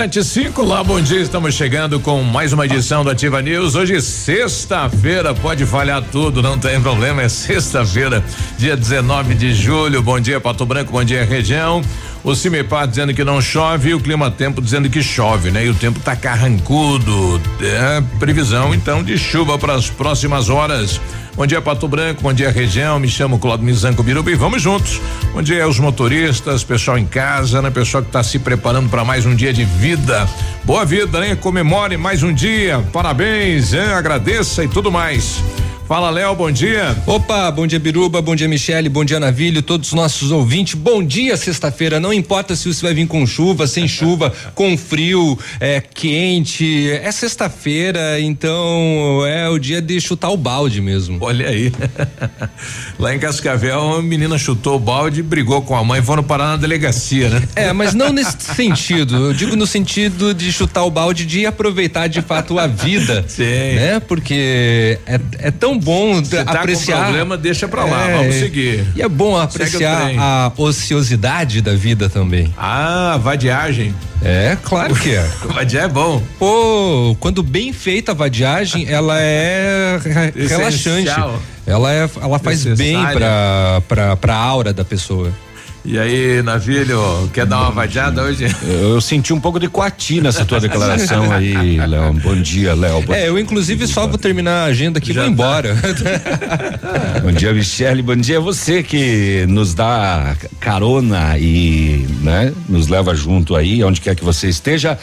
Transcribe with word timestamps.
Sete 0.00 0.24
cinco, 0.24 0.64
lá, 0.64 0.82
bom 0.82 0.98
dia, 0.98 1.20
estamos 1.20 1.54
chegando 1.54 2.00
com 2.00 2.22
mais 2.22 2.54
uma 2.54 2.64
edição 2.64 3.04
do 3.04 3.10
Ativa 3.10 3.42
News. 3.42 3.74
Hoje, 3.74 4.00
sexta-feira, 4.00 5.34
pode 5.34 5.66
falhar 5.66 6.02
tudo, 6.10 6.40
não 6.40 6.58
tem 6.58 6.80
problema, 6.80 7.20
é 7.20 7.28
sexta-feira, 7.28 8.24
dia 8.56 8.74
19 8.74 9.34
de 9.34 9.52
julho. 9.52 10.00
Bom 10.00 10.18
dia, 10.18 10.40
Pato 10.40 10.64
Branco, 10.64 10.90
bom 10.90 11.04
dia, 11.04 11.22
região. 11.22 11.82
O 12.24 12.34
Cimepar 12.34 12.88
dizendo 12.88 13.12
que 13.12 13.22
não 13.22 13.42
chove 13.42 13.90
e 13.90 13.94
o 13.94 14.00
Clima 14.00 14.30
Tempo 14.30 14.62
dizendo 14.62 14.88
que 14.88 15.02
chove, 15.02 15.50
né? 15.50 15.66
E 15.66 15.68
o 15.68 15.74
tempo 15.74 16.00
tá 16.00 16.16
carrancudo. 16.16 17.38
É 17.60 18.02
previsão, 18.18 18.74
então, 18.74 19.02
de 19.02 19.18
chuva 19.18 19.58
para 19.58 19.74
as 19.74 19.90
próximas 19.90 20.48
horas. 20.48 20.98
Bom 21.40 21.46
dia, 21.46 21.62
Pato 21.62 21.88
Branco. 21.88 22.20
Bom 22.20 22.34
dia, 22.34 22.50
região. 22.50 23.00
Me 23.00 23.08
chamo 23.08 23.38
Claudio 23.38 23.64
Mizanco 23.64 24.02
Biruba 24.02 24.30
e 24.30 24.34
vamos 24.34 24.60
juntos. 24.60 25.00
Bom 25.32 25.40
dia 25.40 25.64
aos 25.64 25.78
motoristas, 25.78 26.62
pessoal 26.62 26.98
em 26.98 27.06
casa, 27.06 27.62
né? 27.62 27.70
Pessoal 27.70 28.02
que 28.02 28.10
está 28.10 28.22
se 28.22 28.38
preparando 28.38 28.90
para 28.90 29.06
mais 29.06 29.24
um 29.24 29.34
dia 29.34 29.50
de 29.50 29.64
vida. 29.64 30.28
Boa 30.64 30.84
vida, 30.84 31.18
né? 31.18 31.34
Comemore 31.34 31.96
mais 31.96 32.22
um 32.22 32.30
dia. 32.30 32.84
Parabéns, 32.92 33.72
hein? 33.72 33.80
agradeça 33.80 34.62
e 34.64 34.68
tudo 34.68 34.92
mais. 34.92 35.42
Fala, 35.90 36.08
Léo, 36.08 36.36
bom 36.36 36.52
dia. 36.52 36.96
Opa, 37.04 37.50
bom 37.50 37.66
dia, 37.66 37.80
Biruba, 37.80 38.22
bom 38.22 38.36
dia, 38.36 38.46
Michele, 38.46 38.88
bom 38.88 39.04
dia, 39.04 39.18
Navilho, 39.18 39.60
todos 39.60 39.88
os 39.88 39.92
nossos 39.92 40.30
ouvintes. 40.30 40.74
Bom 40.74 41.02
dia, 41.02 41.36
sexta-feira. 41.36 41.98
Não 41.98 42.12
importa 42.12 42.54
se 42.54 42.72
você 42.72 42.80
vai 42.80 42.94
vir 42.94 43.08
com 43.08 43.26
chuva, 43.26 43.66
sem 43.66 43.88
chuva, 43.90 44.32
com 44.54 44.78
frio, 44.78 45.36
é 45.58 45.80
quente. 45.80 46.88
É 46.88 47.10
sexta-feira, 47.10 48.20
então 48.20 49.26
é 49.26 49.48
o 49.48 49.58
dia 49.58 49.82
de 49.82 50.00
chutar 50.00 50.30
o 50.30 50.36
balde 50.36 50.80
mesmo. 50.80 51.18
Olha 51.20 51.48
aí. 51.48 51.72
Lá 52.96 53.12
em 53.12 53.18
Cascavel, 53.18 53.80
uma 53.80 54.00
menina 54.00 54.38
chutou 54.38 54.76
o 54.76 54.78
balde, 54.78 55.24
brigou 55.24 55.60
com 55.60 55.74
a 55.74 55.82
mãe, 55.82 56.00
foram 56.00 56.22
parar 56.22 56.50
na 56.50 56.56
delegacia, 56.56 57.30
né? 57.30 57.42
É, 57.56 57.72
mas 57.72 57.94
não 57.94 58.12
nesse 58.12 58.36
sentido. 58.54 59.16
Eu 59.16 59.32
digo 59.32 59.56
no 59.56 59.66
sentido 59.66 60.32
de 60.34 60.52
chutar 60.52 60.84
o 60.84 60.90
balde, 60.90 61.26
de 61.26 61.46
aproveitar 61.46 62.06
de 62.06 62.22
fato 62.22 62.60
a 62.60 62.68
vida. 62.68 63.24
Sim. 63.26 63.42
Né? 63.42 63.98
Porque 63.98 65.00
é, 65.04 65.20
é 65.40 65.50
tão 65.50 65.79
bom 65.80 66.20
tá 66.22 66.42
apreciar. 66.42 66.96
com 66.98 67.02
problema, 67.04 67.36
deixa 67.36 67.66
pra 67.68 67.84
lá, 67.84 68.08
É, 68.08 68.16
vamos 68.18 68.34
seguir. 68.36 68.86
E 68.94 69.02
é 69.02 69.08
bom 69.08 69.36
apreciar 69.36 70.10
a 70.18 70.52
ociosidade 70.56 71.60
da 71.62 71.74
vida 71.74 72.08
também. 72.08 72.52
Ah, 72.56 73.18
vadiagem. 73.22 73.94
É, 74.22 74.56
claro 74.62 74.94
que 74.94 75.14
é. 75.14 75.26
Vadiar 75.54 75.84
é 75.84 75.88
bom. 75.88 76.22
Pô, 76.38 77.16
quando 77.20 77.42
bem 77.42 77.72
feita 77.72 78.12
a 78.12 78.14
vadiagem, 78.14 78.86
ela 78.88 79.18
é 79.18 79.98
re- 80.02 80.46
relaxante. 80.46 81.08
Essencial. 81.08 81.40
Ela 81.66 81.92
é, 81.92 82.10
ela 82.20 82.38
faz 82.38 82.64
bem 82.64 82.96
Necessária. 82.96 83.16
pra, 83.18 83.82
pra, 83.88 84.16
pra 84.16 84.34
aura 84.34 84.72
da 84.74 84.84
pessoa. 84.84 85.30
E 85.82 85.98
aí, 85.98 86.42
Navilho, 86.42 87.30
quer 87.32 87.46
dar 87.46 87.60
uma 87.60 87.70
vadiada 87.70 88.22
hoje? 88.22 88.44
Eu, 88.62 88.94
eu 88.94 89.00
senti 89.00 89.32
um 89.32 89.40
pouco 89.40 89.58
de 89.58 89.66
coati 89.66 90.20
nessa 90.20 90.44
tua 90.44 90.60
declaração 90.60 91.32
aí, 91.32 91.78
Léo. 91.78 92.12
Bom 92.14 92.36
dia, 92.36 92.74
Léo. 92.74 93.02
É, 93.08 93.28
eu 93.28 93.38
inclusive 93.38 93.86
só 93.86 94.06
vou 94.06 94.18
terminar 94.18 94.64
a 94.64 94.64
agenda 94.64 94.98
aqui 94.98 95.10
e 95.10 95.14
vou 95.14 95.24
tá. 95.24 95.30
embora. 95.30 95.74
bom 97.24 97.32
dia, 97.32 97.52
Michele. 97.54 98.02
Bom 98.02 98.16
dia 98.16 98.36
a 98.36 98.40
você 98.40 98.82
que 98.82 99.46
nos 99.48 99.72
dá 99.72 100.36
carona 100.60 101.38
e 101.38 102.06
né, 102.20 102.52
nos 102.68 102.88
leva 102.88 103.14
junto 103.14 103.56
aí, 103.56 103.82
onde 103.82 104.02
quer 104.02 104.14
que 104.14 104.24
você 104.24 104.48
esteja. 104.48 104.98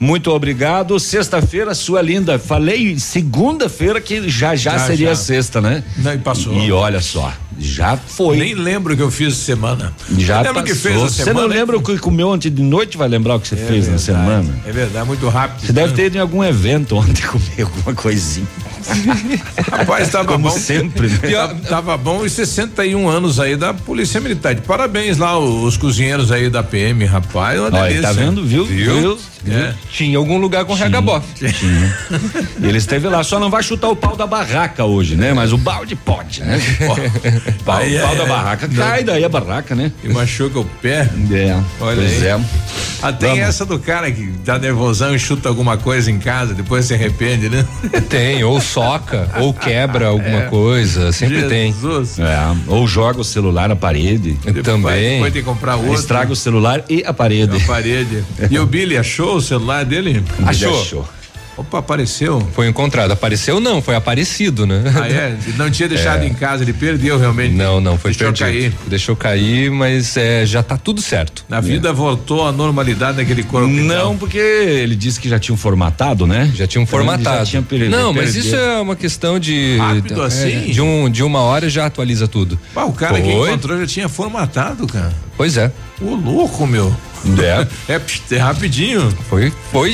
Muito 0.00 0.30
obrigado. 0.30 0.98
Sexta-feira, 1.00 1.74
sua 1.74 2.00
linda. 2.00 2.38
Falei 2.38 2.98
segunda-feira 2.98 4.00
que 4.00 4.28
já 4.28 4.54
já, 4.54 4.78
Já, 4.78 4.86
seria 4.86 5.08
já. 5.08 5.16
sexta, 5.16 5.60
né? 5.60 5.82
Não, 5.98 6.14
e 6.14 6.18
passou. 6.18 6.54
E 6.54 6.70
olha 6.70 7.00
só, 7.00 7.32
já 7.58 7.96
foi. 7.96 8.36
Nem 8.36 8.54
lembro 8.54 8.94
o 8.94 8.96
que 8.96 9.02
eu 9.02 9.10
fiz 9.10 9.34
semana. 9.34 9.92
já 10.16 10.40
lembro 10.40 10.60
o 10.60 10.64
que 10.64 10.74
fez 10.74 10.96
a 10.96 11.00
Você 11.00 11.24
semana. 11.24 11.40
não 11.40 11.48
lembra 11.48 11.76
o 11.76 11.82
que 11.82 11.98
comeu 11.98 12.28
ontem 12.28 12.48
de 12.50 12.62
noite? 12.62 12.96
Vai 12.96 13.08
lembrar 13.08 13.34
o 13.36 13.40
que 13.40 13.48
você 13.48 13.54
É 13.56 13.58
fez 13.58 13.88
na 13.88 13.96
verdade, 13.96 14.02
semana? 14.02 14.60
É 14.66 14.72
verdade, 14.72 15.06
muito 15.06 15.28
rápido. 15.28 15.66
Você 15.66 15.72
deve 15.72 15.92
ter 15.94 16.06
ido 16.06 16.16
em 16.16 16.20
algum 16.20 16.44
evento 16.44 16.96
ontem 16.96 17.22
comer 17.26 17.62
alguma 17.62 17.94
coisinha. 17.94 18.46
Rapaz, 19.70 20.08
tava 20.10 20.24
Como 20.32 20.48
bom. 20.48 20.56
sempre, 20.58 21.08
né? 21.08 21.18
Tava, 21.32 21.54
tava 21.56 21.96
bom 21.96 22.24
e 22.24 22.30
61 22.30 23.08
anos 23.08 23.38
aí 23.40 23.56
da 23.56 23.74
Polícia 23.74 24.20
Militar. 24.20 24.54
De 24.54 24.62
Parabéns 24.62 25.18
lá 25.18 25.38
os 25.38 25.76
cozinheiros 25.76 26.30
aí 26.32 26.48
da 26.48 26.62
PM, 26.62 27.04
rapaz. 27.04 27.58
Olha, 27.60 27.70
delícia. 27.82 28.02
tá 28.02 28.12
vendo? 28.12 28.44
Viu? 28.44 28.64
Viu? 28.64 29.18
É. 29.46 29.74
Tinha 29.90 30.18
algum 30.18 30.38
lugar 30.38 30.64
com 30.64 30.74
regabof. 30.74 31.24
E 32.60 32.66
ele 32.66 32.78
esteve 32.78 33.08
lá, 33.08 33.22
só 33.22 33.38
não 33.38 33.50
vai 33.50 33.62
chutar 33.62 33.88
o 33.88 33.96
pau 33.96 34.16
da 34.16 34.26
barraca 34.26 34.84
hoje, 34.84 35.16
né? 35.16 35.32
Mas 35.32 35.52
o 35.52 35.58
balde 35.58 35.96
pode, 35.96 36.40
né? 36.42 36.60
O 37.60 37.64
pau, 37.64 37.76
Aí 37.78 37.96
o 37.98 38.00
pau 38.02 38.12
é- 38.14 38.16
da 38.16 38.26
barraca 38.26 38.68
cai 38.68 39.02
daí 39.02 39.24
a 39.24 39.28
barraca, 39.28 39.74
né? 39.74 39.90
E 40.04 40.08
machuca 40.08 40.60
o 40.60 40.64
pé. 40.64 41.08
É. 41.32 41.56
Olha 41.80 41.96
pois 41.96 42.22
aí. 42.22 42.28
é. 42.28 42.40
Ah, 43.00 43.12
tem 43.12 43.30
Vamos. 43.30 43.44
essa 43.44 43.64
do 43.64 43.78
cara 43.78 44.10
que 44.10 44.26
dá 44.44 44.58
nervosão 44.58 45.14
e 45.14 45.18
chuta 45.18 45.48
alguma 45.48 45.76
coisa 45.76 46.10
em 46.10 46.18
casa, 46.18 46.52
depois 46.52 46.84
se 46.84 46.94
arrepende, 46.94 47.48
né? 47.48 47.64
Tem, 48.10 48.42
ou 48.42 48.60
soca, 48.60 49.28
ou 49.40 49.54
quebra 49.54 50.08
alguma 50.08 50.42
É. 50.42 50.46
coisa, 50.46 51.12
sempre 51.12 51.42
tem. 51.48 51.72
Jesus. 51.72 52.18
É, 52.18 52.38
Ou 52.66 52.86
joga 52.88 53.20
o 53.20 53.24
celular 53.24 53.68
na 53.68 53.76
parede. 53.76 54.32
Depois- 54.44 54.64
Também. 54.64 55.12
Depois 55.14 55.32
tem 55.32 55.42
que 55.42 55.48
comprar 55.48 55.76
outro. 55.76 55.94
Estraga 55.94 56.32
o 56.32 56.36
celular 56.36 56.84
e 56.88 57.04
a 57.06 57.12
parede. 57.12 57.58
na 57.58 57.64
parede. 57.66 58.24
E 58.50 58.58
o 58.58 58.66
Billy 58.66 58.96
achou 58.96 59.36
o 59.36 59.40
celular 59.40 59.77
dele? 59.84 60.10
Ele 60.10 60.24
Achou. 60.46 61.08
Opa, 61.56 61.80
apareceu. 61.80 62.40
Foi 62.54 62.68
encontrado. 62.68 63.10
Apareceu 63.10 63.58
não, 63.58 63.82
foi 63.82 63.96
aparecido, 63.96 64.64
né? 64.64 64.80
Ah, 64.94 65.08
é? 65.08 65.36
Não 65.56 65.68
tinha 65.68 65.88
deixado 65.88 66.22
em 66.22 66.32
casa, 66.32 66.62
ele 66.62 66.72
perdeu 66.72 67.18
realmente. 67.18 67.52
Não, 67.52 67.80
não, 67.80 67.98
foi 67.98 68.12
Deixou 68.12 68.32
perdido. 68.32 68.46
cair. 68.70 68.72
Deixou 68.86 69.16
cair, 69.16 69.68
mas 69.68 70.16
é, 70.16 70.46
já 70.46 70.62
tá 70.62 70.76
tudo 70.76 71.00
certo. 71.02 71.44
Na 71.48 71.60
vida 71.60 71.92
voltou 71.92 72.46
à 72.46 72.52
normalidade 72.52 73.16
naquele 73.16 73.42
corpo. 73.42 73.66
Não, 73.66 74.16
porque 74.16 74.38
ele 74.38 74.94
disse 74.94 75.18
que 75.18 75.28
já 75.28 75.36
tinham 75.40 75.56
formatado, 75.56 76.28
né? 76.28 76.48
Já 76.54 76.64
tinham 76.64 76.84
Então 76.84 77.00
ele 77.00 77.06
formatado. 77.08 77.38
Já 77.38 77.44
tinha 77.46 77.62
per- 77.62 77.90
não, 77.90 78.12
mas 78.12 78.34
perdido. 78.34 78.46
isso 78.46 78.54
é 78.54 78.80
uma 78.80 78.94
questão 78.94 79.40
de. 79.40 79.78
Rápido 79.78 80.22
é, 80.22 80.26
assim? 80.26 80.60
De, 80.70 80.80
um, 80.80 81.10
de 81.10 81.24
uma 81.24 81.40
hora 81.40 81.68
já 81.68 81.86
atualiza 81.86 82.28
tudo. 82.28 82.56
Ah, 82.76 82.84
o 82.84 82.92
cara 82.92 83.20
que 83.20 83.32
Foi. 83.32 83.48
encontrou 83.48 83.76
já 83.80 83.86
tinha 83.88 84.08
formatado, 84.08 84.86
cara. 84.86 85.12
Pois 85.36 85.56
é. 85.56 85.72
Ô, 86.00 86.14
louco, 86.14 86.66
meu. 86.66 86.94
É. 87.42 87.66
É, 87.92 88.00
é 88.34 88.38
rapidinho. 88.38 89.10
Foi. 89.28 89.52
Foi. 89.72 89.90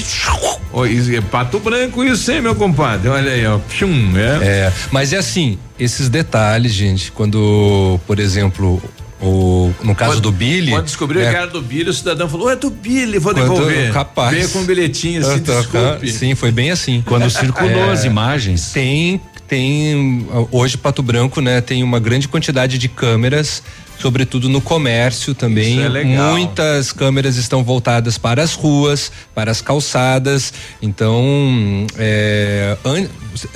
Isso 0.90 1.14
é 1.14 1.20
pato 1.20 1.58
branco 1.60 2.04
isso, 2.04 2.30
hein, 2.32 2.40
meu 2.42 2.54
compadre? 2.54 3.08
Olha 3.08 3.32
aí, 3.32 3.46
ó. 3.46 3.58
Pshum, 3.58 4.12
é. 4.16 4.44
É, 4.66 4.72
mas 4.90 5.12
é 5.12 5.18
assim, 5.18 5.58
esses 5.78 6.08
detalhes, 6.08 6.72
gente, 6.72 7.12
quando, 7.12 7.98
por 8.06 8.18
exemplo, 8.18 8.82
o, 9.22 9.72
no 9.82 9.94
caso 9.94 10.12
Quando- 10.14 10.22
do 10.22 10.32
Billy. 10.32 10.72
Quando 10.72 10.84
descobriu 10.84 11.22
né, 11.22 11.30
que 11.30 11.36
era 11.36 11.46
do 11.46 11.62
Billy, 11.62 11.88
o 11.88 11.94
cidadão 11.94 12.28
falou: 12.28 12.50
é 12.50 12.56
do 12.56 12.68
Billy, 12.70 13.18
vou 13.18 13.32
quando- 13.32 13.48
devolver. 13.54 13.92
capaz. 13.92 14.34
Veio 14.36 14.48
com 14.50 14.58
um 14.58 14.64
bilhetinho 14.64 15.20
assim, 15.26 15.40
desculpe. 15.40 16.10
Sim, 16.12 16.34
foi 16.34 16.50
bem 16.50 16.70
assim. 16.72 17.02
Quando 17.06 17.30
circulou 17.30 17.88
É. 17.88 17.92
as 17.92 18.04
imagens. 18.04 18.72
Tem, 18.72 19.20
tem 19.48 20.26
hoje 20.50 20.76
Pato 20.76 21.02
Branco, 21.02 21.40
né? 21.40 21.60
Tem 21.60 21.82
uma 21.82 22.00
grande 22.00 22.26
quantidade 22.28 22.76
de 22.78 22.88
câmeras, 22.88 23.62
sobretudo 23.98 24.48
no 24.48 24.60
comércio 24.60 25.34
também. 25.34 25.76
Isso 25.78 25.86
é 25.86 25.88
legal. 25.88 26.32
Muitas 26.32 26.92
câmeras 26.92 27.36
estão 27.36 27.62
voltadas 27.64 28.18
para 28.18 28.42
as 28.42 28.54
ruas, 28.54 29.10
para 29.34 29.50
as 29.50 29.60
calçadas. 29.60 30.52
Então, 30.82 31.86
é, 31.96 32.76
an- 32.84 33.06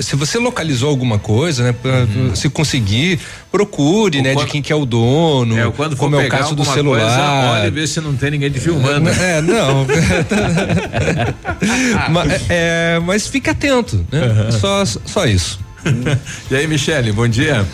se 0.00 0.16
você 0.16 0.38
localizou 0.38 0.88
alguma 0.90 1.18
coisa, 1.18 1.62
né? 1.64 1.72
pra- 1.72 2.06
Se 2.34 2.48
conseguir, 2.48 3.18
procure, 3.50 4.18
Ou 4.18 4.24
né? 4.24 4.34
quando- 4.34 4.46
De 4.46 4.52
quem 4.52 4.62
que 4.62 4.72
é 4.72 4.76
o 4.76 4.84
dono. 4.86 5.58
É, 5.58 5.70
quando 5.70 5.96
como 5.96 6.16
é 6.16 6.26
o 6.26 6.28
caso 6.28 6.54
do 6.54 6.64
celular. 6.64 7.00
Coisa, 7.00 7.52
olha 7.60 7.66
e 7.66 7.70
vê 7.70 7.86
se 7.86 8.00
não 8.00 8.14
tem 8.14 8.30
ninguém 8.32 8.50
te 8.50 8.60
filmando. 8.60 9.08
É, 9.18 9.40
não. 9.42 9.86
mas, 12.10 12.42
é, 12.48 13.00
mas 13.04 13.26
fique 13.26 13.50
atento, 13.50 14.04
né? 14.10 14.50
Só, 14.60 14.84
só 14.84 15.26
isso. 15.26 15.58
e 16.50 16.56
aí, 16.56 16.66
Michele, 16.66 17.12
bom 17.12 17.26
dia. 17.28 17.64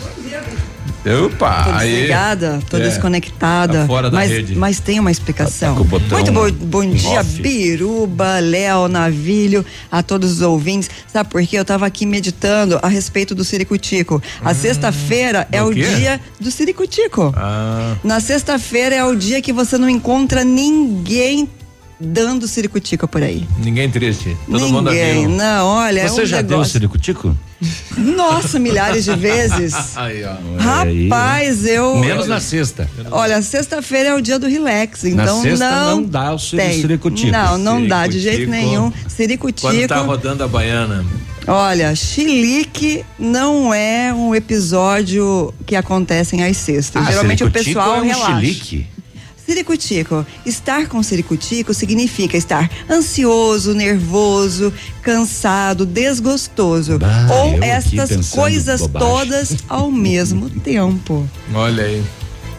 Opa, 1.25 1.63
Tô 1.65 1.71
desligada, 1.73 2.59
tô 2.69 2.77
É, 2.77 2.79
desconectada. 2.79 3.81
tá 3.81 3.85
fora 3.87 4.09
da 4.09 4.17
mas, 4.17 4.31
rede. 4.31 4.55
mas 4.55 4.79
tem 4.79 4.99
uma 4.99 5.11
explicação. 5.11 5.75
Tá 5.75 5.83
botão 5.83 6.17
Muito 6.17 6.31
bom, 6.31 6.51
bom 6.51 6.89
dia, 6.89 7.19
off. 7.19 7.41
Biruba, 7.41 8.39
Léo, 8.39 8.87
Navilho, 8.87 9.63
a 9.91 10.01
todos 10.01 10.31
os 10.31 10.41
ouvintes. 10.41 10.89
Sabe 11.11 11.29
por 11.29 11.45
quê? 11.45 11.59
Eu 11.59 11.65
tava 11.65 11.85
aqui 11.85 12.05
meditando 12.07 12.79
a 12.81 12.87
respeito 12.87 13.35
do 13.35 13.43
Ciricutico. 13.43 14.21
A 14.43 14.53
sexta-feira 14.55 15.47
é 15.51 15.61
o 15.61 15.69
quê? 15.71 15.83
dia 15.95 16.19
do 16.39 16.49
Ciricutico. 16.49 17.31
Ah, 17.37 17.95
Na 18.03 18.19
sexta-feira 18.19 18.95
é 18.95 19.03
o 19.05 19.15
dia 19.15 19.41
que 19.41 19.53
você 19.53 19.77
não 19.77 19.89
encontra 19.89 20.43
ninguém 20.43 21.47
dando 21.99 22.47
ciricutico 22.47 23.07
por 23.07 23.23
aí. 23.23 23.47
Ninguém 23.57 23.89
triste. 23.89 24.35
Todo 24.45 24.59
Ninguém, 24.65 24.71
mundo 24.71 24.91
viu. 24.91 25.29
não, 25.29 25.67
olha, 25.67 26.01
é 26.01 26.07
Você 26.07 26.23
um 26.23 26.25
já 26.25 26.41
deu 26.41 26.51
negócio. 26.57 26.73
ciricutico? 26.73 27.37
Nossa, 27.97 28.59
milhares 28.59 29.05
de 29.05 29.15
vezes. 29.15 29.73
Aí, 29.95 30.23
ó. 30.25 30.35
Rapaz, 30.61 31.65
eu. 31.65 31.95
Menos 31.97 32.27
na 32.27 32.39
sexta. 32.39 32.89
Olha, 33.11 33.41
sexta-feira 33.41 34.09
é 34.09 34.13
o 34.15 34.21
dia 34.21 34.37
do 34.37 34.47
relax, 34.47 35.03
então 35.05 35.41
sexta 35.41 35.69
não. 35.69 35.95
não 35.97 36.03
dá 36.03 36.33
o 36.33 36.39
ciricutico. 36.39 37.31
Não, 37.31 37.57
não 37.57 37.87
dá 37.87 38.07
de 38.07 38.19
jeito 38.19 38.39
Ciricutico. 38.39 38.65
nenhum. 38.67 38.91
Quando 38.91 39.09
Ciricutico. 39.09 39.87
tá 39.87 39.99
rodando 40.01 40.43
a 40.43 40.47
baiana. 40.47 41.05
Olha, 41.47 41.95
chilique 41.95 43.05
não 43.19 43.71
é 43.73 44.11
um 44.13 44.33
episódio 44.33 45.53
que 45.65 45.75
acontece 45.75 46.41
às 46.41 46.57
sextas. 46.57 47.05
Geralmente 47.07 47.43
o 47.43 47.47
Ah, 47.47 47.51
pessoal 47.51 47.95
é 47.97 48.01
um 48.01 48.05
relaxa. 48.07 48.35
chilique. 48.41 48.87
Ciricutico. 49.45 50.25
Estar 50.45 50.87
com 50.87 51.03
ciricutico 51.03 51.73
significa 51.73 52.35
estar 52.35 52.69
ansioso, 52.89 53.73
nervoso, 53.73 54.73
cansado, 55.01 55.85
desgostoso. 55.85 56.97
Bah, 56.97 57.27
ou 57.29 57.63
estas 57.63 58.29
coisas 58.29 58.81
bobagem. 58.81 59.09
todas 59.09 59.57
ao 59.69 59.91
mesmo 59.91 60.49
tempo. 60.49 61.29
Olha 61.53 61.83
aí. 61.83 62.03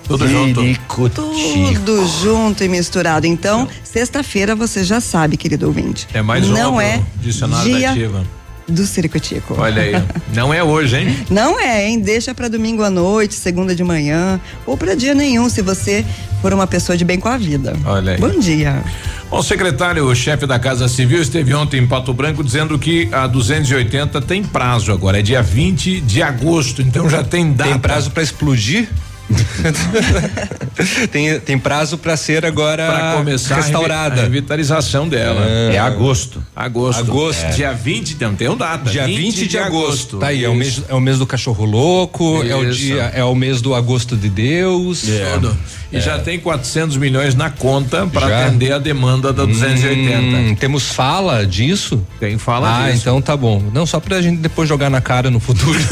Tudo 0.07 0.29
junto. 0.29 0.61
Tudo 1.05 2.07
junto 2.23 2.63
e 2.63 2.69
misturado. 2.69 3.27
Então, 3.27 3.69
sexta-feira 3.83 4.55
você 4.55 4.85
já 4.85 5.01
sabe, 5.01 5.37
querido 5.37 5.67
ouvinte. 5.67 6.07
É 6.15 6.23
mais 6.23 6.47
uma 6.47 6.57
Não 6.57 6.81
é 6.81 7.03
dicionário 7.17 7.73
da 7.73 7.79
dia 7.79 7.91
ativa. 7.91 8.25
Do 8.69 8.87
ciricutico. 8.87 9.55
Olha 9.59 9.83
aí. 9.83 9.93
Não 10.35 10.53
é 10.53 10.63
hoje, 10.63 10.97
hein? 10.97 11.17
Não 11.31 11.59
é, 11.61 11.87
hein? 11.89 12.01
Deixa 12.01 12.35
pra 12.35 12.49
domingo 12.49 12.83
à 12.83 12.91
noite, 12.91 13.35
segunda 13.35 13.75
de 13.75 13.85
manhã, 13.85 14.41
ou 14.67 14.77
pra 14.77 14.95
dia 14.95 15.15
nenhum, 15.15 15.49
se 15.49 15.63
você 15.63 16.05
for 16.43 16.53
uma 16.53 16.67
pessoa 16.67 16.97
de 16.97 17.05
bem 17.05 17.19
com 17.19 17.29
a 17.29 17.37
vida. 17.37 17.77
Olha 17.85 18.13
aí. 18.13 18.19
Bom 18.19 18.39
dia. 18.39 18.83
Bom, 19.31 19.39
o 19.39 19.43
secretário-chefe 19.43 20.47
da 20.47 20.59
Casa 20.59 20.89
Civil 20.89 21.21
esteve 21.21 21.55
ontem 21.55 21.81
em 21.81 21.87
Pato 21.87 22.13
Branco 22.13 22.45
dizendo 22.45 22.79
que 22.79 23.09
a 23.13 23.27
280 23.27 24.21
tem 24.23 24.43
prazo 24.43 24.93
agora, 24.93 25.19
é 25.19 25.23
dia 25.23 25.43
20 25.43 26.01
de 26.01 26.23
agosto, 26.23 26.83
então 26.83 27.09
já 27.09 27.25
tem 27.25 27.53
data. 27.53 27.71
Tem 27.71 27.79
prazo 27.79 28.11
pra 28.11 28.23
explodir? 28.23 28.89
tem, 31.11 31.41
tem 31.41 31.59
prazo 31.59 31.99
pra 31.99 32.17
ser 32.17 32.45
agora 32.45 32.87
para 32.87 33.13
começar 33.17 33.57
restaurada. 33.57 34.21
a 34.21 34.25
revitalização 34.25 35.09
dela. 35.09 35.45
É 35.73 35.79
agosto. 35.79 36.43
Agosto. 36.55 37.01
Agosto. 37.01 37.45
É. 37.45 37.51
Dia 37.51 37.73
20, 37.73 38.17
não 38.21 38.37
tem 38.37 38.49
um 38.49 38.57
data. 38.57 38.89
Dia 38.91 39.07
20, 39.07 39.49
de, 39.49 39.59
agosto. 39.59 40.19
Tá 40.19 40.29
aí, 40.29 40.45
é 40.45 40.49
o, 40.49 40.55
mês, 40.55 40.83
é 40.89 40.95
o 40.95 41.01
mês 41.01 41.19
do 41.19 41.27
cachorro 41.27 41.65
louco, 41.65 42.45
é 42.45 42.55
o 42.55 42.71
dia, 42.71 43.11
é 43.15 43.25
o 43.25 43.35
mês 43.35 43.61
do 43.61 43.75
agosto 43.75 44.17
de 44.17 44.29
Deus. 44.29 45.05
Tudo. 45.35 45.57
E 45.93 46.01
já 46.01 46.19
tem 46.19 46.39
400 46.39 46.97
milhões 46.97 47.35
na 47.35 47.49
conta 47.49 48.07
para 48.07 48.47
atender 48.47 48.73
a 48.73 48.79
demanda 48.79 49.33
da 49.33 49.45
280. 49.45 50.37
Hum, 50.37 50.55
temos 50.55 50.89
fala 50.91 51.47
disso? 51.47 52.05
Tem 52.19 52.37
fala 52.39 52.69
ah, 52.69 52.91
disso. 52.91 53.03
então 53.03 53.23
tá 53.23 53.37
bom. 53.37 53.63
Não, 53.73 53.87
só 53.87 54.01
pra 54.01 54.21
gente 54.21 54.39
depois 54.39 54.69
jogar 54.69 54.91
na 54.91 55.01
cara 55.01 55.31
no 55.31 55.39
futuro. 55.39 55.79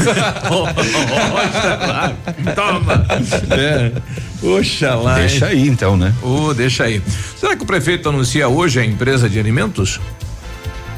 Toma. 2.55 3.05
É. 3.51 3.91
Oxalá. 4.45 5.21
hein? 5.21 5.27
Deixa 5.27 5.45
aí 5.47 5.67
então, 5.67 5.95
né? 5.97 6.13
Ô, 6.21 6.53
deixa 6.53 6.83
aí. 6.85 7.01
Será 7.39 7.55
que 7.55 7.63
o 7.63 7.65
prefeito 7.65 8.07
anuncia 8.09 8.47
hoje 8.47 8.79
a 8.79 8.85
empresa 8.85 9.29
de 9.29 9.39
alimentos? 9.39 9.99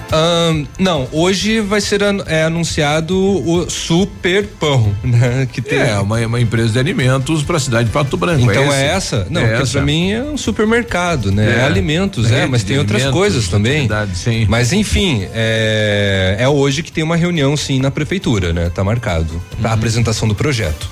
Ahn, 0.09 0.63
não, 0.79 1.06
hoje 1.12 1.59
vai 1.59 1.81
ser 1.81 2.01
an- 2.01 2.24
é, 2.27 2.44
anunciado 2.45 3.13
o 3.13 3.69
Super 3.69 4.47
Pão, 4.57 4.95
né? 5.03 5.45
Que 5.51 5.62
tem. 5.62 5.79
É, 5.79 6.00
uma, 6.00 6.18
uma 6.25 6.39
empresa 6.39 6.71
de 6.71 6.79
alimentos 6.79 7.44
para 7.44 7.57
a 7.57 7.59
cidade 7.59 7.88
de 7.89 7.91
Pato 7.91 8.15
Branco. 8.15 8.50
Então 8.50 8.63
esse? 8.63 8.73
é 8.73 8.85
essa? 8.88 9.27
Não, 9.30 9.41
é 9.41 9.65
pra 9.65 9.81
mim 9.81 10.13
é 10.13 10.23
um 10.23 10.38
supermercado, 10.38 11.30
né? 11.30 11.57
É. 11.57 11.59
É, 11.59 11.63
alimentos, 11.65 12.31
é, 12.31 12.45
mas 12.45 12.63
tem 12.63 12.77
outras 12.77 13.03
coisas 13.07 13.50
também. 13.50 13.89
sim. 14.13 14.45
Mas 14.47 14.71
enfim, 14.71 15.27
é, 15.33 16.38
é 16.39 16.47
hoje 16.47 16.83
que 16.83 16.91
tem 16.91 17.03
uma 17.03 17.18
reunião 17.18 17.57
sim 17.57 17.81
na 17.81 17.91
prefeitura, 17.91 18.53
né? 18.53 18.71
Tá 18.73 18.85
marcado. 18.85 19.33
Uhum. 19.33 19.62
Pra 19.62 19.73
apresentação 19.73 20.25
do 20.25 20.33
projeto. 20.35 20.89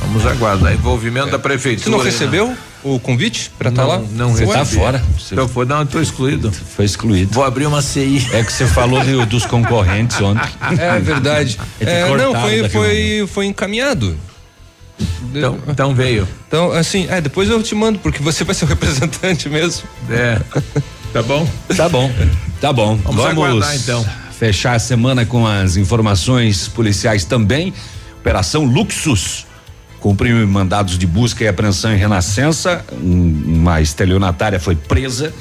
Vamos 0.00 0.24
aguardar. 0.26 0.72
Envolvimento 0.72 1.30
da 1.30 1.38
prefeitura. 1.38 1.84
Você 1.84 1.90
não 1.90 1.98
aí, 1.98 2.04
né? 2.04 2.10
recebeu 2.10 2.56
o 2.84 2.98
convite 3.00 3.50
pra 3.58 3.70
estar 3.70 3.82
Não, 3.82 3.88
lá? 3.88 4.02
não 4.12 4.32
Você 4.32 4.46
tá 4.46 4.58
recebi. 4.60 4.80
fora. 4.80 5.02
Então 5.32 5.48
foi, 5.48 5.66
não, 5.66 5.84
tô 5.84 6.00
excluído. 6.00 6.52
Foi 6.52 6.84
excluído. 6.84 7.32
Vou 7.34 7.44
abrir 7.44 7.66
uma 7.66 7.82
CI. 7.82 8.26
É 8.32 8.42
que 8.42 8.52
você 8.52 8.66
falou 8.66 9.02
de- 9.04 9.26
dos 9.26 9.44
concorrentes 9.44 10.20
ontem. 10.20 10.48
É 10.78 10.98
verdade. 11.00 11.58
É 11.80 12.00
É, 12.02 12.16
não, 12.16 12.32
foi, 12.40 12.68
foi, 12.68 13.28
foi 13.32 13.46
encaminhado. 13.46 14.16
Então, 15.34 15.58
então 15.68 15.94
veio. 15.94 16.26
Então, 16.46 16.72
assim, 16.72 17.06
é, 17.08 17.20
depois 17.20 17.48
eu 17.50 17.62
te 17.62 17.74
mando, 17.74 17.98
porque 17.98 18.22
você 18.22 18.44
vai 18.44 18.54
ser 18.54 18.64
o 18.64 18.68
representante 18.68 19.48
mesmo. 19.48 19.86
É. 20.10 20.40
Tá 21.12 21.22
bom? 21.22 21.48
Tá 21.76 21.88
bom, 21.88 22.10
tá 22.60 22.72
bom. 22.72 22.96
Vamos 22.96 23.24
aguardar, 23.24 23.74
então. 23.76 24.04
fechar 24.38 24.74
a 24.74 24.78
semana 24.78 25.24
com 25.26 25.46
as 25.46 25.76
informações 25.76 26.68
policiais 26.68 27.24
também. 27.24 27.72
Operação 28.20 28.64
Luxus 28.64 29.46
cumpriu 30.00 30.46
mandados 30.46 30.96
de 30.98 31.06
busca 31.06 31.44
e 31.44 31.48
apreensão 31.48 31.92
em 31.92 31.96
Renascença. 31.96 32.84
Um- 32.92 33.42
uma 33.60 33.80
estelionatária 33.80 34.60
foi 34.60 34.76
presa 34.76 35.32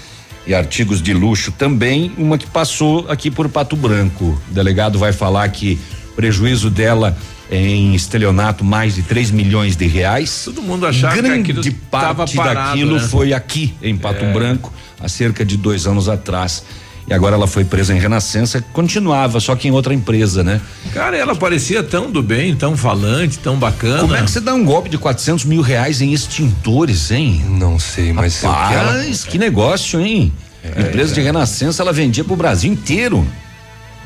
e 0.45 0.53
artigos 0.53 1.01
de 1.01 1.13
luxo 1.13 1.51
também. 1.51 2.11
Uma 2.17 2.37
que 2.37 2.47
passou 2.47 3.05
aqui 3.09 3.29
por 3.29 3.47
Pato 3.49 3.75
Branco. 3.75 4.39
O 4.49 4.53
delegado 4.53 4.97
vai 4.97 5.13
falar 5.13 5.47
que 5.49 5.77
prejuízo 6.15 6.69
dela 6.69 7.15
em 7.49 7.95
estelionato 7.95 8.63
mais 8.65 8.95
de 8.95 9.03
3 9.03 9.31
milhões 9.31 9.75
de 9.75 9.85
reais. 9.87 10.41
Todo 10.45 10.61
mundo 10.61 10.85
achava 10.85 11.15
que 11.15 11.21
Grande 11.21 11.71
tava 11.89 12.15
parte 12.15 12.35
parado, 12.35 12.69
daquilo 12.71 12.95
né? 12.95 13.07
foi 13.07 13.33
aqui 13.33 13.73
em 13.81 13.95
Pato 13.95 14.25
É. 14.25 14.33
Branco 14.33 14.73
há 14.99 15.07
cerca 15.07 15.45
de 15.45 15.55
dois 15.55 15.85
anos 15.87 16.09
atrás. 16.09 16.63
E 17.07 17.13
agora 17.13 17.35
ela 17.35 17.47
foi 17.47 17.63
presa 17.63 17.93
em 17.95 17.99
Renascença, 17.99 18.61
continuava, 18.73 19.39
só 19.39 19.55
que 19.55 19.67
em 19.67 19.71
outra 19.71 19.93
empresa, 19.93 20.43
né? 20.43 20.59
Cara, 20.93 21.15
ela 21.15 21.33
parecia 21.35 21.81
tão 21.81 22.11
do 22.11 22.21
bem, 22.21 22.53
tão 22.53 22.75
falante, 22.75 23.39
tão 23.39 23.55
bacana. 23.57 24.01
Como 24.01 24.13
é 24.15 24.21
que 24.21 24.29
você 24.29 24.41
dá 24.41 24.53
um 24.53 24.65
golpe 24.65 24.89
de 24.89 24.97
400 24.97 25.45
mil 25.45 25.61
reais 25.61 26.01
em 26.01 26.11
extintores, 26.11 27.09
hein? 27.11 27.45
Não 27.47 27.79
sei, 27.79 28.11
mas 28.11 28.35
o 28.37 28.39
que 28.41 28.45
ela- 28.45 28.91
Rapaz, 28.91 29.23
que 29.23 29.37
negócio, 29.37 30.01
hein? 30.01 30.33
empresa 30.65 31.13
de 31.13 31.21
Renascença, 31.21 31.81
ela 31.81 31.93
vendia 31.93 32.25
pro 32.25 32.35
Brasil 32.35 32.69
inteiro. 32.71 33.25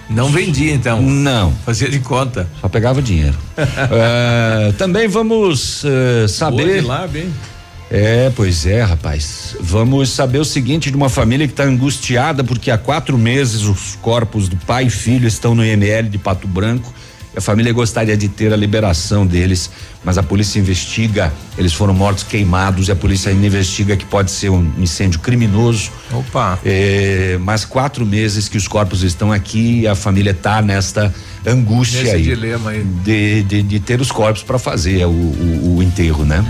Não 0.07 0.29
vendia, 0.29 0.71
então. 0.73 1.01
Não, 1.01 1.53
Fazia 1.65 1.89
de 1.89 1.99
conta. 1.99 2.47
só 2.59 2.67
pegava 2.69 3.01
dinheiro. 3.01 3.37
É, 3.57 4.73
também 4.77 5.07
vamos 5.07 5.83
eh, 5.85 6.27
saber. 6.27 6.65
Boa 6.65 6.81
de 6.81 6.81
lá, 6.81 7.07
bem. 7.07 7.33
É, 7.93 8.31
pois 8.35 8.65
é, 8.65 8.81
rapaz. 8.83 9.55
Vamos 9.59 10.09
saber 10.11 10.39
o 10.39 10.45
seguinte 10.45 10.89
de 10.89 10.95
uma 10.95 11.09
família 11.09 11.45
que 11.45 11.51
está 11.53 11.63
angustiada 11.65 12.41
porque 12.43 12.71
há 12.71 12.77
quatro 12.77 13.17
meses 13.17 13.63
os 13.63 13.95
corpos 14.01 14.47
do 14.47 14.55
pai 14.55 14.85
e 14.85 14.89
filho 14.89 15.27
estão 15.27 15.53
no 15.53 15.65
IML 15.65 16.07
de 16.09 16.17
Pato 16.17 16.47
Branco. 16.47 16.93
E 17.33 17.37
a 17.37 17.41
família 17.41 17.71
gostaria 17.71 18.15
de 18.17 18.27
ter 18.27 18.51
a 18.51 18.57
liberação 18.57 19.25
deles, 19.25 19.69
mas 20.05 20.17
a 20.17 20.23
polícia 20.23 20.57
investiga. 20.59 21.31
Eles 21.57 21.71
foram 21.73 21.93
mortos 21.93 22.23
queimados 22.23 22.87
e 22.87 22.91
a 22.91 22.95
polícia 22.95 23.29
investiga 23.31 23.95
que 23.97 24.05
pode 24.05 24.31
ser 24.31 24.49
um 24.49 24.69
incêndio 24.77 25.19
criminoso. 25.19 25.91
Opa. 26.13 26.59
É, 26.65 27.37
mas 27.41 27.63
quatro 27.65 28.05
meses 28.05 28.47
que 28.49 28.57
os 28.57 28.67
corpos 28.69 29.01
estão 29.03 29.31
aqui 29.33 29.81
e 29.81 29.87
a 29.87 29.95
família 29.95 30.31
está 30.31 30.61
nesta 30.61 31.13
angústia 31.45 32.03
Nesse 32.03 32.15
aí 32.15 32.23
dilema 32.23 32.69
aí. 32.71 32.83
de, 32.83 33.43
de, 33.43 33.63
de 33.63 33.79
ter 33.81 33.99
os 34.01 34.11
corpos 34.11 34.43
para 34.43 34.59
fazer 34.59 35.05
o, 35.05 35.09
o- 35.09 35.75
o 35.77 35.83
enterro, 35.83 36.23
né? 36.25 36.43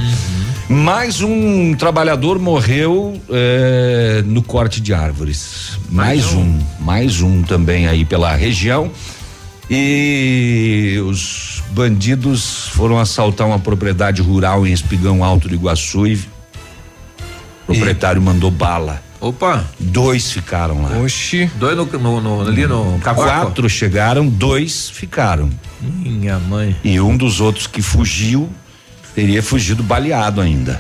Mais 0.72 1.22
um 1.22 1.74
trabalhador 1.76 2.40
morreu 2.40 3.20
eh, 3.30 4.24
no 4.26 4.42
corte 4.42 4.80
de 4.80 4.94
árvores. 4.94 5.78
Mais, 5.90 6.22
Mais 6.24 6.34
um. 6.34 6.40
um. 6.42 6.60
mais 6.80 7.22
um 7.22 7.42
também 7.44 7.88
aí 7.88 8.06
pela 8.06 8.34
região. 8.36 8.90
E 9.70 10.98
os 11.06 11.62
bandidos 11.72 12.70
foram 12.70 12.98
assaltar 13.00 13.48
uma 13.48 13.60
propriedade 13.60 14.22
rural 14.22 14.66
em 14.66 14.72
Espigão 14.72 15.24
Alto 15.26 15.50
do 15.50 15.56
Iguaçu 15.56 16.08
e 16.08 16.16
o 16.16 17.66
proprietário 17.66 18.22
mandou 18.22 18.50
bala. 18.50 19.02
Opa. 19.20 19.66
Dois 19.80 20.32
ficaram 20.32 20.82
lá. 20.84 20.98
Oxi. 21.00 21.50
Dois 21.60 21.76
no, 21.78 21.86
no- 21.86 22.22
no- 22.22 22.42
ali 22.48 22.66
no 22.66 22.98
cavaco. 23.04 23.28
Quatro 23.46 23.70
chegaram, 23.70 24.28
dois 24.28 24.90
ficaram. 24.90 25.50
Minha 25.82 26.40
mãe. 26.40 26.76
E 26.84 27.00
um 27.00 27.16
dos 27.16 27.40
outros 27.42 27.68
que 27.68 27.82
fugiu 27.82 28.50
teria 29.16 29.42
fugido 29.44 29.84
baleado 29.84 30.42
ainda. 30.42 30.78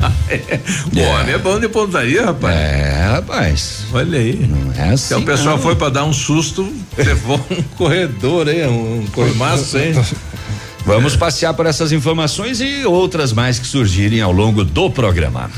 O 0.95 0.99
homem 0.99 1.35
é 1.35 1.37
bom 1.37 1.59
de 1.59 1.67
pontaria, 1.67 2.25
rapaz. 2.25 2.55
É, 2.55 3.09
rapaz. 3.13 3.85
Olha 3.93 4.19
aí. 4.19 4.47
Não 4.47 4.73
é 4.73 4.89
assim. 4.89 5.07
Então 5.07 5.19
o 5.19 5.25
pessoal 5.25 5.57
não. 5.57 5.63
foi 5.63 5.75
pra 5.75 5.89
dar 5.89 6.03
um 6.03 6.13
susto, 6.13 6.71
levou 6.97 7.39
um 7.49 7.61
corredor 7.77 8.47
aí, 8.47 8.65
um 8.67 9.05
cormaço, 9.11 9.77
hein? 9.77 9.93
Vamos 10.85 11.15
passear 11.15 11.53
por 11.53 11.65
essas 11.65 11.91
informações 11.91 12.59
e 12.59 12.85
outras 12.85 13.31
mais 13.33 13.59
que 13.59 13.67
surgirem 13.67 14.21
ao 14.21 14.31
longo 14.31 14.63
do 14.63 14.89
programa. 14.89 15.49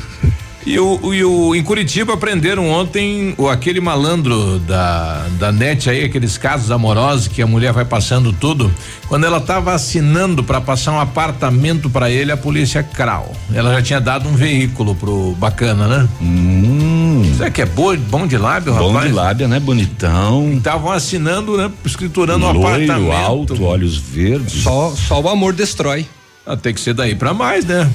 E 0.66 0.80
o, 0.80 1.14
e 1.14 1.24
o 1.26 1.54
em 1.54 1.62
Curitiba 1.62 2.16
prenderam 2.16 2.70
ontem 2.70 3.36
o 3.38 3.50
aquele 3.50 3.82
malandro 3.82 4.60
da 4.60 5.28
da 5.38 5.52
net 5.52 5.90
aí, 5.90 6.06
aqueles 6.06 6.38
casos 6.38 6.72
amorosos 6.72 7.28
que 7.28 7.42
a 7.42 7.48
mulher 7.48 7.74
vai 7.74 7.84
passando 7.84 8.32
tudo. 8.32 8.72
Quando 9.10 9.26
ela 9.26 9.40
estava 9.40 9.74
assinando 9.74 10.42
para 10.42 10.62
passar 10.62 10.94
um 10.94 11.00
apartamento 11.02 11.90
para 11.90 12.10
ele, 12.10 12.32
a 12.32 12.38
polícia 12.38 12.82
crau. 12.82 13.32
Ela 13.54 13.74
já 13.74 13.82
tinha 13.82 14.00
dado 14.02 14.30
um 14.30 14.34
veículo 14.36 14.96
pro 14.96 15.36
bacana, 15.38 15.86
né? 15.88 16.10
Hum, 16.22 17.34
Será 17.38 17.52
que 17.52 17.62
é 17.62 17.66
boa, 17.66 17.98
bom 17.98 18.26
de 18.26 18.38
lábio, 18.38 18.74
Bom 18.74 18.88
rapaz? 18.94 19.08
de 19.10 19.14
lábia, 19.14 19.48
né? 19.50 19.60
Bonitão. 19.60 20.54
Estavam 20.54 20.92
assinando, 20.92 21.58
né? 21.58 21.70
Escriturando 21.86 22.46
um 22.46 22.52
Loiro, 22.54 22.68
apartamento. 22.84 23.12
alto, 23.12 23.64
olhos 23.64 23.98
verdes. 23.98 24.64
Só, 24.64 24.94
só 24.96 25.20
o 25.20 25.28
amor 25.28 25.54
destrói. 25.54 26.08
Ah, 26.46 26.56
tem 26.56 26.74
que 26.74 26.80
ser 26.80 26.94
daí 26.94 27.16
pra 27.16 27.34
mais, 27.34 27.66
né? 27.66 27.90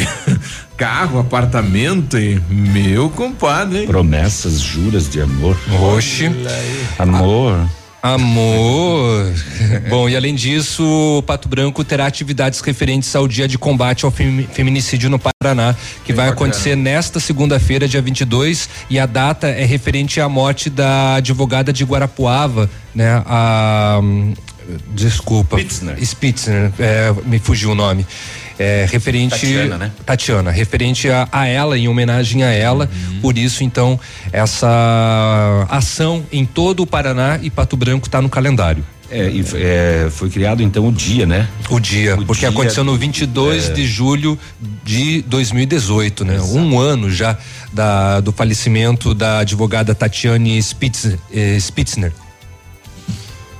Que- 0.00 0.38
Carro, 0.76 1.20
apartamento 1.20 2.18
e 2.18 2.40
meu 2.50 3.08
compadre, 3.08 3.80
hein? 3.82 3.86
Promessas, 3.86 4.60
juras 4.60 5.08
de 5.08 5.20
amor. 5.20 5.56
Oxe. 5.94 6.28
Amor. 6.98 7.68
Amor. 8.02 9.32
Bom, 9.88 10.08
e 10.08 10.16
além 10.16 10.34
disso, 10.34 10.84
o 11.18 11.22
Pato 11.22 11.48
Branco 11.48 11.82
terá 11.84 12.06
atividades 12.06 12.60
referentes 12.60 13.14
ao 13.14 13.26
dia 13.28 13.46
de 13.48 13.56
combate 13.56 14.04
ao 14.04 14.10
femi- 14.10 14.48
feminicídio 14.52 15.08
no 15.08 15.18
Paraná, 15.18 15.74
que 16.04 16.12
vai 16.12 16.26
bacana. 16.26 16.32
acontecer 16.50 16.76
nesta 16.76 17.18
segunda-feira, 17.20 17.86
dia 17.88 18.02
22, 18.02 18.68
e 18.90 18.98
a 18.98 19.06
data 19.06 19.46
é 19.46 19.64
referente 19.64 20.20
à 20.20 20.28
morte 20.28 20.68
da 20.68 21.14
advogada 21.14 21.72
de 21.72 21.84
Guarapuava, 21.84 22.68
né? 22.94 23.22
A 23.24 24.00
desculpa. 24.94 25.56
Spitzner. 25.58 26.04
Spitzner, 26.04 26.72
é, 26.78 27.14
me 27.26 27.38
fugiu 27.38 27.70
o 27.70 27.74
nome. 27.74 28.06
É, 28.58 28.86
referente 28.88 29.30
Tatiana, 29.30 29.78
né? 29.78 29.92
Tatiana, 30.06 30.50
referente 30.50 31.08
a, 31.08 31.28
a 31.32 31.46
ela, 31.46 31.76
em 31.76 31.88
homenagem 31.88 32.42
a 32.44 32.50
ela. 32.50 32.88
Uhum. 32.92 33.20
Por 33.20 33.36
isso, 33.36 33.64
então, 33.64 33.98
essa 34.32 35.66
ação 35.68 36.24
em 36.30 36.44
todo 36.44 36.82
o 36.82 36.86
Paraná 36.86 37.38
e 37.42 37.50
Pato 37.50 37.76
Branco 37.76 38.06
está 38.06 38.22
no 38.22 38.28
calendário. 38.28 38.84
É, 39.10 39.28
e 39.28 39.44
é, 39.56 40.08
foi 40.10 40.30
criado 40.30 40.62
então 40.62 40.88
o 40.88 40.92
dia, 40.92 41.26
né? 41.26 41.48
O 41.68 41.78
dia, 41.78 42.16
O 42.16 42.24
porque 42.24 42.40
dia, 42.40 42.48
aconteceu 42.48 42.82
no 42.82 42.96
22 42.96 43.72
de 43.72 43.86
julho 43.86 44.38
de 44.82 45.22
2018, 45.22 46.24
né? 46.24 46.40
Um 46.40 46.78
ano 46.78 47.10
já 47.10 47.36
da, 47.72 48.20
do 48.20 48.32
falecimento 48.32 49.14
da 49.14 49.40
advogada 49.40 49.94
Tatiane 49.94 50.60
Spitz, 50.60 51.16
eh, 51.32 51.56
Spitzner. 51.60 52.12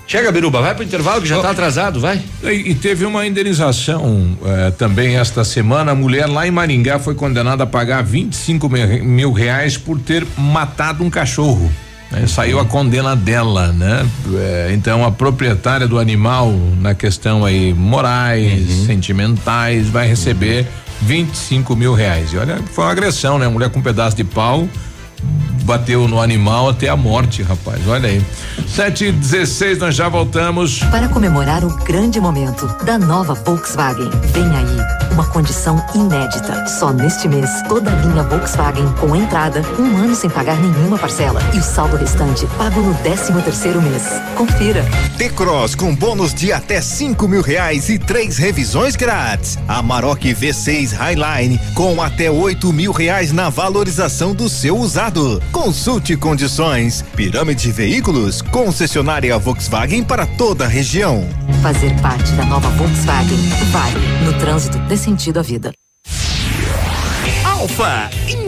Chega, 0.06 0.30
Biruba, 0.30 0.60
vai 0.60 0.74
pro 0.74 0.84
intervalo 0.84 1.22
que 1.22 1.26
já 1.28 1.40
tá 1.40 1.50
atrasado, 1.50 1.98
vai. 1.98 2.20
E, 2.42 2.70
e 2.70 2.74
teve 2.74 3.06
uma 3.06 3.26
indenização 3.26 4.36
eh, 4.44 4.70
também 4.72 5.16
esta 5.16 5.42
semana. 5.44 5.92
A 5.92 5.94
mulher 5.94 6.26
lá 6.26 6.46
em 6.46 6.50
Maringá 6.50 6.98
foi 6.98 7.14
condenada 7.14 7.64
a 7.64 7.66
pagar 7.66 8.02
25 8.04 8.68
mil, 8.68 9.04
mil 9.04 9.32
reais 9.32 9.78
por 9.78 9.98
ter 9.98 10.26
matado 10.36 11.02
um 11.02 11.08
cachorro. 11.08 11.72
né? 12.10 12.26
Saiu 12.26 12.60
a 12.60 12.66
condena 12.66 13.16
dela, 13.16 13.72
né? 13.72 14.06
Eh, 14.34 14.72
então 14.74 15.04
a 15.04 15.10
proprietária 15.10 15.88
do 15.88 15.98
animal, 15.98 16.52
na 16.78 16.94
questão 16.94 17.42
aí 17.42 17.72
morais, 17.72 18.84
sentimentais, 18.86 19.88
vai 19.88 20.06
receber 20.06 20.66
25 21.00 21.74
mil 21.74 21.94
reais. 21.94 22.30
E 22.30 22.36
olha, 22.36 22.58
foi 22.72 22.84
uma 22.84 22.90
agressão, 22.92 23.38
né? 23.38 23.48
Mulher 23.48 23.70
com 23.70 23.78
um 23.78 23.82
pedaço 23.82 24.14
de 24.14 24.24
pau 24.24 24.68
bateu 25.64 26.06
no 26.06 26.20
animal 26.20 26.68
até 26.68 26.88
a 26.88 26.96
morte, 26.96 27.42
rapaz. 27.42 27.80
Olha 27.88 28.08
aí. 28.08 28.24
7 28.68 29.06
e 29.06 29.12
16 29.12 29.78
nós 29.78 29.94
já 29.94 30.08
voltamos. 30.08 30.80
Para 30.90 31.08
comemorar 31.08 31.64
o 31.64 31.74
grande 31.84 32.20
momento 32.20 32.66
da 32.84 32.98
nova 32.98 33.34
Volkswagen, 33.34 34.10
vem 34.32 34.44
aí 34.54 35.12
uma 35.12 35.24
condição 35.26 35.82
inédita. 35.94 36.66
Só 36.66 36.92
neste 36.92 37.28
mês, 37.28 37.48
toda 37.68 37.90
a 37.90 37.94
linha 37.94 38.22
Volkswagen 38.24 38.86
com 39.00 39.14
entrada, 39.16 39.62
um 39.78 39.96
ano 39.96 40.14
sem 40.14 40.28
pagar 40.28 40.56
nenhuma 40.58 40.98
parcela 40.98 41.40
e 41.54 41.58
o 41.58 41.62
saldo 41.62 41.96
restante 41.96 42.46
pago 42.58 42.80
no 42.80 42.94
13 42.96 43.32
terceiro 43.42 43.80
mês. 43.80 44.02
Confira. 44.36 44.84
T-Cross 45.16 45.74
com 45.74 45.94
bônus 45.94 46.34
de 46.34 46.52
até 46.52 46.80
cinco 46.80 47.28
mil 47.28 47.42
reais 47.42 47.88
e 47.88 47.98
três 47.98 48.36
revisões 48.36 48.96
grátis. 48.96 49.58
Amarok 49.68 50.34
V6 50.34 50.92
Highline 50.92 51.60
com 51.74 52.02
até 52.02 52.30
oito 52.30 52.72
mil 52.72 52.92
reais 52.92 53.32
na 53.32 53.48
valorização 53.48 54.34
do 54.34 54.48
seu 54.48 54.76
usado. 54.76 55.40
Consulte 55.54 56.16
condições. 56.16 57.02
Pirâmide 57.14 57.70
Veículos, 57.70 58.42
concessionária 58.42 59.38
Volkswagen 59.38 60.02
para 60.02 60.26
toda 60.26 60.64
a 60.64 60.68
região. 60.68 61.26
Fazer 61.62 61.94
parte 62.02 62.32
da 62.32 62.44
nova 62.44 62.68
Volkswagen 62.70 63.38
vale. 63.70 64.00
No 64.26 64.36
trânsito, 64.40 64.76
dê 64.80 64.96
sentido 64.96 65.38
à 65.38 65.42
vida. 65.42 65.72
Alfa, 67.44 68.10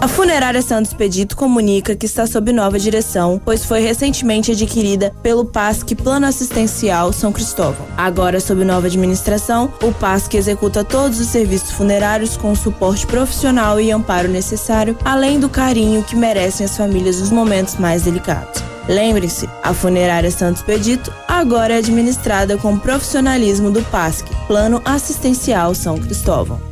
A 0.00 0.08
Funerária 0.08 0.62
Santos 0.62 0.94
Pedito 0.94 1.36
comunica 1.36 1.94
que 1.94 2.06
está 2.06 2.26
sob 2.26 2.54
nova 2.54 2.78
direção, 2.78 3.38
pois 3.44 3.66
foi 3.66 3.80
recentemente 3.80 4.50
adquirida 4.52 5.12
pelo 5.22 5.44
PASC 5.44 5.94
Plano 5.94 6.24
Assistencial 6.24 7.12
São 7.12 7.32
Cristóvão. 7.32 7.86
Agora, 7.98 8.40
sob 8.40 8.64
nova 8.64 8.86
administração, 8.86 9.74
o 9.82 9.92
PASC 9.92 10.32
executa 10.34 10.82
todos 10.82 11.20
os 11.20 11.26
serviços 11.26 11.72
funerários 11.72 12.34
com 12.34 12.52
o 12.52 12.56
suporte 12.56 13.06
profissional 13.06 13.78
e 13.78 13.92
amparo 13.92 14.28
necessário, 14.28 14.96
além 15.04 15.38
do 15.38 15.50
carinho 15.50 16.02
que 16.02 16.16
merecem 16.16 16.64
as 16.64 16.74
famílias 16.74 17.20
nos 17.20 17.30
momentos 17.30 17.76
mais 17.76 18.04
delicados. 18.04 18.71
Lembre-se, 18.88 19.48
a 19.62 19.72
Funerária 19.72 20.30
Santos 20.30 20.62
Pedito 20.62 21.12
agora 21.28 21.74
é 21.74 21.78
administrada 21.78 22.58
com 22.58 22.78
profissionalismo 22.78 23.70
do 23.70 23.82
PASC, 23.84 24.26
Plano 24.46 24.82
Assistencial 24.84 25.74
São 25.74 25.98
Cristóvão. 25.98 26.71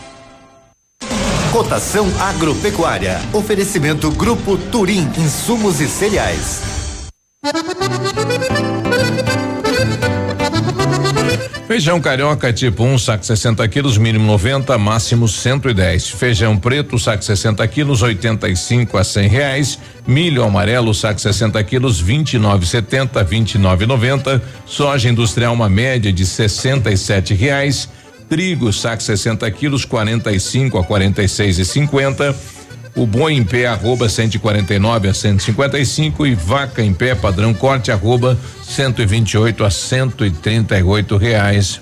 Cotação 1.51 2.07
agropecuária. 2.17 3.19
Oferecimento 3.33 4.09
Grupo 4.09 4.57
Turim, 4.57 5.05
insumos 5.17 5.81
e 5.81 5.87
cereais. 5.89 6.61
Feijão 11.67 11.99
carioca 11.99 12.53
tipo 12.53 12.83
1, 12.83 12.93
um, 12.93 12.97
saco 12.97 13.25
60 13.25 13.67
quilos, 13.67 13.97
mínimo 13.97 14.25
90, 14.27 14.77
máximo 14.77 15.27
110. 15.27 16.11
Feijão 16.11 16.57
preto, 16.57 16.97
saco 16.97 17.21
60 17.21 17.67
quilos, 17.67 18.01
85 18.01 18.97
a 18.97 19.03
100 19.03 19.27
reais. 19.27 19.79
Milho 20.07 20.45
amarelo, 20.45 20.93
saco 20.93 21.19
60 21.19 21.61
quilos, 21.65 22.01
29,70, 22.01 23.25
29,90. 23.25 24.41
Soja 24.65 25.09
industrial, 25.09 25.53
uma 25.53 25.67
média 25.67 26.13
de 26.13 26.25
67 26.25 27.33
reais. 27.33 27.89
Trigo, 28.31 28.71
saco 28.71 29.03
60 29.03 29.51
quilos, 29.51 29.83
45 29.83 30.77
a 30.77 30.83
46,50. 30.85 32.33
O 32.95 33.05
boi 33.05 33.33
em 33.33 33.43
pé 33.43 33.65
arroba 33.65 34.07
149 34.07 35.09
a 35.09 35.13
155 35.13 36.25
e 36.25 36.33
vaca 36.33 36.81
em 36.81 36.93
pé 36.93 37.13
padrão 37.13 37.53
corte 37.53 37.91
arroba 37.91 38.39
128 38.63 39.65
a 39.65 39.69
138 39.69 41.17
reais. 41.17 41.81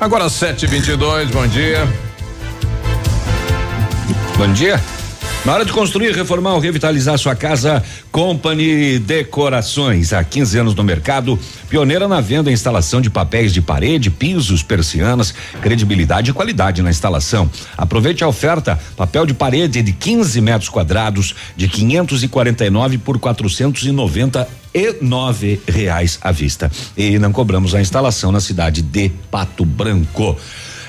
Agora 0.00 0.30
7:22, 0.30 1.26
bom 1.30 1.46
dia. 1.46 1.86
Bom 4.38 4.50
dia. 4.54 4.80
Na 5.44 5.54
hora 5.54 5.64
de 5.64 5.72
construir, 5.72 6.14
reformar 6.14 6.52
ou 6.52 6.60
revitalizar 6.60 7.16
sua 7.16 7.34
casa, 7.34 7.82
Company 8.12 8.98
Decorações. 8.98 10.12
Há 10.12 10.22
15 10.22 10.58
anos 10.58 10.74
no 10.74 10.84
mercado, 10.84 11.38
pioneira 11.66 12.06
na 12.06 12.20
venda 12.20 12.50
e 12.50 12.52
instalação 12.52 13.00
de 13.00 13.08
papéis 13.08 13.50
de 13.50 13.62
parede, 13.62 14.10
pisos, 14.10 14.62
persianas, 14.62 15.32
credibilidade 15.62 16.30
e 16.30 16.34
qualidade 16.34 16.82
na 16.82 16.90
instalação. 16.90 17.50
Aproveite 17.76 18.22
a 18.22 18.28
oferta: 18.28 18.78
papel 18.96 19.24
de 19.24 19.32
parede 19.32 19.80
de 19.82 19.92
15 19.94 20.40
metros 20.42 20.68
quadrados, 20.68 21.34
de 21.56 21.68
549 21.68 22.98
por 22.98 23.18
490 23.18 24.46
e 24.74 24.96
nove 25.00 25.60
reais 25.66 26.18
à 26.20 26.30
vista. 26.30 26.70
E 26.94 27.18
não 27.18 27.32
cobramos 27.32 27.74
a 27.74 27.80
instalação 27.80 28.30
na 28.30 28.40
cidade 28.40 28.82
de 28.82 29.10
Pato 29.30 29.64
Branco. 29.64 30.36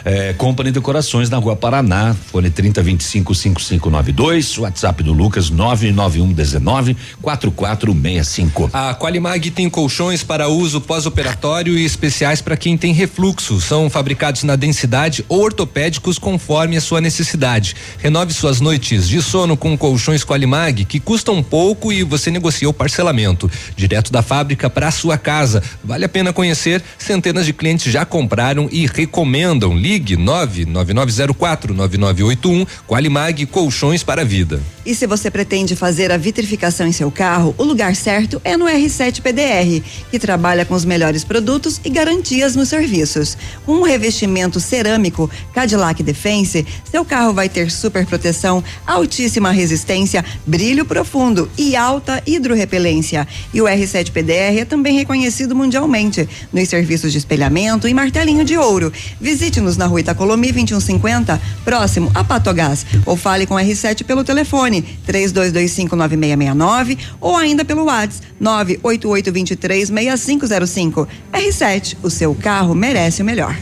É, 0.03 0.33
Company 0.33 0.71
Decorações 0.71 1.29
na 1.29 1.37
Rua 1.37 1.55
Paraná, 1.55 2.15
fone 2.31 2.49
3025 2.49 3.35
5592, 3.35 4.57
WhatsApp 4.57 5.03
do 5.03 5.13
Lucas 5.13 5.49
991 5.49 6.33
19 6.33 6.97
4465. 7.21 8.69
A 8.73 8.95
Qualimag 8.95 9.51
tem 9.51 9.69
colchões 9.69 10.23
para 10.23 10.47
uso 10.47 10.81
pós-operatório 10.81 11.77
e 11.77 11.85
especiais 11.85 12.41
para 12.41 12.57
quem 12.57 12.77
tem 12.77 12.93
refluxo. 12.93 13.61
São 13.61 13.89
fabricados 13.89 14.43
na 14.43 14.55
densidade 14.55 15.23
ou 15.29 15.41
ortopédicos 15.41 16.17
conforme 16.17 16.77
a 16.77 16.81
sua 16.81 17.01
necessidade. 17.01 17.75
Renove 17.97 18.33
suas 18.33 18.59
noites 18.59 19.07
de 19.07 19.21
sono 19.21 19.55
com 19.55 19.77
colchões 19.77 20.23
Qualimag 20.23 20.85
que 20.85 20.99
custam 20.99 21.43
pouco 21.43 21.91
e 21.91 22.03
você 22.03 22.31
negocia 22.31 22.69
o 22.69 22.73
parcelamento 22.73 23.49
direto 23.75 24.11
da 24.11 24.21
fábrica 24.21 24.69
para 24.69 24.91
sua 24.91 25.17
casa. 25.17 25.63
Vale 25.83 26.05
a 26.05 26.09
pena 26.09 26.33
conhecer. 26.33 26.81
Centenas 26.97 27.45
de 27.45 27.53
clientes 27.53 27.91
já 27.91 28.05
compraram 28.05 28.67
e 28.71 28.85
recomendam. 28.85 29.75
Ligue 29.91 30.15
99904 30.15 31.73
9981 31.73 32.65
Qualimag 32.87 33.45
Colchões 33.47 34.03
para 34.03 34.21
a 34.21 34.23
Vida. 34.23 34.61
E 34.85 34.95
se 34.95 35.05
você 35.05 35.29
pretende 35.29 35.75
fazer 35.75 36.11
a 36.11 36.17
vitrificação 36.17 36.87
em 36.87 36.91
seu 36.91 37.11
carro, 37.11 37.53
o 37.57 37.63
lugar 37.63 37.95
certo 37.95 38.41
é 38.43 38.55
no 38.55 38.65
R7 38.65 39.21
PDR, 39.21 39.85
que 40.09 40.17
trabalha 40.17 40.65
com 40.65 40.73
os 40.73 40.85
melhores 40.85 41.23
produtos 41.23 41.79
e 41.83 41.89
garantias 41.89 42.55
nos 42.55 42.69
serviços. 42.69 43.37
Com 43.65 43.73
um 43.73 43.81
revestimento 43.83 44.59
cerâmico 44.61 45.29
Cadillac 45.53 46.01
Defense, 46.01 46.65
seu 46.89 47.03
carro 47.03 47.33
vai 47.33 47.49
ter 47.49 47.69
super 47.69 48.05
proteção, 48.05 48.63
altíssima 48.87 49.51
resistência, 49.51 50.25
brilho 50.47 50.85
profundo 50.85 51.51
e 51.57 51.75
alta 51.75 52.23
hidrorrepelência. 52.25 53.27
E 53.53 53.61
o 53.61 53.65
R7 53.65 54.09
PDR 54.09 54.61
é 54.61 54.65
também 54.65 54.97
reconhecido 54.97 55.53
mundialmente 55.53 56.27
nos 56.51 56.69
serviços 56.69 57.11
de 57.11 57.17
espelhamento 57.17 57.87
e 57.87 57.93
martelinho 57.93 58.43
de 58.43 58.57
ouro. 58.57 58.91
Visite-nos 59.19 59.77
na 59.81 59.87
rua 59.87 59.99
Itacolomi 59.99 60.51
2150, 60.51 61.41
próximo 61.65 62.11
a 62.13 62.23
Patogás, 62.23 62.85
ou 63.05 63.17
fale 63.17 63.47
com 63.47 63.55
o 63.55 63.57
R7 63.57 64.03
pelo 64.03 64.23
telefone 64.23 64.85
32259669 65.07 66.99
ou 67.19 67.35
ainda 67.35 67.65
pelo 67.65 67.85
WhatsApp 67.85 68.27
988236505. 68.41 71.07
R7, 71.33 71.97
o 72.03 72.09
seu 72.09 72.35
carro 72.35 72.75
merece 72.75 73.21
o 73.21 73.25
melhor. 73.25 73.55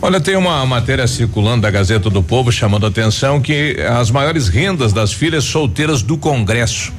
Olha, 0.00 0.20
tem 0.20 0.36
uma 0.36 0.64
matéria 0.66 1.06
circulando 1.06 1.62
da 1.62 1.70
Gazeta 1.70 2.10
do 2.10 2.22
Povo 2.22 2.50
chamando 2.50 2.84
a 2.84 2.88
atenção 2.88 3.40
que 3.40 3.76
as 3.80 4.10
maiores 4.10 4.48
rendas 4.48 4.92
das 4.92 5.12
filhas 5.12 5.44
solteiras 5.44 6.02
do 6.02 6.18
Congresso 6.18 6.92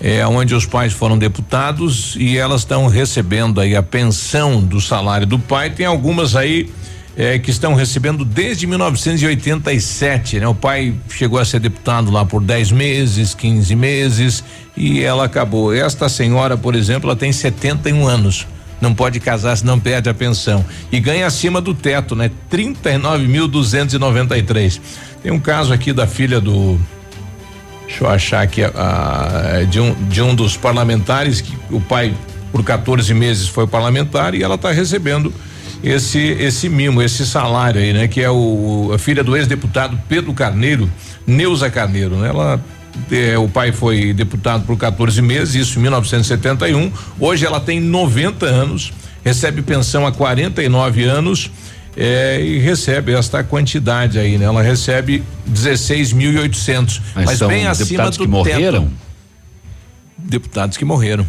é 0.00 0.24
onde 0.26 0.54
os 0.54 0.64
pais 0.64 0.92
foram 0.92 1.18
deputados 1.18 2.14
e 2.16 2.36
elas 2.36 2.60
estão 2.60 2.86
recebendo 2.86 3.60
aí 3.60 3.74
a 3.74 3.82
pensão 3.82 4.62
do 4.62 4.80
salário 4.80 5.26
do 5.26 5.38
pai. 5.38 5.70
Tem 5.70 5.86
algumas 5.86 6.36
aí 6.36 6.70
é, 7.16 7.38
que 7.38 7.50
estão 7.50 7.74
recebendo 7.74 8.24
desde 8.24 8.66
1987, 8.66 10.40
né? 10.40 10.48
O 10.48 10.54
pai 10.54 10.94
chegou 11.08 11.38
a 11.38 11.44
ser 11.44 11.60
deputado 11.60 12.10
lá 12.10 12.24
por 12.24 12.42
10 12.42 12.72
meses, 12.72 13.34
15 13.34 13.76
meses 13.76 14.42
e 14.76 15.00
ela 15.02 15.24
acabou. 15.24 15.72
Esta 15.72 16.08
senhora, 16.08 16.56
por 16.56 16.74
exemplo, 16.74 17.08
ela 17.08 17.16
tem 17.16 17.30
71 17.32 18.04
anos. 18.06 18.46
Não 18.80 18.92
pode 18.92 19.20
casar 19.20 19.56
se 19.56 19.64
não 19.64 19.78
perde 19.78 20.10
a 20.10 20.14
pensão 20.14 20.64
e 20.90 20.98
ganha 20.98 21.26
acima 21.26 21.60
do 21.60 21.72
teto, 21.72 22.16
né? 22.16 22.30
39.293. 22.50 24.80
Tem 25.22 25.32
um 25.32 25.38
caso 25.38 25.72
aqui 25.72 25.92
da 25.92 26.06
filha 26.06 26.40
do 26.40 26.78
Deixa 27.86 28.04
eu 28.04 28.10
achar 28.10 28.42
aqui 28.42 28.62
de 29.70 29.78
um 29.78 29.94
de 30.08 30.20
um 30.20 30.34
dos 30.34 30.56
parlamentares 30.56 31.40
que 31.40 31.56
o 31.70 31.80
pai 31.80 32.12
por 32.50 32.64
14 32.64 33.14
meses 33.14 33.46
foi 33.46 33.66
parlamentar 33.66 34.34
e 34.34 34.42
ela 34.42 34.56
está 34.56 34.72
recebendo 34.72 35.32
esse 35.84 36.18
esse 36.18 36.68
mimo, 36.68 37.02
esse 37.02 37.26
salário 37.26 37.80
aí, 37.80 37.92
né? 37.92 38.08
Que 38.08 38.22
é 38.22 38.30
o 38.30 38.90
a 38.94 38.98
filha 38.98 39.22
do 39.22 39.36
ex-deputado 39.36 39.98
Pedro 40.08 40.32
Carneiro, 40.32 40.90
Neuza 41.26 41.70
Carneiro, 41.70 42.16
né? 42.16 42.28
Ela 42.30 42.60
eh, 43.10 43.36
o 43.36 43.48
pai 43.48 43.70
foi 43.72 44.12
deputado 44.12 44.64
por 44.64 44.76
14 44.78 45.20
meses, 45.20 45.54
isso 45.54 45.78
em 45.78 45.82
1971. 45.82 46.90
Hoje 47.20 47.44
ela 47.44 47.60
tem 47.60 47.80
90 47.80 48.46
anos, 48.46 48.92
recebe 49.24 49.62
pensão 49.62 50.06
há 50.06 50.12
49 50.12 51.04
anos. 51.04 51.50
eh, 51.96 52.40
e 52.42 52.58
recebe 52.58 53.12
esta 53.12 53.44
quantidade 53.44 54.18
aí, 54.18 54.36
né? 54.38 54.46
Ela 54.46 54.62
recebe 54.62 55.22
16.800, 55.48 57.00
Mas 57.14 57.24
mas, 57.26 57.38
bem 57.48 57.66
acima 57.66 57.86
deputados 57.86 58.18
do 58.18 58.24
que 58.24 58.30
morreram? 58.30 58.84
teto. 58.84 58.92
Deputados 60.18 60.76
que 60.76 60.84
morreram. 60.84 61.26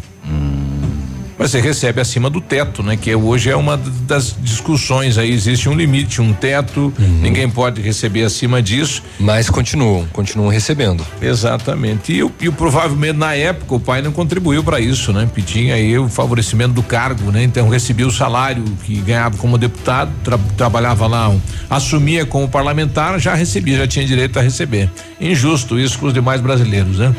Mas 1.38 1.50
você 1.50 1.60
recebe 1.60 2.00
acima 2.00 2.30
do 2.30 2.40
teto, 2.40 2.82
né? 2.82 2.96
Que 2.96 3.14
hoje 3.14 3.50
é 3.50 3.56
uma 3.56 3.76
das 4.06 4.34
discussões 4.40 5.18
aí. 5.18 5.30
Existe 5.30 5.68
um 5.68 5.74
limite, 5.74 6.20
um 6.22 6.32
teto, 6.32 6.92
ninguém 7.20 7.48
pode 7.48 7.80
receber 7.82 8.24
acima 8.24 8.62
disso. 8.62 9.02
Mas 9.20 9.50
continuam, 9.50 10.06
continuam 10.12 10.48
recebendo. 10.50 11.06
Exatamente. 11.20 12.12
E, 12.12 12.46
e 12.46 12.50
provavelmente 12.50 13.18
na 13.18 13.34
época 13.34 13.74
o 13.74 13.80
pai 13.80 14.00
não 14.00 14.12
contribuiu 14.12 14.64
para 14.64 14.80
isso, 14.80 15.12
né? 15.12 15.28
Pedia 15.34 15.74
aí 15.74 15.98
o 15.98 16.08
favorecimento 16.08 16.72
do 16.72 16.82
cargo, 16.82 17.30
né? 17.30 17.42
Então 17.42 17.68
recebia 17.68 18.06
o 18.06 18.10
salário 18.10 18.64
que 18.84 18.96
ganhava 18.96 19.36
como 19.36 19.58
deputado, 19.58 20.10
tra- 20.24 20.38
trabalhava 20.56 21.06
lá, 21.06 21.28
um- 21.28 21.40
assumia 21.68 22.24
como 22.24 22.48
parlamentar, 22.48 23.18
já 23.20 23.34
recebia, 23.34 23.76
já 23.78 23.86
tinha 23.86 24.06
direito 24.06 24.38
a 24.38 24.42
receber. 24.42 24.90
Injusto 25.20 25.78
isso 25.78 25.98
com 25.98 26.06
os 26.06 26.14
demais 26.14 26.40
brasileiros, 26.40 26.98
né? 26.98 27.14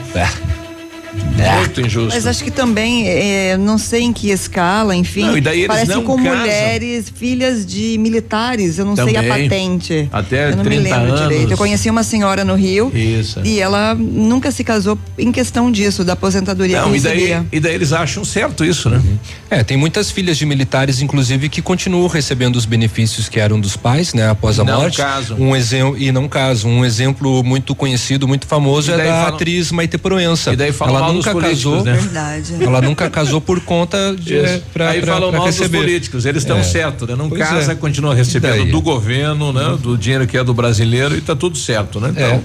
Muito 1.18 1.82
injusto. 1.82 2.14
Mas 2.14 2.26
acho 2.28 2.44
que 2.44 2.52
também, 2.52 3.08
é, 3.08 3.58
não 3.58 3.78
sei 3.78 4.02
em 4.04 4.14
que 4.14 4.30
escala, 4.30 4.96
enfim. 4.96 5.26
Não, 5.26 5.38
e 5.38 5.42
daí 5.42 5.60
eles 5.60 5.68
parece 5.68 5.92
não 5.92 6.04
com 6.04 6.18
casam. 6.18 6.38
mulheres, 6.40 7.12
filhas 7.16 7.66
de 7.66 7.98
militares, 8.00 8.78
eu 8.80 8.86
não 8.86 8.96
sei 8.96 9.16
a 9.16 9.22
Também. 9.22 9.50
patente. 9.50 10.10
Até 10.12 10.52
eu 10.52 10.56
não 10.58 10.64
me 10.64 10.70
30 10.72 10.84
lembro 10.98 11.14
anos. 11.14 11.22
direito. 11.30 11.52
Eu 11.52 11.58
conheci 11.58 11.90
uma 11.90 12.04
senhora 12.04 12.44
no 12.44 12.56
Rio 12.56 12.92
Isso. 12.94 13.42
e 13.44 13.60
ela 13.60 13.94
nunca 13.96 14.52
se 14.52 14.64
casou 14.64 14.98
em 15.18 15.32
questão 15.32 15.72
disso, 15.72 16.04
da 16.04 16.14
aposentadoria 16.14 16.82
Não, 16.82 16.92
que 16.92 16.98
e 16.98 17.02
daí, 17.02 17.44
e 17.52 17.60
daí 17.60 17.76
eles 17.76 17.94
acham 17.94 18.24
certo 18.26 18.66
isso, 18.66 18.90
né? 18.90 19.02
É, 19.50 19.64
tem 19.64 19.78
muitas 19.78 20.12
filhas 20.12 20.38
de 20.38 20.46
militares, 20.46 21.02
inclusive, 21.02 21.50
que 21.50 21.62
continuam 21.62 22.08
recebendo 22.08 22.56
os 22.56 22.66
benefícios 22.66 23.30
que 23.30 23.40
eram 23.40 23.60
dos 23.60 23.78
pais, 23.78 24.14
né, 24.14 24.30
após 24.30 24.60
a 24.60 24.64
Não 24.64 24.80
morte. 24.82 24.98
casam. 24.98 25.38
Um 25.40 25.56
exemplo 25.56 25.98
e 25.98 26.12
não 26.12 26.28
casam. 26.28 26.70
Um 26.72 26.84
exemplo 26.86 27.44
muito 27.44 27.76
conhecido, 27.76 28.28
muito 28.28 28.48
famoso 28.48 28.92
E 28.92 28.94
é 28.94 28.98
da 28.98 29.04
falam- 29.04 29.28
atriz 29.28 29.72
Maite 29.72 29.98
Proença. 29.98 30.52
E 30.54 30.56
daí 30.56 30.72
falam 30.72 30.98
ela 30.98 31.07
mal 31.08 31.16
dos 31.16 31.26
nunca 31.26 31.32
políticos, 31.40 31.72
casou. 31.74 31.84
né? 31.84 31.94
Verdade. 31.94 32.54
Ela 32.62 32.82
nunca 32.82 33.10
casou 33.10 33.42
por 33.42 33.60
conta 33.62 34.16
de 34.16 34.38
é, 34.38 34.62
pra, 34.74 34.90
Aí 34.90 35.02
pra- 35.02 35.14
falam 35.14 35.30
pra 35.30 35.40
mal 35.40 35.48
dos 35.48 35.58
receber. 35.58 35.78
políticos, 35.80 36.26
eles 36.26 36.44
estão 36.44 36.58
É. 36.60 36.64
certo, 36.64 37.06
né? 37.08 37.16
Não 37.16 37.30
Pois 37.30 37.42
casa, 37.42 37.72
é. 37.72 37.76
continua 37.76 38.14
recebendo 38.16 38.64
daí? 38.64 38.72
do 38.72 38.82
governo, 38.82 39.52
né? 39.52 39.78
Do 39.82 39.98
dinheiro 39.98 40.28
que 40.28 40.38
é 40.38 40.44
do 40.44 40.54
brasileiro 40.54 41.16
e 41.18 41.22
tá 41.22 41.36
tudo 41.36 41.58
certo, 41.58 42.00
né? 42.00 42.10
Então, 42.12 42.44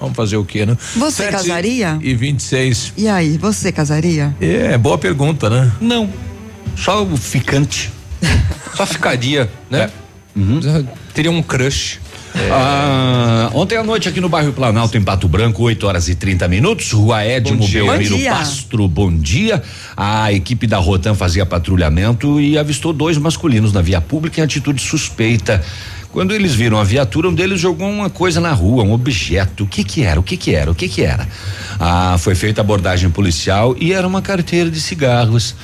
vamos 0.00 0.16
fazer 0.16 0.36
o 0.36 0.44
quê, 0.44 0.64
né? 0.66 0.76
Você 0.96 1.22
Sete 1.24 1.32
casaria? 1.32 1.98
E 2.00 2.14
26. 2.14 2.92
E 2.96 3.08
aí, 3.08 3.36
você 3.38 3.70
casaria? 3.70 4.34
É, 4.40 4.76
boa 4.78 4.96
pergunta, 4.98 5.48
né? 5.50 5.70
Não. 5.80 6.10
Só 6.76 7.02
o 7.04 7.16
ficante. 7.16 7.90
Só 8.76 8.86
ficaria, 8.86 9.50
né? 9.70 9.90
Teria 11.12 11.30
um 11.30 11.42
crush. 11.42 11.98
Ah, 12.52 13.50
ontem 13.54 13.76
à 13.76 13.82
noite 13.82 14.08
aqui 14.08 14.20
no 14.20 14.28
bairro 14.28 14.52
Planalto, 14.52 14.96
em 14.96 15.02
Pato 15.02 15.28
Branco, 15.28 15.62
8 15.62 15.86
horas 15.86 16.08
e 16.08 16.14
30 16.14 16.48
minutos, 16.48 16.90
Rua 16.92 17.24
Edmo. 17.24 17.66
Belmiro. 17.66 18.18
Pastro, 18.24 18.88
bom 18.88 19.12
dia. 19.12 19.62
A 19.96 20.32
equipe 20.32 20.66
da 20.66 20.78
Rotan 20.78 21.14
fazia 21.14 21.44
patrulhamento 21.44 22.40
e 22.40 22.56
avistou 22.58 22.92
dois 22.92 23.18
masculinos 23.18 23.72
na 23.72 23.82
via 23.82 24.00
pública 24.00 24.40
em 24.40 24.44
atitude 24.44 24.80
suspeita. 24.80 25.62
Quando 26.12 26.34
eles 26.34 26.54
viram 26.54 26.78
a 26.78 26.82
viatura, 26.82 27.28
um 27.28 27.34
deles 27.34 27.60
jogou 27.60 27.88
uma 27.88 28.10
coisa 28.10 28.40
na 28.40 28.52
rua, 28.52 28.82
um 28.82 28.92
objeto. 28.92 29.62
O 29.62 29.66
que 29.66 29.84
que 29.84 30.02
era? 30.02 30.18
O 30.18 30.22
que 30.22 30.36
que 30.36 30.54
era? 30.54 30.70
O 30.70 30.74
que 30.74 30.88
que 30.88 31.02
era? 31.02 31.26
Ah, 31.78 32.16
foi 32.18 32.34
feita 32.34 32.60
abordagem 32.60 33.10
policial 33.10 33.76
e 33.78 33.92
era 33.92 34.06
uma 34.06 34.20
carteira 34.20 34.68
de 34.68 34.80
cigarros. 34.80 35.54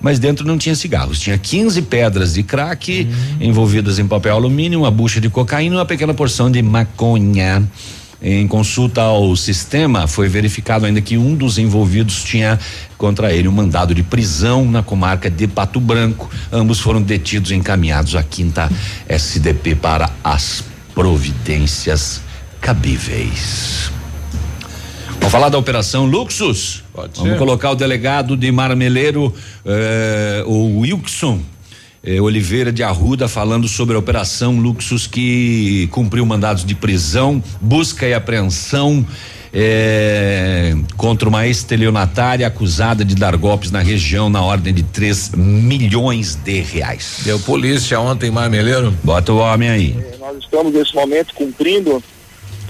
Mas 0.00 0.18
dentro 0.18 0.46
não 0.46 0.56
tinha 0.56 0.74
cigarros, 0.74 1.20
tinha 1.20 1.36
15 1.36 1.82
pedras 1.82 2.34
de 2.34 2.42
crack 2.42 3.06
envolvidas 3.40 3.98
em 3.98 4.06
papel 4.06 4.34
alumínio, 4.34 4.80
uma 4.80 4.90
bucha 4.90 5.20
de 5.20 5.28
cocaína 5.28 5.74
e 5.74 5.78
uma 5.78 5.86
pequena 5.86 6.14
porção 6.14 6.50
de 6.50 6.62
maconha. 6.62 7.68
Em 8.22 8.46
consulta 8.46 9.00
ao 9.00 9.34
sistema, 9.34 10.06
foi 10.06 10.28
verificado 10.28 10.84
ainda 10.84 11.00
que 11.00 11.16
um 11.16 11.34
dos 11.34 11.56
envolvidos 11.56 12.22
tinha 12.22 12.58
contra 12.98 13.32
ele 13.32 13.48
um 13.48 13.52
mandado 13.52 13.94
de 13.94 14.02
prisão 14.02 14.70
na 14.70 14.82
comarca 14.82 15.30
de 15.30 15.46
Pato 15.46 15.80
Branco. 15.80 16.30
Ambos 16.52 16.80
foram 16.80 17.00
detidos 17.00 17.50
e 17.50 17.54
encaminhados 17.54 18.14
à 18.14 18.22
quinta 18.22 18.70
SDP 19.08 19.74
para 19.74 20.10
as 20.22 20.62
providências 20.94 22.20
cabíveis. 22.60 23.99
Vamos 25.20 25.32
falar 25.32 25.48
da 25.48 25.58
Operação 25.58 26.06
Luxus? 26.06 26.82
Pode 26.92 27.16
Vamos 27.16 27.32
ser. 27.32 27.38
colocar 27.38 27.70
o 27.70 27.74
delegado 27.74 28.36
de 28.36 28.50
Marmeleiro, 28.50 29.32
eh, 29.64 30.42
o 30.46 30.80
Wilson 30.80 31.40
eh, 32.02 32.20
Oliveira 32.20 32.72
de 32.72 32.82
Arruda, 32.82 33.28
falando 33.28 33.68
sobre 33.68 33.94
a 33.94 33.98
Operação 33.98 34.58
Luxus 34.58 35.06
que 35.06 35.88
cumpriu 35.92 36.24
mandados 36.26 36.64
de 36.64 36.74
prisão, 36.74 37.42
busca 37.60 38.06
e 38.06 38.14
apreensão. 38.14 39.06
eh, 39.52 40.76
contra 40.96 41.28
uma 41.28 41.44
estelionatária 41.44 42.46
acusada 42.46 43.04
de 43.04 43.16
dar 43.16 43.36
golpes 43.36 43.72
na 43.72 43.80
região 43.80 44.30
na 44.30 44.40
ordem 44.40 44.72
de 44.72 44.84
3 44.84 45.30
milhões 45.34 46.36
de 46.36 46.60
reais. 46.60 47.22
Deu 47.24 47.36
polícia 47.40 47.98
ontem, 48.00 48.30
Marmeleiro. 48.30 48.94
Bota 49.02 49.32
o 49.32 49.38
homem 49.38 49.68
aí. 49.68 49.96
Nós 50.20 50.38
estamos 50.38 50.72
nesse 50.72 50.94
momento 50.94 51.34
cumprindo 51.34 52.00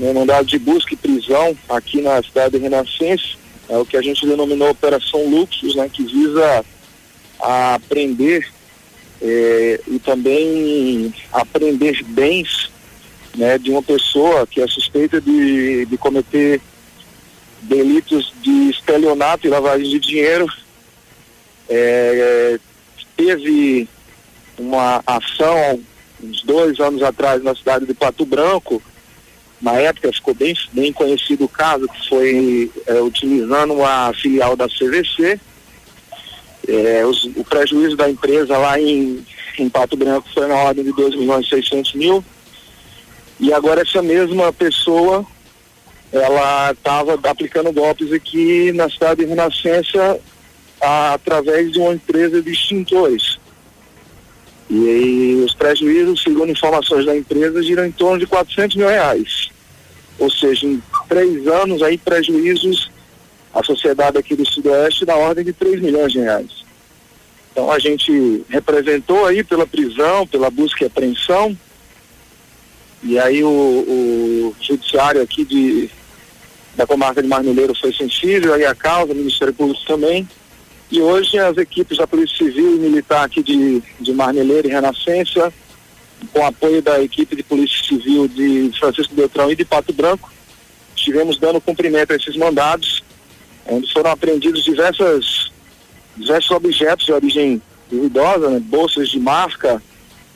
né, 0.00 0.12
mandado 0.14 0.46
de 0.46 0.58
busca 0.58 0.94
e 0.94 0.96
prisão 0.96 1.56
aqui 1.68 2.00
na 2.00 2.22
cidade 2.22 2.56
de 2.56 2.62
Renascença, 2.62 3.38
é 3.68 3.76
o 3.76 3.84
que 3.84 3.96
a 3.96 4.02
gente 4.02 4.26
denominou 4.26 4.70
Operação 4.70 5.28
Luxus, 5.28 5.76
né, 5.76 5.88
que 5.92 6.02
visa 6.02 6.64
a 7.38 7.78
prender 7.88 8.50
eh, 9.20 9.80
e 9.86 9.98
também 9.98 11.14
apreender 11.30 12.02
bens 12.04 12.70
né, 13.36 13.58
de 13.58 13.70
uma 13.70 13.82
pessoa 13.82 14.46
que 14.46 14.60
é 14.60 14.66
suspeita 14.66 15.20
de, 15.20 15.84
de 15.84 15.98
cometer 15.98 16.60
delitos 17.62 18.32
de 18.42 18.70
estelionato 18.70 19.46
e 19.46 19.50
lavagem 19.50 19.88
de 19.88 20.00
dinheiro. 20.00 20.46
Eh, 21.68 22.58
teve 23.16 23.86
uma 24.58 25.02
ação 25.06 25.80
uns 26.22 26.42
dois 26.42 26.78
anos 26.80 27.02
atrás 27.02 27.42
na 27.42 27.54
cidade 27.54 27.86
de 27.86 27.94
Pato 27.94 28.24
Branco. 28.24 28.82
Na 29.60 29.72
época 29.74 30.12
ficou 30.12 30.34
bem, 30.34 30.54
bem 30.72 30.92
conhecido 30.92 31.44
o 31.44 31.48
caso, 31.48 31.86
que 31.88 32.08
foi 32.08 32.70
eh, 32.86 33.00
utilizando 33.00 33.74
uma 33.74 34.12
filial 34.14 34.56
da 34.56 34.66
CVC. 34.68 35.38
Eh, 36.68 37.04
os- 37.06 37.24
o 37.36 37.44
prejuízo 37.44 37.96
da 37.96 38.08
empresa 38.08 38.56
lá 38.56 38.80
em, 38.80 39.24
em 39.58 39.68
Pato 39.68 39.96
Branco 39.96 40.28
foi 40.32 40.46
na 40.46 40.54
ordem 40.56 40.84
de 40.84 40.92
2 40.92 41.14
milhões 41.14 41.46
e 41.46 41.50
600 41.50 41.94
mil. 41.94 42.24
E 43.38 43.52
agora 43.52 43.82
essa 43.82 44.02
mesma 44.02 44.52
pessoa, 44.52 45.24
ela 46.12 46.72
estava 46.72 47.18
aplicando 47.28 47.72
golpes 47.72 48.12
aqui 48.12 48.72
na 48.72 48.88
cidade 48.90 49.20
de 49.22 49.26
Renascença 49.26 50.20
a- 50.80 51.14
através 51.14 51.72
de 51.72 51.78
uma 51.78 51.94
empresa 51.94 52.40
de 52.42 52.50
extintores. 52.52 53.38
E 54.70 55.42
os 55.44 55.52
prejuízos, 55.52 56.22
segundo 56.22 56.52
informações 56.52 57.04
da 57.04 57.16
empresa, 57.16 57.60
giram 57.60 57.84
em 57.84 57.90
torno 57.90 58.20
de 58.20 58.26
400 58.26 58.76
mil 58.76 58.86
reais. 58.86 59.50
Ou 60.16 60.30
seja, 60.30 60.64
em 60.64 60.80
três 61.08 61.46
anos 61.48 61.82
aí 61.82 61.98
prejuízos 61.98 62.88
à 63.52 63.64
sociedade 63.64 64.16
aqui 64.16 64.36
do 64.36 64.46
Sudoeste 64.46 65.04
na 65.04 65.16
ordem 65.16 65.44
de 65.44 65.52
3 65.52 65.80
milhões 65.80 66.12
de 66.12 66.20
reais. 66.20 66.64
Então 67.50 67.72
a 67.72 67.80
gente 67.80 68.44
representou 68.48 69.26
aí 69.26 69.42
pela 69.42 69.66
prisão, 69.66 70.24
pela 70.24 70.50
busca 70.50 70.84
e 70.84 70.86
apreensão. 70.86 71.56
E 73.02 73.18
aí 73.18 73.42
o, 73.42 73.48
o 73.48 74.54
judiciário 74.60 75.20
aqui 75.20 75.44
de, 75.44 75.90
da 76.76 76.86
comarca 76.86 77.20
de 77.20 77.28
Marmeleiro 77.28 77.74
foi 77.74 77.92
sensível 77.92 78.54
aí 78.54 78.64
a 78.64 78.74
causa, 78.74 79.12
o 79.12 79.16
Ministério 79.16 79.52
Público 79.52 79.84
também. 79.84 80.28
E 80.90 81.00
hoje 81.00 81.38
as 81.38 81.56
equipes 81.56 81.98
da 81.98 82.06
Polícia 82.06 82.36
Civil 82.36 82.74
e 82.74 82.78
Militar 82.80 83.24
aqui 83.24 83.44
de, 83.44 83.80
de 84.00 84.12
Marmeleiro 84.12 84.66
e 84.66 84.72
Renascença, 84.72 85.52
com 86.32 86.44
apoio 86.44 86.82
da 86.82 87.00
equipe 87.00 87.36
de 87.36 87.44
Polícia 87.44 87.84
Civil 87.84 88.26
de 88.26 88.72
Francisco 88.76 89.14
Beltrão 89.14 89.52
e 89.52 89.54
de 89.54 89.64
Pato 89.64 89.92
Branco, 89.92 90.32
estivemos 90.96 91.38
dando 91.38 91.60
cumprimento 91.60 92.12
a 92.12 92.16
esses 92.16 92.36
mandados, 92.36 93.04
onde 93.66 93.90
foram 93.92 94.10
apreendidos 94.10 94.64
diversas, 94.64 95.52
diversos 96.16 96.50
objetos 96.50 97.06
de 97.06 97.12
origem 97.12 97.62
duvidosa, 97.88 98.50
né? 98.50 98.58
bolsas 98.58 99.08
de 99.10 99.20
marca, 99.20 99.80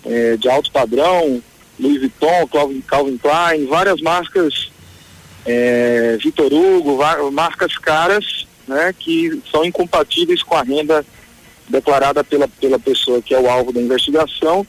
eh, 0.04 0.36
de 0.36 0.48
alto 0.48 0.70
padrão, 0.70 1.42
Louis 1.80 1.98
Vuitton, 1.98 2.46
Calvin, 2.46 2.80
Calvin 2.82 3.18
Klein, 3.18 3.66
várias 3.66 4.00
marcas, 4.00 4.70
eh, 5.44 6.16
Vitor 6.22 6.52
Hugo, 6.52 7.00
marcas 7.32 7.76
caras, 7.76 8.46
né, 8.66 8.94
que 8.98 9.42
são 9.50 9.64
incompatíveis 9.64 10.42
com 10.42 10.54
a 10.54 10.62
renda 10.62 11.04
declarada 11.68 12.22
pela, 12.22 12.46
pela 12.48 12.78
pessoa 12.78 13.22
que 13.22 13.34
é 13.34 13.40
o 13.40 13.48
alvo 13.48 13.72
da 13.72 13.80
investigação. 13.80 14.66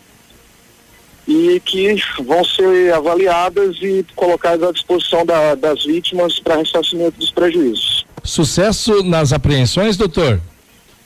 e 1.27 1.59
que 1.65 1.95
vão 2.23 2.43
ser 2.45 2.93
avaliadas 2.93 3.77
e 3.81 4.05
colocadas 4.15 4.69
à 4.69 4.71
disposição 4.71 5.25
da, 5.25 5.55
das 5.55 5.83
vítimas 5.83 6.39
para 6.39 6.57
ressarcimento 6.57 7.17
dos 7.19 7.31
prejuízos. 7.31 8.05
Sucesso 8.23 9.01
nas 9.03 9.33
apreensões, 9.33 9.97
doutor? 9.97 10.39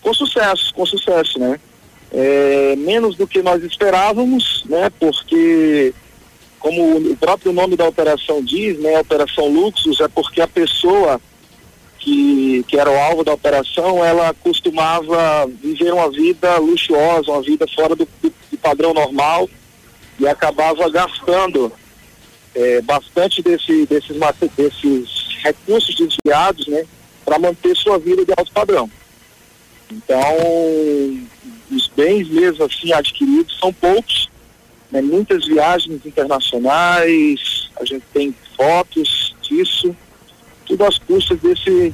Com 0.02 0.13
sucesso, 0.13 0.73
com 0.73 0.86
sucesso, 0.86 1.39
né? 1.39 1.58
É, 2.12 2.75
menos 2.78 3.15
do 3.15 3.25
que 3.25 3.41
nós 3.41 3.63
esperávamos, 3.63 4.63
né? 4.65 4.89
Porque, 4.99 5.93
como 6.60 6.97
o 6.97 7.15
próprio 7.15 7.54
nome 7.54 7.78
da 7.78 7.88
operação 7.88 8.43
diz, 8.43 8.78
né? 8.80 8.95
A 8.95 9.02
Operação 9.02 9.47
Luxus 9.47 10.02
é 10.02 10.08
porque 10.08 10.41
a 10.41 10.47
pessoa 10.47 11.21
que, 12.00 12.64
que 12.68 12.80
era 12.80 12.90
o 12.90 12.98
alvo 12.98 13.24
da 13.24 13.34
operação, 13.34 14.04
ela 14.04 14.34
costumava 14.34 15.46
viver 15.62 15.94
uma 15.94 16.10
vida 16.10 16.58
luxuosa, 16.58 17.32
uma 17.32 17.42
vida 17.42 17.66
fora 17.76 17.96
do, 17.96 18.08
do, 18.22 18.34
do 18.52 18.58
padrão 18.58 18.94
normal 18.94 19.50
e 20.20 20.28
acabava 20.28 20.90
gastando 20.90 21.72
é, 22.56 22.82
bastante 22.82 23.42
desse, 23.42 23.86
desses, 23.86 24.18
desses 24.56 25.38
recursos 25.44 25.96
desviados, 25.96 26.68
né, 26.68 26.86
para 27.26 27.40
manter 27.40 27.76
sua 27.76 27.98
vida 28.00 28.26
de 28.26 28.34
alto 28.36 28.52
padrão. 28.52 28.90
Então, 29.92 30.36
os 31.72 31.88
bens 31.96 32.28
mesmo 32.30 32.64
assim 32.64 32.92
adquiridos 32.94 33.58
são 33.60 33.74
poucos, 33.74 34.30
né, 34.92 35.02
muitas 35.02 35.46
viagens 35.46 36.06
internacionais, 36.06 37.70
a 37.80 37.86
gente 37.86 38.04
tem 38.14 38.36
fotos 38.56 39.36
disso, 39.42 39.96
tudo 40.70 40.86
às 40.86 41.00
custas 41.00 41.40
desse, 41.40 41.94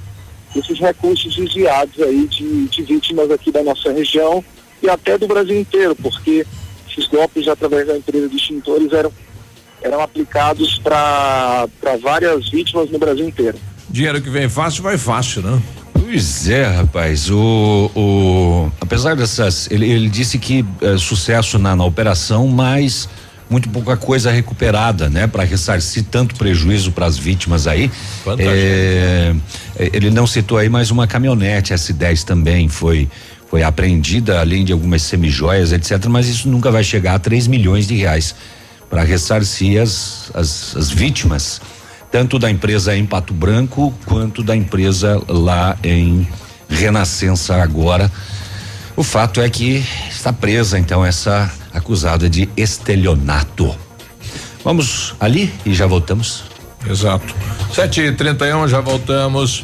desses 0.54 0.78
recursos 0.78 1.34
desviados 1.34 2.00
aí 2.02 2.28
de, 2.28 2.68
de 2.68 2.84
vítimas 2.84 3.32
aqui 3.32 3.52
da 3.52 3.64
nossa 3.64 3.92
região 3.92 4.44
e 4.84 4.90
até 4.90 5.18
do 5.18 5.28
Brasil 5.28 5.58
inteiro, 5.58 5.96
porque 5.96 6.46
esses 6.88 7.08
golpes 7.08 7.48
através 7.48 7.88
da 7.88 7.98
empresa 7.98 8.28
de 8.28 8.36
extintores 8.36 8.92
eram, 8.92 9.12
eram 9.82 10.02
aplicados 10.02 10.78
para 10.78 11.68
várias 12.04 12.50
vítimas 12.50 12.92
no 12.92 13.00
Brasil 13.00 13.28
inteiro. 13.28 13.58
Dinheiro 13.90 14.22
que 14.22 14.30
vem 14.30 14.50
fácil, 14.50 14.84
vai 14.84 14.98
fácil, 14.98 15.42
né? 15.42 15.62
Pois 15.94 16.50
é, 16.50 16.66
rapaz. 16.66 17.32
O, 17.32 17.90
o 17.96 18.72
apesar 18.82 19.16
dessas, 19.16 19.72
ele, 19.72 19.90
ele 19.90 20.10
disse 20.10 20.38
que 20.38 20.66
é, 20.82 20.98
sucesso 20.98 21.58
na, 21.58 21.76
na 21.76 21.86
operação, 21.86 22.48
mas 22.48 23.08
muito 23.50 23.70
pouca 23.70 23.96
coisa 23.96 24.32
recuperada, 24.32 25.10
né, 25.10 25.28
para 25.28 25.44
ressarcir 25.44 26.06
tanto 26.10 26.36
prejuízo 26.36 26.92
para 26.92 27.06
as 27.06 27.18
vítimas 27.18 27.68
aí. 27.68 27.92
É, 28.40 29.36
ele 29.78 30.10
não 30.10 30.26
citou 30.26 30.58
aí 30.58 30.70
mais 30.70 30.92
uma 30.92 31.06
caminhonete 31.08 31.74
S10 31.74 32.24
também 32.24 32.68
foi 32.68 33.08
foi 33.48 33.62
apreendida, 33.64 34.40
além 34.40 34.66
de 34.66 34.74
algumas 34.74 35.04
semijoias, 35.04 35.72
etc. 35.72 36.08
Mas 36.08 36.28
isso 36.28 36.50
nunca 36.50 36.72
vai 36.72 36.84
chegar 36.84 37.14
a 37.14 37.20
3 37.20 37.48
milhões 37.48 37.88
de 37.88 37.96
reais 37.96 38.36
para 38.90 39.04
ressarcir 39.04 39.82
as, 39.82 40.32
as, 40.34 40.76
as 40.76 40.90
vítimas, 40.90 41.62
tanto 42.12 42.40
da 42.40 42.50
empresa 42.50 42.98
em 42.98 43.06
Pato 43.06 43.34
Branco 43.34 43.94
quanto 44.06 44.44
da 44.44 44.56
empresa 44.56 45.22
lá 45.28 45.78
em 45.84 46.28
Renascença 46.68 47.56
agora. 47.56 48.12
O 48.98 49.04
fato 49.04 49.42
é 49.42 49.50
que 49.50 49.84
está 50.10 50.34
presa 50.34 50.80
então 50.80 51.06
essa 51.06 51.52
acusada 51.76 52.30
de 52.30 52.50
estelionato. 52.56 53.76
Vamos 54.64 55.14
ali 55.20 55.54
e 55.66 55.74
já 55.74 55.86
voltamos. 55.86 56.46
Exato. 56.90 57.36
Sete 57.74 58.02
e 58.02 58.12
trinta 58.12 58.48
e 58.48 58.54
um, 58.54 58.68
já 58.68 58.80
voltamos. 58.80 59.64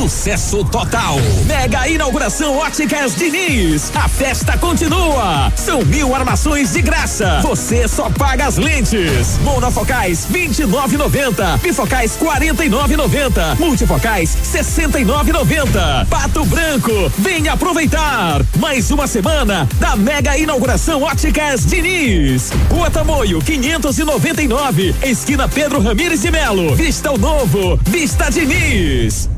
Sucesso 0.00 0.64
total. 0.64 1.16
Mega 1.44 1.86
inauguração 1.86 2.56
Óticas 2.56 3.14
Diniz. 3.14 3.92
A 3.94 4.08
festa 4.08 4.56
continua. 4.56 5.52
São 5.54 5.84
mil 5.84 6.14
armações 6.14 6.72
de 6.72 6.80
graça. 6.80 7.40
Você 7.42 7.86
só 7.86 8.08
paga 8.08 8.46
as 8.46 8.56
lentes. 8.56 9.38
Monofocais 9.42 10.26
29,90. 10.32 11.58
Bifocais 11.58 12.16
49,90. 12.16 13.58
Multifocais 13.58 14.38
69,90. 14.42 16.06
Pato 16.08 16.46
Branco. 16.46 17.12
Venha 17.18 17.52
aproveitar. 17.52 18.40
Mais 18.58 18.90
uma 18.90 19.06
semana 19.06 19.68
da 19.78 19.96
mega 19.96 20.34
inauguração 20.38 21.02
Óticas 21.02 21.66
Diniz. 21.66 22.50
Rua 22.70 22.90
Tamoio 22.90 23.38
599. 23.42 24.94
Esquina 25.02 25.46
Pedro 25.46 25.82
Ramires 25.82 26.22
de 26.22 26.30
Melo. 26.30 26.74
Vista 26.74 27.12
o 27.12 27.18
novo. 27.18 27.78
Vista 27.84 28.30
Diniz. 28.30 29.28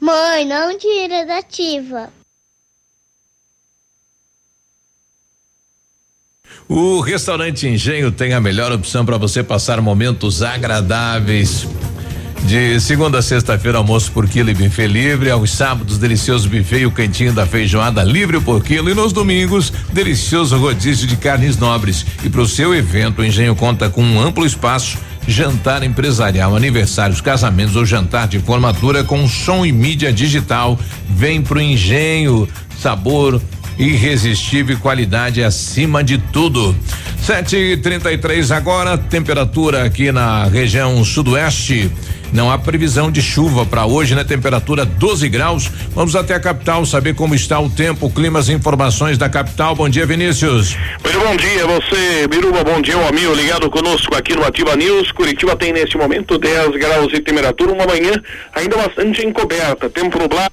Mãe, 0.00 0.46
não 0.46 0.78
tira 0.78 1.26
da 1.26 1.38
ativa. 1.38 2.08
O 6.66 7.00
restaurante 7.00 7.66
Engenho 7.66 8.10
tem 8.10 8.32
a 8.32 8.40
melhor 8.40 8.72
opção 8.72 9.04
para 9.04 9.18
você 9.18 9.42
passar 9.42 9.80
momentos 9.80 10.42
agradáveis. 10.42 11.66
De 12.46 12.80
segunda 12.80 13.18
a 13.18 13.22
sexta-feira, 13.22 13.76
almoço 13.76 14.10
por 14.12 14.26
quilo 14.26 14.50
e 14.50 14.54
buffet 14.54 14.86
livre. 14.86 15.30
Aos 15.30 15.50
sábados, 15.50 15.98
delicioso 15.98 16.48
buffet 16.48 16.80
e 16.80 16.86
o 16.86 16.90
cantinho 16.90 17.34
da 17.34 17.46
feijoada 17.46 18.02
livre 18.02 18.40
por 18.40 18.64
quilo. 18.64 18.88
E 18.88 18.94
nos 18.94 19.12
domingos, 19.12 19.70
delicioso 19.92 20.56
rodízio 20.56 21.06
de 21.06 21.16
carnes 21.16 21.58
nobres. 21.58 22.06
E 22.24 22.30
para 22.30 22.40
o 22.40 22.48
seu 22.48 22.74
evento, 22.74 23.20
o 23.20 23.24
Engenho 23.24 23.54
conta 23.54 23.90
com 23.90 24.02
um 24.02 24.20
amplo 24.20 24.46
espaço 24.46 24.98
jantar 25.30 25.82
empresarial, 25.82 26.56
aniversários, 26.56 27.20
casamentos 27.20 27.76
ou 27.76 27.86
jantar 27.86 28.26
de 28.26 28.38
formatura 28.40 29.04
com 29.04 29.28
som 29.28 29.64
e 29.64 29.72
mídia 29.72 30.12
digital. 30.12 30.78
Vem 31.08 31.40
pro 31.40 31.60
Engenho, 31.60 32.48
sabor 32.78 33.40
irresistível 33.78 34.76
e 34.76 34.78
qualidade 34.78 35.42
acima 35.42 36.04
de 36.04 36.18
tudo. 36.18 36.76
Sete 37.22 37.56
e 37.56 37.76
trinta 37.76 38.12
e 38.12 38.18
três 38.18 38.50
agora, 38.50 38.98
temperatura 38.98 39.84
aqui 39.84 40.12
na 40.12 40.44
região 40.44 41.02
sudoeste. 41.04 41.90
Não 42.32 42.50
há 42.50 42.56
previsão 42.56 43.10
de 43.10 43.20
chuva 43.20 43.66
para 43.66 43.86
hoje, 43.86 44.14
né? 44.14 44.22
Temperatura 44.22 44.84
12 44.84 45.28
graus. 45.28 45.68
Vamos 45.90 46.14
até 46.14 46.34
a 46.34 46.40
capital 46.40 46.86
saber 46.86 47.14
como 47.14 47.34
está 47.34 47.58
o 47.58 47.68
tempo, 47.68 48.10
climas 48.10 48.48
e 48.48 48.52
informações 48.52 49.18
da 49.18 49.28
capital. 49.28 49.74
Bom 49.74 49.88
dia, 49.88 50.06
Vinícius. 50.06 50.76
Muito 51.02 51.18
bom 51.18 51.36
dia, 51.36 51.66
você, 51.66 52.28
Biruba, 52.28 52.62
bom 52.62 52.80
dia, 52.80 52.96
o 52.96 53.06
amigo 53.06 53.34
ligado 53.34 53.68
conosco 53.68 54.14
aqui 54.14 54.34
no 54.34 54.44
Ativa 54.44 54.76
News. 54.76 55.10
Curitiba 55.12 55.56
tem 55.56 55.72
neste 55.72 55.96
momento 55.96 56.38
10 56.38 56.70
graus 56.72 57.08
de 57.08 57.20
temperatura, 57.20 57.72
uma 57.72 57.86
manhã 57.86 58.12
ainda 58.54 58.76
bastante 58.76 59.26
encoberta, 59.26 59.90
tempo 59.90 60.18
nublado 60.18 60.50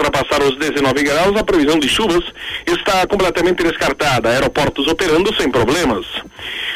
para 0.00 0.10
passar 0.10 0.42
os 0.42 0.56
19 0.56 1.02
graus, 1.02 1.36
a 1.36 1.44
previsão 1.44 1.78
de 1.78 1.86
chuvas 1.86 2.24
está 2.66 3.06
completamente 3.06 3.62
descartada. 3.62 4.30
Aeroportos 4.30 4.86
operando 4.86 5.34
sem 5.36 5.50
problemas. 5.50 6.06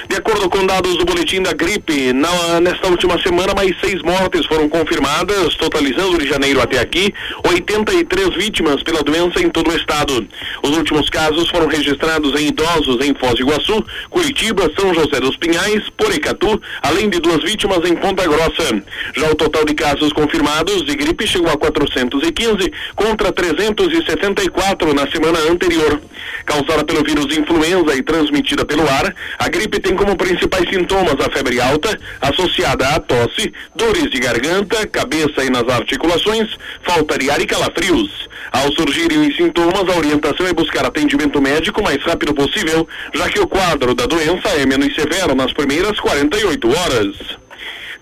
De 0.08 0.16
acordo 0.16 0.50
com 0.50 0.66
dados 0.66 0.96
do 0.98 1.04
boletim 1.04 1.42
da 1.42 1.52
gripe, 1.52 2.12
na, 2.12 2.60
nesta 2.60 2.88
última 2.88 3.20
semana, 3.22 3.54
mais 3.54 3.74
seis 3.80 4.02
mortes 4.02 4.44
foram 4.46 4.68
confirmadas, 4.68 5.54
totalizando 5.56 6.18
de 6.18 6.28
janeiro 6.28 6.60
até 6.60 6.78
aqui 6.78 7.12
83 7.44 8.34
vítimas 8.34 8.82
pela 8.82 9.02
doença 9.02 9.40
em 9.40 9.48
todo 9.48 9.70
o 9.70 9.76
estado. 9.76 10.26
Os 10.62 10.76
últimos 10.76 11.08
casos 11.08 11.48
foram 11.48 11.66
registrados 11.66 12.38
em 12.38 12.48
idosos 12.48 13.04
em 13.04 13.14
Foz 13.14 13.34
do 13.34 13.40
Iguaçu, 13.40 13.84
Curitiba, 14.10 14.70
São 14.78 14.92
José 14.94 15.20
dos 15.20 15.36
Pinhais, 15.36 15.88
Porecatu, 15.96 16.60
além 16.82 17.08
de 17.08 17.18
duas 17.20 17.42
vítimas 17.42 17.78
em 17.88 17.96
Ponta 17.96 18.26
Grossa. 18.26 18.82
Já 19.16 19.30
o 19.30 19.34
total 19.34 19.64
de 19.64 19.74
casos 19.74 20.12
confirmados 20.12 20.84
de 20.84 20.94
gripe 20.94 21.26
chegou 21.26 21.50
a 21.50 21.56
415 21.56 22.70
contra 22.94 23.32
374 23.32 24.94
na 24.94 25.10
semana 25.10 25.38
anterior. 25.50 26.00
Causada 26.44 26.84
pelo 26.84 27.02
vírus 27.02 27.36
influenza 27.36 27.94
e 27.96 28.02
transmitida 28.02 28.64
pelo 28.64 28.82
ar, 28.82 29.14
a 29.38 29.48
gripe 29.48 29.80
tem 29.80 29.93
como 29.94 30.16
principais 30.16 30.68
sintomas 30.68 31.14
a 31.20 31.30
febre 31.30 31.60
alta, 31.60 31.98
associada 32.20 32.88
à 32.88 33.00
tosse, 33.00 33.52
dores 33.74 34.10
de 34.10 34.18
garganta, 34.18 34.86
cabeça 34.86 35.44
e 35.44 35.50
nas 35.50 35.68
articulações, 35.68 36.56
falta 36.82 37.18
de 37.18 37.30
ar 37.30 37.40
e 37.40 37.46
calafrios. 37.46 38.28
Ao 38.52 38.72
surgirem 38.72 39.28
os 39.28 39.36
sintomas, 39.36 39.88
a 39.88 39.98
orientação 39.98 40.46
é 40.46 40.52
buscar 40.52 40.86
atendimento 40.86 41.40
médico 41.40 41.80
o 41.80 41.84
mais 41.84 42.02
rápido 42.02 42.34
possível, 42.34 42.86
já 43.14 43.28
que 43.28 43.40
o 43.40 43.46
quadro 43.46 43.94
da 43.94 44.06
doença 44.06 44.48
é 44.50 44.66
menos 44.66 44.94
severo 44.94 45.34
nas 45.34 45.52
primeiras 45.52 45.98
48 45.98 46.68
horas. 46.68 47.43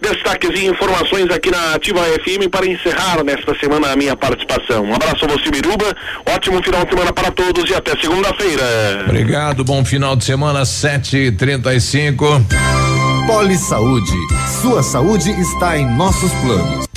Destaques 0.03 0.51
e 0.61 0.67
informações 0.67 1.31
aqui 1.31 1.49
na 1.49 1.75
Ativa 1.75 2.01
FM 2.01 2.51
para 2.51 2.67
encerrar 2.67 3.23
nesta 3.23 3.57
semana 3.61 3.93
a 3.93 3.97
minha 3.97 4.17
participação. 4.17 4.85
Um 4.85 4.95
abraço 4.95 5.25
a 5.25 5.29
você, 5.29 5.49
Biruba. 5.49 5.95
Ótimo 6.27 6.61
final 6.61 6.85
de 6.85 6.91
semana 6.91 7.13
para 7.13 7.31
todos 7.31 7.71
e 7.71 7.75
até 7.75 7.93
segunda-feira. 8.01 9.05
Obrigado, 9.07 9.63
bom 9.63 9.85
final 9.85 10.17
de 10.17 10.25
semana, 10.25 10.63
7h35. 10.63 12.45
Poli 13.29 13.57
Saúde. 13.57 14.13
Sua 14.61 14.83
saúde 14.83 15.31
está 15.41 15.79
em 15.79 15.87
nossos 15.87 16.33
planos. 16.33 16.92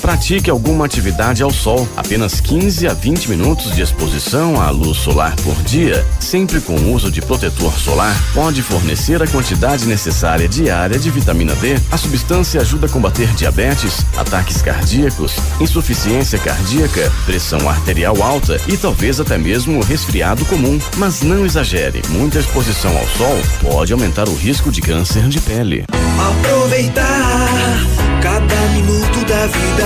Pratique 0.00 0.50
alguma 0.50 0.84
atividade 0.84 1.42
ao 1.42 1.50
sol. 1.50 1.88
Apenas 1.96 2.40
15 2.40 2.86
a 2.86 2.94
20 2.94 3.28
minutos 3.30 3.74
de 3.74 3.82
exposição 3.82 4.60
à 4.60 4.70
luz 4.70 4.98
solar 4.98 5.34
por 5.36 5.54
dia, 5.62 6.06
sempre 6.20 6.60
com 6.60 6.74
o 6.74 6.92
uso 6.92 7.10
de 7.10 7.20
protetor 7.20 7.72
solar, 7.78 8.14
pode 8.32 8.62
fornecer 8.62 9.22
a 9.22 9.26
quantidade 9.26 9.86
necessária 9.86 10.48
diária 10.48 10.98
de 10.98 11.10
vitamina 11.10 11.54
D. 11.56 11.76
A 11.90 11.96
substância 11.96 12.60
ajuda 12.60 12.86
a 12.86 12.90
combater 12.90 13.28
diabetes, 13.34 14.04
ataques 14.16 14.62
cardíacos, 14.62 15.36
insuficiência 15.60 16.38
cardíaca, 16.38 17.12
pressão 17.24 17.68
arterial 17.68 18.22
alta 18.22 18.60
e 18.68 18.76
talvez 18.76 19.20
até 19.20 19.36
mesmo 19.38 19.82
resfriado 19.82 20.44
comum. 20.44 20.78
Mas 20.96 21.22
não 21.22 21.44
exagere, 21.44 22.02
muita 22.10 22.38
exposição 22.38 22.96
ao 22.96 23.06
sol 23.08 23.38
pode 23.62 23.92
aumentar 23.92 24.28
o 24.28 24.34
risco 24.34 24.70
de 24.70 24.80
câncer 24.80 25.28
de 25.28 25.40
pele. 25.40 25.84
Aproveitar 26.30 27.46
cada 28.22 28.56
minuto 28.74 29.24
da 29.26 29.46
vida, 29.46 29.85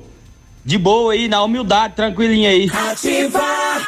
de 0.63 0.77
boa 0.77 1.13
aí, 1.13 1.27
na 1.27 1.43
humildade, 1.43 1.95
tranquilinho 1.95 2.49
aí. 2.49 2.71
Ativar. 2.91 3.81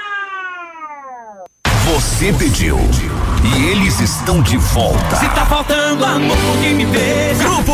Você 1.85 2.33
pediu. 2.33 2.77
E 3.43 3.65
eles 3.65 3.99
estão 3.99 4.41
de 4.41 4.57
volta. 4.57 5.15
Se 5.17 5.27
tá 5.29 5.45
faltando 5.45 6.05
amor, 6.05 6.37
quem 6.61 6.73
me 6.75 6.85
beija. 6.85 7.43
Grupo 7.43 7.73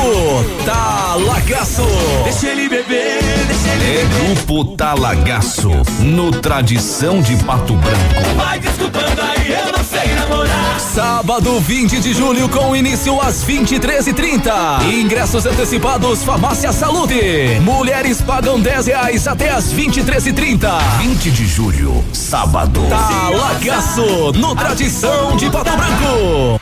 Talagaço. 0.66 1.84
Deixa 2.24 2.48
ele 2.48 2.68
beber, 2.68 3.20
deixa 3.48 3.70
ele 3.76 4.00
É 4.00 4.04
beber. 4.04 4.36
Grupo 4.36 4.76
Talagaço. 4.76 5.70
No 6.00 6.32
Tradição 6.32 7.22
de 7.22 7.36
Pato 7.44 7.76
Branco. 7.76 8.36
Vai 8.36 8.60
desculpando 8.60 9.22
eu 9.52 9.72
não 9.72 9.84
sei 9.84 10.14
namorar. 10.16 10.80
Sábado 10.80 11.60
20 11.60 12.00
de 12.00 12.14
julho 12.14 12.48
com 12.50 12.76
início 12.76 13.20
às 13.22 13.44
23h30. 13.44 14.84
Ingressos 14.94 15.46
antecipados 15.46 16.24
Farmácia 16.24 16.72
Saúde. 16.72 17.60
Mulheres 17.62 18.22
pagam 18.22 18.60
10 18.60 18.88
reais 18.88 19.28
até 19.28 19.50
às 19.52 19.74
23h30. 19.74 20.80
20 21.00 21.32
de 21.32 21.48
julho, 21.48 22.04
sábado. 22.14 22.82
Talagaço, 22.90 24.32
no 24.34 24.56
Tradição 24.56 25.36
de 25.36 25.50
Pato 25.50 25.72
Branco. 25.76 26.59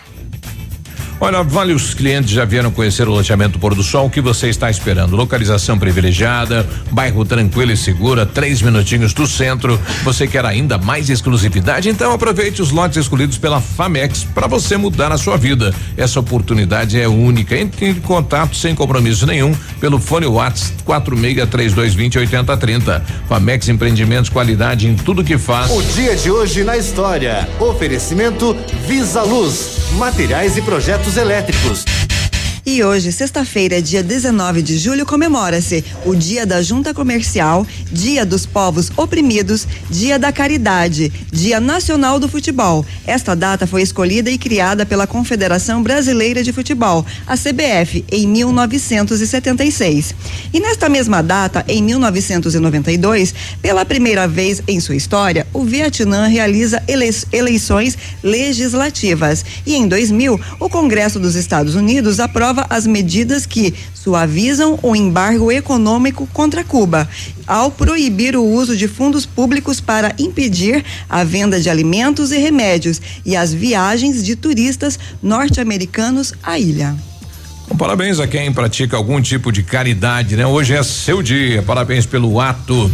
Olha, 1.20 1.42
vários 1.42 1.96
clientes 1.96 2.30
já 2.30 2.46
vieram 2.46 2.70
conhecer 2.70 3.08
o 3.08 3.12
loteamento 3.12 3.58
Pôr 3.58 3.74
do 3.74 3.82
Sol. 3.82 4.06
O 4.06 4.10
que 4.10 4.22
você 4.22 4.50
está 4.50 4.70
esperando? 4.70 5.16
Localização 5.16 5.80
privilegiada, 5.80 6.64
bairro 6.92 7.26
tranquilo 7.26 7.72
e 7.72 7.78
segura, 7.78 8.24
três 8.24 8.62
minutinhos 8.62 9.16
do 9.16 9.26
centro. 9.26 9.82
Você 10.04 10.28
quer 10.28 10.46
ainda 10.46 10.78
mais 10.78 11.10
exclusividade? 11.10 11.90
Então 11.90 12.12
aproveite 12.12 12.62
os 12.62 12.70
lotes 12.70 13.00
escolhidos 13.00 13.40
pela 13.40 13.60
Famex 13.60 14.26
para 14.26 14.46
você 14.46 14.78
mudar 14.78 15.12
a 15.12 15.18
sua 15.18 15.38
vida. 15.38 15.74
Essa 15.98 16.20
oportunidade 16.20 17.02
é 17.02 17.08
única. 17.08 17.58
Entre 17.58 17.88
em 17.88 17.96
contato 17.96 18.56
sem 18.56 18.76
compromisso 18.76 19.26
nenhum 19.26 19.56
pelo 19.80 20.00
fone 20.00 20.28
Whats 20.28 20.72
463220 20.86 22.20
8030. 22.20 23.04
Famex 23.28 23.68
Empreendimentos, 23.70 24.30
qualidade 24.30 24.88
em 24.88 24.96
tudo 24.96 25.24
que 25.24 25.40
faz. 25.40 25.72
O 25.72 25.82
dia 25.82 26.16
de 26.16 26.30
hoje 26.30 26.64
na 26.64 26.78
história. 26.78 27.50
Oferecimento 27.60 28.56
Visa 28.88 29.24
Luz, 29.24 29.88
materiais 29.94 30.56
e 30.58 30.62
projetos 30.62 31.07
elétricos. 31.16 31.86
E 32.70 32.84
hoje, 32.84 33.14
sexta-feira, 33.14 33.82
dia 33.82 34.04
19 34.04 34.62
de 34.62 34.78
julho, 34.78 35.06
comemora-se 35.06 35.86
o 36.06 36.14
Dia 36.14 36.46
da 36.46 36.62
Junta 36.62 36.94
Comercial, 36.94 37.66
Dia 37.90 38.26
dos 38.26 38.46
Povos 38.46 38.92
Oprimidos, 38.98 39.66
Dia 39.90 40.20
da 40.20 40.34
Caridade, 40.34 41.10
Dia 41.32 41.62
Nacional 41.62 42.20
do 42.20 42.28
Futebol. 42.28 42.86
Esta 43.06 43.34
data 43.38 43.66
foi 43.66 43.84
escolhida 43.84 44.30
e 44.30 44.38
criada 44.38 44.86
pela 44.86 45.08
Confederação 45.08 45.82
Brasileira 45.82 46.44
de 46.44 46.52
Futebol, 46.52 47.06
a 47.26 47.38
CBF, 47.38 48.04
em 48.12 48.28
1976. 48.28 50.14
E 50.52 50.60
nesta 50.60 50.90
mesma 50.90 51.24
data, 51.24 51.64
em 51.70 51.82
1992, 51.82 53.34
pela 53.62 53.86
primeira 53.86 54.28
vez 54.28 54.62
em 54.68 54.82
sua 54.82 54.98
história, 54.98 55.48
o 55.54 55.64
Vietnã 55.64 56.28
realiza 56.28 56.84
elei- 56.86 57.16
eleições 57.32 57.98
legislativas. 58.22 59.46
E 59.66 59.74
em 59.74 59.88
2000, 59.88 60.38
o 60.60 60.68
Congresso 60.68 61.18
dos 61.18 61.36
Estados 61.36 61.74
Unidos 61.74 62.20
aprova 62.20 62.57
as 62.70 62.88
medidas 62.88 63.46
que 63.46 63.74
suavizam 63.94 64.80
o 64.82 64.96
embargo 64.96 65.52
econômico 65.52 66.28
contra 66.34 66.64
Cuba, 66.64 67.08
ao 67.46 67.70
proibir 67.70 68.36
o 68.36 68.44
uso 68.44 68.76
de 68.76 68.88
fundos 68.88 69.26
públicos 69.26 69.80
para 69.80 70.14
impedir 70.18 70.84
a 71.10 71.24
venda 71.24 71.60
de 71.60 71.70
alimentos 71.70 72.32
e 72.32 72.38
remédios 72.38 73.02
e 73.26 73.36
as 73.36 73.54
viagens 73.54 74.24
de 74.24 74.36
turistas 74.36 75.00
norte-americanos 75.22 76.34
à 76.42 76.58
ilha. 76.58 76.96
Bom, 77.68 77.76
parabéns 77.76 78.20
a 78.20 78.28
quem 78.28 78.52
pratica 78.52 78.96
algum 78.96 79.22
tipo 79.22 79.52
de 79.52 79.62
caridade, 79.62 80.36
né? 80.38 80.46
Hoje 80.48 80.74
é 80.74 80.82
seu 80.84 81.22
dia. 81.22 81.62
Parabéns 81.62 82.06
pelo 82.06 82.40
ato. 82.40 82.90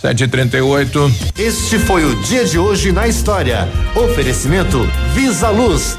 738. 0.00 1.12
Este 1.36 1.78
foi 1.78 2.04
o 2.04 2.14
dia 2.22 2.44
de 2.44 2.58
hoje 2.58 2.92
na 2.92 3.08
história. 3.08 3.68
Oferecimento 3.96 4.78
Visa 5.14 5.50
Luz. 5.50 5.98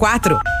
Ativa. 0.03 0.60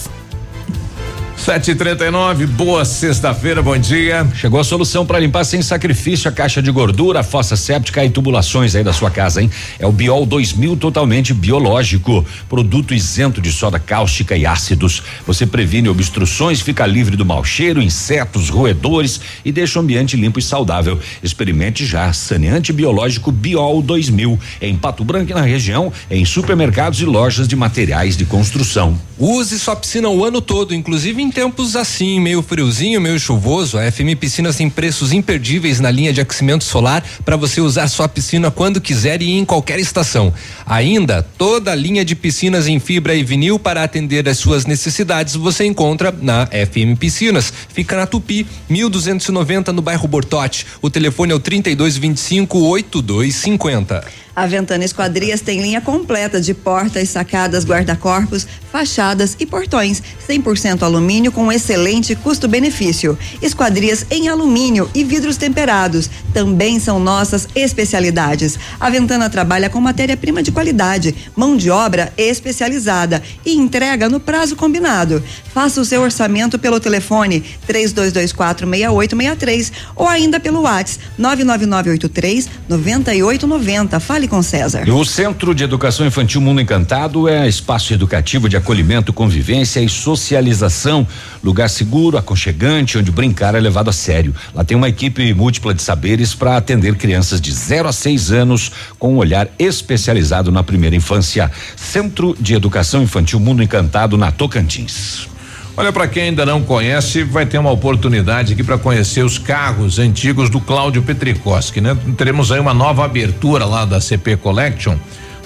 739, 1.41 2.45
boa 2.45 2.85
sexta-feira, 2.85 3.63
bom 3.63 3.75
dia. 3.75 4.27
Chegou 4.35 4.59
a 4.59 4.63
solução 4.63 5.03
para 5.07 5.17
limpar 5.17 5.43
sem 5.43 5.59
sacrifício 5.63 6.29
a 6.29 6.31
caixa 6.31 6.61
de 6.61 6.69
gordura, 6.69 7.21
a 7.21 7.23
fossa 7.23 7.55
séptica 7.55 8.05
e 8.05 8.11
tubulações 8.11 8.75
aí 8.75 8.83
da 8.83 8.93
sua 8.93 9.09
casa, 9.09 9.41
hein? 9.41 9.49
É 9.79 9.87
o 9.87 9.91
Biol 9.91 10.23
2000 10.23 10.77
totalmente 10.77 11.33
biológico, 11.33 12.23
produto 12.47 12.93
isento 12.93 13.41
de 13.41 13.51
soda 13.51 13.79
cáustica 13.79 14.37
e 14.37 14.45
ácidos. 14.45 15.01
Você 15.25 15.47
previne 15.47 15.89
obstruções, 15.89 16.61
fica 16.61 16.85
livre 16.85 17.17
do 17.17 17.25
mau 17.25 17.43
cheiro, 17.43 17.81
insetos, 17.81 18.49
roedores 18.49 19.19
e 19.43 19.51
deixa 19.51 19.79
o 19.79 19.81
ambiente 19.81 20.15
limpo 20.15 20.37
e 20.37 20.43
saudável. 20.43 20.99
Experimente 21.23 21.87
já, 21.87 22.13
saneante 22.13 22.71
biológico 22.71 23.31
Biol 23.31 23.81
2000 23.81 24.39
em 24.61 24.75
Pato 24.75 25.03
Branco 25.03 25.31
e 25.31 25.33
na 25.33 25.41
região, 25.41 25.91
em 26.07 26.23
supermercados 26.23 27.01
e 27.01 27.05
lojas 27.05 27.47
de 27.47 27.55
materiais 27.55 28.15
de 28.15 28.25
construção. 28.25 28.95
Use 29.17 29.57
sua 29.57 29.75
piscina 29.75 30.07
o 30.07 30.23
ano 30.23 30.39
todo, 30.39 30.73
inclusive 30.73 31.21
em 31.21 31.30
tempos 31.31 31.75
assim, 31.75 32.19
meio 32.19 32.41
friozinho, 32.41 32.99
meio 32.99 33.19
chuvoso. 33.19 33.77
A 33.77 33.91
FM 33.91 34.15
Piscinas 34.19 34.57
tem 34.57 34.69
preços 34.69 35.13
imperdíveis 35.13 35.79
na 35.79 35.89
linha 35.89 36.11
de 36.11 36.21
aquecimento 36.21 36.63
solar 36.63 37.03
para 37.23 37.35
você 37.35 37.61
usar 37.61 37.87
sua 37.87 38.07
piscina 38.07 38.51
quando 38.51 38.81
quiser 38.81 39.21
e 39.21 39.31
em 39.31 39.45
qualquer 39.45 39.79
estação. 39.79 40.33
Ainda, 40.65 41.23
toda 41.37 41.71
a 41.71 41.75
linha 41.75 42.03
de 42.03 42.15
piscinas 42.15 42.67
em 42.67 42.79
fibra 42.79 43.15
e 43.15 43.23
vinil 43.23 43.57
para 43.57 43.83
atender 43.83 44.27
às 44.27 44.37
suas 44.37 44.65
necessidades 44.65 45.35
você 45.35 45.65
encontra 45.65 46.13
na 46.21 46.47
FM 46.47 46.99
Piscinas. 46.99 47.53
Fica 47.69 47.95
na 47.95 48.05
Tupi, 48.05 48.45
1290 48.69 49.71
no 49.71 49.81
bairro 49.81 50.07
Bortote. 50.07 50.67
O 50.81 50.89
telefone 50.89 51.31
é 51.31 51.35
o 51.35 51.39
3225 51.39 52.57
8250. 52.57 54.21
A 54.33 54.47
Ventana 54.47 54.85
Esquadrias 54.85 55.41
tem 55.41 55.61
linha 55.61 55.81
completa 55.81 56.39
de 56.39 56.53
portas, 56.53 57.09
sacadas, 57.09 57.65
guarda-corpos, 57.65 58.47
fachadas 58.71 59.35
e 59.39 59.45
portões, 59.45 60.01
100% 60.27 60.83
alumínio 60.83 61.20
com 61.29 61.51
excelente 61.51 62.15
custo-benefício. 62.15 63.17
Esquadrias 63.41 64.05
em 64.09 64.29
alumínio 64.29 64.89
e 64.95 65.03
vidros 65.03 65.35
temperados 65.35 66.09
também 66.33 66.79
são 66.79 67.01
nossas 67.01 67.49
especialidades. 67.53 68.57
A 68.79 68.89
Ventana 68.89 69.29
trabalha 69.29 69.69
com 69.69 69.81
matéria-prima 69.81 70.41
de 70.41 70.53
qualidade, 70.53 71.13
mão 71.35 71.57
de 71.57 71.69
obra 71.69 72.13
especializada 72.15 73.21
e 73.45 73.55
entrega 73.55 74.07
no 74.07 74.21
prazo 74.21 74.55
combinado. 74.55 75.21
Faça 75.53 75.81
o 75.81 75.85
seu 75.85 76.01
orçamento 76.01 76.57
pelo 76.57 76.79
telefone 76.79 77.43
3224 77.67 78.65
6863 78.65 79.71
ou 79.97 80.07
ainda 80.07 80.39
pelo 80.39 80.61
WhatsApp 80.61 81.03
99983 81.17 82.49
9890. 82.69 83.99
Fale 83.99 84.27
com 84.27 84.41
César. 84.41 84.89
O 84.89 85.03
Centro 85.03 85.53
de 85.53 85.63
Educação 85.63 86.05
Infantil 86.05 86.39
Mundo 86.39 86.61
Encantado 86.61 87.27
é 87.27 87.47
espaço 87.47 87.93
educativo 87.93 88.47
de 88.47 88.55
acolhimento, 88.55 89.11
convivência 89.11 89.81
e 89.81 89.89
socialização. 89.89 91.05
Lugar 91.43 91.69
seguro, 91.69 92.17
aconchegante, 92.17 92.97
onde 92.97 93.11
brincar 93.11 93.55
é 93.55 93.59
levado 93.59 93.89
a 93.89 93.93
sério. 93.93 94.33
Lá 94.53 94.63
tem 94.63 94.77
uma 94.77 94.89
equipe 94.89 95.33
múltipla 95.33 95.73
de 95.73 95.81
saberes 95.81 96.35
para 96.35 96.57
atender 96.57 96.95
crianças 96.95 97.41
de 97.41 97.51
0 97.51 97.87
a 97.87 97.91
6 97.91 98.31
anos 98.31 98.71
com 98.99 99.13
um 99.15 99.17
olhar 99.17 99.47
especializado 99.57 100.51
na 100.51 100.63
primeira 100.63 100.95
infância. 100.95 101.51
Centro 101.75 102.35
de 102.39 102.53
Educação 102.53 103.01
Infantil 103.01 103.39
Mundo 103.39 103.63
Encantado 103.63 104.17
na 104.17 104.31
Tocantins. 104.31 105.27
Olha, 105.75 105.91
para 105.91 106.07
quem 106.07 106.23
ainda 106.23 106.45
não 106.45 106.61
conhece, 106.61 107.23
vai 107.23 107.45
ter 107.45 107.57
uma 107.57 107.71
oportunidade 107.71 108.53
aqui 108.53 108.63
para 108.63 108.77
conhecer 108.77 109.23
os 109.23 109.37
carros 109.37 109.99
antigos 109.99 110.49
do 110.49 110.59
Cláudio 110.59 111.01
Petricoski, 111.01 111.79
né? 111.79 111.97
Teremos 112.17 112.51
aí 112.51 112.59
uma 112.59 112.73
nova 112.73 113.05
abertura 113.05 113.63
lá 113.65 113.85
da 113.85 114.01
CP 114.01 114.35
Collection 114.37 114.97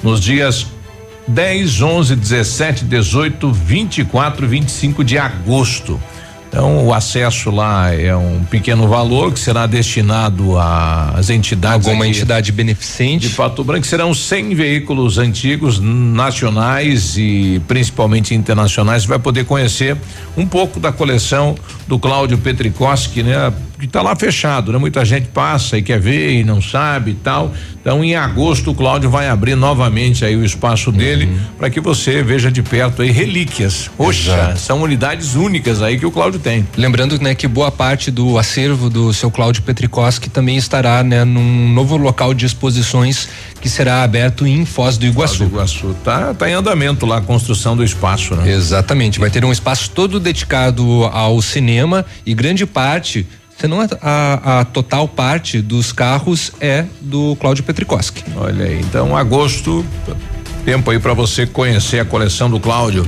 nos 0.02 0.20
dias 0.20 0.66
10, 1.28 1.82
11, 1.82 2.16
17, 2.16 2.86
18, 2.86 3.52
24, 3.52 4.48
25 4.48 5.04
de 5.04 5.18
agosto. 5.18 6.00
Então, 6.56 6.86
o 6.86 6.94
acesso 6.94 7.52
lá 7.52 7.94
é 7.94 8.16
um 8.16 8.42
pequeno 8.46 8.88
valor 8.88 9.34
que 9.34 9.40
será 9.40 9.68
destinado 9.68 10.58
às 10.58 11.30
entidades. 11.30 11.86
Alguma 11.86 12.08
entidade 12.08 12.50
beneficente. 12.54 13.28
De 13.28 13.36
Pato 13.36 13.62
Branco 13.62 13.86
serão 13.86 14.14
100 14.14 14.56
veículos 14.56 15.18
antigos, 15.18 15.82
nacionais 15.82 17.18
e 17.18 17.62
principalmente 17.68 18.34
internacionais. 18.34 19.04
Você 19.04 19.10
vai 19.10 19.20
poder 19.20 19.44
conhecer 19.44 19.98
um 20.38 20.48
pouco 20.48 20.80
da 20.80 20.94
coleção 20.94 21.56
do 21.88 22.00
Cláudio 22.00 22.38
Petricoski, 22.38 23.22
né? 23.22 23.52
Que 23.86 23.90
está 23.90 24.02
lá 24.02 24.16
fechado, 24.16 24.72
né? 24.72 24.80
Muita 24.80 25.06
gente 25.06 25.28
passa 25.28 25.78
e 25.78 25.82
quer 25.84 26.00
ver 26.00 26.40
e 26.40 26.44
não 26.44 26.60
sabe 26.60 27.12
e 27.12 27.14
tal. 27.14 27.54
Então, 27.80 28.04
em 28.04 28.16
agosto, 28.16 28.72
o 28.72 28.74
Cláudio 28.74 29.12
vai 29.12 29.30
abrir 29.30 29.54
novamente 29.54 30.26
aí 30.26 30.36
o 30.36 30.44
espaço 30.44 30.92
dele 30.92 31.30
para 31.56 31.70
que 31.70 31.80
você 31.80 32.24
veja 32.24 32.52
de 32.52 32.64
perto 32.64 33.04
aí 33.04 33.12
relíquias. 33.12 33.92
Poxa, 33.96 34.34
Exato. 34.34 34.60
são 34.60 34.82
unidades 34.82 35.36
únicas 35.36 35.84
aí 35.84 36.00
que 36.00 36.06
o 36.06 36.10
Cláudio 36.10 36.40
tem. 36.40 36.68
Lembrando, 36.76 37.22
né, 37.22 37.36
que 37.36 37.48
boa 37.48 37.72
parte 37.72 38.10
do 38.10 38.40
acervo 38.40 38.90
do 38.90 39.14
seu 39.14 39.30
Cláudio 39.30 39.62
Petricoski 39.62 40.32
também 40.32 40.58
estará, 40.58 41.04
né, 41.04 41.24
num 41.24 41.70
novo 41.70 41.96
local 41.96 42.34
de 42.34 42.48
exposições 42.48 43.30
que 43.62 43.70
será 43.70 44.02
aberto 44.02 44.48
em 44.48 44.66
Foz 44.66 44.98
do 44.98 45.06
Iguaçu. 45.06 45.38
Foz 45.38 45.50
do 45.50 45.56
Iguaçu. 45.56 45.96
Tá, 46.04 46.34
tá 46.34 46.50
em 46.50 46.54
andamento 46.54 47.06
lá 47.06 47.18
a 47.18 47.22
construção 47.22 47.78
do 47.78 47.84
espaço, 47.84 48.36
né? 48.36 48.52
Exatamente, 48.52 49.20
vai 49.20 49.30
ter 49.30 49.46
um 49.46 49.52
espaço 49.52 49.92
todo 49.92 50.20
dedicado 50.20 51.04
ao 51.14 51.40
cinema 51.40 52.04
e 52.26 52.34
grande 52.34 52.66
parte, 52.66 53.28
se 53.58 53.68
não 53.68 53.82
a, 53.82 53.88
a, 54.02 54.60
a 54.60 54.66
total 54.66 55.08
parte 55.08 55.62
dos 55.62 55.92
carros 55.92 56.52
é 56.60 56.86
do 57.02 57.36
Cláudio 57.38 57.64
Petricoski. 57.64 58.24
Olha 58.36 58.66
aí, 58.66 58.80
então 58.82 59.16
agosto, 59.16 59.86
tempo 60.64 60.92
aí 60.92 61.00
para 61.00 61.14
você 61.14 61.46
conhecer 61.46 62.00
a 62.00 62.06
coleção 62.06 62.50
do 62.50 62.60
Cláudio. 62.60 63.08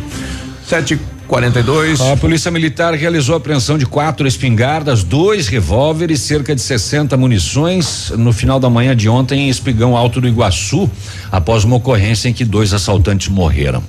742. 1.27 1.99
A 1.99 2.15
Polícia 2.15 2.49
Militar 2.49 2.93
realizou 2.93 3.35
a 3.35 3.37
apreensão 3.37 3.77
de 3.77 3.85
quatro 3.85 4.25
espingardas, 4.25 5.03
dois 5.03 5.47
revólveres, 5.47 6.21
cerca 6.21 6.55
de 6.55 6.61
60 6.61 7.17
munições 7.17 8.11
no 8.17 8.31
final 8.31 8.59
da 8.59 8.69
manhã 8.69 8.95
de 8.95 9.09
ontem 9.09 9.41
em 9.41 9.49
Espigão 9.49 9.95
Alto 9.95 10.21
do 10.21 10.27
Iguaçu, 10.27 10.89
após 11.29 11.65
uma 11.65 11.75
ocorrência 11.75 12.29
em 12.29 12.33
que 12.33 12.45
dois 12.45 12.73
assaltantes 12.73 13.27
morreram. 13.27 13.83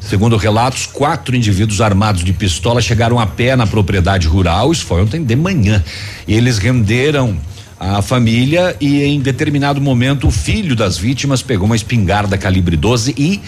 Segundo 0.00 0.36
relatos, 0.36 0.86
quatro 0.86 1.34
indivíduos 1.34 1.80
armados 1.80 2.22
de 2.22 2.32
pistola 2.32 2.80
chegaram 2.80 3.18
a 3.18 3.26
pé 3.26 3.56
na 3.56 3.66
propriedade 3.66 4.28
rural, 4.28 4.70
isso 4.70 4.86
foi 4.86 5.02
ontem 5.02 5.22
de 5.22 5.34
manhã. 5.34 5.82
Eles 6.28 6.58
renderam 6.58 7.36
a 7.78 8.00
família 8.00 8.76
e 8.80 9.02
em 9.02 9.20
determinado 9.20 9.80
momento 9.80 10.28
o 10.28 10.30
filho 10.30 10.76
das 10.76 10.96
vítimas 10.96 11.42
pegou 11.42 11.66
uma 11.66 11.76
espingarda 11.76 12.38
calibre 12.38 12.76
12 12.76 13.14
e 13.18 13.40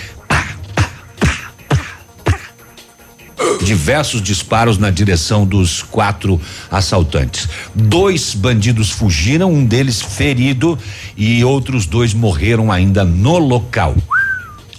diversos 3.64 4.22
disparos 4.22 4.78
na 4.78 4.90
direção 4.90 5.46
dos 5.46 5.82
quatro 5.82 6.40
assaltantes. 6.70 7.48
Dois 7.74 8.34
bandidos 8.34 8.90
fugiram, 8.90 9.52
um 9.52 9.64
deles 9.64 10.00
ferido 10.00 10.78
e 11.16 11.44
outros 11.44 11.86
dois 11.86 12.14
morreram 12.14 12.70
ainda 12.70 13.04
no 13.04 13.38
local. 13.38 13.94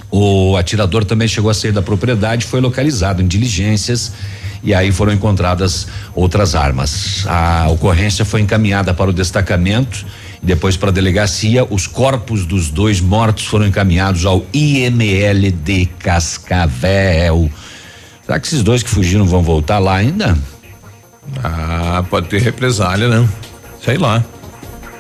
O 0.09 0.55
atirador 0.55 1.03
também 1.03 1.27
chegou 1.27 1.49
a 1.49 1.53
sair 1.53 1.71
da 1.71 1.81
propriedade, 1.81 2.45
foi 2.45 2.61
localizado 2.61 3.21
em 3.21 3.27
diligências 3.27 4.13
e 4.63 4.73
aí 4.73 4.91
foram 4.91 5.13
encontradas 5.13 5.87
outras 6.15 6.55
armas. 6.55 7.25
A 7.27 7.67
ocorrência 7.69 8.25
foi 8.25 8.41
encaminhada 8.41 8.93
para 8.93 9.09
o 9.09 9.13
destacamento 9.13 10.05
e 10.41 10.45
depois 10.45 10.77
para 10.77 10.89
a 10.89 10.93
delegacia. 10.93 11.65
Os 11.69 11.87
corpos 11.87 12.45
dos 12.45 12.69
dois 12.69 13.01
mortos 13.01 13.45
foram 13.45 13.67
encaminhados 13.67 14.25
ao 14.25 14.45
IML 14.53 15.51
de 15.51 15.85
Cascavel. 15.99 17.49
Será 18.27 18.41
que 18.41 18.47
esses 18.47 18.61
dois 18.61 18.83
que 18.83 18.89
fugiram 18.89 19.25
vão 19.25 19.41
voltar 19.41 19.79
lá 19.79 19.95
ainda? 19.95 20.37
Ah, 21.41 22.03
pode 22.09 22.27
ter 22.27 22.41
represália, 22.41 23.07
né? 23.07 23.25
Sei 23.81 23.97
lá. 23.97 24.21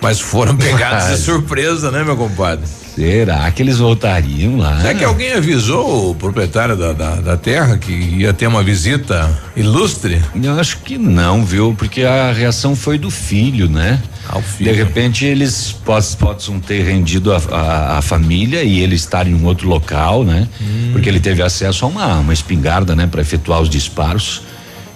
Mas 0.01 0.17
foram 0.17 0.55
pegados 0.57 1.09
de 1.09 1.17
surpresa, 1.17 1.91
né, 1.91 2.05
meu 2.05 2.15
compadre? 2.15 2.65
Será 2.97 3.51
que 3.51 3.61
eles 3.61 3.77
voltariam 3.77 4.57
lá? 4.57 4.81
Será 4.81 4.95
que 4.95 5.03
alguém 5.03 5.33
avisou 5.33 6.09
o 6.09 6.15
proprietário 6.15 6.75
da, 6.75 6.93
da, 6.93 7.15
da 7.17 7.37
terra 7.37 7.77
que 7.77 7.91
ia 7.91 8.33
ter 8.33 8.47
uma 8.47 8.63
visita 8.63 9.29
ilustre? 9.55 10.19
Eu 10.41 10.59
acho 10.59 10.79
que 10.79 10.97
não, 10.97 11.45
viu? 11.45 11.75
Porque 11.77 12.01
a 12.01 12.31
reação 12.31 12.75
foi 12.75 12.97
do 12.97 13.11
filho, 13.11 13.69
né? 13.69 14.01
Ah, 14.27 14.41
filho. 14.41 14.71
De 14.71 14.75
repente 14.75 15.25
eles 15.25 15.71
poss, 15.85 16.15
possam 16.15 16.59
ter 16.59 16.81
rendido 16.81 17.31
a, 17.31 17.37
a, 17.51 17.97
a 17.99 18.01
família 18.01 18.63
e 18.63 18.79
ele 18.79 18.95
estar 18.95 19.27
em 19.27 19.35
um 19.35 19.45
outro 19.45 19.69
local, 19.69 20.23
né? 20.23 20.47
Hum. 20.59 20.89
Porque 20.91 21.07
ele 21.07 21.19
teve 21.19 21.43
acesso 21.43 21.85
a 21.85 21.87
uma, 21.87 22.15
uma 22.15 22.33
espingarda, 22.33 22.95
né? 22.95 23.05
Para 23.05 23.21
efetuar 23.21 23.61
os 23.61 23.69
disparos. 23.69 24.41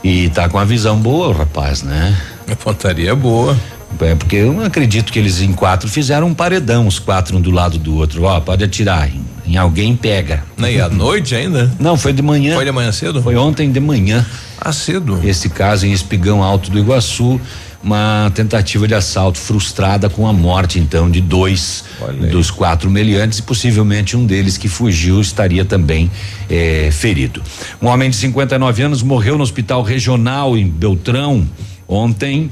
E 0.04 0.28
tá 0.30 0.50
com 0.50 0.58
a 0.58 0.66
visão 0.66 0.98
boa, 0.98 1.28
o 1.28 1.34
rapaz, 1.34 1.84
né? 1.84 2.20
A 2.52 2.56
pontaria 2.56 3.12
é 3.12 3.16
boa. 3.16 3.56
É 4.00 4.16
porque 4.16 4.38
eu 4.38 4.54
não 4.54 4.64
acredito 4.64 5.12
que 5.12 5.20
eles 5.20 5.42
em 5.42 5.54
quatro 5.54 5.90
fizeram 5.90 6.28
um 6.28 6.34
paredão, 6.34 6.88
os 6.88 7.00
quatro 7.00 7.38
um 7.38 7.42
do 7.42 7.52
lado 7.52 7.78
do 7.78 7.96
outro. 7.96 8.24
Ó, 8.24 8.40
pode 8.40 8.64
atirar. 8.64 9.10
Em, 9.10 9.24
em 9.46 9.58
alguém 9.58 9.96
pega. 9.96 10.44
Nem 10.58 10.80
à 10.80 10.88
noite 10.90 11.36
ainda? 11.36 11.72
Não, 11.80 11.98
foi 11.98 12.14
de 12.14 12.22
manhã. 12.22 12.56
Foi 12.56 12.66
de 12.66 12.72
manhã 12.72 12.92
cedo? 12.92 13.22
Foi 13.22 13.36
ontem 13.36 13.72
de 13.72 13.80
manhã. 13.80 14.26
Ah, 14.60 14.72
cedo. 14.72 15.20
Esse 15.24 15.50
caso 15.50 15.86
em 15.86 15.92
Espigão 15.92 16.44
Alto 16.44 16.70
do 16.70 16.80
Iguaçu, 16.80 17.40
uma 17.84 18.32
tentativa 18.36 18.88
de 18.88 18.94
assalto 18.94 19.40
frustrada 19.40 20.10
com 20.10 20.28
a 20.28 20.34
morte 20.34 20.78
então 20.80 21.10
de 21.10 21.20
dois 21.20 21.84
dos 22.30 22.52
quatro 22.52 22.90
meliantes 22.90 23.40
e 23.40 23.42
possivelmente 23.42 24.16
um 24.16 24.26
deles 24.26 24.58
que 24.58 24.68
fugiu 24.68 25.20
estaria 25.20 25.66
também 25.66 26.10
eh, 26.50 26.90
ferido. 26.92 27.42
Um 27.82 27.88
homem 27.88 28.10
de 28.10 28.16
59 28.18 28.84
anos 28.84 29.02
morreu 29.02 29.38
no 29.38 29.44
hospital 29.44 29.82
regional 29.82 30.56
em 30.56 30.68
Beltrão 30.70 31.48
ontem 31.88 32.50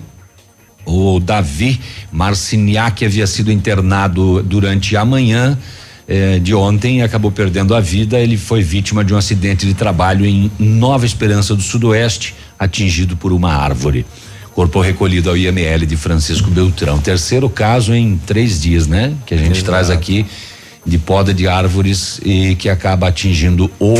o 0.90 1.20
Davi 1.20 1.80
Marciniak 2.12 3.06
havia 3.06 3.28
sido 3.28 3.52
internado 3.52 4.42
durante 4.42 4.98
a 4.98 5.06
manhã 5.06 5.58
eh, 6.08 6.40
de 6.40 6.56
ontem 6.56 7.00
e 7.00 7.02
acabou 7.04 7.32
perdendo 7.32 7.76
a 7.76 7.80
vida. 7.80 8.20
Ele 8.20 8.38
foi 8.38 8.64
vítima 8.64 9.04
de 9.04 9.14
um 9.14 9.18
acidente 9.18 9.66
de 9.66 9.74
trabalho 9.74 10.26
em 10.26 10.52
Nova 10.58 11.06
Esperança 11.06 11.56
do 11.56 11.62
Sudoeste, 11.62 12.34
atingido 12.58 13.16
por 13.16 13.32
uma 13.32 13.54
árvore. 13.54 14.06
Corpo 14.54 14.82
recolhido 14.82 15.30
ao 15.30 15.38
IML 15.38 15.86
de 15.86 15.96
Francisco 15.96 16.50
Beltrão. 16.50 17.00
Terceiro 17.00 17.50
caso 17.50 17.94
em 17.94 18.18
três 18.26 18.60
dias, 18.60 18.88
né? 18.88 19.14
Que 19.26 19.36
a 19.36 19.38
gente 19.38 19.52
Exato. 19.52 19.66
traz 19.66 19.90
aqui 19.90 20.26
de 20.86 20.98
poda 20.98 21.34
de 21.34 21.48
árvores 21.48 22.20
e 22.26 22.56
que 22.56 22.68
acaba 22.68 23.08
atingindo 23.08 23.70
o 23.80 23.94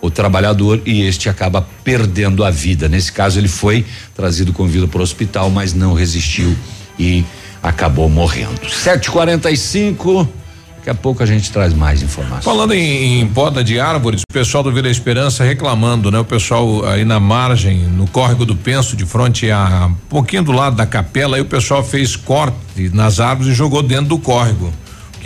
o 0.00 0.10
trabalhador 0.10 0.80
e 0.84 1.02
este 1.02 1.28
acaba 1.28 1.66
perdendo 1.82 2.44
a 2.44 2.50
vida. 2.50 2.88
Nesse 2.88 3.12
caso, 3.12 3.38
ele 3.38 3.48
foi 3.48 3.84
trazido 4.14 4.52
com 4.52 4.66
vida 4.66 4.86
para 4.86 5.00
o 5.00 5.02
hospital, 5.02 5.50
mas 5.50 5.74
não 5.74 5.94
resistiu 5.94 6.56
e 6.98 7.24
acabou 7.62 8.08
morrendo. 8.08 8.60
7h45. 8.60 10.28
Daqui 10.76 10.90
a 10.90 11.02
pouco 11.02 11.20
a 11.20 11.26
gente 11.26 11.50
traz 11.50 11.74
mais 11.74 12.00
informações. 12.00 12.44
Falando 12.44 12.72
em, 12.72 13.20
em 13.20 13.26
poda 13.26 13.64
de 13.64 13.80
árvores, 13.80 14.22
o 14.22 14.32
pessoal 14.32 14.62
do 14.62 14.70
Vila 14.70 14.88
Esperança 14.88 15.42
reclamando, 15.42 16.12
né? 16.12 16.20
O 16.20 16.24
pessoal 16.24 16.86
aí 16.86 17.04
na 17.04 17.18
margem, 17.18 17.78
no 17.78 18.06
córrego 18.06 18.44
do 18.44 18.54
Penso, 18.54 18.94
de 18.96 19.04
frente 19.04 19.50
a 19.50 19.86
um 19.90 19.94
pouquinho 20.08 20.44
do 20.44 20.52
lado 20.52 20.76
da 20.76 20.86
capela, 20.86 21.36
aí 21.36 21.42
o 21.42 21.46
pessoal 21.46 21.82
fez 21.82 22.14
corte 22.14 22.56
nas 22.92 23.18
árvores 23.18 23.50
e 23.52 23.54
jogou 23.54 23.82
dentro 23.82 24.06
do 24.06 24.18
córrego. 24.18 24.72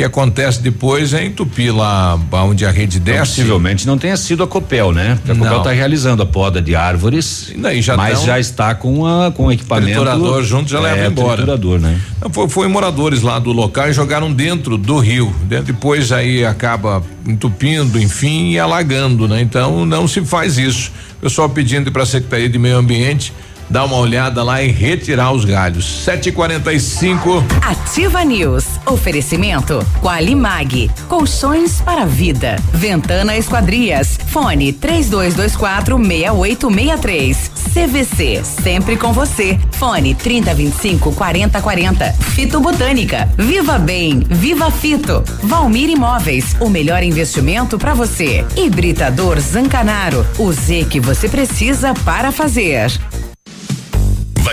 O 0.01 0.03
que 0.03 0.05
acontece 0.07 0.63
depois 0.63 1.13
é 1.13 1.27
entupir 1.27 1.77
lá 1.77 2.19
onde 2.33 2.65
a 2.65 2.71
rede 2.71 2.97
Então, 2.97 3.13
desce. 3.13 3.33
possivelmente 3.37 3.87
não 3.87 3.99
tenha 3.99 4.17
sido 4.17 4.43
a 4.43 4.47
Copel, 4.47 4.93
né? 4.93 5.17
Porque 5.17 5.33
a 5.33 5.35
Copel 5.35 5.59
está 5.59 5.73
realizando 5.73 6.23
a 6.23 6.27
poda 6.27 6.63
de 6.63 6.75
árvores, 6.75 7.53
Daí 7.55 7.83
já 7.83 7.99
mas 7.99 8.23
já 8.23 8.41
está 8.41 8.75
com 8.75 9.07
a 9.07 9.31
com 9.31 9.47
o 9.49 9.53
equipamento. 9.53 9.89
Triturador 9.89 10.43
junto 10.43 10.71
já 10.71 10.79
é, 10.79 10.83
leva 10.83 11.07
embora. 11.11 11.37
Triturador, 11.37 11.81
né? 11.81 12.01
Foi, 12.33 12.49
foi 12.49 12.67
moradores 12.67 13.21
lá 13.21 13.39
do 13.39 13.53
local 13.53 13.91
e 13.91 13.93
jogaram 13.93 14.33
dentro 14.33 14.79
do 14.79 14.99
rio. 14.99 15.35
De- 15.43 15.61
Depois 15.61 16.13
aí 16.13 16.47
acaba 16.47 17.03
entupindo, 17.27 18.01
enfim, 18.01 18.53
e 18.53 18.59
alagando, 18.59 19.29
né? 19.29 19.43
Então 19.43 19.85
não 19.85 20.09
se 20.09 20.23
faz 20.25 20.57
isso. 20.57 20.91
O 21.19 21.23
pessoal 21.25 21.51
pedindo 21.51 21.93
para 21.93 22.05
a 22.05 22.07
Secretaria 22.07 22.49
de 22.49 22.59
Meio 22.59 22.79
Ambiente 22.79 23.35
dar 23.71 23.85
uma 23.85 23.97
olhada 23.97 24.43
lá 24.43 24.61
e 24.61 24.71
retirar 24.71 25.33
os 25.33 25.45
galhos. 25.45 26.05
7h45. 26.05 27.45
Ativa 27.63 28.25
News. 28.25 28.65
Oferecimento 28.85 29.87
Qualimag. 30.03 30.91
Colchões 31.09 31.81
para 31.81 32.05
vida. 32.05 32.57
Ventana 32.73 33.37
Esquadrias. 33.37 34.19
Fone 34.27 34.73
3224 34.73 35.97
6863. 35.97 37.51
CVC. 37.73 38.43
Sempre 38.45 38.97
com 38.97 39.13
você. 39.13 39.59
Fone 39.73 40.15
3025 40.15 41.13
4040. 41.13 42.13
Fito 42.13 42.61
Botânica. 42.61 43.29
Viva 43.39 43.79
Bem. 43.79 44.21
Viva 44.29 44.71
Fito. 44.71 45.23
Valmir 45.43 45.89
Imóveis. 45.89 46.57
O 46.61 46.69
melhor 46.69 47.03
investimento 47.03 47.79
para 47.79 47.95
você. 47.95 48.45
Hibridador 48.57 49.39
Zancanaro. 49.39 50.27
O 50.39 50.53
Z 50.53 50.87
que 50.91 50.99
você 50.99 51.29
precisa 51.29 51.95
para 52.05 52.33
fazer. 52.33 52.91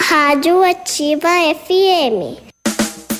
Rádio 0.00 0.62
Ativa 0.64 1.28
FM. 1.54 2.49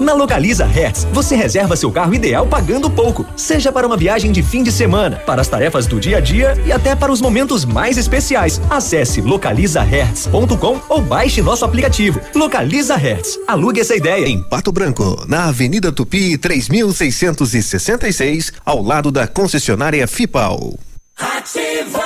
Na 0.00 0.12
Localiza 0.12 0.64
Hertz, 0.64 1.04
você 1.12 1.36
reserva 1.36 1.76
seu 1.76 1.90
carro 1.90 2.14
ideal 2.14 2.46
pagando 2.46 2.90
pouco, 2.90 3.24
seja 3.36 3.70
para 3.70 3.86
uma 3.86 3.96
viagem 3.96 4.32
de 4.32 4.42
fim 4.42 4.62
de 4.62 4.72
semana, 4.72 5.22
para 5.24 5.40
as 5.40 5.48
tarefas 5.48 5.86
do 5.86 6.00
dia 6.00 6.18
a 6.18 6.20
dia 6.20 6.54
e 6.66 6.72
até 6.72 6.96
para 6.96 7.12
os 7.12 7.20
momentos 7.20 7.64
mais 7.64 7.96
especiais. 7.96 8.60
Acesse 8.68 9.20
localizahertz.com 9.20 10.80
ou 10.88 11.00
baixe 11.00 11.40
nosso 11.40 11.64
aplicativo. 11.64 12.20
Localiza 12.34 12.96
Hertz. 12.96 13.38
Alugue 13.46 13.80
essa 13.80 13.94
ideia. 13.94 14.26
Em 14.26 14.42
Pato 14.42 14.72
Branco, 14.72 15.24
na 15.28 15.44
Avenida 15.44 15.92
Tupi, 15.92 16.36
3666, 16.38 18.52
ao 18.64 18.82
lado 18.82 19.12
da 19.12 19.26
concessionária 19.26 20.06
FIPAL. 20.08 20.78
Ativa! 21.18 22.02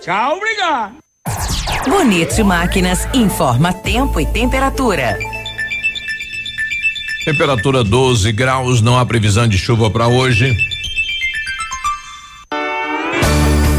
Tchau, 0.00 0.36
obrigado! 0.36 0.94
Bonito 1.88 2.44
Máquinas 2.44 3.08
informa 3.12 3.72
tempo 3.72 4.20
e 4.20 4.26
temperatura. 4.26 5.18
Temperatura 7.26 7.82
12 7.82 8.30
graus, 8.30 8.80
não 8.80 8.96
há 8.96 9.04
previsão 9.04 9.48
de 9.48 9.58
chuva 9.58 9.90
para 9.90 10.06
hoje. 10.06 10.56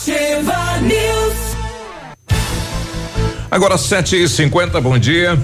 Ativa 0.00 0.80
News. 0.80 1.34
Agora 3.50 3.76
7 3.76 4.22
e 4.22 4.26
50 4.26 4.80
bom 4.80 4.98
dia. 4.98 5.38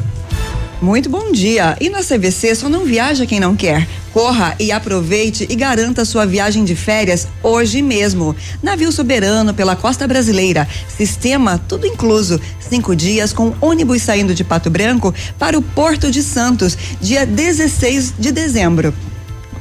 Muito 0.80 1.11
bom 1.11 1.30
dia. 1.30 1.76
E 1.78 1.90
na 1.90 1.98
CVC 2.02 2.54
só 2.54 2.66
não 2.66 2.86
viaja 2.86 3.26
quem 3.26 3.38
não 3.38 3.54
quer. 3.54 3.86
Corra 4.14 4.57
e 4.59 4.72
aproveite 4.72 5.46
e 5.50 5.54
garanta 5.54 6.07
sua 6.07 6.24
viagem 6.24 6.64
de 6.64 6.74
férias 6.74 7.28
hoje 7.42 7.82
mesmo. 7.82 8.34
Navio 8.62 8.90
soberano 8.90 9.52
pela 9.52 9.76
costa 9.76 10.09
brasileira. 10.09 10.66
Sistema 10.88 11.61
tudo 11.68 11.86
incluso. 11.86 12.40
Cinco 12.59 12.96
dias 12.96 13.34
com 13.34 13.54
ônibus 13.61 14.00
saindo 14.00 14.34
de 14.34 14.42
Pato 14.42 14.70
Branco 14.70 15.14
para 15.38 15.59
o 15.59 15.62
Porto 15.62 16.11
de 16.11 16.22
Santos, 16.22 16.78
dia 16.98 17.26
16 17.26 18.14
de 18.18 18.32
dezembro 18.32 18.94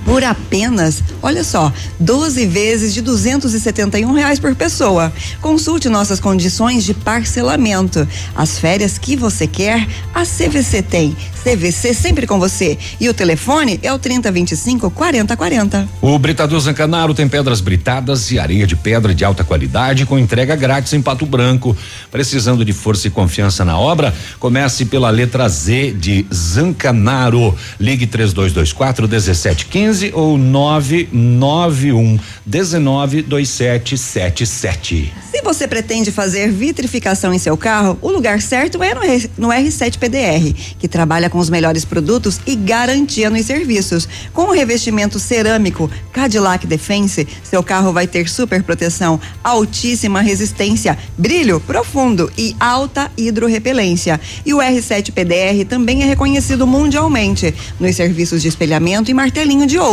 por 0.06 0.24
apenas, 0.24 1.04
olha 1.22 1.44
só, 1.44 1.74
12 2.00 2.46
vezes 2.46 2.94
de 2.94 3.02
271 3.02 4.14
reais 4.14 4.40
por 4.40 4.54
pessoa. 4.54 5.12
Consulte 5.42 5.90
nossas 5.90 6.20
condições 6.20 6.86
de 6.86 6.94
parcelamento. 6.94 8.08
As 8.36 8.60
férias 8.60 9.00
que 9.00 9.16
você 9.16 9.48
quer, 9.48 9.88
a 10.14 10.22
CVC 10.22 10.84
tem. 10.84 11.18
CVC 11.44 11.94
sempre 11.94 12.28
com 12.28 12.40
você. 12.40 12.78
E 13.00 13.10
o 13.10 13.14
telefone 13.14 13.80
é 13.84 13.92
o 13.92 14.00
3025 14.00 14.90
4040. 14.92 15.90
O 16.02 16.18
Britador 16.20 16.60
Zancanaro 16.60 17.14
tem 17.14 17.28
pedras 17.28 17.60
britadas 17.60 18.32
e 18.32 18.40
areia 18.40 18.66
de 18.66 18.76
pedra 18.76 19.14
de 19.14 19.26
alta 19.26 19.44
qualidade 19.44 20.06
com 20.06 20.18
entrega 20.18 20.56
grátis 20.56 20.94
em 20.94 21.02
Pato 21.02 21.26
Branco. 21.26 21.76
Precisando 22.12 22.64
de 22.64 22.74
força 22.74 23.08
e 23.08 23.12
confiança 23.12 23.66
na 23.66 23.78
obra? 23.78 24.14
Comece 24.40 24.86
pela 24.86 25.10
letra 25.10 25.48
Z 25.48 25.94
de 25.94 26.26
Zancanaro. 26.34 27.56
Ligue 27.80 28.06
3224 28.08 29.08
1715 29.08 29.95
ou 30.14 30.38
991 30.38 32.20
192777. 32.46 35.14
Se 35.32 35.42
você 35.42 35.68
pretende 35.68 36.12
fazer 36.12 36.50
vitrificação 36.52 37.34
em 37.34 37.40
seu 37.40 37.58
carro, 37.58 37.98
o 38.02 38.10
lugar 38.10 38.42
certo 38.42 38.82
é 38.82 38.94
no, 38.94 39.04
R- 39.04 39.30
no 39.38 39.50
R7 39.50 39.98
PDR, 39.98 40.54
que 40.80 40.88
trabalha 40.88 41.30
com 41.30 41.38
os 41.38 41.50
melhores 41.50 41.84
produtos 41.84 42.40
e 42.48 42.56
garantia 42.56 43.30
nos 43.30 43.46
serviços. 43.46 44.08
Com 44.34 44.44
o 44.44 44.54
revestimento 44.54 45.20
cerâmico 45.20 45.92
Cadillac 46.14 46.66
Defense, 46.66 47.28
seu 47.44 47.62
carro 47.62 47.92
vai 47.92 48.08
ter 48.08 48.30
super 48.30 48.64
proteção, 48.64 49.20
altíssima 49.44 50.22
resistência, 50.22 50.98
brilho 51.18 51.60
profundo 51.60 52.32
e 52.38 52.56
alta 52.60 53.12
hidrorrepelência. 53.18 54.20
E 54.46 54.54
o 54.54 54.58
R7 54.60 55.12
PDR 55.12 55.66
também 55.68 56.04
é 56.04 56.06
reconhecido 56.06 56.66
mundialmente 56.66 57.54
nos 57.80 57.96
serviços 57.96 58.42
de 58.42 58.48
espelhamento 58.48 59.12
e 59.12 59.14
martelinho 59.14 59.68
de 59.68 59.78
ouro. 59.78 59.85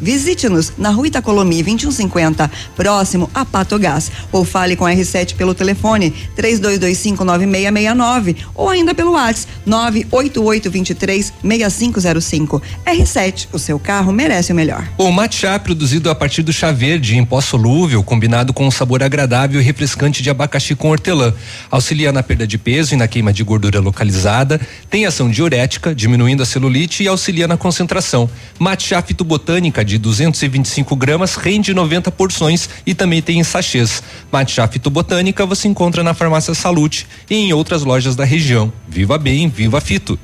Visite-nos 0.00 0.72
na 0.76 0.90
Rua 0.90 1.06
Itacolomi 1.06 1.62
2150, 1.62 2.50
próximo 2.74 3.30
a 3.32 3.44
Patogás, 3.44 4.10
ou 4.32 4.44
fale 4.44 4.74
com 4.74 4.84
a 4.84 4.90
R7 4.90 5.36
pelo 5.36 5.54
telefone 5.54 6.12
32259669 6.36 8.38
ou 8.56 8.68
ainda 8.68 8.92
pelo 8.92 9.12
WhatsApp 9.12 9.52
988236505. 9.68 12.60
R7, 12.84 13.46
o 13.52 13.58
seu 13.58 13.78
carro 13.78 14.12
merece 14.12 14.52
o 14.52 14.54
melhor. 14.54 14.84
O 14.98 15.12
matcha 15.12 15.50
é 15.50 15.58
produzido 15.60 16.10
a 16.10 16.14
partir 16.14 16.42
do 16.42 16.52
chá 16.52 16.72
verde 16.72 17.16
em 17.16 17.24
pó 17.24 17.40
solúvel, 17.40 18.02
combinado 18.02 18.52
com 18.52 18.66
um 18.66 18.70
sabor 18.70 19.00
agradável 19.00 19.60
e 19.60 19.64
refrescante 19.64 20.24
de 20.24 20.30
abacaxi 20.30 20.74
com 20.74 20.90
hortelã. 20.90 21.32
Auxilia 21.70 22.10
na 22.10 22.22
perda 22.22 22.48
de 22.48 22.58
peso 22.58 22.94
e 22.94 22.96
na 22.96 23.06
queima 23.06 23.32
de 23.32 23.44
gordura 23.44 23.78
localizada, 23.78 24.60
tem 24.90 25.06
ação 25.06 25.30
diurética, 25.30 25.94
diminuindo 25.94 26.42
a 26.42 26.46
celulite 26.46 27.04
e 27.04 27.08
auxilia 27.08 27.46
na 27.46 27.56
concentração. 27.56 28.28
Matcha 28.58 28.98
fitobotânica 29.36 29.84
de 29.84 29.98
225 29.98 30.96
gramas 30.96 31.36
rende 31.36 31.74
90 31.74 32.10
porções 32.10 32.68
e 32.86 32.94
também 32.94 33.20
tem 33.20 33.38
em 33.38 33.44
sachês. 33.44 34.02
Matcha 34.32 34.66
fitobotânica 34.66 35.44
você 35.44 35.68
encontra 35.68 36.02
na 36.02 36.14
farmácia 36.14 36.54
Salute 36.54 37.06
e 37.28 37.34
em 37.34 37.52
outras 37.52 37.84
lojas 37.84 38.16
da 38.16 38.24
região. 38.24 38.72
Viva 38.88 39.18
bem, 39.18 39.48
viva 39.48 39.80
fito. 39.80 40.18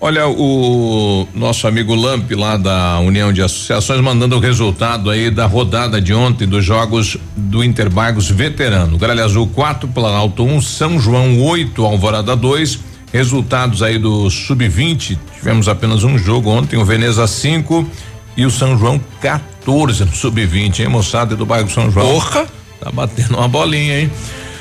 Olha, 0.00 0.28
o 0.28 1.26
nosso 1.34 1.66
amigo 1.66 1.92
Lamp 1.92 2.30
lá 2.30 2.56
da 2.56 3.00
União 3.00 3.32
de 3.32 3.42
Associações 3.42 4.00
mandando 4.00 4.36
o 4.36 4.38
resultado 4.38 5.10
aí 5.10 5.28
da 5.28 5.46
rodada 5.46 6.00
de 6.00 6.14
ontem 6.14 6.46
dos 6.46 6.64
jogos 6.64 7.16
do 7.36 7.64
Interbargos 7.64 8.30
Veterano. 8.30 8.96
Gralha 8.96 9.24
Azul 9.24 9.48
4, 9.48 9.88
Planalto 9.88 10.44
1, 10.44 10.54
um, 10.54 10.62
São 10.62 11.00
João 11.00 11.42
8, 11.42 11.84
Alvorada 11.84 12.36
2. 12.36 12.78
Resultados 13.12 13.82
aí 13.82 13.98
do 13.98 14.28
Sub-20. 14.30 15.18
Tivemos 15.36 15.68
apenas 15.68 16.04
um 16.04 16.18
jogo 16.18 16.50
ontem, 16.50 16.76
o 16.76 16.84
Veneza 16.84 17.26
5 17.26 17.88
e 18.36 18.44
o 18.44 18.50
São 18.50 18.78
João 18.78 19.00
14 19.20 20.04
no 20.04 20.12
Sub-20, 20.12 20.80
hein, 20.80 20.88
moçada 20.88 21.34
do 21.34 21.46
bairro 21.46 21.70
São 21.70 21.90
João. 21.90 22.06
Porra! 22.06 22.46
Tá 22.80 22.90
batendo 22.92 23.36
uma 23.36 23.48
bolinha, 23.48 24.00
hein? 24.00 24.10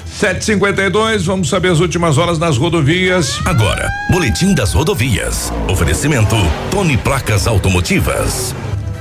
752, 0.06 1.26
vamos 1.26 1.50
saber 1.50 1.72
as 1.72 1.80
últimas 1.80 2.18
horas 2.18 2.40
nas 2.40 2.58
rodovias. 2.58 3.40
Agora, 3.46 3.88
Boletim 4.10 4.56
das 4.56 4.74
Rodovias. 4.74 5.54
Oferecimento 5.70 6.36
Tony 6.72 6.98
Placas 6.98 7.46
Automotivas. 7.46 8.56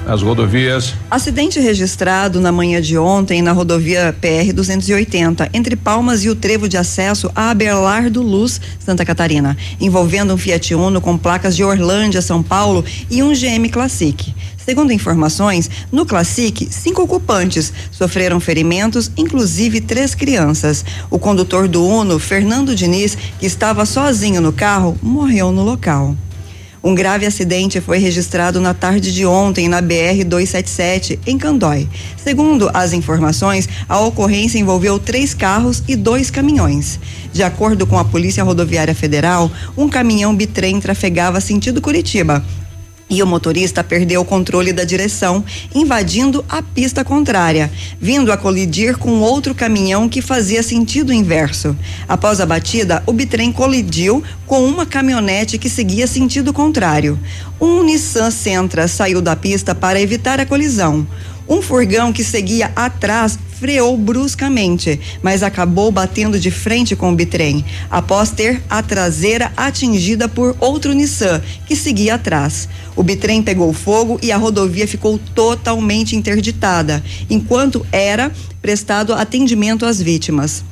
As 0.06 0.22
rodovias. 0.22 0.94
Acidente 1.10 1.58
registrado 1.58 2.40
na 2.40 2.52
manhã 2.52 2.80
de 2.80 2.96
ontem 2.96 3.42
na 3.42 3.50
rodovia 3.50 4.14
PR 4.20 4.52
280, 4.54 5.50
entre 5.52 5.74
Palmas 5.74 6.24
e 6.24 6.30
o 6.30 6.36
trevo 6.36 6.68
de 6.68 6.76
acesso 6.76 7.28
a 7.34 7.50
Abelardo 7.50 8.22
Luz, 8.22 8.60
Santa 8.78 9.04
Catarina, 9.04 9.56
envolvendo 9.80 10.32
um 10.32 10.38
Fiat 10.38 10.76
Uno 10.76 11.00
com 11.00 11.18
placas 11.18 11.56
de 11.56 11.64
Orlândia, 11.64 12.22
São 12.22 12.40
Paulo 12.40 12.84
e 13.10 13.20
um 13.20 13.32
GM 13.32 13.68
Classic. 13.68 14.32
Segundo 14.56 14.92
informações, 14.92 15.68
no 15.90 16.06
Classic, 16.06 16.68
cinco 16.72 17.02
ocupantes 17.02 17.72
sofreram 17.90 18.38
ferimentos, 18.38 19.10
inclusive 19.16 19.80
três 19.80 20.14
crianças. 20.14 20.84
O 21.10 21.18
condutor 21.18 21.66
do 21.66 21.84
Uno, 21.84 22.18
Fernando 22.20 22.76
Diniz, 22.76 23.18
que 23.40 23.46
estava 23.46 23.84
sozinho 23.84 24.40
no 24.40 24.52
carro, 24.52 24.96
morreu 25.02 25.50
no 25.50 25.62
local. 25.62 26.16
Um 26.86 26.94
grave 26.94 27.26
acidente 27.26 27.80
foi 27.80 27.98
registrado 27.98 28.60
na 28.60 28.72
tarde 28.72 29.12
de 29.12 29.26
ontem 29.26 29.68
na 29.68 29.80
BR 29.80 30.22
277 30.24 31.18
em 31.26 31.36
Candói. 31.36 31.88
Segundo 32.16 32.70
as 32.72 32.92
informações, 32.92 33.68
a 33.88 33.98
ocorrência 33.98 34.60
envolveu 34.60 34.96
três 34.96 35.34
carros 35.34 35.82
e 35.88 35.96
dois 35.96 36.30
caminhões. 36.30 37.00
De 37.32 37.42
acordo 37.42 37.88
com 37.88 37.98
a 37.98 38.04
Polícia 38.04 38.44
Rodoviária 38.44 38.94
Federal, 38.94 39.50
um 39.76 39.88
caminhão 39.88 40.32
bitrem 40.32 40.78
trafegava 40.78 41.40
sentido 41.40 41.80
Curitiba 41.80 42.40
e 43.08 43.22
o 43.22 43.26
motorista 43.26 43.84
perdeu 43.84 44.20
o 44.20 44.24
controle 44.24 44.72
da 44.72 44.84
direção, 44.84 45.44
invadindo 45.74 46.44
a 46.48 46.60
pista 46.60 47.04
contrária, 47.04 47.70
vindo 48.00 48.32
a 48.32 48.36
colidir 48.36 48.98
com 48.98 49.20
outro 49.20 49.54
caminhão 49.54 50.08
que 50.08 50.20
fazia 50.20 50.62
sentido 50.62 51.12
inverso. 51.12 51.76
Após 52.08 52.40
a 52.40 52.46
batida, 52.46 53.02
o 53.06 53.12
bitrem 53.12 53.52
colidiu 53.52 54.22
com 54.46 54.64
uma 54.64 54.84
caminhonete 54.84 55.58
que 55.58 55.70
seguia 55.70 56.06
sentido 56.06 56.52
contrário. 56.52 57.18
Um 57.60 57.82
Nissan 57.84 58.30
Sentra 58.30 58.88
saiu 58.88 59.22
da 59.22 59.36
pista 59.36 59.74
para 59.74 60.00
evitar 60.00 60.40
a 60.40 60.46
colisão. 60.46 61.06
Um 61.48 61.62
furgão 61.62 62.12
que 62.12 62.24
seguia 62.24 62.72
atrás 62.74 63.38
freou 63.58 63.96
bruscamente, 63.96 65.00
mas 65.22 65.42
acabou 65.42 65.90
batendo 65.90 66.38
de 66.38 66.50
frente 66.50 66.94
com 66.94 67.12
o 67.12 67.14
bitrem, 67.14 67.64
após 67.90 68.30
ter 68.30 68.62
a 68.68 68.82
traseira 68.82 69.52
atingida 69.56 70.28
por 70.28 70.56
outro 70.60 70.92
Nissan 70.92 71.40
que 71.66 71.74
seguia 71.74 72.16
atrás. 72.16 72.68
O 72.94 73.02
bitrem 73.02 73.42
pegou 73.42 73.72
fogo 73.72 74.18
e 74.22 74.30
a 74.30 74.36
rodovia 74.36 74.86
ficou 74.86 75.18
totalmente 75.34 76.16
interditada, 76.16 77.02
enquanto 77.30 77.86
era 77.90 78.30
prestado 78.60 79.14
atendimento 79.14 79.86
às 79.86 80.02
vítimas. 80.02 80.64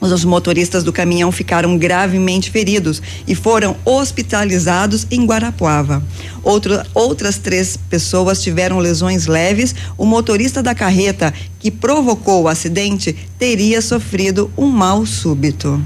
Os 0.00 0.24
motoristas 0.24 0.84
do 0.84 0.92
caminhão 0.92 1.32
ficaram 1.32 1.76
gravemente 1.76 2.50
feridos 2.50 3.02
e 3.26 3.34
foram 3.34 3.76
hospitalizados 3.84 5.06
em 5.10 5.26
Guarapuava. 5.26 6.02
Outro, 6.42 6.80
outras 6.94 7.38
três 7.38 7.76
pessoas 7.76 8.40
tiveram 8.40 8.78
lesões 8.78 9.26
leves. 9.26 9.74
O 9.96 10.06
motorista 10.06 10.62
da 10.62 10.74
carreta 10.74 11.34
que 11.58 11.70
provocou 11.70 12.42
o 12.42 12.48
acidente 12.48 13.14
teria 13.38 13.82
sofrido 13.82 14.50
um 14.56 14.66
mal 14.66 15.04
súbito. 15.04 15.82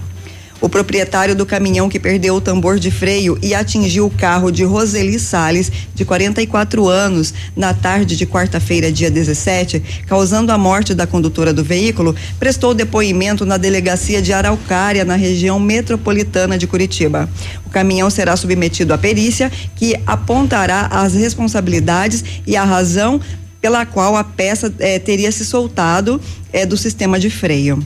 O 0.62 0.68
proprietário 0.68 1.34
do 1.34 1.44
caminhão 1.44 1.88
que 1.88 1.98
perdeu 1.98 2.36
o 2.36 2.40
tambor 2.40 2.78
de 2.78 2.88
freio 2.88 3.36
e 3.42 3.52
atingiu 3.52 4.06
o 4.06 4.10
carro 4.10 4.48
de 4.48 4.62
Roseli 4.62 5.18
Sales, 5.18 5.72
de 5.92 6.04
44 6.04 6.86
anos, 6.86 7.34
na 7.56 7.74
tarde 7.74 8.14
de 8.14 8.24
quarta-feira, 8.24 8.92
dia 8.92 9.10
17, 9.10 9.82
causando 10.06 10.52
a 10.52 10.56
morte 10.56 10.94
da 10.94 11.04
condutora 11.04 11.52
do 11.52 11.64
veículo, 11.64 12.14
prestou 12.38 12.74
depoimento 12.74 13.44
na 13.44 13.56
delegacia 13.56 14.22
de 14.22 14.32
Araucária, 14.32 15.04
na 15.04 15.16
região 15.16 15.58
metropolitana 15.58 16.56
de 16.56 16.68
Curitiba. 16.68 17.28
O 17.66 17.70
caminhão 17.70 18.08
será 18.08 18.36
submetido 18.36 18.94
à 18.94 18.98
perícia, 18.98 19.50
que 19.74 20.00
apontará 20.06 20.86
as 20.92 21.14
responsabilidades 21.14 22.22
e 22.46 22.54
a 22.54 22.62
razão 22.62 23.20
pela 23.60 23.84
qual 23.84 24.14
a 24.14 24.22
peça 24.22 24.72
eh, 24.78 25.00
teria 25.00 25.32
se 25.32 25.44
soltado 25.44 26.20
eh, 26.52 26.64
do 26.64 26.76
sistema 26.76 27.18
de 27.18 27.30
freio. 27.30 27.84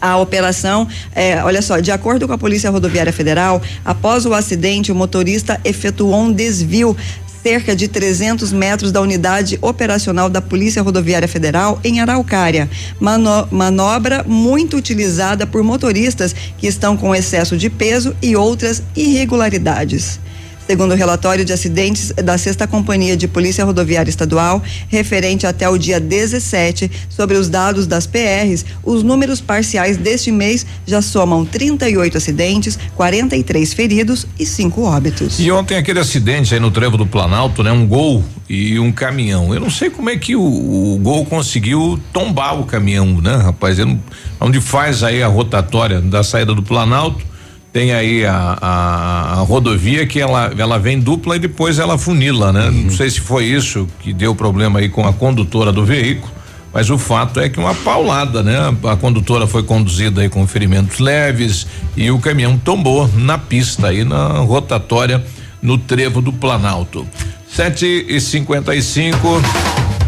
A 0.00 0.16
operação, 0.16 0.86
é, 1.14 1.42
olha 1.42 1.62
só, 1.62 1.80
de 1.80 1.90
acordo 1.90 2.26
com 2.26 2.32
a 2.32 2.38
Polícia 2.38 2.70
Rodoviária 2.70 3.12
Federal, 3.12 3.60
após 3.84 4.26
o 4.26 4.34
acidente, 4.34 4.92
o 4.92 4.94
motorista 4.94 5.60
efetuou 5.64 6.22
um 6.22 6.32
desvio 6.32 6.96
cerca 7.42 7.74
de 7.74 7.88
300 7.88 8.52
metros 8.52 8.92
da 8.92 9.00
unidade 9.00 9.58
operacional 9.62 10.28
da 10.28 10.40
Polícia 10.40 10.82
Rodoviária 10.82 11.28
Federal 11.28 11.80
em 11.84 12.00
Araucária. 12.00 12.68
Mano, 13.00 13.48
manobra 13.50 14.24
muito 14.26 14.76
utilizada 14.76 15.46
por 15.46 15.62
motoristas 15.62 16.34
que 16.58 16.66
estão 16.66 16.96
com 16.96 17.14
excesso 17.14 17.56
de 17.56 17.70
peso 17.70 18.14
e 18.20 18.36
outras 18.36 18.82
irregularidades 18.94 20.20
segundo 20.68 20.92
o 20.92 20.94
relatório 20.94 21.46
de 21.46 21.52
acidentes 21.54 22.12
da 22.12 22.36
Sexta 22.36 22.66
Companhia 22.66 23.16
de 23.16 23.26
Polícia 23.26 23.64
Rodoviária 23.64 24.10
Estadual, 24.10 24.62
referente 24.88 25.46
até 25.46 25.66
o 25.66 25.78
dia 25.78 25.98
17, 25.98 26.90
sobre 27.08 27.38
os 27.38 27.48
dados 27.48 27.86
das 27.86 28.06
PRs, 28.06 28.66
os 28.84 29.02
números 29.02 29.40
parciais 29.40 29.96
deste 29.96 30.30
mês 30.30 30.66
já 30.86 31.00
somam 31.00 31.42
38 31.42 32.18
acidentes, 32.18 32.78
43 32.94 33.72
feridos 33.72 34.26
e 34.38 34.44
5 34.44 34.82
óbitos. 34.82 35.40
E 35.40 35.50
ontem 35.50 35.78
aquele 35.78 36.00
acidente 36.00 36.52
aí 36.52 36.60
no 36.60 36.70
Trevo 36.70 36.98
do 36.98 37.06
Planalto, 37.06 37.62
né? 37.62 37.72
Um 37.72 37.86
gol 37.86 38.22
e 38.46 38.78
um 38.78 38.92
caminhão. 38.92 39.54
Eu 39.54 39.60
não 39.60 39.70
sei 39.70 39.88
como 39.88 40.10
é 40.10 40.18
que 40.18 40.36
o, 40.36 40.42
o 40.42 40.98
gol 40.98 41.24
conseguiu 41.24 41.98
tombar 42.12 42.60
o 42.60 42.66
caminhão, 42.66 43.22
né, 43.22 43.36
rapaz? 43.36 43.78
Eu 43.78 43.86
não, 43.86 43.98
onde 44.38 44.60
faz 44.60 45.02
aí 45.02 45.22
a 45.22 45.28
rotatória 45.28 46.02
da 46.02 46.22
saída 46.22 46.54
do 46.54 46.62
Planalto 46.62 47.26
tem 47.72 47.92
aí 47.92 48.24
a, 48.24 48.58
a, 48.60 49.32
a, 49.32 49.34
rodovia 49.42 50.06
que 50.06 50.20
ela, 50.20 50.52
ela 50.56 50.78
vem 50.78 50.98
dupla 50.98 51.36
e 51.36 51.38
depois 51.38 51.78
ela 51.78 51.98
funila, 51.98 52.52
né? 52.52 52.68
Uhum. 52.68 52.82
Não 52.84 52.90
sei 52.90 53.10
se 53.10 53.20
foi 53.20 53.44
isso 53.44 53.86
que 54.00 54.12
deu 54.12 54.34
problema 54.34 54.78
aí 54.78 54.88
com 54.88 55.06
a 55.06 55.12
condutora 55.12 55.72
do 55.72 55.84
veículo, 55.84 56.32
mas 56.72 56.90
o 56.90 56.98
fato 56.98 57.40
é 57.40 57.48
que 57.48 57.58
uma 57.58 57.74
paulada, 57.74 58.42
né? 58.42 58.56
A 58.84 58.96
condutora 58.96 59.46
foi 59.46 59.62
conduzida 59.62 60.22
aí 60.22 60.28
com 60.28 60.46
ferimentos 60.46 60.98
leves 60.98 61.66
e 61.96 62.10
o 62.10 62.18
caminhão 62.18 62.58
tombou 62.58 63.08
na 63.14 63.36
pista 63.36 63.88
aí 63.88 64.04
na 64.04 64.28
rotatória 64.38 65.24
no 65.60 65.76
trevo 65.76 66.20
do 66.20 66.32
Planalto. 66.32 67.06
Sete 67.50 68.06
e 68.08 68.20
cinquenta 68.20 68.74
e 68.74 68.82
cinco. 68.82 69.40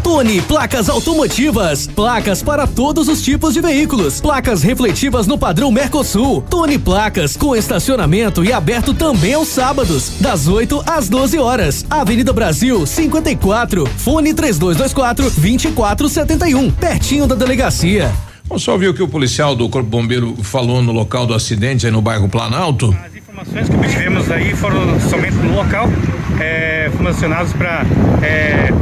Tony 0.03 0.41
Placas 0.41 0.89
Automotivas. 0.89 1.87
Placas 1.87 2.41
para 2.41 2.65
todos 2.65 3.07
os 3.07 3.21
tipos 3.21 3.53
de 3.53 3.61
veículos. 3.61 4.19
Placas 4.19 4.63
refletivas 4.63 5.27
no 5.27 5.37
padrão 5.37 5.71
Mercosul. 5.71 6.41
Tony 6.49 6.79
Placas 6.79 7.37
com 7.37 7.55
estacionamento 7.55 8.43
e 8.43 8.51
aberto 8.51 8.93
também 8.93 9.33
aos 9.33 9.47
sábados, 9.47 10.13
das 10.19 10.47
8 10.47 10.83
às 10.87 11.07
12 11.07 11.37
horas. 11.37 11.85
Avenida 11.89 12.33
Brasil 12.33 12.85
54. 12.85 13.85
Fone 13.97 14.33
3224 14.33 15.29
2471. 15.29 16.71
Pertinho 16.71 17.27
da 17.27 17.35
delegacia. 17.35 18.11
Vamos 18.47 18.63
só 18.63 18.73
ouvir 18.73 18.89
o 18.89 18.93
que 18.93 19.03
o 19.03 19.07
policial 19.07 19.55
do 19.55 19.69
Corpo 19.69 19.89
Bombeiro 19.89 20.35
falou 20.43 20.81
no 20.81 20.91
local 20.91 21.25
do 21.25 21.33
acidente 21.33 21.85
aí 21.85 21.91
no 21.91 22.01
bairro 22.01 22.27
Planalto. 22.27 22.93
As 23.05 23.15
informações 23.15 23.69
que 23.69 23.75
obtivemos 23.75 24.29
aí 24.31 24.53
foram 24.55 24.99
somente 24.99 25.35
no 25.37 25.55
local. 25.55 25.87
É, 26.39 26.89
fomos 26.97 27.15
acionados 27.15 27.53
para 27.53 27.85
é, 28.21 28.73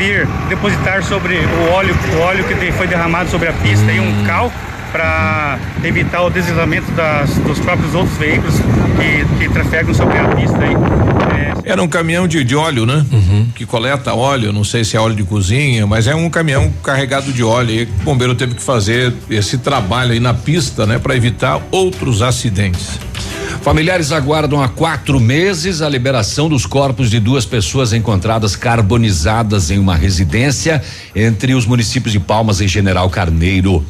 vir 0.00 0.26
depositar 0.48 1.02
sobre 1.02 1.36
o 1.36 1.72
óleo, 1.72 1.94
o 2.16 2.20
óleo 2.20 2.42
que 2.44 2.72
foi 2.72 2.86
derramado 2.86 3.28
sobre 3.28 3.48
a 3.48 3.52
pista. 3.52 3.92
E 3.92 4.00
um 4.00 4.24
cal 4.24 4.50
para 4.90 5.58
evitar 5.84 6.22
o 6.22 6.30
deslizamento 6.30 6.90
das, 6.92 7.30
dos 7.38 7.58
próprios 7.58 7.94
outros 7.94 8.16
veículos 8.16 8.54
que, 8.54 9.38
que 9.38 9.52
trafegam 9.52 9.94
sobre 9.94 10.18
a 10.18 10.28
pista 10.28 10.58
aí. 10.58 10.74
É, 11.64 11.70
Era 11.72 11.82
um 11.82 11.88
caminhão 11.88 12.26
de, 12.26 12.42
de 12.44 12.56
óleo, 12.56 12.84
né? 12.86 13.04
Uhum. 13.10 13.48
Que 13.54 13.64
coleta 13.64 14.14
óleo, 14.14 14.52
não 14.52 14.64
sei 14.64 14.84
se 14.84 14.96
é 14.96 15.00
óleo 15.00 15.14
de 15.14 15.24
cozinha, 15.24 15.86
mas 15.86 16.06
é 16.06 16.14
um 16.14 16.28
caminhão 16.28 16.72
carregado 16.82 17.32
de 17.32 17.42
óleo. 17.42 17.70
E 17.70 17.82
o 17.82 18.04
bombeiro 18.04 18.34
teve 18.34 18.54
que 18.54 18.62
fazer 18.62 19.12
esse 19.28 19.58
trabalho 19.58 20.12
aí 20.12 20.20
na 20.20 20.34
pista, 20.34 20.86
né? 20.86 20.98
Para 20.98 21.16
evitar 21.16 21.60
outros 21.70 22.22
acidentes. 22.22 22.98
Familiares 23.62 24.10
aguardam 24.10 24.62
há 24.62 24.68
quatro 24.68 25.20
meses 25.20 25.82
a 25.82 25.88
liberação 25.88 26.48
dos 26.48 26.64
corpos 26.64 27.10
de 27.10 27.20
duas 27.20 27.44
pessoas 27.44 27.92
encontradas 27.92 28.56
carbonizadas 28.56 29.70
em 29.70 29.78
uma 29.78 29.94
residência 29.94 30.82
entre 31.14 31.54
os 31.54 31.66
municípios 31.66 32.10
de 32.10 32.18
Palmas 32.18 32.62
e 32.62 32.66
General 32.66 33.08
Carneiro. 33.10 33.84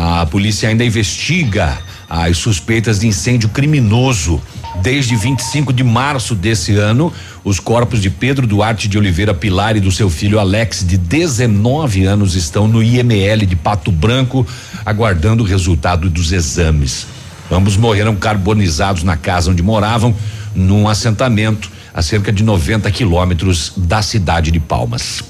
A 0.00 0.24
polícia 0.26 0.68
ainda 0.68 0.84
investiga 0.84 1.76
as 2.08 2.38
suspeitas 2.38 3.00
de 3.00 3.08
incêndio 3.08 3.48
criminoso. 3.48 4.40
Desde 4.80 5.16
25 5.16 5.72
de 5.72 5.82
março 5.82 6.36
desse 6.36 6.76
ano, 6.76 7.12
os 7.42 7.58
corpos 7.58 8.00
de 8.00 8.08
Pedro 8.08 8.46
Duarte 8.46 8.86
de 8.86 8.96
Oliveira 8.96 9.34
Pilar 9.34 9.76
e 9.76 9.80
do 9.80 9.90
seu 9.90 10.08
filho 10.08 10.38
Alex, 10.38 10.86
de 10.86 10.96
19 10.96 12.04
anos, 12.04 12.36
estão 12.36 12.68
no 12.68 12.80
IML 12.80 13.44
de 13.44 13.56
Pato 13.56 13.90
Branco, 13.90 14.46
aguardando 14.86 15.42
o 15.42 15.46
resultado 15.46 16.08
dos 16.08 16.30
exames. 16.30 17.08
Ambos 17.50 17.76
morreram 17.76 18.14
carbonizados 18.14 19.02
na 19.02 19.16
casa 19.16 19.50
onde 19.50 19.64
moravam, 19.64 20.14
num 20.54 20.86
assentamento 20.86 21.68
a 21.92 22.02
cerca 22.02 22.32
de 22.32 22.44
90 22.44 22.88
quilômetros 22.92 23.72
da 23.76 24.00
cidade 24.00 24.52
de 24.52 24.60
Palmas. 24.60 25.24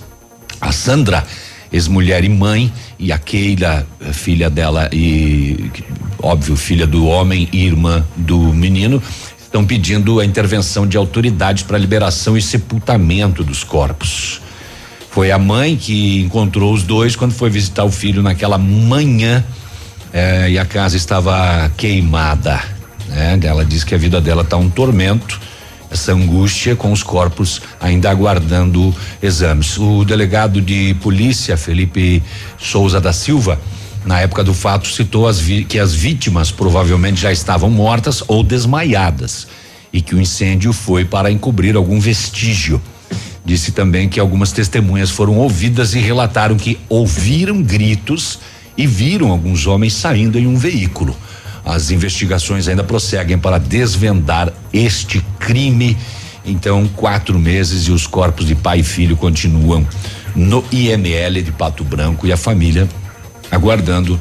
A 0.60 0.72
Sandra, 0.72 1.24
ex-mulher 1.72 2.24
e 2.24 2.28
mãe, 2.28 2.72
e 2.98 3.12
a 3.12 3.18
Keila, 3.18 3.86
filha 4.12 4.48
dela 4.48 4.88
e, 4.92 5.70
óbvio, 6.22 6.56
filha 6.56 6.86
do 6.86 7.06
homem 7.06 7.48
e 7.52 7.64
irmã 7.64 8.04
do 8.16 8.38
menino, 8.52 9.02
estão 9.42 9.64
pedindo 9.64 10.20
a 10.20 10.24
intervenção 10.24 10.86
de 10.86 10.96
autoridades 10.96 11.62
para 11.62 11.78
liberação 11.78 12.36
e 12.36 12.42
sepultamento 12.42 13.42
dos 13.42 13.64
corpos. 13.64 14.40
Foi 15.10 15.30
a 15.30 15.38
mãe 15.38 15.74
que 15.74 16.20
encontrou 16.20 16.72
os 16.72 16.82
dois 16.82 17.16
quando 17.16 17.32
foi 17.32 17.50
visitar 17.50 17.84
o 17.84 17.90
filho 17.90 18.22
naquela 18.22 18.58
manhã 18.58 19.44
é, 20.12 20.50
e 20.50 20.58
a 20.58 20.64
casa 20.64 20.96
estava 20.96 21.70
queimada. 21.76 22.62
Né? 23.08 23.38
Ela 23.42 23.64
diz 23.64 23.84
que 23.84 23.94
a 23.94 23.98
vida 23.98 24.20
dela 24.20 24.42
está 24.42 24.56
um 24.56 24.68
tormento, 24.68 25.40
essa 25.90 26.12
angústia 26.12 26.76
com 26.76 26.92
os 26.92 27.02
corpos 27.02 27.62
ainda 27.80 28.10
aguardando 28.10 28.94
exames. 29.22 29.78
O 29.78 30.04
delegado 30.04 30.60
de 30.60 30.94
polícia, 31.00 31.56
Felipe 31.56 32.22
Souza 32.58 33.00
da 33.00 33.12
Silva, 33.12 33.60
na 34.04 34.20
época 34.20 34.44
do 34.44 34.54
fato, 34.54 34.88
citou 34.88 35.26
as 35.26 35.40
que 35.68 35.78
as 35.78 35.94
vítimas 35.94 36.50
provavelmente 36.50 37.20
já 37.20 37.32
estavam 37.32 37.70
mortas 37.70 38.22
ou 38.26 38.42
desmaiadas 38.42 39.46
e 39.92 40.00
que 40.00 40.14
o 40.14 40.20
incêndio 40.20 40.72
foi 40.72 41.04
para 41.04 41.30
encobrir 41.30 41.76
algum 41.76 41.98
vestígio. 41.98 42.80
Disse 43.44 43.72
também 43.72 44.08
que 44.08 44.20
algumas 44.20 44.52
testemunhas 44.52 45.10
foram 45.10 45.38
ouvidas 45.38 45.94
e 45.94 45.98
relataram 45.98 46.56
que 46.56 46.78
ouviram 46.88 47.62
gritos 47.62 48.38
e 48.76 48.86
viram 48.86 49.30
alguns 49.30 49.66
homens 49.66 49.94
saindo 49.94 50.38
em 50.38 50.46
um 50.46 50.56
veículo. 50.56 51.16
As 51.68 51.90
investigações 51.90 52.66
ainda 52.66 52.82
prosseguem 52.82 53.36
para 53.36 53.58
desvendar 53.58 54.50
este 54.72 55.22
crime 55.38 55.98
Então, 56.42 56.88
quatro 56.96 57.38
meses 57.38 57.86
e 57.88 57.90
os 57.90 58.06
corpos 58.06 58.46
de 58.46 58.54
pai 58.54 58.80
e 58.80 58.82
filho 58.82 59.18
continuam 59.18 59.86
no 60.34 60.64
IML 60.72 61.42
de 61.42 61.52
Pato 61.52 61.84
Branco 61.84 62.26
e 62.26 62.32
a 62.32 62.38
família 62.38 62.88
aguardando 63.50 64.18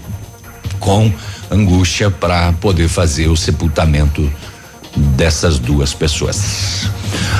com 0.78 1.10
angústia 1.50 2.12
para 2.12 2.52
poder 2.54 2.90
fazer 2.90 3.28
o 3.28 3.38
sepultamento 3.38 4.30
dessas 5.16 5.58
duas 5.58 5.94
pessoas. 5.94 6.90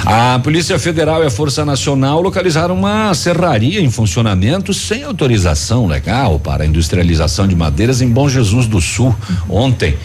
A 0.10 0.40
Polícia 0.40 0.80
Federal 0.80 1.22
e 1.22 1.26
a 1.26 1.30
Força 1.30 1.66
Nacional 1.66 2.22
localizaram 2.22 2.74
uma 2.76 3.14
serraria 3.14 3.82
em 3.82 3.92
funcionamento 3.92 4.74
sem 4.74 5.04
autorização 5.04 5.86
legal 5.86 6.40
para 6.40 6.64
a 6.64 6.66
industrialização 6.66 7.46
de 7.46 7.58
madeiras 7.58 8.02
em 8.02 8.08
Bom 8.08 8.30
Jesus 8.30 8.68
do 8.68 8.80
Sul. 8.80 9.14
Ontem, 9.50 9.98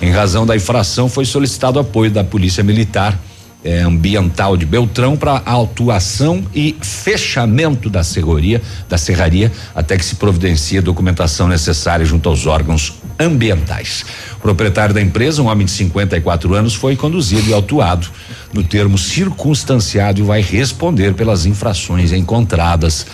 em 0.00 0.10
razão 0.12 0.46
da 0.46 0.56
infração, 0.56 1.10
foi 1.10 1.26
solicitado 1.26 1.78
apoio 1.78 2.10
da 2.10 2.24
Polícia 2.24 2.64
Militar 2.64 3.20
eh, 3.62 3.80
Ambiental 3.82 4.56
de 4.56 4.64
Beltrão 4.64 5.14
para 5.14 5.42
autuação 5.44 6.42
e 6.54 6.74
fechamento 6.80 7.90
da 7.90 8.02
serraria, 8.02 8.62
da 8.88 8.96
serraria, 8.96 9.52
até 9.74 9.98
que 9.98 10.04
se 10.06 10.14
providencie 10.14 10.78
a 10.78 10.80
documentação 10.80 11.46
necessária 11.46 12.06
junto 12.06 12.30
aos 12.30 12.46
órgãos 12.46 12.94
ambientais. 13.18 14.06
O 14.38 14.40
proprietário 14.40 14.94
da 14.94 15.02
empresa, 15.02 15.42
um 15.42 15.48
homem 15.48 15.66
de 15.66 15.72
54 15.72 16.54
anos, 16.54 16.74
foi 16.74 16.96
conduzido 16.96 17.50
e 17.50 17.52
autuado 17.52 18.08
no 18.52 18.62
termo 18.62 18.98
circunstanciado 18.98 20.20
e 20.20 20.22
vai 20.22 20.40
responder 20.40 21.14
pelas 21.14 21.46
infrações 21.46 22.12
encontradas. 22.12 23.06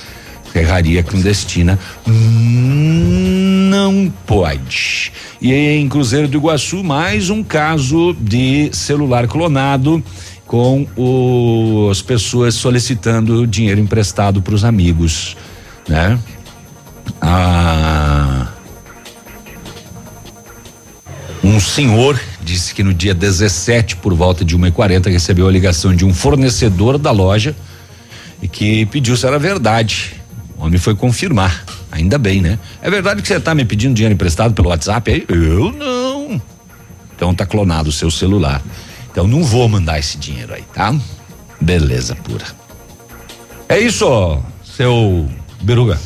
Ferraria 0.53 1.03
clandestina 1.03 1.79
não 2.07 4.11
pode. 4.27 5.13
E 5.41 5.53
em 5.53 5.89
Cruzeiro 5.89 6.29
do 6.29 6.39
Iguaçu, 6.39 6.83
mais 6.83 7.29
um 7.29 7.43
caso 7.43 8.17
de 8.19 8.71
celular 8.73 9.29
clonado 9.29 10.03
com 10.47 10.87
o, 10.97 11.89
as 11.91 12.01
pessoas 12.01 12.55
solicitando 12.55 13.47
dinheiro 13.47 13.81
emprestado 13.81 14.41
para 14.41 14.55
os 14.55 14.65
amigos, 14.65 15.37
né? 15.89 16.19
Ah, 17.21 18.49
um 21.43 21.61
senhor 21.61 22.19
disse 22.47 22.73
que 22.73 22.85
no 22.85 22.95
dia 22.95 23.13
17, 23.13 23.97
por 23.97 24.15
volta 24.15 24.45
de 24.45 24.57
1h40, 24.57 25.11
recebeu 25.11 25.49
a 25.49 25.51
ligação 25.51 25.95
de 25.95 26.05
um 26.05 26.15
fornecedor 26.15 26.97
da 26.97 27.11
loja 27.11 27.57
e 28.41 28.47
que 28.47 28.87
pediu 28.87 29.17
se 29.17 29.27
era 29.27 29.37
verdade. 29.37 30.15
O 30.57 30.65
homem 30.65 30.79
foi 30.79 30.95
confirmar. 30.95 31.65
Ainda 31.91 32.17
bem, 32.19 32.41
né? 32.41 32.59
É 32.81 32.89
verdade 32.89 33.21
que 33.21 33.27
você 33.27 33.37
está 33.37 33.53
me 33.53 33.65
pedindo 33.65 33.95
dinheiro 33.95 34.15
emprestado 34.15 34.55
pelo 34.55 34.69
WhatsApp 34.69 35.11
aí? 35.11 35.25
Eu 35.29 35.73
não. 35.73 36.41
Então 37.17 37.35
tá 37.35 37.45
clonado 37.45 37.89
o 37.89 37.93
seu 37.93 38.11
celular. 38.11 38.63
Então 39.11 39.27
não 39.27 39.43
vou 39.43 39.69
mandar 39.69 39.99
esse 39.99 40.17
dinheiro 40.17 40.55
aí, 40.55 40.63
tá? 40.73 40.95
Beleza 41.61 42.15
pura. 42.15 42.45
É 43.69 43.79
isso, 43.81 44.41
seu 44.65 45.29
Beruga. 45.63 45.99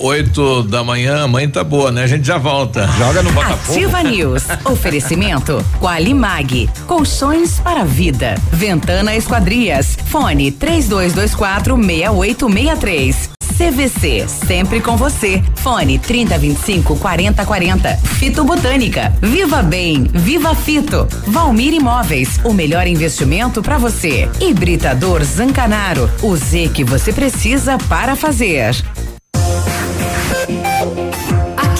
Oito 0.00 0.62
da 0.62 0.84
manhã, 0.84 1.24
a 1.24 1.28
mãe 1.28 1.48
tá 1.48 1.64
boa, 1.64 1.90
né? 1.90 2.04
A 2.04 2.06
gente 2.06 2.24
já 2.24 2.38
volta. 2.38 2.86
Joga 2.98 3.20
no 3.20 3.32
Botafogo. 3.32 3.76
Ativa 3.76 4.02
News. 4.02 4.44
Oferecimento. 4.64 5.64
Qualimag. 5.80 6.70
Colchões 6.86 7.58
para 7.58 7.84
vida. 7.84 8.36
Ventana 8.52 9.16
Esquadrias. 9.16 9.98
Fone 10.06 10.52
3224 10.52 11.76
6863. 11.76 13.38
CVC, 13.58 14.24
sempre 14.28 14.80
com 14.80 14.96
você. 14.96 15.42
Fone 15.56 15.98
3025 15.98 16.94
4040. 16.94 17.96
Fito 17.96 18.44
Botânica. 18.44 19.12
Viva 19.20 19.64
Bem, 19.64 20.04
Viva 20.14 20.54
Fito. 20.54 21.08
Valmir 21.26 21.74
Imóveis, 21.74 22.38
o 22.44 22.52
melhor 22.52 22.86
investimento 22.86 23.60
para 23.60 23.76
você. 23.76 24.30
Hibridador 24.40 25.24
Zancanaro, 25.24 26.08
o 26.22 26.36
Z 26.36 26.70
que 26.72 26.84
você 26.84 27.12
precisa 27.12 27.76
para 27.88 28.14
fazer. 28.14 28.76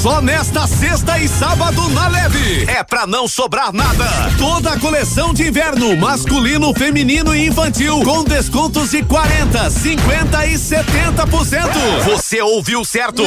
Só 0.00 0.20
nesta 0.20 0.64
sexta 0.68 1.18
e 1.18 1.26
sábado 1.26 1.88
na 1.88 2.06
Leve. 2.06 2.64
É 2.68 2.84
pra 2.84 3.04
não 3.04 3.26
sobrar 3.26 3.72
nada. 3.72 4.06
Toda 4.38 4.74
a 4.74 4.78
coleção 4.78 5.34
de 5.34 5.48
inverno, 5.48 5.96
masculino, 5.96 6.72
feminino 6.72 7.34
e 7.34 7.48
infantil, 7.48 8.00
com 8.04 8.22
descontos 8.22 8.92
de 8.92 9.02
40, 9.02 9.68
50 9.68 10.46
e 10.46 10.54
70%. 10.54 12.04
Você 12.04 12.40
ouviu 12.40 12.84
certo? 12.84 13.24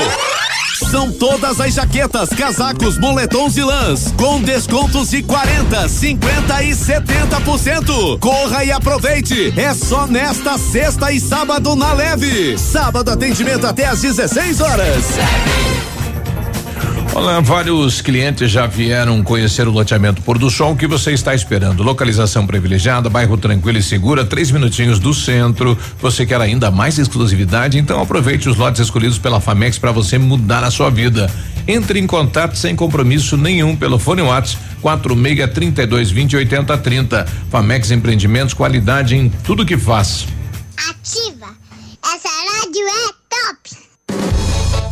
São 0.89 1.11
todas 1.11 1.59
as 1.59 1.73
jaquetas, 1.73 2.29
casacos, 2.29 2.97
moletons 2.97 3.57
e 3.57 3.63
lãs, 3.63 4.13
com 4.17 4.41
descontos 4.41 5.09
de 5.09 5.21
40, 5.23 5.89
50 5.89 6.63
e 6.63 6.71
70%. 6.71 8.17
Corra 8.19 8.63
e 8.63 8.71
aproveite. 8.71 9.53
É 9.59 9.73
só 9.73 10.07
nesta 10.07 10.57
sexta 10.57 11.11
e 11.11 11.19
sábado 11.19 11.75
na 11.75 11.91
Leve. 11.91 12.57
Sábado 12.57 13.11
atendimento 13.11 13.67
até 13.67 13.87
às 13.87 14.01
16 14.01 14.61
horas. 14.61 15.05
Olá, 17.13 17.41
vários 17.41 17.99
clientes 17.99 18.49
já 18.49 18.65
vieram 18.65 19.21
conhecer 19.21 19.67
o 19.67 19.71
loteamento 19.71 20.21
Pôr 20.21 20.37
do 20.37 20.49
Sol. 20.49 20.71
O 20.71 20.77
que 20.77 20.87
você 20.87 21.11
está 21.11 21.35
esperando? 21.35 21.83
Localização 21.83 22.47
privilegiada, 22.47 23.09
bairro 23.09 23.37
tranquilo 23.37 23.77
e 23.77 23.83
segura, 23.83 24.23
três 24.23 24.49
minutinhos 24.49 24.97
do 24.97 25.13
centro. 25.13 25.77
Você 25.99 26.25
quer 26.25 26.39
ainda 26.39 26.71
mais 26.71 26.97
exclusividade? 26.97 27.77
Então 27.77 28.01
aproveite 28.01 28.47
os 28.47 28.55
lotes 28.55 28.79
escolhidos 28.79 29.17
pela 29.17 29.41
Famex 29.41 29.77
para 29.77 29.91
você 29.91 30.17
mudar 30.17 30.63
a 30.63 30.71
sua 30.71 30.89
vida. 30.89 31.29
Entre 31.67 31.99
em 31.99 32.07
contato 32.07 32.57
sem 32.57 32.77
compromisso 32.77 33.35
nenhum 33.35 33.75
pelo 33.75 33.99
fone 33.99 34.21
WhatsApp 34.21 34.63
46 34.81 35.53
32 35.53 36.11
20 36.11 36.37
80 36.37 36.77
30. 36.77 37.25
Famex 37.49 37.91
Empreendimentos, 37.91 38.53
qualidade 38.53 39.17
em 39.17 39.27
tudo 39.43 39.65
que 39.65 39.77
faz. 39.77 40.25
Ativa. 40.89 41.47
Essa 42.03 42.29
rádio 42.29 42.87
é 42.87 43.13
top. 43.29 43.80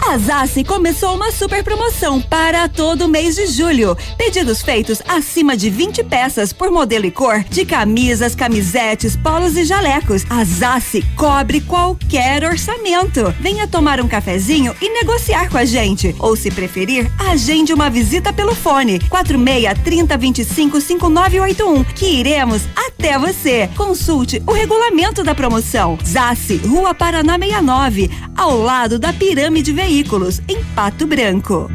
A 0.09 0.17
Zassi 0.17 0.63
começou 0.63 1.13
uma 1.13 1.31
super 1.31 1.63
promoção 1.63 2.19
para 2.19 2.67
todo 2.67 3.07
mês 3.07 3.35
de 3.35 3.45
julho. 3.45 3.95
Pedidos 4.17 4.59
feitos 4.59 5.03
acima 5.07 5.55
de 5.55 5.69
20 5.69 6.03
peças 6.03 6.51
por 6.51 6.71
modelo 6.71 7.05
e 7.05 7.11
cor 7.11 7.43
de 7.43 7.63
camisas, 7.63 8.33
camisetes, 8.33 9.15
polos 9.15 9.55
e 9.55 9.63
jalecos. 9.63 10.25
A 10.27 10.43
Zassi 10.43 11.05
cobre 11.15 11.61
qualquer 11.61 12.43
orçamento. 12.43 13.31
Venha 13.39 13.67
tomar 13.67 14.01
um 14.01 14.07
cafezinho 14.07 14.75
e 14.81 14.89
negociar 14.89 15.47
com 15.47 15.59
a 15.59 15.65
gente. 15.65 16.15
Ou 16.17 16.35
se 16.35 16.49
preferir, 16.49 17.07
agende 17.19 17.71
uma 17.71 17.87
visita 17.87 18.33
pelo 18.33 18.55
fone 18.55 18.99
46 19.09 19.79
30 19.83 20.17
25 20.17 20.81
5981 20.81 21.83
que 21.83 22.07
iremos 22.07 22.63
até 22.75 23.19
você. 23.19 23.69
Consulte 23.77 24.41
o 24.47 24.53
regulamento 24.53 25.23
da 25.23 25.35
promoção. 25.35 25.99
Zassi, 26.03 26.57
Rua 26.57 26.95
Paraná 26.95 27.37
69, 27.37 28.09
ao 28.35 28.59
lado 28.59 28.97
da 28.97 29.13
Pirâmide 29.13 29.71
Veículos, 29.71 29.98
em 30.47 30.63
Pato 30.73 31.05
Branco. 31.05 31.69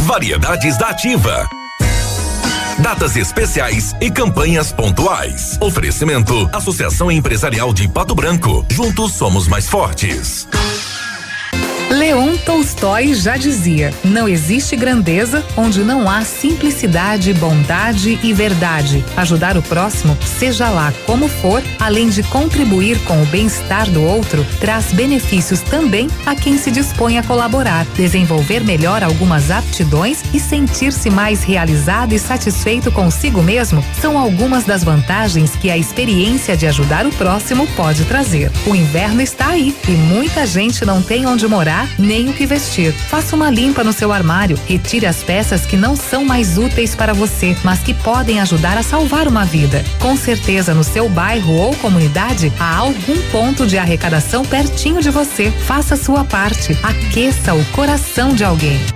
Variedades 0.00 0.76
da 0.76 0.88
Ativa. 0.88 1.48
Datas 2.78 3.16
especiais 3.16 3.94
e 4.02 4.10
campanhas 4.10 4.70
pontuais. 4.70 5.56
Oferecimento: 5.62 6.46
Associação 6.52 7.10
Empresarial 7.10 7.72
de 7.72 7.88
Pato 7.88 8.14
Branco. 8.14 8.66
Juntos 8.70 9.12
somos 9.12 9.48
mais 9.48 9.66
fortes. 9.66 10.46
Leon 12.06 12.36
Tolstói 12.36 13.14
já 13.14 13.36
dizia: 13.36 13.92
não 14.04 14.28
existe 14.28 14.76
grandeza 14.76 15.44
onde 15.56 15.82
não 15.82 16.08
há 16.08 16.22
simplicidade, 16.22 17.34
bondade 17.34 18.20
e 18.22 18.32
verdade. 18.32 19.04
Ajudar 19.16 19.56
o 19.56 19.62
próximo, 19.62 20.16
seja 20.38 20.70
lá 20.70 20.94
como 21.04 21.26
for, 21.26 21.60
além 21.80 22.08
de 22.08 22.22
contribuir 22.22 22.96
com 23.00 23.20
o 23.20 23.26
bem-estar 23.26 23.90
do 23.90 24.04
outro, 24.04 24.46
traz 24.60 24.92
benefícios 24.92 25.60
também 25.62 26.06
a 26.24 26.36
quem 26.36 26.56
se 26.56 26.70
dispõe 26.70 27.18
a 27.18 27.24
colaborar, 27.24 27.84
desenvolver 27.96 28.62
melhor 28.62 29.02
algumas 29.02 29.50
aptidões 29.50 30.22
e 30.32 30.38
sentir-se 30.38 31.10
mais 31.10 31.42
realizado 31.42 32.12
e 32.12 32.20
satisfeito 32.20 32.92
consigo 32.92 33.42
mesmo 33.42 33.84
são 34.00 34.16
algumas 34.16 34.62
das 34.62 34.84
vantagens 34.84 35.56
que 35.56 35.68
a 35.68 35.76
experiência 35.76 36.56
de 36.56 36.68
ajudar 36.68 37.04
o 37.04 37.10
próximo 37.10 37.66
pode 37.74 38.04
trazer. 38.04 38.52
O 38.64 38.76
inverno 38.76 39.20
está 39.20 39.48
aí 39.48 39.74
e 39.88 39.90
muita 39.90 40.46
gente 40.46 40.84
não 40.84 41.02
tem 41.02 41.26
onde 41.26 41.48
morar 41.48 41.95
nem 41.98 42.28
o 42.28 42.32
que 42.32 42.46
vestir. 42.46 42.92
Faça 42.92 43.36
uma 43.36 43.50
limpa 43.50 43.84
no 43.84 43.92
seu 43.92 44.12
armário, 44.12 44.58
retire 44.66 45.06
as 45.06 45.22
peças 45.22 45.66
que 45.66 45.76
não 45.76 45.96
são 45.96 46.24
mais 46.24 46.58
úteis 46.58 46.94
para 46.94 47.12
você, 47.12 47.56
mas 47.62 47.80
que 47.80 47.94
podem 47.94 48.40
ajudar 48.40 48.78
a 48.78 48.82
salvar 48.82 49.28
uma 49.28 49.44
vida. 49.44 49.84
Com 50.00 50.16
certeza 50.16 50.74
no 50.74 50.84
seu 50.84 51.08
bairro 51.08 51.54
ou 51.54 51.74
comunidade 51.76 52.52
há 52.58 52.76
algum 52.76 53.20
ponto 53.30 53.66
de 53.66 53.78
arrecadação 53.78 54.44
pertinho 54.44 55.00
de 55.00 55.10
você. 55.10 55.50
Faça 55.50 55.96
sua 55.96 56.24
parte. 56.24 56.76
Aqueça 56.82 57.54
o 57.54 57.64
coração 57.66 58.34
de 58.34 58.44
alguém. 58.44 58.95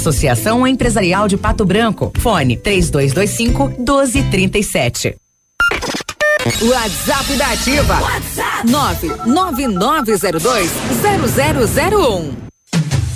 Associação 0.00 0.66
Empresarial 0.66 1.28
de 1.28 1.36
Pato 1.36 1.62
Branco. 1.62 2.10
Fone 2.18 2.56
3225 2.56 3.68
1237. 3.78 5.14
WhatsApp 6.62 7.36
da 7.36 7.52
Ativa. 7.52 8.00
WhatsApp 8.00 8.66
99902 8.66 10.70
0001. 12.40 12.49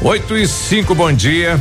8 0.00 0.36
e 0.36 0.46
5, 0.46 0.94
bom 0.94 1.12
dia. 1.12 1.58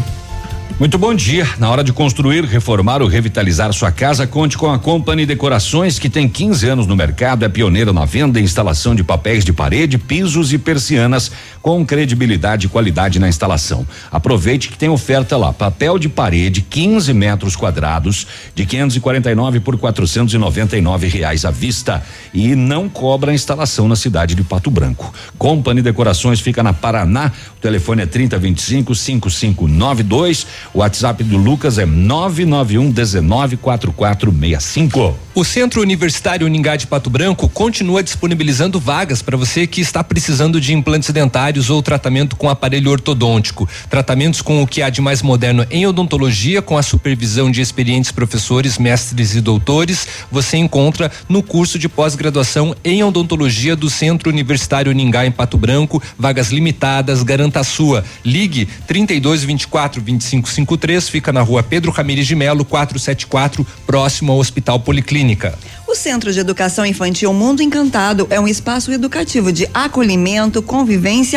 Muito 0.79 0.95
bom 0.99 1.11
dia. 1.11 1.49
Na 1.57 1.71
hora 1.71 1.83
de 1.83 1.91
construir, 1.91 2.45
reformar 2.45 3.01
ou 3.01 3.07
revitalizar 3.07 3.73
sua 3.73 3.91
casa, 3.91 4.27
conte 4.27 4.55
com 4.55 4.71
a 4.71 4.77
Company 4.77 5.25
Decorações, 5.25 5.97
que 5.97 6.07
tem 6.07 6.29
15 6.29 6.67
anos 6.67 6.85
no 6.85 6.95
mercado, 6.95 7.43
é 7.43 7.49
pioneira 7.49 7.91
na 7.91 8.05
venda 8.05 8.39
e 8.39 8.43
instalação 8.43 8.93
de 8.93 9.03
papéis 9.03 9.43
de 9.43 9.51
parede, 9.51 9.97
pisos 9.97 10.53
e 10.53 10.59
persianas, 10.59 11.31
com 11.67 11.85
credibilidade 11.85 12.65
e 12.65 12.69
qualidade 12.69 13.19
na 13.19 13.27
instalação. 13.27 13.85
Aproveite 14.09 14.69
que 14.69 14.77
tem 14.77 14.87
oferta 14.87 15.35
lá: 15.35 15.51
papel 15.51 15.99
de 15.99 16.07
parede, 16.07 16.61
15 16.61 17.13
metros 17.13 17.57
quadrados, 17.57 18.25
de 18.55 18.65
549 18.65 19.59
por 19.59 19.77
499 19.77 21.07
reais 21.07 21.43
à 21.43 21.51
vista. 21.51 22.01
E 22.33 22.55
não 22.55 22.87
cobra 22.87 23.31
a 23.31 23.35
instalação 23.35 23.85
na 23.85 23.97
cidade 23.97 24.33
de 24.33 24.45
Pato 24.45 24.71
Branco. 24.71 25.13
Company 25.37 25.81
Decorações 25.81 26.39
fica 26.39 26.63
na 26.63 26.71
Paraná. 26.71 27.33
O 27.57 27.59
telefone 27.59 28.03
é 28.03 28.05
3025 28.05 28.95
5592. 28.95 30.47
O 30.73 30.79
WhatsApp 30.79 31.21
do 31.21 31.35
Lucas 31.35 31.77
é 31.77 31.85
991 31.85 32.93
194465. 32.93 35.19
O 35.35 35.43
Centro 35.43 35.81
Universitário 35.81 36.47
Uningá 36.47 36.77
de 36.77 36.87
Pato 36.87 37.09
Branco 37.09 37.49
continua 37.49 38.01
disponibilizando 38.01 38.79
vagas 38.79 39.21
para 39.21 39.35
você 39.35 39.67
que 39.67 39.81
está 39.81 40.01
precisando 40.01 40.61
de 40.61 40.73
implantes 40.73 41.09
dentários 41.09 41.56
ou 41.69 41.81
tratamento 41.81 42.35
com 42.35 42.49
aparelho 42.49 42.91
ortodôntico. 42.91 43.67
Tratamentos 43.89 44.41
com 44.41 44.61
o 44.61 44.67
que 44.67 44.81
há 44.81 44.89
de 44.89 45.01
mais 45.01 45.21
moderno 45.21 45.65
em 45.69 45.85
odontologia, 45.85 46.61
com 46.61 46.77
a 46.77 46.83
supervisão 46.83 47.49
de 47.49 47.61
experientes 47.61 48.11
professores, 48.11 48.77
mestres 48.77 49.35
e 49.35 49.41
doutores, 49.41 50.07
você 50.31 50.57
encontra 50.57 51.11
no 51.27 51.41
curso 51.41 51.77
de 51.77 51.89
pós-graduação 51.89 52.75
em 52.83 53.03
odontologia 53.03 53.75
do 53.75 53.89
Centro 53.89 54.29
Universitário 54.29 54.91
Uningá 54.91 55.25
em 55.25 55.31
Pato 55.31 55.57
Branco. 55.57 56.01
Vagas 56.17 56.51
limitadas, 56.51 57.23
garanta 57.23 57.59
a 57.59 57.63
sua. 57.63 58.03
Ligue 58.23 58.67
32 58.87 59.43
24 59.43 60.01
25 60.01 60.49
53, 60.49 61.09
fica 61.09 61.33
na 61.33 61.41
rua 61.41 61.63
Pedro 61.63 61.91
Ramires 61.91 62.27
de 62.27 62.35
Melo, 62.35 62.63
474, 62.63 63.65
próximo 63.85 64.31
ao 64.31 64.39
Hospital 64.39 64.79
Policlínica. 64.79 65.57
O 65.87 65.95
Centro 65.95 66.33
de 66.33 66.39
Educação 66.39 66.85
Infantil 66.85 67.31
Mundo 67.31 67.63
Encantado 67.63 68.27
é 68.29 68.37
um 68.37 68.47
espaço 68.47 68.91
educativo 68.91 69.53
de 69.53 69.69
acolhimento, 69.73 70.61
convivência 70.61 71.36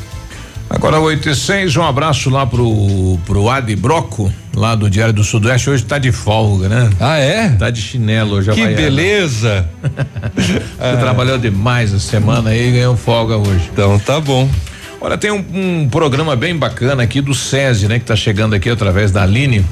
Agora 0.73 1.01
8 1.01 1.29
e 1.29 1.35
6, 1.35 1.75
um 1.75 1.83
abraço 1.83 2.29
lá 2.29 2.45
pro, 2.45 3.19
pro 3.25 3.49
Adi 3.49 3.75
Broco, 3.75 4.31
lá 4.55 4.73
do 4.73 4.89
Diário 4.89 5.13
do 5.13 5.21
Sudoeste. 5.21 5.69
Hoje 5.69 5.83
tá 5.83 5.97
de 5.97 6.13
folga, 6.13 6.69
né? 6.69 6.89
Ah, 6.97 7.17
é? 7.17 7.49
Tá 7.49 7.69
de 7.69 7.81
chinelo 7.81 8.37
hoje. 8.37 8.49
Que 8.51 8.67
beleza! 8.67 9.67
Você 10.33 10.97
trabalhou 10.97 11.37
demais 11.37 11.93
a 11.93 11.99
semana 11.99 12.51
aí 12.51 12.69
e 12.69 12.71
ganhou 12.71 12.95
folga 12.95 13.35
hoje. 13.35 13.69
Então 13.73 13.99
tá 13.99 14.17
bom. 14.21 14.49
Olha, 15.01 15.17
tem 15.17 15.29
um, 15.29 15.43
um, 15.53 15.89
programa 15.89 16.37
bem 16.37 16.55
bacana 16.55 17.03
aqui 17.03 17.19
do 17.19 17.33
SESI, 17.33 17.89
né? 17.89 17.99
Que 17.99 18.05
tá 18.05 18.15
chegando 18.15 18.55
aqui 18.55 18.69
através 18.69 19.11
da 19.11 19.23
Aline. 19.23 19.65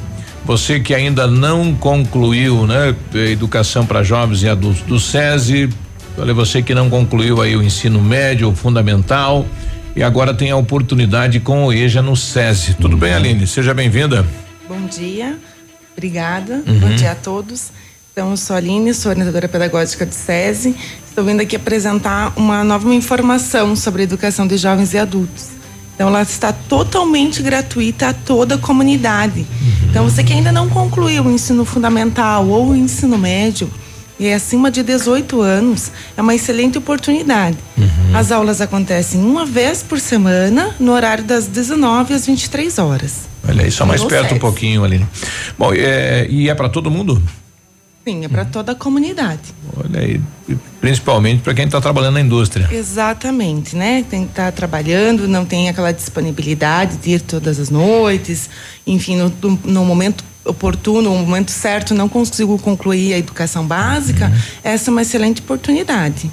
Você 0.43 0.81
que 0.81 0.93
ainda 0.93 1.27
não 1.27 1.73
concluiu, 1.73 2.67
né? 2.67 2.93
Educação 3.13 3.85
para 3.85 4.03
jovens 4.03 4.43
e 4.43 4.49
adultos 4.49 4.81
do 4.81 4.99
SESI. 4.99 5.69
Olha, 6.17 6.33
você 6.33 6.61
que 6.61 6.75
não 6.75 6.89
concluiu 6.89 7.41
aí 7.41 7.55
o 7.55 7.63
ensino 7.63 8.01
médio, 8.01 8.49
o 8.49 8.55
fundamental 8.55 9.45
e 9.99 10.03
agora 10.03 10.33
tem 10.33 10.49
a 10.49 10.55
oportunidade 10.55 11.41
com 11.41 11.65
o 11.65 11.73
EJA 11.73 12.01
no 12.01 12.15
SESI. 12.15 12.75
Tudo 12.75 12.93
uhum. 12.93 12.99
bem, 12.99 13.13
Aline? 13.13 13.45
Seja 13.45 13.73
bem-vinda. 13.73 14.25
Bom 14.65 14.85
dia, 14.85 15.37
obrigada. 15.91 16.63
Uhum. 16.65 16.79
Bom 16.79 16.95
dia 16.95 17.11
a 17.11 17.15
todos. 17.15 17.69
Então, 18.13 18.31
eu 18.31 18.37
sou 18.37 18.55
a 18.55 18.59
Aline, 18.59 18.93
sou 18.93 19.09
orientadora 19.09 19.49
pedagógica 19.49 20.05
do 20.05 20.13
SESI. 20.13 20.73
Estou 21.05 21.25
vindo 21.25 21.41
aqui 21.41 21.57
apresentar 21.57 22.31
uma 22.37 22.63
nova 22.63 22.95
informação 22.95 23.75
sobre 23.75 24.03
a 24.03 24.05
educação 24.05 24.47
de 24.47 24.55
jovens 24.55 24.93
e 24.93 24.97
adultos. 24.97 25.47
Então, 25.95 26.07
ela 26.07 26.21
está 26.21 26.53
totalmente 26.53 27.43
gratuita 27.43 28.07
a 28.07 28.13
toda 28.13 28.55
a 28.55 28.57
comunidade. 28.57 29.41
Uhum. 29.41 29.89
Então, 29.89 30.05
você 30.05 30.23
que 30.23 30.31
ainda 30.31 30.49
não 30.49 30.69
concluiu 30.69 31.25
o 31.25 31.29
ensino 31.29 31.65
fundamental 31.65 32.47
ou 32.47 32.69
o 32.69 32.75
ensino 32.75 33.17
médio, 33.17 33.69
e 34.19 34.27
é 34.27 34.33
acima 34.33 34.69
de 34.69 34.83
18 34.83 35.41
anos, 35.41 35.91
é 36.17 36.21
uma 36.21 36.35
excelente 36.35 36.77
oportunidade. 36.77 37.57
Uhum. 37.77 38.15
As 38.17 38.31
aulas 38.31 38.59
acontecem 38.59 39.21
uma 39.21 39.45
vez 39.45 39.81
por 39.81 39.99
semana, 39.99 40.75
no 40.79 40.91
horário 40.91 41.23
das 41.23 41.47
19 41.47 42.13
às 42.13 42.25
23 42.25 42.77
horas. 42.79 43.29
Olha 43.47 43.63
aí, 43.63 43.71
só 43.71 43.85
mais 43.85 44.03
perto 44.03 44.35
um 44.35 44.39
pouquinho 44.39 44.83
ali. 44.83 45.05
Bom, 45.57 45.73
é, 45.73 46.27
e 46.29 46.49
é 46.49 46.55
para 46.55 46.67
todo 46.67 46.91
mundo? 46.91 47.21
Sim, 48.05 48.25
é 48.25 48.27
para 48.27 48.43
uhum. 48.43 48.49
toda 48.49 48.71
a 48.71 48.75
comunidade. 48.75 49.41
Olha 49.77 49.99
aí, 50.01 50.21
principalmente 50.81 51.41
para 51.41 51.53
quem 51.53 51.65
está 51.65 51.79
trabalhando 51.79 52.15
na 52.15 52.21
indústria. 52.21 52.67
Exatamente, 52.71 53.75
né? 53.75 54.03
Tem 54.09 54.23
que 54.23 54.31
estar 54.31 54.45
tá 54.45 54.51
trabalhando, 54.51 55.27
não 55.27 55.45
tem 55.45 55.69
aquela 55.69 55.91
disponibilidade 55.91 56.97
de 56.97 57.11
ir 57.11 57.21
todas 57.21 57.59
as 57.59 57.69
noites, 57.69 58.49
enfim, 58.85 59.15
no, 59.15 59.59
no 59.63 59.85
momento 59.85 60.23
oportuno, 60.49 61.13
o 61.13 61.17
momento 61.19 61.51
certo, 61.51 61.93
não 61.93 62.09
consigo 62.09 62.57
concluir 62.59 63.13
a 63.13 63.17
educação 63.17 63.65
básica, 63.65 64.27
Uhum. 64.27 64.41
essa 64.63 64.89
é 64.89 64.91
uma 64.91 65.01
excelente 65.01 65.41
oportunidade. 65.41 66.29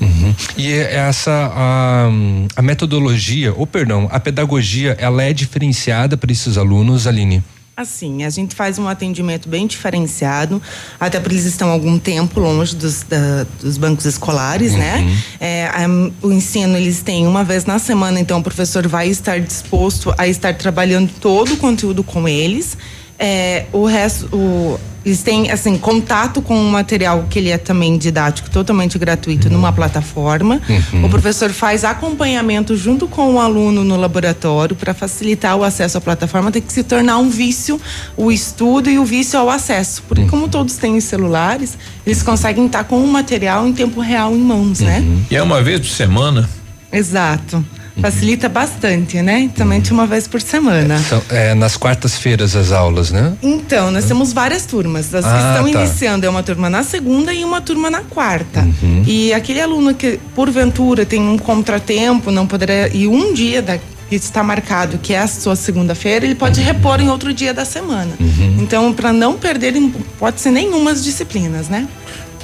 E 0.56 0.72
essa 0.72 1.52
a, 1.54 2.08
a 2.56 2.62
metodologia, 2.62 3.52
ou 3.54 3.66
perdão, 3.66 4.08
a 4.10 4.18
pedagogia, 4.20 4.96
ela 4.98 5.22
é 5.22 5.32
diferenciada 5.32 6.16
para 6.16 6.32
esses 6.32 6.56
alunos, 6.56 7.06
Aline? 7.06 7.42
Assim, 7.76 8.24
a 8.24 8.30
gente 8.30 8.54
faz 8.54 8.78
um 8.78 8.88
atendimento 8.88 9.50
bem 9.50 9.66
diferenciado, 9.66 10.62
até 10.98 11.20
porque 11.20 11.34
eles 11.34 11.44
estão 11.44 11.68
algum 11.68 11.98
tempo 11.98 12.40
longe 12.40 12.74
dos, 12.74 13.02
da- 13.02 13.44
dos 13.60 13.76
bancos 13.76 14.06
escolares, 14.06 14.72
né? 14.72 15.04
É, 15.38 15.66
a- 15.66 15.86
o 16.22 16.32
ensino 16.32 16.74
eles 16.74 17.02
têm 17.02 17.26
uma 17.26 17.44
vez 17.44 17.66
na 17.66 17.78
semana, 17.78 18.18
então 18.18 18.38
o 18.38 18.42
professor 18.42 18.88
vai 18.88 19.08
estar 19.08 19.38
disposto 19.40 20.14
a 20.16 20.26
estar 20.26 20.54
trabalhando 20.54 21.10
todo 21.20 21.52
o 21.52 21.56
conteúdo 21.58 22.02
com 22.02 22.26
eles. 22.26 22.78
É, 23.18 23.64
o 23.72 23.84
resto, 23.86 24.26
o- 24.34 24.78
eles 25.04 25.22
têm 25.22 25.50
assim 25.52 25.78
contato 25.78 26.42
com 26.42 26.60
o 26.60 26.68
material 26.68 27.26
que 27.30 27.38
ele 27.38 27.48
é 27.48 27.56
também 27.56 27.96
didático, 27.96 28.50
totalmente 28.50 28.98
gratuito 28.98 29.48
numa 29.48 29.72
plataforma. 29.72 30.60
Uhum. 30.68 31.04
O 31.04 31.08
professor 31.08 31.48
faz 31.50 31.84
acompanhamento 31.84 32.76
junto 32.76 33.06
com 33.06 33.34
o 33.34 33.40
aluno 33.40 33.84
no 33.84 33.96
laboratório 33.96 34.74
para 34.74 34.92
facilitar 34.92 35.56
o 35.56 35.62
acesso 35.62 35.96
à 35.96 36.00
plataforma. 36.00 36.50
Tem 36.50 36.60
que 36.60 36.72
se 36.72 36.82
tornar 36.82 37.18
um 37.18 37.30
vício 37.30 37.80
o 38.16 38.32
estudo 38.32 38.90
e 38.90 38.98
o 38.98 39.04
vício 39.04 39.38
ao 39.38 39.48
acesso, 39.48 40.02
porque 40.08 40.24
como 40.26 40.48
todos 40.48 40.74
têm 40.76 40.96
os 40.96 41.04
celulares, 41.04 41.78
eles 42.04 42.20
conseguem 42.22 42.66
estar 42.66 42.82
com 42.82 43.00
o 43.00 43.06
material 43.06 43.64
em 43.66 43.72
tempo 43.72 44.00
real 44.00 44.32
em 44.34 44.40
mãos, 44.40 44.80
né? 44.80 45.04
E 45.30 45.36
é 45.36 45.42
uma 45.42 45.62
vez 45.62 45.78
por 45.80 45.88
semana? 45.88 46.50
Exato. 46.92 47.64
Facilita 48.00 48.48
bastante, 48.48 49.22
né? 49.22 49.50
Somente 49.56 49.92
uma 49.92 50.06
vez 50.06 50.28
por 50.28 50.40
semana. 50.40 50.98
São, 50.98 51.22
é, 51.30 51.54
nas 51.54 51.76
quartas-feiras 51.76 52.54
as 52.54 52.70
aulas, 52.70 53.10
né? 53.10 53.32
Então, 53.42 53.90
nós 53.90 54.04
temos 54.04 54.32
várias 54.32 54.66
turmas. 54.66 55.14
As 55.14 55.24
que 55.24 55.30
Ah, 55.30 55.54
estão 55.54 55.72
tá. 55.72 55.80
iniciando 55.82 56.26
é 56.26 56.28
uma 56.28 56.42
turma 56.42 56.68
na 56.68 56.82
segunda 56.82 57.32
e 57.32 57.42
uma 57.42 57.60
turma 57.60 57.90
na 57.90 58.00
quarta. 58.02 58.60
Uhum. 58.82 59.02
E 59.06 59.32
aquele 59.32 59.60
aluno 59.60 59.94
que, 59.94 60.18
porventura, 60.34 61.06
tem 61.06 61.20
um 61.20 61.38
contratempo, 61.38 62.30
não 62.30 62.46
poderá. 62.46 62.88
E 62.88 63.08
um 63.08 63.32
dia 63.32 63.62
da, 63.62 63.78
que 63.78 64.14
está 64.14 64.42
marcado, 64.42 64.98
que 64.98 65.14
é 65.14 65.18
a 65.18 65.26
sua 65.26 65.56
segunda-feira, 65.56 66.24
ele 66.24 66.34
pode 66.34 66.60
repor 66.60 67.00
em 67.00 67.08
outro 67.08 67.32
dia 67.32 67.52
da 67.54 67.64
semana. 67.64 68.12
Então, 68.58 68.92
para 68.92 69.12
não 69.12 69.34
perder, 69.34 69.74
pode 70.18 70.40
ser 70.40 70.50
nenhuma 70.50 70.90
as 70.92 71.02
disciplinas, 71.02 71.68
né? 71.68 71.88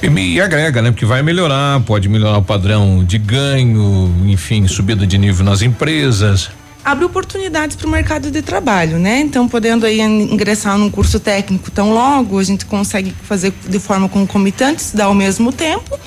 E, 0.03 0.09
me- 0.09 0.39
agrega, 0.41 0.81
né? 0.81 0.91
Porque 0.91 1.05
vai 1.05 1.23
melhorar, 1.23 1.79
pode 1.81 2.09
melhorar 2.09 2.37
o 2.37 2.43
padrão 2.43 3.03
de 3.05 3.17
ganho, 3.17 4.13
enfim, 4.27 4.67
subida 4.67 5.07
de 5.07 5.17
nível 5.17 5.45
nas 5.45 5.61
empresas. 5.61 6.49
abre 6.83 7.05
oportunidades 7.05 7.77
para 7.77 7.87
o 7.87 7.89
mercado 7.89 8.29
de 8.29 8.41
trabalho, 8.41 8.99
né? 8.99 9.21
Então, 9.21 9.47
podendo 9.47 9.85
aí 9.85 10.01
ingressar 10.01 10.77
num 10.77 10.89
curso 10.91 11.17
técnico 11.21 11.71
tão 11.71 11.93
logo, 11.93 12.37
a 12.37 12.43
gente 12.43 12.65
consegue 12.65 13.15
fazer 13.23 13.53
de 13.69 13.79
forma 13.79 14.09
concomitante, 14.09 14.81
estudar 14.81 15.05
ao 15.05 15.13
mesmo 15.15 15.53
tempo. 15.53 15.97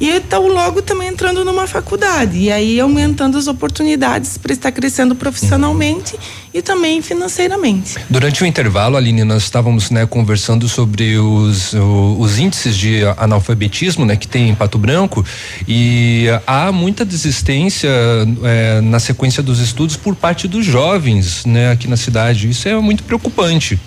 E 0.00 0.18
tão 0.20 0.48
logo 0.48 0.80
também 0.80 1.08
entrando 1.08 1.44
numa 1.44 1.66
faculdade. 1.66 2.38
E 2.38 2.50
aí 2.50 2.80
aumentando 2.80 3.36
as 3.36 3.46
oportunidades 3.46 4.38
para 4.38 4.50
estar 4.52 4.72
crescendo 4.72 5.14
profissionalmente 5.14 6.16
e 6.54 6.62
também 6.62 7.02
financeiramente. 7.02 7.96
Durante 8.08 8.42
o 8.42 8.46
intervalo, 8.46 8.96
Aline, 8.96 9.24
nós 9.24 9.42
estávamos 9.42 9.90
né, 9.90 10.06
conversando 10.06 10.66
sobre 10.68 11.18
os, 11.18 11.74
o- 11.74 12.16
os 12.18 12.38
índices 12.38 12.76
de 12.76 13.02
analfabetismo 13.18 14.06
né, 14.06 14.16
que 14.16 14.26
tem 14.26 14.48
em 14.48 14.54
Pato 14.54 14.78
Branco 14.78 15.24
e 15.68 16.26
há 16.46 16.72
muita 16.72 17.04
desistência 17.04 17.90
eh, 18.42 18.80
na 18.80 18.98
sequência 18.98 19.42
dos 19.42 19.60
estudos 19.60 19.96
por 19.96 20.14
parte 20.16 20.48
dos 20.48 20.64
jovens 20.64 21.44
né, 21.44 21.70
aqui 21.70 21.86
na 21.86 21.96
cidade. 21.96 22.48
Isso 22.48 22.66
é 22.68 22.74
muito 22.80 23.02
preocupante. 23.04 23.78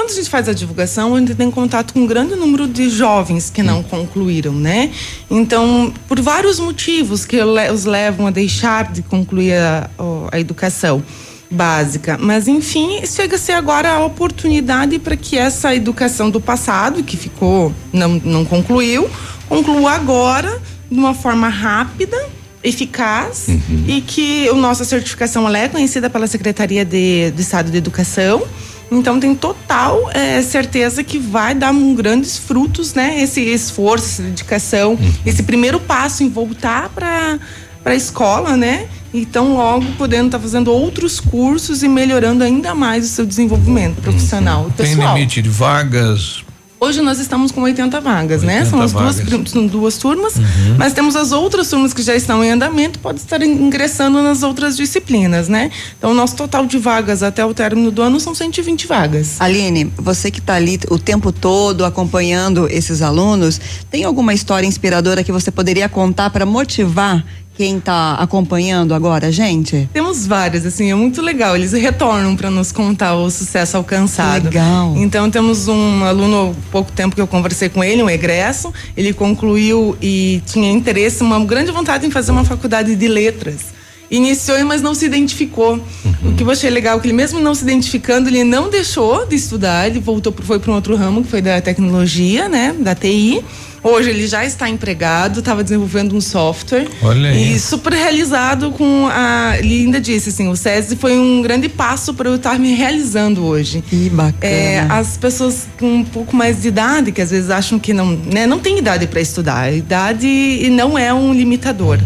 Quando 0.00 0.12
a 0.12 0.14
gente 0.14 0.30
faz 0.30 0.48
a 0.48 0.54
divulgação, 0.54 1.14
a 1.14 1.18
gente 1.18 1.34
tem 1.34 1.50
contato 1.50 1.92
com 1.92 2.00
um 2.00 2.06
grande 2.06 2.34
número 2.34 2.66
de 2.66 2.88
jovens 2.88 3.50
que 3.50 3.62
não 3.62 3.82
concluíram, 3.82 4.54
né? 4.54 4.90
Então, 5.30 5.92
por 6.08 6.18
vários 6.22 6.58
motivos 6.58 7.26
que 7.26 7.36
os 7.38 7.84
levam 7.84 8.26
a 8.26 8.30
deixar 8.30 8.90
de 8.90 9.02
concluir 9.02 9.52
a, 9.52 9.90
a 10.32 10.40
educação 10.40 11.02
básica. 11.50 12.16
Mas, 12.18 12.48
enfim, 12.48 13.04
chega 13.04 13.36
a 13.36 13.38
ser 13.38 13.52
agora 13.52 13.90
a 13.90 14.02
oportunidade 14.02 14.98
para 14.98 15.18
que 15.18 15.36
essa 15.36 15.74
educação 15.74 16.30
do 16.30 16.40
passado, 16.40 17.02
que 17.02 17.18
ficou, 17.18 17.70
não, 17.92 18.14
não 18.24 18.42
concluiu, 18.46 19.06
conclua 19.50 19.92
agora 19.92 20.62
de 20.90 20.98
uma 20.98 21.12
forma 21.12 21.50
rápida 21.50 22.16
eficaz 22.64 23.48
e 23.86 24.00
que 24.00 24.48
a 24.48 24.54
nossa 24.54 24.82
certificação 24.86 25.46
ela 25.46 25.58
é 25.58 25.68
conhecida 25.68 26.08
pela 26.08 26.26
Secretaria 26.26 26.86
de, 26.86 27.32
de 27.32 27.42
Estado 27.42 27.70
de 27.70 27.76
Educação. 27.76 28.42
Então 28.90 29.20
tem 29.20 29.34
total 29.34 30.10
eh, 30.12 30.42
certeza 30.42 31.04
que 31.04 31.18
vai 31.18 31.54
dar 31.54 31.70
um 31.70 31.94
grandes 31.94 32.36
frutos, 32.38 32.92
né? 32.92 33.22
Esse 33.22 33.40
esforço, 33.40 34.06
essa 34.06 34.22
dedicação, 34.22 34.98
esse 35.24 35.42
primeiro 35.44 35.78
passo 35.78 36.22
em 36.24 36.28
voltar 36.28 36.88
para 36.88 37.38
para 37.82 37.92
a 37.92 37.96
escola, 37.96 38.56
né? 38.56 38.88
Então 39.12 39.54
logo 39.54 39.86
podendo 39.96 40.26
estar 40.26 40.38
fazendo 40.38 40.70
outros 40.70 41.18
cursos 41.18 41.82
e 41.82 41.88
melhorando 41.88 42.44
ainda 42.44 42.74
mais 42.74 43.04
o 43.06 43.08
seu 43.08 43.26
desenvolvimento 43.26 44.00
profissional 44.02 44.68
e 44.68 44.72
Tem 44.72 44.94
pessoal. 44.94 45.14
limite 45.14 45.40
de 45.42 45.48
vagas. 45.48 46.44
Hoje 46.82 47.02
nós 47.02 47.18
estamos 47.18 47.52
com 47.52 47.60
80 47.60 48.00
vagas, 48.00 48.42
né? 48.42 48.60
80 48.60 48.70
São 48.70 48.80
as 48.80 48.92
duas, 48.92 49.16
vagas. 49.20 49.54
Uhum. 49.54 49.66
duas 49.66 49.98
turmas, 49.98 50.34
mas 50.78 50.94
temos 50.94 51.14
as 51.14 51.30
outras 51.30 51.68
turmas 51.68 51.92
que 51.92 52.02
já 52.02 52.16
estão 52.16 52.42
em 52.42 52.50
andamento, 52.50 52.98
pode 53.00 53.18
estar 53.18 53.42
ingressando 53.42 54.22
nas 54.22 54.42
outras 54.42 54.78
disciplinas, 54.78 55.46
né? 55.46 55.70
Então, 55.98 56.12
o 56.12 56.14
nosso 56.14 56.34
total 56.34 56.64
de 56.64 56.78
vagas 56.78 57.22
até 57.22 57.44
o 57.44 57.52
término 57.52 57.90
do 57.90 58.00
ano 58.00 58.18
são 58.18 58.34
120 58.34 58.86
vagas. 58.86 59.38
Aline, 59.38 59.92
você 59.94 60.30
que 60.30 60.38
está 60.38 60.54
ali 60.54 60.80
o 60.88 60.98
tempo 60.98 61.30
todo 61.30 61.84
acompanhando 61.84 62.66
esses 62.70 63.02
alunos, 63.02 63.60
tem 63.90 64.04
alguma 64.04 64.32
história 64.32 64.66
inspiradora 64.66 65.22
que 65.22 65.30
você 65.30 65.50
poderia 65.50 65.86
contar 65.86 66.30
para 66.30 66.46
motivar 66.46 67.22
quem 67.60 67.76
está 67.76 68.14
acompanhando 68.14 68.94
agora, 68.94 69.30
gente? 69.30 69.86
Temos 69.92 70.26
várias, 70.26 70.64
assim, 70.64 70.90
é 70.90 70.94
muito 70.94 71.20
legal. 71.20 71.54
Eles 71.54 71.72
retornam 71.72 72.34
para 72.34 72.50
nos 72.50 72.72
contar 72.72 73.14
o 73.16 73.30
sucesso 73.30 73.76
alcançado. 73.76 74.44
Legal. 74.44 74.94
Então 74.96 75.30
temos 75.30 75.68
um 75.68 76.02
aluno, 76.02 76.56
pouco 76.70 76.90
tempo 76.90 77.14
que 77.14 77.20
eu 77.20 77.26
conversei 77.26 77.68
com 77.68 77.84
ele, 77.84 78.02
um 78.02 78.08
egresso. 78.08 78.72
Ele 78.96 79.12
concluiu 79.12 79.94
e 80.00 80.42
tinha 80.46 80.72
interesse, 80.72 81.22
uma 81.22 81.38
grande 81.44 81.70
vontade 81.70 82.06
em 82.06 82.10
fazer 82.10 82.32
uma 82.32 82.44
faculdade 82.44 82.96
de 82.96 83.08
letras. 83.08 83.78
Iniciou, 84.10 84.64
mas 84.64 84.82
não 84.82 84.94
se 84.94 85.06
identificou. 85.06 85.80
O 86.24 86.34
que 86.34 86.42
eu 86.42 86.50
achei 86.50 86.68
legal 86.68 86.98
é 86.98 87.00
que 87.00 87.06
ele 87.06 87.14
mesmo 87.14 87.38
não 87.38 87.54
se 87.54 87.62
identificando, 87.62 88.28
ele 88.28 88.42
não 88.42 88.68
deixou 88.68 89.24
de 89.24 89.36
estudar, 89.36 89.86
ele 89.86 90.00
voltou, 90.00 90.34
foi 90.42 90.58
para 90.58 90.72
um 90.72 90.74
outro 90.74 90.96
ramo, 90.96 91.22
que 91.22 91.28
foi 91.28 91.40
da 91.40 91.60
tecnologia, 91.60 92.48
né, 92.48 92.74
da 92.78 92.94
TI. 92.94 93.42
Hoje 93.82 94.10
ele 94.10 94.26
já 94.26 94.44
está 94.44 94.68
empregado, 94.68 95.38
estava 95.38 95.64
desenvolvendo 95.64 96.14
um 96.14 96.20
software. 96.20 96.86
Olha 97.02 97.30
aí. 97.30 97.54
E 97.54 97.58
super 97.58 97.92
realizado 97.94 98.72
com 98.72 99.08
a. 99.10 99.54
Ele 99.58 99.84
ainda 99.84 99.98
disse 99.98 100.28
assim: 100.28 100.48
o 100.48 100.56
SESI 100.56 100.96
foi 100.96 101.18
um 101.18 101.40
grande 101.40 101.66
passo 101.66 102.12
para 102.12 102.28
eu 102.28 102.34
estar 102.34 102.58
me 102.58 102.74
realizando 102.74 103.42
hoje. 103.42 103.82
Que 103.88 104.10
bacana. 104.10 104.52
É, 104.52 104.80
as 104.90 105.16
pessoas 105.16 105.66
com 105.78 105.94
um 105.94 106.04
pouco 106.04 106.36
mais 106.36 106.60
de 106.60 106.68
idade, 106.68 107.10
que 107.10 107.22
às 107.22 107.30
vezes 107.30 107.48
acham 107.48 107.78
que 107.78 107.94
não, 107.94 108.18
né, 108.30 108.46
não 108.46 108.58
tem 108.58 108.78
idade 108.78 109.06
para 109.06 109.20
estudar. 109.20 109.60
A 109.60 109.72
idade 109.72 110.68
não 110.70 110.98
é 110.98 111.14
um 111.14 111.32
limitador. 111.32 111.98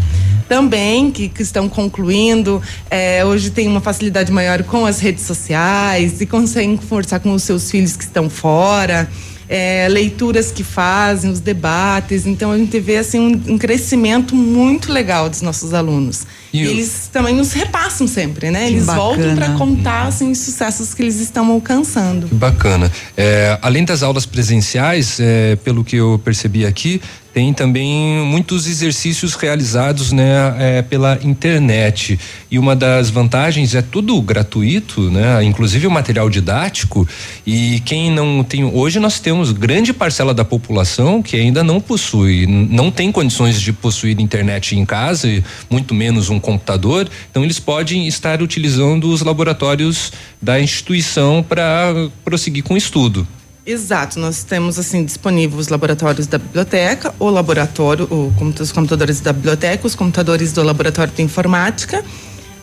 Também 0.47 1.11
que, 1.11 1.27
que 1.27 1.41
estão 1.41 1.67
concluindo, 1.67 2.61
é, 2.89 3.25
hoje 3.25 3.49
tem 3.49 3.67
uma 3.67 3.81
facilidade 3.81 4.31
maior 4.31 4.63
com 4.63 4.85
as 4.85 4.99
redes 4.99 5.25
sociais 5.25 6.21
e 6.21 6.25
conseguem 6.25 6.77
conversar 6.77 7.19
com 7.19 7.31
os 7.33 7.43
seus 7.43 7.69
filhos 7.71 7.95
que 7.95 8.03
estão 8.03 8.29
fora. 8.29 9.09
é, 9.47 9.87
leituras 9.89 10.51
que 10.51 10.63
fazem, 10.63 11.29
os 11.29 11.39
debates. 11.39 12.25
Então 12.25 12.51
a 12.51 12.57
gente 12.57 12.79
vê 12.79 12.97
assim 12.97 13.19
um, 13.19 13.53
um 13.53 13.57
crescimento 13.57 14.35
muito 14.35 14.91
legal 14.91 15.29
dos 15.29 15.41
nossos 15.41 15.73
alunos. 15.73 16.25
E 16.63 16.67
eles 16.67 17.09
também 17.11 17.35
nos 17.35 17.51
repassam 17.53 18.07
sempre, 18.07 18.51
né? 18.51 18.67
Eles 18.67 18.85
voltam 18.85 19.35
para 19.35 19.49
contar 19.53 20.07
assim, 20.07 20.31
os 20.31 20.39
sucessos 20.39 20.93
que 20.93 21.01
eles 21.01 21.19
estão 21.19 21.51
alcançando. 21.51 22.27
Que 22.27 22.35
bacana. 22.35 22.91
É, 23.17 23.57
além 23.61 23.83
das 23.83 24.03
aulas 24.03 24.25
presenciais, 24.25 25.19
é, 25.19 25.55
pelo 25.57 25.83
que 25.83 25.95
eu 25.95 26.19
percebi 26.23 26.65
aqui, 26.65 27.01
tem 27.35 27.53
também 27.53 28.23
muitos 28.25 28.65
exercícios 28.65 29.33
realizados 29.33 30.13
né, 30.13 30.55
é, 30.57 30.81
pela 30.81 31.19
internet. 31.21 32.17
E 32.49 32.57
uma 32.57 32.73
das 32.73 33.09
vantagens 33.09 33.75
é 33.75 33.81
tudo 33.81 34.21
gratuito, 34.21 35.11
né? 35.11 35.43
Inclusive 35.43 35.85
o 35.85 35.91
material 35.91 36.29
didático. 36.29 37.05
E 37.45 37.81
quem 37.83 38.09
não 38.09 38.41
tem. 38.41 38.63
Hoje 38.63 39.01
nós 39.01 39.19
temos 39.19 39.51
grande 39.51 39.91
parcela 39.91 40.33
da 40.33 40.45
população 40.45 41.21
que 41.21 41.35
ainda 41.35 41.61
não 41.61 41.81
possui, 41.81 42.47
não 42.47 42.89
tem 42.89 43.11
condições 43.11 43.59
de 43.59 43.73
possuir 43.73 44.17
internet 44.21 44.73
em 44.73 44.85
casa, 44.85 45.27
muito 45.69 45.93
menos 45.93 46.29
um 46.29 46.39
computador. 46.45 47.09
Então 47.31 47.43
eles 47.43 47.59
podem 47.59 48.07
estar 48.07 48.41
utilizando 48.41 49.09
os 49.09 49.21
laboratórios 49.21 50.13
da 50.41 50.59
instituição 50.59 51.43
para 51.43 52.09
prosseguir 52.23 52.63
com 52.63 52.75
o 52.75 52.77
estudo. 52.77 53.27
Exato, 53.65 54.19
nós 54.19 54.43
temos 54.43 54.77
assim 54.77 55.03
disponível 55.03 55.57
os 55.57 55.69
laboratórios 55.69 56.27
da 56.27 56.37
biblioteca, 56.37 57.15
o 57.17 57.31
laboratório, 57.31 58.05
o, 58.11 58.31
os 58.61 58.71
computadores 58.71 59.19
da 59.21 59.33
biblioteca, 59.33 59.87
os 59.87 59.95
computadores 59.95 60.53
do 60.53 60.61
laboratório 60.61 61.11
de 61.11 61.23
informática. 61.23 62.05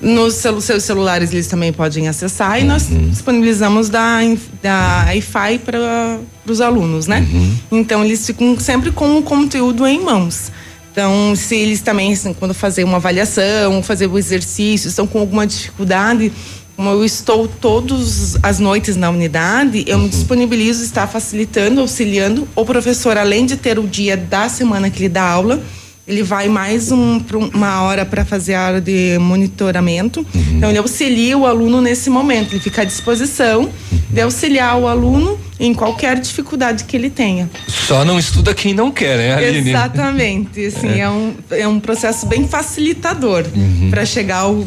Nos 0.00 0.34
seus 0.34 0.84
celulares 0.84 1.32
eles 1.32 1.46
também 1.48 1.72
podem 1.72 2.08
acessar 2.08 2.60
e 2.60 2.64
nós 2.64 2.88
disponibilizamos 2.88 3.88
da, 3.88 4.18
da 4.60 5.04
Wi-Fi 5.06 5.58
para 5.58 6.18
os 6.44 6.60
alunos, 6.60 7.06
né? 7.06 7.24
Então 7.70 8.04
eles 8.04 8.26
ficam 8.26 8.58
sempre 8.58 8.90
com 8.90 9.18
o 9.18 9.22
conteúdo 9.22 9.86
em 9.86 10.00
mãos. 10.00 10.50
Então, 10.92 11.34
se 11.34 11.56
eles 11.56 11.80
também, 11.80 12.12
assim, 12.12 12.34
quando 12.34 12.52
fazer 12.52 12.84
uma 12.84 12.96
avaliação, 12.98 13.82
fazer 13.82 14.06
o 14.06 14.18
exercício, 14.18 14.88
estão 14.88 15.06
com 15.06 15.18
alguma 15.20 15.46
dificuldade, 15.46 16.30
como 16.76 16.90
eu 16.90 17.02
estou 17.04 17.48
todas 17.48 18.36
as 18.42 18.58
noites 18.58 18.94
na 18.96 19.08
unidade, 19.08 19.84
eu 19.86 19.98
me 19.98 20.08
disponibilizo 20.08 20.84
estar 20.84 21.06
facilitando, 21.06 21.80
auxiliando. 21.80 22.46
O 22.54 22.64
professor, 22.64 23.16
além 23.16 23.46
de 23.46 23.56
ter 23.56 23.78
o 23.78 23.86
dia 23.86 24.16
da 24.18 24.48
semana 24.50 24.90
que 24.90 24.98
ele 25.00 25.08
dá 25.08 25.22
aula, 25.22 25.62
ele 26.06 26.22
vai 26.22 26.48
mais 26.48 26.90
um, 26.92 27.16
um- 27.16 27.50
uma 27.54 27.82
hora 27.82 28.04
para 28.04 28.24
fazer 28.24 28.54
a 28.54 28.66
hora 28.66 28.80
de 28.80 29.16
monitoramento. 29.18 30.26
Então, 30.56 30.68
ele 30.68 30.78
auxilia 30.78 31.38
o 31.38 31.46
aluno 31.46 31.80
nesse 31.80 32.10
momento, 32.10 32.52
ele 32.52 32.60
fica 32.60 32.82
à 32.82 32.84
disposição 32.84 33.70
de 34.10 34.20
auxiliar 34.20 34.76
o 34.78 34.86
aluno 34.88 35.38
em 35.62 35.72
qualquer 35.72 36.18
dificuldade 36.18 36.84
que 36.84 36.96
ele 36.96 37.08
tenha. 37.08 37.48
Só 37.68 38.04
não 38.04 38.18
estuda 38.18 38.52
quem 38.52 38.74
não 38.74 38.90
quer, 38.90 39.16
né, 39.16 39.34
Aline? 39.34 39.70
Exatamente, 39.70 40.66
assim, 40.66 40.88
É. 40.88 40.98
é. 41.00 41.08
um, 41.08 41.34
é 41.52 41.68
um 41.68 41.78
processo 41.78 42.26
bem 42.26 42.48
facilitador 42.48 43.44
Uhum. 43.54 43.88
para 43.90 44.04
chegar 44.04 44.38
ao, 44.40 44.64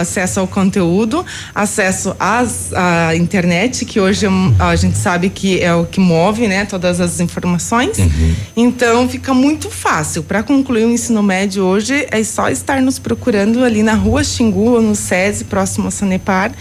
acesso 0.00 0.40
ao 0.40 0.46
conteúdo, 0.48 1.24
acesso 1.54 2.16
às, 2.18 2.72
à 2.72 3.14
internet, 3.14 3.84
que 3.84 4.00
hoje 4.00 4.26
é 4.26 4.30
a 4.58 4.74
gente 4.74 4.96
sabe 4.96 5.28
que 5.28 5.60
é 5.60 5.74
o 5.74 5.84
que 5.84 6.00
move, 6.00 6.48
né, 6.48 6.64
todas 6.64 7.00
as 7.00 7.20
informações. 7.20 7.98
Uhum. 7.98 8.34
Então 8.56 9.08
fica 9.08 9.34
muito 9.34 9.70
fácil. 9.70 10.22
Para 10.22 10.42
concluir 10.42 10.84
o 10.86 10.90
ensino 10.90 11.22
médio 11.22 11.62
hoje 11.64 12.06
é 12.10 12.24
só 12.24 12.48
estar 12.48 12.80
nos 12.80 12.98
procurando 12.98 13.62
ali 13.62 13.82
na 13.82 13.94
rua 13.94 14.24
Xingu 14.24 14.70
ou 14.72 14.82
no 14.82 14.94
SESI, 14.94 15.44
próximo 15.44 15.88
a 15.88 15.90
Sanepar. 15.90 16.52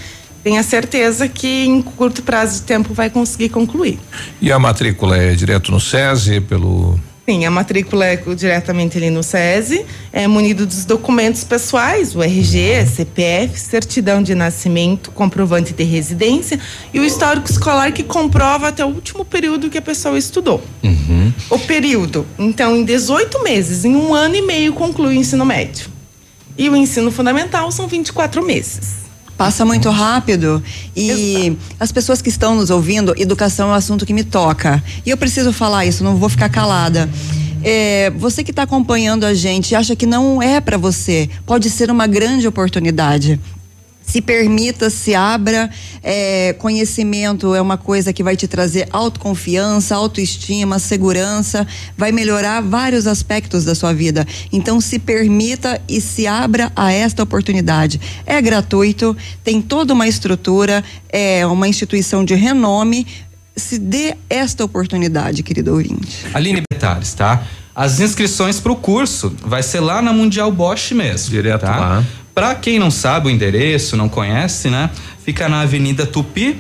Tenha 0.44 0.64
certeza 0.64 1.28
que 1.28 1.66
em 1.66 1.82
curto 1.82 2.24
prazo 2.24 2.60
de 2.60 2.62
tempo 2.64 2.94
vai 2.94 3.10
conseguir 3.10 3.50
concluir. 3.50 4.00
E 4.42 4.52
a 4.52 4.58
matrícula 4.58 5.18
é 5.18 5.34
direto 5.34 5.72
no 5.72 5.80
SESI, 5.80 6.42
pelo. 6.42 7.00
Sim, 7.30 7.46
a 7.46 7.52
matrícula 7.52 8.06
é 8.06 8.18
diretamente 8.36 8.98
ali 8.98 9.12
no 9.12 9.22
SESI, 9.22 9.86
é 10.12 10.28
munido 10.28 10.66
dos 10.66 10.84
documentos 10.86 11.44
pessoais, 11.44 12.16
o 12.16 12.22
RG, 12.22 12.86
CPF, 12.88 13.60
certidão 13.60 14.24
de 14.24 14.34
nascimento, 14.34 15.12
comprovante 15.12 15.72
de 15.72 15.84
residência 15.84 16.60
e 16.92 17.00
o 17.00 17.06
histórico 17.06 17.50
escolar 17.50 17.94
que 17.94 18.04
comprova 18.04 18.70
até 18.70 18.84
o 18.84 18.88
último 18.90 19.24
período 19.24 19.70
que 19.70 19.78
a 19.78 19.82
pessoa 19.82 20.18
estudou. 20.18 20.64
O 21.50 21.60
período, 21.60 22.26
então, 22.40 22.76
em 22.76 22.84
18 22.84 23.44
meses, 23.44 23.86
em 23.86 23.96
um 23.96 24.14
ano 24.14 24.36
e 24.36 24.42
meio, 24.42 24.74
conclui 24.74 25.16
o 25.16 25.18
ensino 25.18 25.46
médio. 25.46 25.88
E 26.58 26.70
o 26.70 26.76
ensino 26.76 27.12
fundamental 27.12 27.72
são 27.72 27.88
24 27.88 28.44
meses. 28.44 29.01
Passa 29.42 29.66
muito 29.66 29.90
rápido 29.90 30.62
e 30.96 31.58
as 31.80 31.92
pessoas 31.92 32.22
que 32.22 32.30
estão 32.30 32.54
nos 32.54 32.70
ouvindo, 32.70 33.12
educação 33.18 33.70
é 33.70 33.72
um 33.72 33.74
assunto 33.74 34.06
que 34.06 34.14
me 34.14 34.24
toca. 34.24 34.84
E 35.04 35.10
eu 35.10 35.18
preciso 35.18 35.52
falar 35.52 35.84
isso, 35.84 36.04
não 36.04 36.16
vou 36.16 36.30
ficar 36.30 36.48
calada. 36.48 37.10
É, 37.64 38.12
você 38.12 38.44
que 38.44 38.52
está 38.52 38.62
acompanhando 38.62 39.24
a 39.24 39.34
gente 39.34 39.74
acha 39.74 39.96
que 39.96 40.06
não 40.06 40.44
é 40.44 40.62
para 40.62 40.78
você, 40.78 41.28
pode 41.44 41.72
ser 41.72 41.90
uma 41.90 42.06
grande 42.06 42.48
oportunidade. 42.48 43.40
Se 44.12 44.20
permita, 44.20 44.90
se 44.90 45.16
abra. 45.16 45.70
É, 46.04 46.54
conhecimento 46.60 47.56
é 47.56 47.62
uma 47.62 47.78
coisa 47.78 48.12
que 48.12 48.22
vai 48.22 48.36
te 48.36 48.46
trazer 48.46 48.90
autoconfiança, 48.92 49.96
autoestima, 49.96 50.80
segurança, 50.80 51.66
vai 51.98 52.12
melhorar 52.12 52.60
vários 52.60 53.08
aspectos 53.08 53.64
da 53.64 53.74
sua 53.74 53.94
vida. 53.94 54.28
Então, 54.52 54.82
se 54.82 55.00
permita 55.00 55.82
e 55.88 56.02
se 56.02 56.28
abra 56.28 56.70
a 56.76 56.92
esta 56.92 57.24
oportunidade. 57.24 58.02
É 58.26 58.42
gratuito, 58.42 59.16
tem 59.46 59.62
toda 59.62 59.94
uma 59.94 60.10
estrutura, 60.10 60.84
é 61.08 61.46
uma 61.46 61.70
instituição 61.70 62.26
de 62.26 62.36
renome. 62.36 63.08
Se 63.56 63.80
dê 63.80 64.16
esta 64.30 64.66
oportunidade, 64.66 65.42
querido 65.42 65.72
ouvinte. 65.72 66.26
Aline 66.34 66.64
detalhes, 66.70 67.14
tá? 67.14 67.44
As 67.74 68.02
inscrições 68.02 68.60
para 68.60 68.74
o 68.74 68.76
curso 68.76 69.34
vai 69.42 69.64
ser 69.64 69.80
lá 69.80 70.02
na 70.02 70.12
Mundial 70.12 70.52
Bosch 70.52 70.92
mesmo. 70.92 71.30
Direto 71.30 71.62
tá? 71.62 71.78
lá. 71.78 72.06
Para 72.34 72.56
quem 72.56 72.80
não 72.80 72.90
sabe 72.90 73.28
o 73.28 73.30
endereço, 73.30 73.98
não 73.98 74.08
conhece, 74.08 74.70
né? 74.70 74.90
Fica 75.24 75.50
na 75.50 75.62
Avenida 75.62 76.06
Tupi. 76.06 76.58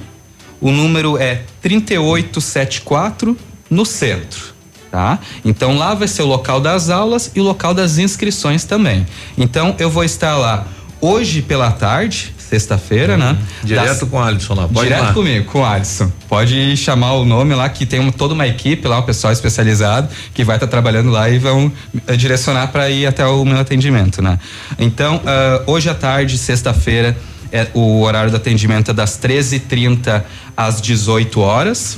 O 0.59 0.71
número 0.71 1.17
é 1.17 1.43
3874 1.61 3.37
no 3.69 3.85
centro. 3.85 4.51
Tá? 4.91 5.19
Então 5.45 5.77
lá 5.77 5.93
vai 5.93 6.07
ser 6.07 6.21
o 6.21 6.25
local 6.25 6.59
das 6.59 6.89
aulas 6.89 7.31
e 7.33 7.39
o 7.39 7.43
local 7.43 7.73
das 7.73 7.97
inscrições 7.97 8.65
também. 8.65 9.07
Então 9.37 9.73
eu 9.79 9.89
vou 9.89 10.03
estar 10.03 10.35
lá 10.35 10.67
hoje 10.99 11.41
pela 11.41 11.71
tarde, 11.71 12.35
sexta-feira, 12.51 13.15
né? 13.17 13.37
Direto 13.63 13.85
Das- 13.87 14.09
com 14.09 14.17
o 14.17 14.19
Alisson 14.21 14.53
lá. 14.55 14.67
Pode 14.67 14.79
ir 14.79 14.89
Direto 14.89 15.03
lá. 15.07 15.13
comigo, 15.13 15.45
com 15.51 15.59
o 15.61 15.65
Alisson. 15.65 16.11
Pode 16.27 16.75
chamar 16.75 17.13
o 17.13 17.23
nome 17.23 17.55
lá, 17.55 17.69
que 17.69 17.85
tem 17.85 17.99
um- 18.01 18.11
toda 18.11 18.33
uma 18.33 18.45
equipe 18.45 18.85
lá, 18.89 18.99
um 18.99 19.03
pessoal 19.03 19.31
especializado, 19.31 20.09
que 20.33 20.43
vai 20.43 20.57
estar 20.57 20.67
trabalhando 20.67 21.09
lá 21.09 21.29
e 21.29 21.39
vão 21.39 21.71
eh, 22.07 22.15
direcionar 22.17 22.67
para 22.67 22.89
ir 22.89 23.05
até 23.07 23.25
o 23.25 23.45
meu 23.45 23.57
atendimento, 23.57 24.21
né? 24.21 24.37
Então, 24.77 25.21
ah, 25.25 25.63
hoje 25.65 25.89
à 25.89 25.93
tarde, 25.93 26.37
sexta-feira, 26.37 27.15
é, 27.53 27.67
o 27.73 28.01
horário 28.01 28.29
do 28.31 28.35
atendimento 28.37 28.91
é 28.91 28.93
das 28.93 29.17
13h30 29.17 30.23
às 30.55 30.81
18 30.81 31.39
horas. 31.39 31.97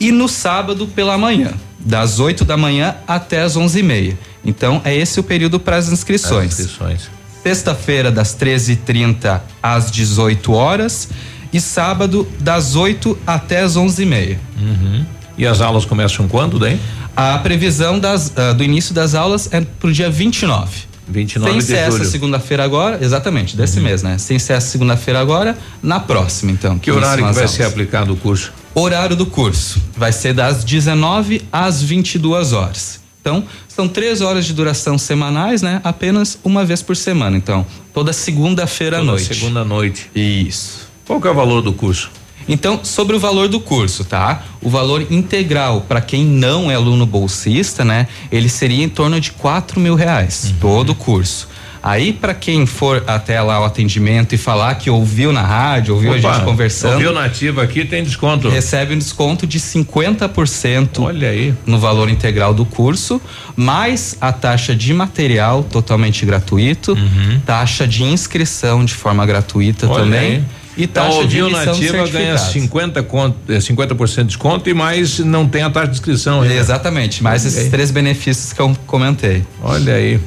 E 0.00 0.10
no 0.10 0.28
sábado 0.28 0.88
pela 0.88 1.16
manhã, 1.16 1.52
das 1.78 2.18
8 2.18 2.44
da 2.44 2.56
manhã 2.56 2.96
até 3.06 3.42
as 3.42 3.56
11h30. 3.56 4.16
Então, 4.44 4.80
é 4.84 4.92
esse 4.94 5.20
o 5.20 5.22
período 5.22 5.60
para 5.60 5.76
as 5.76 5.88
inscrições. 5.92 6.52
As 6.54 6.58
inscrições. 6.60 7.08
Sexta-feira, 7.42 8.10
das 8.10 8.36
13h30 8.36 9.40
às 9.62 9.90
18 9.90 10.52
horas. 10.52 11.08
E 11.52 11.60
sábado, 11.60 12.26
das 12.40 12.76
8 12.76 13.18
até 13.26 13.60
as 13.60 13.76
11h30. 13.76 14.38
Uhum. 14.60 15.04
E 15.36 15.46
as 15.46 15.60
aulas 15.60 15.84
começam 15.84 16.28
quando, 16.28 16.58
daí? 16.58 16.78
A 17.16 17.36
previsão 17.38 17.98
das, 17.98 18.32
ah, 18.36 18.52
do 18.52 18.62
início 18.62 18.94
das 18.94 19.14
aulas 19.14 19.48
é 19.52 19.60
pro 19.60 19.92
dia 19.92 20.10
29. 20.10 20.92
29 21.08 21.50
Sem 21.50 21.60
de 21.60 21.66
ser 21.66 21.76
essa 21.76 21.98
julho. 21.98 22.10
segunda-feira 22.10 22.64
agora, 22.64 22.98
exatamente, 23.02 23.56
desse 23.56 23.80
mês, 23.80 24.02
né? 24.02 24.16
Sem 24.18 24.38
ser 24.38 24.54
essa 24.54 24.68
segunda-feira 24.68 25.20
agora, 25.20 25.58
na 25.82 26.00
próxima, 26.00 26.52
então. 26.52 26.78
Que 26.78 26.90
horário 26.90 27.26
que 27.26 27.32
vai 27.32 27.42
aulas. 27.42 27.50
ser 27.50 27.64
aplicado 27.64 28.12
o 28.12 28.16
curso? 28.16 28.52
Horário 28.74 29.14
do 29.16 29.26
curso 29.26 29.82
vai 29.96 30.12
ser 30.12 30.32
das 30.32 30.64
19 30.64 31.42
às 31.52 31.82
22 31.82 32.52
horas. 32.52 33.01
Então, 33.22 33.44
são 33.68 33.86
três 33.86 34.20
horas 34.20 34.44
de 34.44 34.52
duração 34.52 34.98
semanais, 34.98 35.62
né? 35.62 35.80
Apenas 35.84 36.36
uma 36.42 36.64
vez 36.64 36.82
por 36.82 36.96
semana. 36.96 37.36
Então, 37.36 37.64
toda 37.94 38.12
segunda-feira 38.12 38.96
à 38.96 38.98
Toda 39.00 39.12
noite. 39.12 39.32
segunda 39.34 39.64
noite. 39.64 40.10
Isso. 40.12 40.90
Qual 41.06 41.20
que 41.20 41.28
é 41.28 41.30
o 41.30 41.34
valor 41.34 41.62
do 41.62 41.72
curso? 41.72 42.10
Então, 42.48 42.80
sobre 42.82 43.14
o 43.14 43.20
valor 43.20 43.46
do 43.46 43.60
curso, 43.60 44.04
tá? 44.04 44.42
O 44.60 44.68
valor 44.68 45.06
integral 45.12 45.82
para 45.82 46.00
quem 46.00 46.24
não 46.24 46.68
é 46.68 46.74
aluno 46.74 47.06
bolsista, 47.06 47.84
né? 47.84 48.08
Ele 48.32 48.48
seria 48.48 48.82
em 48.82 48.88
torno 48.88 49.20
de 49.20 49.30
quatro 49.30 49.78
mil 49.78 49.94
reais, 49.94 50.46
Uhum. 50.46 50.56
todo 50.60 50.90
o 50.90 50.94
curso. 50.96 51.48
Aí, 51.82 52.12
para 52.12 52.32
quem 52.32 52.64
for 52.64 53.02
até 53.08 53.40
lá 53.40 53.60
o 53.60 53.64
atendimento 53.64 54.34
e 54.34 54.38
falar 54.38 54.76
que 54.76 54.88
ouviu 54.88 55.32
na 55.32 55.42
rádio, 55.42 55.94
ouviu 55.94 56.12
a 56.12 56.16
Opa, 56.16 56.32
gente 56.34 56.44
conversando. 56.44 56.92
Ouviu 56.94 57.12
nativo 57.12 57.60
aqui, 57.60 57.84
tem 57.84 58.04
desconto. 58.04 58.48
Recebe 58.48 58.94
um 58.94 58.98
desconto 58.98 59.46
de 59.46 59.58
50% 59.58 61.00
Olha 61.02 61.28
aí. 61.28 61.54
no 61.66 61.78
valor 61.78 62.08
integral 62.08 62.54
do 62.54 62.64
curso, 62.64 63.20
mais 63.56 64.16
a 64.20 64.32
taxa 64.32 64.74
de 64.74 64.94
material 64.94 65.62
totalmente 65.64 66.24
gratuito, 66.24 66.96
taxa 67.44 67.86
de 67.86 68.04
inscrição 68.04 68.84
de 68.84 68.94
forma 68.94 69.24
gratuita 69.26 69.86
Uhum. 69.86 69.92
Olha 69.92 70.04
também. 70.04 70.20
aí. 70.20 70.44
E 70.76 70.84
Então, 70.84 71.04
taxa 71.04 71.18
de 71.18 71.22
ouviu 71.42 71.46
emissão 71.48 71.74
nativa 71.74 71.92
ganha 72.08 72.08
certificados. 72.38 72.52
50 72.52 73.02
conto, 73.02 73.36
eh, 73.48 73.60
50% 73.60 74.22
de 74.22 74.28
desconto 74.28 74.70
e 74.70 74.74
mais 74.74 75.18
não 75.18 75.46
tem 75.46 75.62
a 75.62 75.68
taxa 75.70 75.88
de 75.88 75.94
inscrição. 75.94 76.44
Exatamente, 76.44 77.22
mais 77.22 77.44
esses 77.44 77.64
aí. 77.64 77.70
três 77.70 77.90
benefícios 77.90 78.52
que 78.54 78.60
eu 78.60 78.74
comentei. 78.86 79.42
Olha 79.62 79.94
aí. 79.94 80.18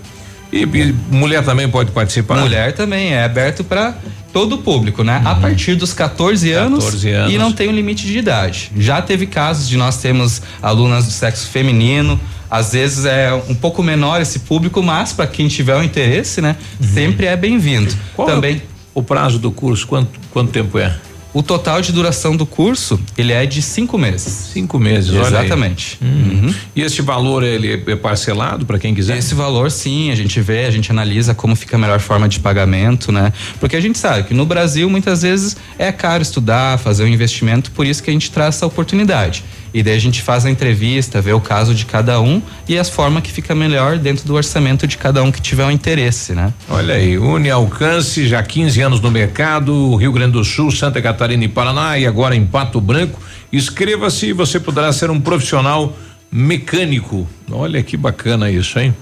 E, 0.56 0.62
e 0.64 0.96
mulher 1.12 1.44
também 1.44 1.68
pode 1.68 1.92
participar? 1.92 2.38
Mulher 2.40 2.72
também 2.72 3.14
é 3.14 3.26
aberto 3.26 3.62
para 3.62 3.94
todo 4.32 4.56
o 4.56 4.58
público, 4.60 5.04
né? 5.04 5.22
A 5.26 5.36
partir 5.36 5.76
dos 5.76 5.94
14 5.94 6.52
anos, 6.54 6.86
14 6.86 7.10
anos. 7.10 7.34
e 7.34 7.38
não 7.38 7.52
tem 7.52 7.68
um 7.68 7.74
limite 7.74 8.06
de 8.06 8.18
idade. 8.18 8.72
Já 8.78 9.02
teve 9.02 9.28
casos 9.28 9.68
de 9.68 9.76
nós 9.76 9.98
termos 9.98 10.42
alunas 10.62 11.06
do 11.06 11.12
sexo 11.12 11.48
feminino, 11.50 12.18
às 12.50 12.72
vezes 12.72 13.04
é 13.04 13.34
um 13.50 13.56
pouco 13.56 13.84
menor 13.84 14.22
esse 14.22 14.40
público, 14.40 14.82
mas 14.82 15.12
para 15.12 15.28
quem 15.28 15.50
tiver 15.50 15.76
o 15.76 15.84
interesse, 15.84 16.42
né, 16.42 16.56
sempre 16.80 17.26
é 17.26 17.36
bem-vindo. 17.36 17.94
Qual 18.16 18.28
Também 18.28 18.62
o 18.94 19.04
prazo 19.04 19.38
do 19.38 19.52
curso, 19.52 19.86
quanto, 19.86 20.18
quanto 20.32 20.52
tempo 20.52 20.80
é? 20.80 20.96
O 21.36 21.44
total 21.44 21.82
de 21.82 21.92
duração 21.92 22.34
do 22.34 22.46
curso, 22.46 22.98
ele 23.18 23.34
é 23.34 23.46
de 23.46 23.62
cinco 23.62 23.98
meses. 23.98 24.52
Cinco 24.54 24.80
meses. 24.80 25.14
Exatamente. 25.14 26.00
Hum. 26.02 26.54
E 26.74 26.82
esse 26.82 27.02
valor 27.02 27.44
ele 27.44 27.84
é 27.86 27.96
parcelado 27.98 28.66
para 28.66 28.80
quem 28.80 28.96
quiser? 28.96 29.18
Esse 29.18 29.36
valor, 29.36 29.70
sim, 29.70 30.12
a 30.12 30.16
gente 30.16 30.40
vê, 30.40 30.64
a 30.64 30.72
gente 30.72 30.90
analisa 30.90 31.36
como 31.36 31.54
fica 31.54 31.76
a 31.76 31.80
melhor 31.80 32.00
forma 32.00 32.30
de 32.30 32.40
pagamento, 32.40 33.12
né? 33.12 33.34
Porque 33.60 33.76
a 33.76 33.82
gente 33.82 33.98
sabe 33.98 34.30
que 34.30 34.34
no 34.34 34.46
Brasil 34.46 34.90
muitas 34.90 35.24
vezes 35.24 35.58
é 35.78 35.92
caro 35.92 36.24
estudar, 36.24 36.80
fazer 36.80 37.04
um 37.04 37.08
investimento, 37.10 37.70
por 37.72 37.86
isso 37.86 38.02
que 38.02 38.10
a 38.10 38.14
gente 38.14 38.32
traz 38.32 38.56
essa 38.56 38.66
oportunidade. 38.66 39.44
E 39.76 39.84
daí 39.84 39.98
a 39.98 40.00
gente 40.00 40.22
faz 40.22 40.46
a 40.46 40.50
entrevista, 40.50 41.20
vê 41.20 41.34
o 41.34 41.42
caso 41.42 41.76
de 41.76 41.86
cada 41.86 42.22
um 42.22 42.42
e 42.66 42.78
as 42.78 42.90
formas 42.90 43.22
que 43.22 43.30
fica 43.30 43.54
melhor 43.54 43.98
dentro 43.98 44.26
do 44.26 44.34
orçamento 44.34 44.88
de 44.88 44.98
cada 44.98 45.22
um 45.22 45.30
que 45.30 45.42
tiver 45.42 45.66
um 45.66 45.70
interesse, 45.70 46.32
né? 46.32 46.54
Olha 46.70 46.94
aí, 46.94 47.18
Uni 47.18 47.50
Alcance, 47.50 48.26
já 48.26 48.42
15 48.42 48.80
anos 48.80 49.02
no 49.02 49.12
mercado, 49.12 49.94
Rio 49.98 50.14
Grande 50.14 50.32
do 50.32 50.46
Sul, 50.46 50.72
Santa 50.72 51.02
Catarina 51.02 51.44
e 51.44 51.50
Paraná 51.50 52.00
e 52.00 52.08
agora 52.08 52.38
em 52.38 52.46
Pato 52.46 52.80
Branco. 52.80 53.20
Inscreva-se 53.52 54.28
e 54.28 54.32
você 54.32 54.62
poderá 54.62 54.94
ser 54.94 55.10
um 55.10 55.20
profissional 55.20 55.94
mecânico. 56.32 57.28
Olha 57.52 57.84
que 57.84 57.98
bacana 57.98 58.50
isso, 58.50 58.80
hein? 58.80 58.96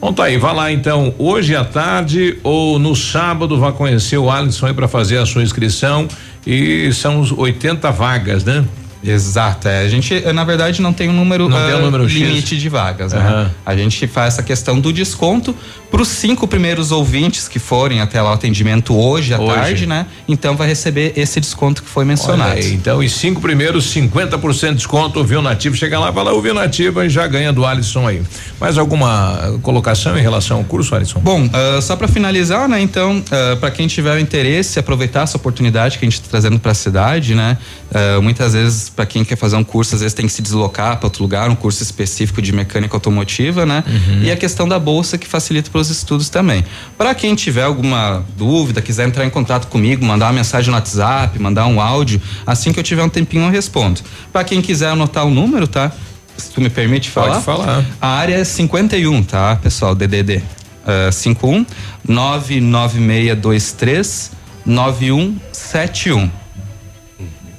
Bom, 0.00 0.12
tá 0.12 0.24
aí, 0.24 0.36
vá 0.36 0.52
lá 0.52 0.70
então, 0.70 1.12
hoje 1.18 1.56
à 1.56 1.64
tarde 1.64 2.38
ou 2.44 2.78
no 2.78 2.94
sábado, 2.94 3.58
vá 3.58 3.72
conhecer 3.72 4.18
o 4.18 4.30
Alisson 4.30 4.66
aí 4.66 4.74
para 4.74 4.86
fazer 4.86 5.18
a 5.18 5.26
sua 5.26 5.42
inscrição 5.42 6.06
e 6.46 6.92
são 6.92 7.18
os 7.18 7.32
80 7.32 7.90
vagas, 7.90 8.44
né? 8.44 8.64
Exato, 9.04 9.68
é. 9.68 9.80
A 9.80 9.88
gente, 9.88 10.20
na 10.32 10.44
verdade, 10.44 10.80
não 10.80 10.92
tem 10.92 11.08
um 11.08 11.12
número, 11.12 11.48
Não 11.48 11.56
tem 11.56 11.74
um 11.74 11.78
ah, 11.78 11.80
número 11.80 12.08
X. 12.08 12.20
limite 12.20 12.56
de 12.56 12.68
vagas, 12.68 13.12
né? 13.12 13.18
Aham. 13.18 13.50
A 13.66 13.76
gente 13.76 14.06
faz 14.06 14.34
essa 14.34 14.42
questão 14.42 14.78
do 14.78 14.92
desconto 14.92 15.54
para 15.90 16.00
os 16.00 16.08
cinco 16.08 16.48
primeiros 16.48 16.90
ouvintes 16.90 17.48
que 17.48 17.58
forem 17.58 18.00
até 18.00 18.20
lá 18.22 18.30
o 18.30 18.34
atendimento 18.34 18.96
hoje 18.96 19.34
à 19.34 19.38
Hoje. 19.38 19.54
tarde, 19.54 19.86
né? 19.86 20.06
Então 20.26 20.56
vai 20.56 20.66
receber 20.66 21.12
esse 21.16 21.38
desconto 21.38 21.82
que 21.82 21.88
foi 21.88 22.04
mencionado. 22.04 22.52
Aí, 22.52 22.72
então, 22.72 22.98
os 22.98 23.12
cinco 23.12 23.40
primeiros, 23.42 23.92
50% 23.92 24.68
de 24.70 24.74
desconto, 24.76 25.20
o 25.20 25.24
Viu 25.24 25.42
Nativo. 25.42 25.76
Chega 25.76 25.98
lá, 25.98 26.10
fala 26.10 26.32
o 26.32 26.40
Viu 26.40 26.54
Nativo 26.54 27.02
e 27.02 27.10
já 27.10 27.26
ganha 27.26 27.52
do 27.52 27.66
Alisson 27.66 28.08
aí. 28.08 28.22
Mais 28.58 28.78
alguma 28.78 29.58
colocação 29.62 30.16
em 30.16 30.22
relação 30.22 30.58
ao 30.58 30.64
curso, 30.64 30.94
Alisson? 30.94 31.20
Bom, 31.20 31.48
ah, 31.52 31.80
só 31.82 31.94
para 31.94 32.08
finalizar, 32.08 32.68
né? 32.68 32.80
Então, 32.80 33.22
para 33.60 33.70
quem 33.70 33.86
tiver 33.86 34.16
o 34.16 34.18
interesse, 34.18 34.78
aproveitar 34.78 35.22
essa 35.22 35.36
oportunidade 35.36 35.98
que 35.98 36.04
a 36.04 36.08
gente 36.08 36.14
está 36.14 36.28
trazendo 36.30 36.58
para 36.58 36.72
a 36.72 36.74
cidade, 36.74 37.34
né? 37.34 37.58
Ah, 37.92 38.20
muitas 38.22 38.54
vezes, 38.54 38.91
para 38.94 39.06
quem 39.06 39.24
quer 39.24 39.36
fazer 39.36 39.56
um 39.56 39.64
curso, 39.64 39.94
às 39.94 40.00
vezes 40.00 40.14
tem 40.14 40.26
que 40.26 40.32
se 40.32 40.42
deslocar 40.42 40.98
para 40.98 41.06
outro 41.06 41.22
lugar, 41.22 41.48
um 41.50 41.54
curso 41.54 41.82
específico 41.82 42.42
de 42.42 42.52
mecânica 42.52 42.94
automotiva, 42.94 43.64
né? 43.64 43.82
Uhum. 43.86 44.22
E 44.22 44.30
a 44.30 44.36
questão 44.36 44.68
da 44.68 44.78
bolsa 44.78 45.16
que 45.18 45.26
facilita 45.26 45.70
para 45.70 45.80
os 45.80 45.88
estudos 45.90 46.28
também. 46.28 46.62
Para 46.96 47.12
quem 47.14 47.34
tiver 47.34 47.64
alguma 47.64 48.24
dúvida, 48.36 48.82
quiser 48.82 49.08
entrar 49.08 49.24
em 49.24 49.30
contato 49.30 49.68
comigo, 49.68 50.04
mandar 50.04 50.26
uma 50.26 50.34
mensagem 50.34 50.70
no 50.70 50.76
WhatsApp, 50.76 51.38
mandar 51.38 51.66
um 51.66 51.80
áudio, 51.80 52.20
assim 52.46 52.70
que 52.72 52.78
eu 52.78 52.84
tiver 52.84 53.02
um 53.02 53.08
tempinho 53.08 53.44
eu 53.44 53.50
respondo. 53.50 54.02
Para 54.32 54.44
quem 54.44 54.60
quiser 54.60 54.88
anotar 54.88 55.24
o 55.26 55.30
número, 55.30 55.66
tá? 55.66 55.90
Se 56.36 56.50
tu 56.50 56.60
me 56.60 56.68
permite 56.70 57.10
falar? 57.10 57.40
Pode 57.40 57.44
falar. 57.44 57.84
A 58.00 58.08
área 58.08 58.36
é 58.36 58.44
51, 58.44 59.22
tá, 59.22 59.56
pessoal? 59.56 59.94
DDD. 59.94 60.42
Uh, 60.82 61.12
51 61.12 61.64
99623 62.08 64.32
9171. 64.66 66.41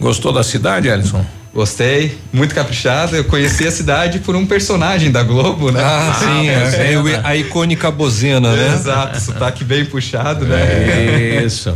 Gostou 0.03 0.33
da 0.33 0.43
cidade, 0.43 0.89
Alisson? 0.91 1.25
Gostei, 1.53 2.17
muito 2.33 2.53
caprichado. 2.55 3.15
Eu 3.15 3.23
conheci 3.25 3.65
a 3.67 3.71
cidade 3.71 4.19
por 4.19 4.35
um 4.35 4.43
personagem 4.45 5.11
da 5.11 5.21
Globo, 5.23 5.71
né? 5.71 5.81
Ah, 5.83 6.13
sim, 6.19 6.49
é, 6.49 6.93
é 6.93 6.97
o- 6.97 7.05
a 7.23 7.35
icônica 7.37 7.89
bozena, 7.91 8.53
né? 8.55 8.73
Exato, 8.73 9.21
sotaque 9.21 9.63
bem 9.63 9.85
puxado, 9.85 10.45
né? 10.45 11.43
Isso. 11.45 11.71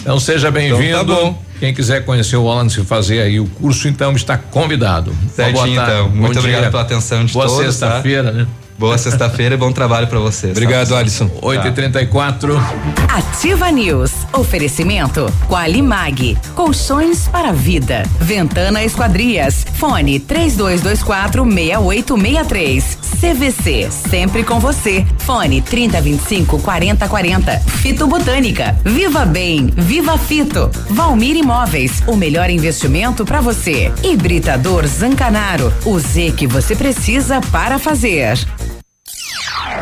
Então 0.00 0.18
seja 0.18 0.50
bem-vindo. 0.50 0.82
Então 0.82 0.98
tá 1.06 1.22
bom. 1.22 1.42
Quem 1.60 1.72
quiser 1.72 2.04
conhecer 2.04 2.36
o 2.36 2.44
Wallace 2.44 2.80
e 2.80 2.84
fazer 2.84 3.20
aí 3.20 3.38
o 3.38 3.46
curso, 3.46 3.86
então 3.86 4.12
está 4.16 4.36
convidado. 4.36 5.14
Certinho, 5.34 5.54
boa 5.64 5.74
tarde. 5.76 5.92
então. 5.92 6.08
Bom 6.08 6.16
Muito 6.16 6.38
obrigado 6.38 6.62
dia. 6.62 6.70
pela 6.70 6.82
atenção 6.82 7.24
de 7.24 7.32
Boa 7.32 7.46
todos. 7.46 7.64
sexta-feira, 7.66 8.24
tá? 8.24 8.32
né? 8.32 8.46
Boa 8.80 8.96
sexta-feira 8.96 9.56
e 9.56 9.58
bom 9.58 9.70
trabalho 9.70 10.06
para 10.06 10.18
vocês. 10.18 10.52
Obrigado, 10.52 10.88
tá? 10.88 10.96
Alisson. 10.96 11.30
8 11.42 11.66
e 11.66 11.70
34 11.70 12.58
Ativa 13.10 13.70
News. 13.70 14.10
Oferecimento 14.32 15.30
Qualimag. 15.46 16.38
Colchões 16.54 17.28
para 17.28 17.52
vida. 17.52 18.04
Ventana 18.18 18.82
Esquadrias. 18.82 19.66
Fone 19.74 20.18
3224 20.18 21.44
6863. 21.44 22.98
CVC. 23.20 23.90
Sempre 23.90 24.44
com 24.44 24.58
você. 24.58 25.04
Fone 25.18 25.60
3025 25.60 26.58
4040. 26.60 27.58
Fito 27.58 28.06
Botânica. 28.06 28.78
Viva 28.82 29.26
Bem. 29.26 29.66
Viva 29.76 30.16
Fito. 30.16 30.70
Valmir 30.88 31.36
Imóveis. 31.36 32.02
O 32.06 32.16
melhor 32.16 32.48
investimento 32.48 33.26
para 33.26 33.42
você. 33.42 33.92
Hibridador 34.02 34.86
Zancanaro. 34.86 35.70
O 35.84 35.98
Z 35.98 36.32
que 36.34 36.46
você 36.46 36.74
precisa 36.74 37.42
para 37.52 37.78
fazer. 37.78 38.38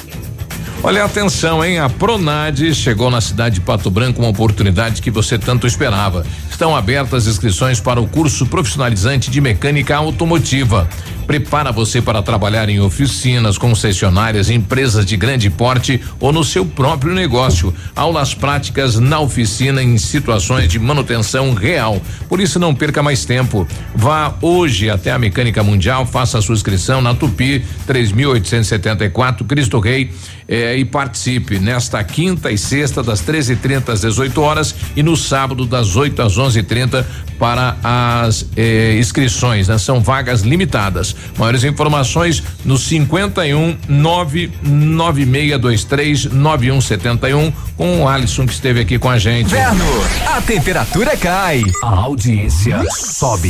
Olha, 0.83 1.05
atenção, 1.05 1.63
hein? 1.63 1.77
A 1.77 1.87
Pronade 1.87 2.73
chegou 2.73 3.11
na 3.11 3.21
cidade 3.21 3.55
de 3.55 3.61
Pato 3.61 3.91
Branco 3.91 4.19
uma 4.19 4.29
oportunidade 4.29 4.99
que 4.99 5.11
você 5.11 5.37
tanto 5.37 5.67
esperava. 5.67 6.25
Estão 6.49 6.75
abertas 6.75 7.27
inscrições 7.27 7.79
para 7.79 8.01
o 8.01 8.07
curso 8.07 8.47
profissionalizante 8.47 9.29
de 9.29 9.39
mecânica 9.39 9.95
automotiva. 9.95 10.89
prepara 11.27 11.71
você 11.71 12.01
para 12.01 12.21
trabalhar 12.21 12.67
em 12.67 12.81
oficinas, 12.81 13.57
concessionárias, 13.57 14.49
empresas 14.49 15.05
de 15.05 15.15
grande 15.15 15.49
porte 15.49 16.01
ou 16.19 16.33
no 16.33 16.43
seu 16.43 16.65
próprio 16.65 17.13
negócio. 17.13 17.73
Aulas 17.95 18.33
práticas 18.33 18.99
na 18.99 19.19
oficina 19.19 19.81
em 19.81 19.97
situações 19.97 20.67
de 20.67 20.77
manutenção 20.77 21.53
real. 21.53 22.01
Por 22.27 22.41
isso 22.41 22.59
não 22.59 22.75
perca 22.75 23.01
mais 23.01 23.23
tempo. 23.23 23.65
Vá 23.95 24.35
hoje 24.41 24.89
até 24.89 25.11
a 25.11 25.19
Mecânica 25.19 25.63
Mundial, 25.63 26.05
faça 26.05 26.39
a 26.39 26.41
sua 26.41 26.55
inscrição 26.55 27.01
na 27.01 27.13
Tupi 27.13 27.63
3874 27.85 29.45
Cristo 29.45 29.79
Rei 29.79 30.11
eh, 30.51 30.77
e 30.77 30.85
participe 30.85 31.57
nesta 31.57 32.03
quinta 32.03 32.51
e 32.51 32.57
sexta 32.57 33.01
das 33.01 33.21
13h30 33.21 33.87
às 33.89 34.01
18 34.01 34.41
horas 34.41 34.75
e 34.95 35.01
no 35.01 35.15
sábado 35.15 35.65
das 35.65 35.95
8 35.95 36.21
às 36.21 36.37
11:30 36.37 37.05
para 37.39 37.77
as 37.81 38.45
eh, 38.57 38.97
inscrições. 38.99 39.69
Né? 39.69 39.77
São 39.77 40.01
vagas 40.01 40.41
limitadas. 40.41 41.15
Maiores 41.37 41.63
informações 41.63 42.43
no 42.65 42.77
51 42.77 43.77
99623 43.87 46.25
9171 46.25 47.53
com 47.77 48.01
o 48.01 48.07
Alisson 48.07 48.45
que 48.45 48.53
esteve 48.53 48.81
aqui 48.81 48.99
com 48.99 49.09
a 49.09 49.17
gente. 49.17 49.47
Inverno, 49.47 49.85
a 50.27 50.41
temperatura 50.41 51.15
cai, 51.15 51.63
a 51.81 51.87
audiência 51.87 52.83
sobe. 52.91 53.49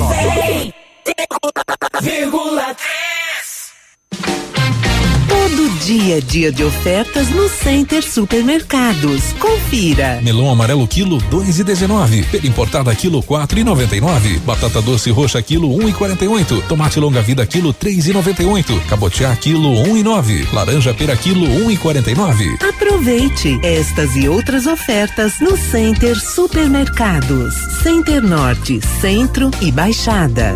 Vírgula 2.01 2.75
Todo 5.51 5.69
dia 5.79 6.17
é 6.19 6.21
dia 6.21 6.49
de 6.49 6.63
ofertas 6.63 7.29
no 7.29 7.49
Center 7.49 8.01
Supermercados. 8.01 9.33
Confira. 9.37 10.21
Melão 10.23 10.49
amarelo 10.49 10.87
quilo 10.87 11.17
dois 11.29 11.59
e 11.59 11.63
dezenove. 11.63 12.23
Pera 12.31 12.47
importada 12.47 12.95
quilo 12.95 13.21
quatro 13.21 13.59
e 13.59 13.63
noventa 13.63 13.93
e 13.93 13.99
nove. 13.99 14.39
Batata 14.39 14.81
doce 14.81 15.11
roxa 15.11 15.41
quilo 15.41 15.75
um 15.75 15.89
e 15.89 15.91
quarenta 15.91 16.23
e 16.23 16.27
oito. 16.29 16.63
Tomate 16.69 17.01
longa 17.01 17.21
vida 17.21 17.45
quilo 17.45 17.73
três 17.73 18.07
e 18.07 18.13
noventa 18.13 18.41
e 18.41 18.45
oito. 18.45 18.79
Cabotiá 18.87 19.35
quilo 19.35 19.71
um 19.71 19.97
e 19.97 20.03
nove. 20.03 20.47
Laranja 20.53 20.93
pera 20.93 21.17
quilo 21.17 21.45
um 21.45 21.69
e 21.69 21.75
quarenta 21.75 22.09
e 22.09 22.15
nove. 22.15 22.47
Aproveite 22.61 23.59
estas 23.61 24.15
e 24.15 24.29
outras 24.29 24.65
ofertas 24.65 25.33
no 25.41 25.57
Center 25.57 26.17
Supermercados. 26.17 27.53
Center 27.83 28.23
Norte, 28.23 28.79
Centro 29.01 29.51
e 29.59 29.69
Baixada. 29.69 30.55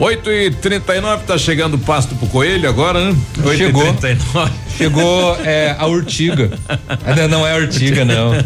8 0.00 0.32
e 0.32 0.50
39 0.50 1.24
tá 1.24 1.36
chegando 1.36 1.74
o 1.74 1.78
pasto 1.78 2.14
pro 2.14 2.26
coelho 2.28 2.66
agora, 2.66 3.12
né? 3.12 3.18
8 3.44 3.58
Chegou. 3.58 3.86
E 3.86 3.92
39. 3.92 4.52
Chegou 4.78 5.36
é, 5.44 5.76
a 5.78 5.86
urtiga. 5.86 6.50
Ainda 7.04 7.28
não 7.28 7.46
é 7.46 7.54
urtiga, 7.54 8.02
não. 8.02 8.32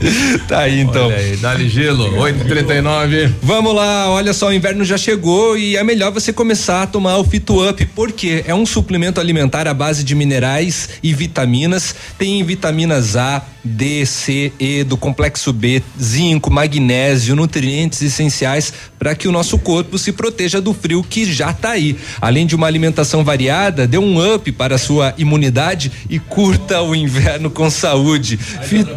tá 0.48 0.60
aí 0.60 0.80
então. 0.80 1.06
Olha 1.06 1.16
aí, 1.16 1.36
dá-lhe 1.36 1.68
gelo, 1.68 2.10
8h39. 2.12 3.32
Vamos 3.42 3.74
lá, 3.74 4.10
olha 4.10 4.32
só, 4.32 4.48
o 4.48 4.52
inverno 4.52 4.84
já 4.84 4.96
chegou 4.96 5.56
e 5.56 5.76
é 5.76 5.84
melhor 5.84 6.10
você 6.12 6.32
começar 6.32 6.82
a 6.82 6.86
tomar 6.86 7.18
o 7.18 7.24
Fito 7.24 7.68
Up, 7.68 7.84
porque 7.94 8.42
é 8.46 8.54
um 8.54 8.64
suplemento 8.64 9.20
alimentar 9.20 9.68
à 9.68 9.74
base 9.74 10.02
de 10.02 10.14
minerais 10.14 10.88
e 11.02 11.12
vitaminas. 11.12 11.94
Tem 12.18 12.42
vitaminas 12.42 13.16
A, 13.16 13.42
D, 13.62 14.06
C, 14.06 14.52
E, 14.58 14.84
do 14.84 14.96
complexo 14.96 15.52
B, 15.52 15.82
zinco, 16.00 16.50
magnésio, 16.50 17.36
nutrientes 17.36 18.00
essenciais 18.00 18.72
para 18.98 19.14
que 19.14 19.28
o 19.28 19.32
nosso 19.32 19.58
corpo 19.58 19.98
se 19.98 20.12
proteja 20.12 20.60
do 20.60 20.72
frio 20.72 21.02
que 21.02 21.30
já 21.30 21.52
tá 21.52 21.70
aí. 21.70 21.96
Além 22.20 22.46
de 22.46 22.54
uma 22.54 22.66
alimentação 22.66 23.22
variada, 23.22 23.86
dê 23.86 23.98
um 23.98 24.34
up 24.34 24.50
para 24.52 24.76
a 24.76 24.78
sua 24.78 25.14
imunidade 25.18 25.92
e 26.08 26.18
curta 26.18 26.82
o 26.82 26.94
inverno 26.94 27.50
com 27.50 27.68
saúde. 27.70 28.36
Fito, 28.36 28.90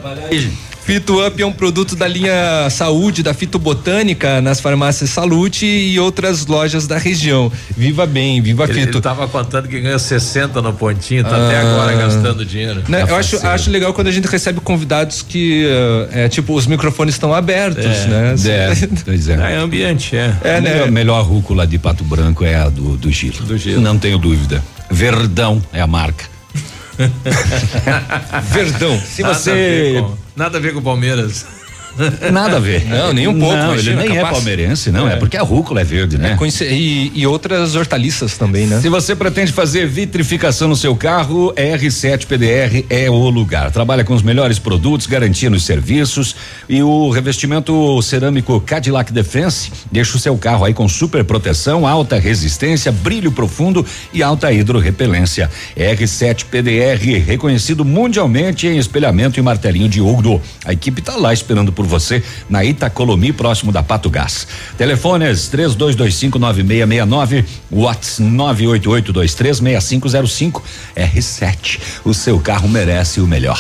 Fito 0.86 1.26
Up 1.26 1.42
é 1.42 1.46
um 1.46 1.52
produto 1.54 1.96
da 1.96 2.06
linha 2.08 2.70
Saúde 2.70 3.24
da 3.24 3.34
Fitobotânica 3.34 4.42
nas 4.42 4.60
farmácias 4.60 5.10
Salute 5.12 5.66
e 5.66 5.98
outras 5.98 6.46
lojas 6.46 6.86
da 6.88 6.98
região. 6.98 7.50
Viva 7.76 8.06
bem, 8.06 8.42
viva 8.42 8.66
Ele, 8.66 8.74
Fito. 8.74 8.98
ele 8.98 9.02
tava 9.02 9.26
contando 9.30 9.70
que 9.70 9.80
ganha 9.80 9.98
60 9.98 10.62
no 10.62 10.74
pontinho, 10.74 11.24
tá 11.24 11.30
até 11.48 11.58
Ah. 11.58 11.62
agora 11.62 11.96
gastando 11.96 12.46
dinheiro. 12.46 12.84
Né, 12.90 13.06
Tá 13.06 13.12
eu 13.12 13.16
acho, 13.16 13.32
faceiro. 13.38 13.56
acho 13.56 13.70
legal 13.72 13.94
quando 13.94 14.08
a 14.08 14.12
gente 14.12 14.28
recebe 14.28 14.60
convidados 14.60 15.22
que 15.22 15.66
eh, 16.12 16.26
é 16.26 16.30
tipo 16.30 16.54
os 16.54 16.68
microfones 16.68 17.16
estão 17.16 17.34
abertos, 17.34 17.86
É, 17.86 18.08
né? 18.08 18.36
É, 18.46 18.88
pois 19.06 19.30
é. 19.30 19.36
É 19.54 19.56
ambiente, 19.56 20.18
é. 20.18 20.36
É, 20.44 20.58
a 20.58 20.62
né? 20.62 20.70
melhor, 20.70 20.92
melhor 20.92 21.24
rúcula 21.26 21.66
de 21.66 21.80
Pato 21.80 22.04
Branco 22.04 22.44
é 22.44 22.56
a 22.56 22.68
do, 22.68 22.98
do 22.98 23.10
Gilo. 23.10 23.42
Do 23.46 23.58
Gilo. 23.58 23.80
Não 23.82 23.98
tenho 23.98 24.18
dúvida. 24.18 24.62
Verdão 24.92 25.64
é 25.72 25.80
a 25.80 25.88
marca. 25.88 26.26
Verdão. 28.52 29.00
Se 29.00 29.22
Nada 29.22 29.34
você. 29.34 30.04
Nada 30.36 30.58
a 30.58 30.62
ver 30.62 30.74
com 30.74 30.80
o 30.80 30.84
Palmeiras. 30.84 31.63
Nada 32.32 32.58
a 32.58 32.60
ver. 32.60 32.86
Não, 32.86 33.14
nem 33.14 33.28
um 33.28 33.38
pouco, 33.40 33.56
Não, 33.56 33.74
ele 33.74 33.92
imagina, 33.92 34.02
nem 34.02 34.12
é 34.12 34.16
capaz. 34.16 34.36
palmeirense, 34.38 34.92
não. 34.92 35.08
É. 35.08 35.14
É. 35.14 35.16
porque 35.18 35.38
a 35.38 35.42
rúcula 35.44 35.82
é 35.82 35.84
verde, 35.84 36.18
né? 36.18 36.36
Conhece- 36.38 36.66
E, 36.66 37.12
e 37.14 37.28
outras 37.28 37.76
hortaliças 37.76 38.38
também, 38.38 38.66
né? 38.66 38.80
Se 38.82 38.90
você 38.90 39.16
pretende 39.16 39.52
fazer 39.52 39.88
vitrificação 39.88 40.68
no 40.68 40.76
seu 40.76 40.96
carro, 40.96 41.54
R7 41.56 42.26
PDR 42.26 42.86
é 42.90 43.10
o 43.10 43.30
lugar. 43.30 43.72
Trabalha 43.72 44.04
com 44.04 44.14
os 44.14 44.22
melhores 44.24 44.58
produtos, 44.60 45.06
garantia 45.08 45.50
nos 45.50 45.64
serviços 45.66 46.36
e 46.68 46.82
o 46.82 47.10
revestimento 47.10 48.02
cerâmico 48.02 48.60
Cadillac 48.62 49.12
Defense 49.14 49.72
deixa 49.92 50.18
o 50.18 50.20
seu 50.20 50.38
carro 50.38 50.66
aí 50.66 50.74
com 50.74 50.88
super 50.88 51.24
proteção, 51.24 51.88
alta 51.88 52.18
resistência, 52.18 52.92
brilho 52.92 53.32
profundo 53.32 53.86
e 54.14 54.24
alta 54.24 54.52
hidrorrepelência. 54.52 55.50
R7 55.78 56.46
PDR 56.46 57.20
reconhecido 57.26 57.86
mundialmente 57.86 58.68
em 58.68 58.78
espelhamento 58.78 59.40
e 59.40 59.44
martelinho 59.44 59.88
de 59.90 60.02
ouro. 60.02 60.42
A 60.66 60.74
equipe 60.74 61.00
está 61.02 61.16
lá 61.16 61.32
esperando 61.34 61.72
por 61.72 61.83
você 61.86 62.24
na 62.50 62.64
Itacolomi, 62.64 63.34
próximo 63.34 63.72
da 63.72 63.84
Pato 63.84 64.10
Gás. 64.10 64.48
Telefones 64.78 65.50
32259669, 65.52 67.46
Whats 67.72 68.20
988236505. 68.20 70.62
R7. 70.96 71.80
O 72.06 72.14
seu 72.14 72.40
carro 72.40 72.68
merece 72.68 73.20
o 73.20 73.28
melhor. 73.28 73.60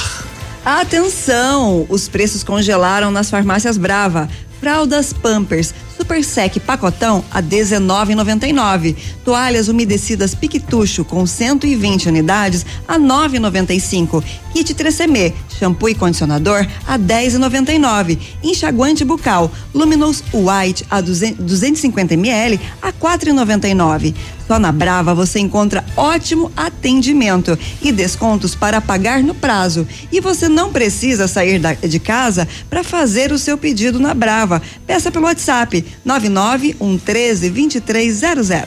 Atenção! 0.66 1.86
Os 1.90 2.08
preços 2.08 2.44
congelaram 2.44 3.12
nas 3.12 3.30
farmácias 3.30 3.78
Brava. 3.78 4.30
Fraldas 4.62 5.12
Pampers 5.12 5.74
Super 5.98 6.24
Sec 6.24 6.60
Pacotão 6.60 7.24
a 7.32 7.41
19,99. 7.41 8.95
Toalhas 9.24 9.68
umedecidas 9.68 10.34
Piquetucho 10.34 11.06
com 11.06 11.26
120 11.26 12.08
unidades 12.08 12.66
a 12.88 12.98
9,95. 12.98 14.24
Kit 14.52 14.74
3CM, 14.74 15.34
shampoo 15.60 15.90
e 15.90 15.96
condicionador 15.96 16.66
a 16.88 16.98
10,99. 17.00 18.18
Enxaguante 18.44 19.04
bucal 19.04 19.52
Luminous 19.74 20.24
White 20.34 20.86
a 20.90 21.02
200 21.02 21.44
250 21.46 22.14
ml 22.14 22.60
a 22.82 22.92
4,99. 22.92 24.14
Só 24.48 24.60
na 24.60 24.72
Brava 24.72 25.14
você 25.16 25.40
encontra 25.40 25.84
ótimo 25.96 26.52
atendimento 26.58 27.58
e 27.82 27.92
descontos 27.92 28.54
para 28.56 28.82
pagar 28.82 29.24
no 29.24 29.34
prazo. 29.34 29.88
E 30.12 30.20
você 30.20 30.48
não 30.50 30.72
precisa 30.72 31.28
sair 31.28 31.60
da- 31.60 31.74
de 31.74 32.00
casa 32.00 32.48
para 32.70 32.84
fazer 32.84 33.32
o 33.32 33.38
seu 33.40 33.58
pedido 33.58 34.00
na 34.00 34.14
Brava. 34.14 34.62
Peça 34.86 35.10
pelo 35.12 35.26
WhatsApp 35.26 35.84
991132300. 36.06 38.66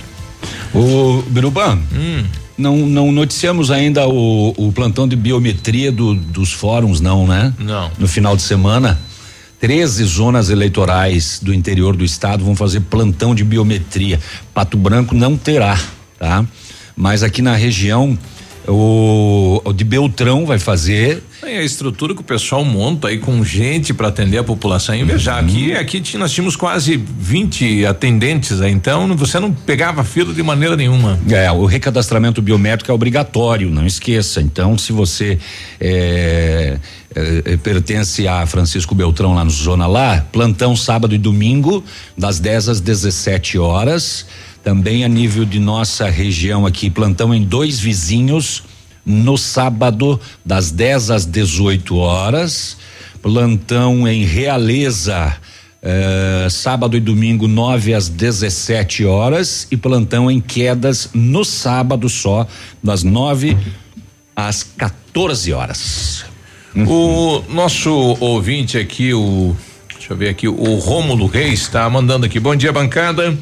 O 0.75 1.23
Biruban, 1.29 1.79
não, 2.57 2.77
não 2.87 3.13
noticiamos 3.13 3.71
ainda 3.71 4.07
o, 4.09 4.55
o 4.57 4.73
plantão 4.73 5.07
de 5.07 5.17
biometria 5.17 5.91
do- 5.93 6.15
dos 6.15 6.53
fóruns, 6.53 7.01
não, 7.01 7.27
né? 7.27 7.53
Não. 7.59 7.91
No 7.99 8.09
final 8.09 8.35
de 8.37 8.43
semana, 8.43 8.99
13 9.61 10.05
zonas 10.05 10.51
eleitorais 10.51 11.41
do 11.43 11.53
interior 11.53 11.97
do 11.97 12.05
estado 12.05 12.45
vão 12.45 12.55
fazer 12.57 12.81
plantão 12.81 13.35
de 13.35 13.43
biometria. 13.45 14.21
Pato 14.55 14.77
Branco 14.77 15.15
não 15.15 15.37
terá, 15.37 15.79
tá? 16.19 16.45
Mas 16.97 17.23
aqui 17.23 17.43
na 17.43 17.55
região 17.55 18.19
O, 18.69 19.61
o 19.65 19.73
de 19.73 19.85
Beltrão 19.85 20.45
vai 20.45 20.59
fazer. 20.59 21.23
E 21.43 21.47
a 21.59 21.63
estrutura 21.63 22.15
que 22.15 22.21
o 22.21 22.25
pessoal 22.25 22.65
monta 22.65 23.09
aí 23.09 23.19
com 23.19 23.45
gente 23.45 23.95
para 23.95 24.09
atender 24.09 24.39
a 24.39 24.45
população. 24.45 24.95
E 24.95 25.05
veja, 25.05 25.37
aqui, 25.37 25.73
aqui 25.75 26.01
tinha- 26.01 26.19
nós 26.19 26.33
tínhamos 26.33 26.57
quase 26.57 26.97
20 26.97 27.87
atendentes, 27.87 28.61
aí, 28.61 28.73
então 28.73 29.15
você 29.17 29.39
não 29.39 29.53
pegava 29.53 30.03
fila 30.03 30.35
de 30.35 30.43
maneira 30.43 30.77
nenhuma. 30.77 31.19
É, 31.31 31.51
o 31.53 31.65
recadastramento 31.67 32.43
biométrico 32.43 32.91
é 32.91 32.95
obrigatório, 32.95 33.71
não 33.71 33.87
esqueça. 33.87 34.41
Então, 34.41 34.77
se 34.77 34.93
você 34.93 35.39
é, 35.81 36.79
é, 37.15 37.43
é, 37.45 37.57
pertence 37.57 38.27
a 38.27 38.45
Francisco 38.47 38.95
Beltrão 38.95 39.35
lá 39.35 39.45
no 39.45 39.51
Zona 39.51 39.87
Lá, 39.87 40.27
plantão 40.33 40.75
sábado 40.75 41.15
e 41.15 41.19
domingo, 41.19 41.85
das 42.17 42.41
10 42.41 42.69
às 42.69 42.81
17 42.81 43.59
horas. 43.59 44.27
Também 44.67 45.05
a 45.05 45.09
nível 45.09 45.45
de 45.45 45.61
nossa 45.61 46.11
região 46.11 46.67
aqui, 46.67 46.91
plantão 46.91 47.33
em 47.33 47.41
dois 47.41 47.79
vizinhos, 47.79 48.65
no 49.05 49.39
sábado, 49.39 50.21
das 50.45 50.73
10 50.73 51.13
às 51.13 51.25
18 51.25 51.97
horas. 51.97 52.77
Plantão 53.23 54.09
em 54.09 54.25
Realeza. 54.25 55.37
eh, 55.81 56.49
sábado 56.51 56.97
e 56.97 57.01
domingo, 57.01 57.47
9 57.47 57.95
às 57.95 58.09
17 58.09 59.05
horas, 59.05 59.69
e 59.71 59.77
plantão 59.77 60.29
em 60.29 60.41
quedas 60.41 61.11
no 61.15 61.45
sábado 61.45 62.09
só, 62.09 62.45
das 62.83 63.05
9 63.05 63.57
às 64.35 64.65
14 64.65 65.53
horas. 65.53 66.25
O 66.75 67.41
nosso 67.49 67.93
ouvinte 68.19 68.77
aqui, 68.77 69.15
o. 69.15 69.55
Deixa 69.97 70.13
eu 70.13 70.17
ver 70.17 70.31
aqui, 70.31 70.49
o 70.49 70.75
Rômulo 70.75 71.27
Reis 71.27 71.61
está 71.61 71.89
mandando 71.89 72.27
aqui. 72.27 72.41
Bom 72.41 72.57
dia, 72.57 72.73
bancada. 72.73 73.39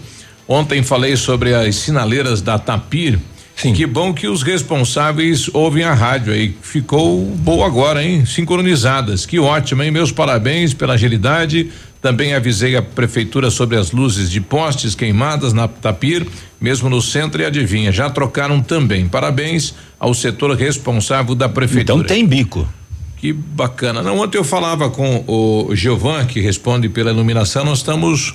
Ontem 0.47 0.83
falei 0.83 1.16
sobre 1.16 1.55
as 1.55 1.77
sinaleiras 1.77 2.43
da 2.43 2.59
Tapir. 2.59 3.19
Sim. 3.57 3.73
Que 3.73 3.87
bom 3.87 4.12
que 4.12 4.27
os 4.27 4.43
responsáveis 4.43 5.49
ouvem 5.53 5.85
a 5.85 5.95
rádio 5.95 6.33
aí. 6.33 6.55
Ficou 6.61 7.25
boa 7.25 7.66
agora, 7.66 8.05
hein? 8.05 8.27
Sincronizadas. 8.27 9.25
Que 9.25 9.39
ótimo, 9.39 9.83
hein? 9.83 9.91
Meus 9.91 10.11
parabéns 10.11 10.75
pela 10.75 10.95
agilidade. 10.95 11.71
Também 12.03 12.35
avisei 12.35 12.77
a 12.77 12.83
prefeitura 12.83 13.51
sobre 13.51 13.79
as 13.79 13.91
luzes 13.91 14.31
de 14.31 14.41
postes 14.41 14.95
queimadas 14.95 15.55
na 15.55 15.66
Tapir, 15.66 16.27
mesmo 16.61 16.91
no 16.91 17.01
centro 17.01 17.41
e 17.41 17.47
adivinha, 17.47 17.91
já 17.91 18.11
trocaram 18.11 18.61
também. 18.61 19.09
Parabéns 19.09 19.75
ao 19.99 20.12
setor 20.12 20.55
responsável 20.55 21.35
da 21.35 21.49
prefeitura. 21.49 22.01
Então 22.01 22.07
tem 22.07 22.27
bico. 22.27 22.69
Que 23.16 23.33
bacana. 23.33 24.03
Não, 24.03 24.19
ontem 24.19 24.37
eu 24.37 24.45
falava 24.45 24.91
com 24.91 25.25
o 25.27 25.75
Giovan, 25.75 26.27
que 26.27 26.41
responde 26.41 26.91
pela 26.91 27.11
iluminação, 27.11 27.65
nós 27.65 27.79
estamos 27.79 28.35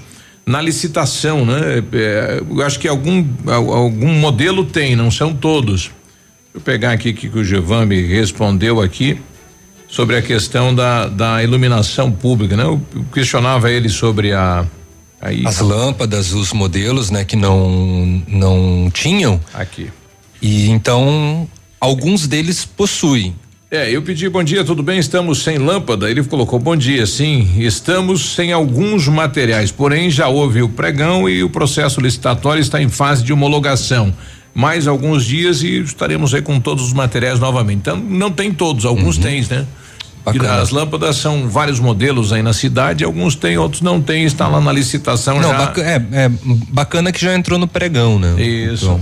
na 0.50 0.62
licitação, 0.62 1.46
né? 1.46 1.84
É, 1.94 2.42
eu 2.50 2.62
acho 2.64 2.80
que 2.80 2.88
algum 2.88 3.24
al- 3.46 3.72
algum 3.72 4.14
modelo 4.14 4.66
tem, 4.66 4.96
não 4.96 5.12
são 5.12 5.32
todos. 5.34 5.82
Deixa 5.84 5.92
eu 6.56 6.62
pegar 6.62 6.92
aqui 6.94 7.14
que, 7.14 7.30
que 7.30 7.38
o 7.38 7.44
Giovan 7.44 7.86
me 7.86 8.02
respondeu 8.02 8.82
aqui 8.82 9.20
sobre 9.88 10.16
a 10.18 10.22
questão 10.22 10.74
da, 10.74 11.08
da 11.08 11.44
iluminação 11.44 12.12
pública, 12.12 12.58
né? 12.58 12.64
Eu, 12.64 12.82
eu 12.96 13.06
questionava 13.14 13.70
ele 13.72 13.90
sobre 13.90 14.34
a 14.34 14.66
aí 15.22 15.46
As 15.46 15.60
lâmpadas, 15.60 16.34
os 16.34 16.52
modelos, 16.54 17.12
né, 17.12 17.24
que 17.24 17.36
não 17.36 18.24
não 18.28 18.90
tinham. 18.92 19.40
Aqui. 19.54 19.90
E 20.42 20.70
então 20.70 21.48
alguns 21.80 22.26
deles 22.28 22.66
possuem. 22.66 23.36
É, 23.72 23.92
eu 23.96 24.02
pedi 24.02 24.28
bom 24.28 24.44
dia, 24.44 24.64
tudo 24.64 24.82
bem? 24.82 24.98
Estamos 24.98 25.44
sem 25.44 25.60
lâmpada. 25.60 26.10
Ele 26.10 26.24
colocou 26.24 26.58
bom 26.58 26.76
dia, 26.76 27.06
sim. 27.06 27.48
Estamos 27.58 28.34
sem 28.34 28.52
alguns 28.52 29.08
materiais, 29.08 29.72
porém 29.72 30.10
já 30.10 30.28
houve 30.28 30.64
o 30.64 30.70
pregão 30.70 31.30
e 31.30 31.44
o 31.44 31.50
processo 31.52 32.02
licitatório 32.02 32.60
está 32.60 32.82
em 32.82 32.90
fase 32.90 33.24
de 33.24 33.32
homologação. 33.32 34.12
Mais 34.56 34.88
alguns 34.88 35.24
dias 35.24 35.62
e 35.62 35.82
estaremos 35.82 36.34
aí 36.34 36.42
com 36.42 36.60
todos 36.60 36.84
os 36.84 36.94
materiais 36.94 37.40
novamente. 37.40 37.78
Então, 37.82 37.96
não 37.96 38.32
tem 38.32 38.52
todos, 38.52 38.86
alguns 38.86 39.20
têm, 39.20 39.46
né? 39.50 39.68
E 40.34 40.46
as 40.46 40.72
lâmpadas 40.72 41.18
são 41.18 41.48
vários 41.48 41.80
modelos 41.80 42.34
aí 42.34 42.42
na 42.42 42.54
cidade, 42.54 43.04
alguns 43.04 43.36
tem, 43.36 43.58
outros 43.58 43.82
não 43.82 44.02
tem, 44.02 44.24
está 44.26 44.48
lá 44.48 44.60
na 44.60 44.72
licitação 44.72 45.40
Não, 45.40 45.50
já. 45.50 45.58
baca- 45.58 45.82
é, 45.82 45.96
é 46.12 46.32
bacana 46.72 47.12
que 47.12 47.22
já 47.22 47.36
entrou 47.36 47.58
no 47.60 47.68
pregão, 47.68 48.18
né? 48.20 48.42
Isso. 48.42 49.00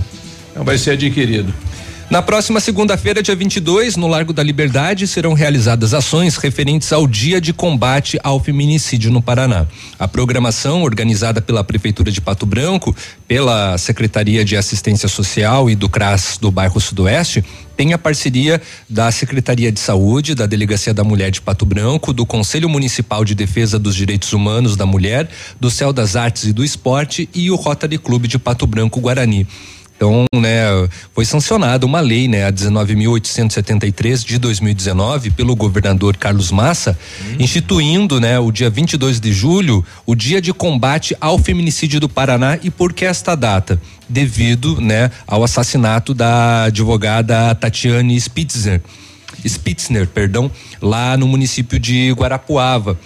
Então 0.52 0.62
vai 0.64 0.76
ser 0.76 0.92
adquirido. 0.92 1.52
Na 2.10 2.22
próxima 2.22 2.58
segunda-feira, 2.58 3.22
dia 3.22 3.36
22, 3.36 3.94
no 3.96 4.06
Largo 4.06 4.32
da 4.32 4.42
Liberdade, 4.42 5.06
serão 5.06 5.34
realizadas 5.34 5.92
ações 5.92 6.38
referentes 6.38 6.90
ao 6.90 7.06
Dia 7.06 7.38
de 7.38 7.52
Combate 7.52 8.18
ao 8.24 8.40
Feminicídio 8.40 9.10
no 9.10 9.20
Paraná. 9.20 9.66
A 9.98 10.08
programação, 10.08 10.82
organizada 10.84 11.42
pela 11.42 11.62
Prefeitura 11.62 12.10
de 12.10 12.18
Pato 12.18 12.46
Branco, 12.46 12.96
pela 13.26 13.76
Secretaria 13.76 14.42
de 14.42 14.56
Assistência 14.56 15.06
Social 15.06 15.68
e 15.68 15.74
do 15.74 15.86
CRAS 15.86 16.38
do 16.40 16.50
bairro 16.50 16.80
Sudoeste, 16.80 17.44
tem 17.76 17.92
a 17.92 17.98
parceria 17.98 18.60
da 18.88 19.12
Secretaria 19.12 19.70
de 19.70 19.78
Saúde, 19.78 20.34
da 20.34 20.46
Delegacia 20.46 20.94
da 20.94 21.04
Mulher 21.04 21.30
de 21.30 21.42
Pato 21.42 21.66
Branco, 21.66 22.14
do 22.14 22.24
Conselho 22.24 22.70
Municipal 22.70 23.22
de 23.22 23.34
Defesa 23.34 23.78
dos 23.78 23.94
Direitos 23.94 24.32
Humanos 24.32 24.76
da 24.76 24.86
Mulher, 24.86 25.28
do 25.60 25.70
Céu 25.70 25.92
das 25.92 26.16
Artes 26.16 26.44
e 26.44 26.54
do 26.54 26.64
Esporte 26.64 27.28
e 27.34 27.50
o 27.50 27.54
Rotary 27.54 27.98
Clube 27.98 28.26
de 28.26 28.38
Pato 28.38 28.66
Branco 28.66 28.98
Guarani. 28.98 29.46
Então, 29.98 30.26
né, 30.32 30.88
foi 31.12 31.24
sancionada 31.24 31.84
uma 31.84 31.98
lei, 31.98 32.28
né, 32.28 32.46
a 32.46 32.52
19.873 32.52 34.24
de 34.24 34.38
2019 34.38 35.32
pelo 35.32 35.56
governador 35.56 36.16
Carlos 36.16 36.52
Massa, 36.52 36.96
instituindo, 37.36 38.20
né, 38.20 38.38
o 38.38 38.52
dia 38.52 38.70
22 38.70 39.18
de 39.18 39.32
julho, 39.32 39.84
o 40.06 40.14
Dia 40.14 40.40
de 40.40 40.52
Combate 40.52 41.16
ao 41.20 41.36
Feminicídio 41.36 41.98
do 41.98 42.08
Paraná 42.08 42.56
e 42.62 42.70
por 42.70 42.92
que 42.92 43.04
esta 43.04 43.34
data? 43.34 43.80
Devido, 44.08 44.80
né, 44.80 45.10
ao 45.26 45.42
assassinato 45.42 46.14
da 46.14 46.64
advogada 46.64 47.52
Tatiane 47.56 48.20
Spitzner, 48.20 48.80
Spitzner, 49.44 50.06
perdão, 50.06 50.48
lá 50.80 51.16
no 51.16 51.26
município 51.26 51.76
de 51.76 52.12
Guarapuava. 52.12 52.96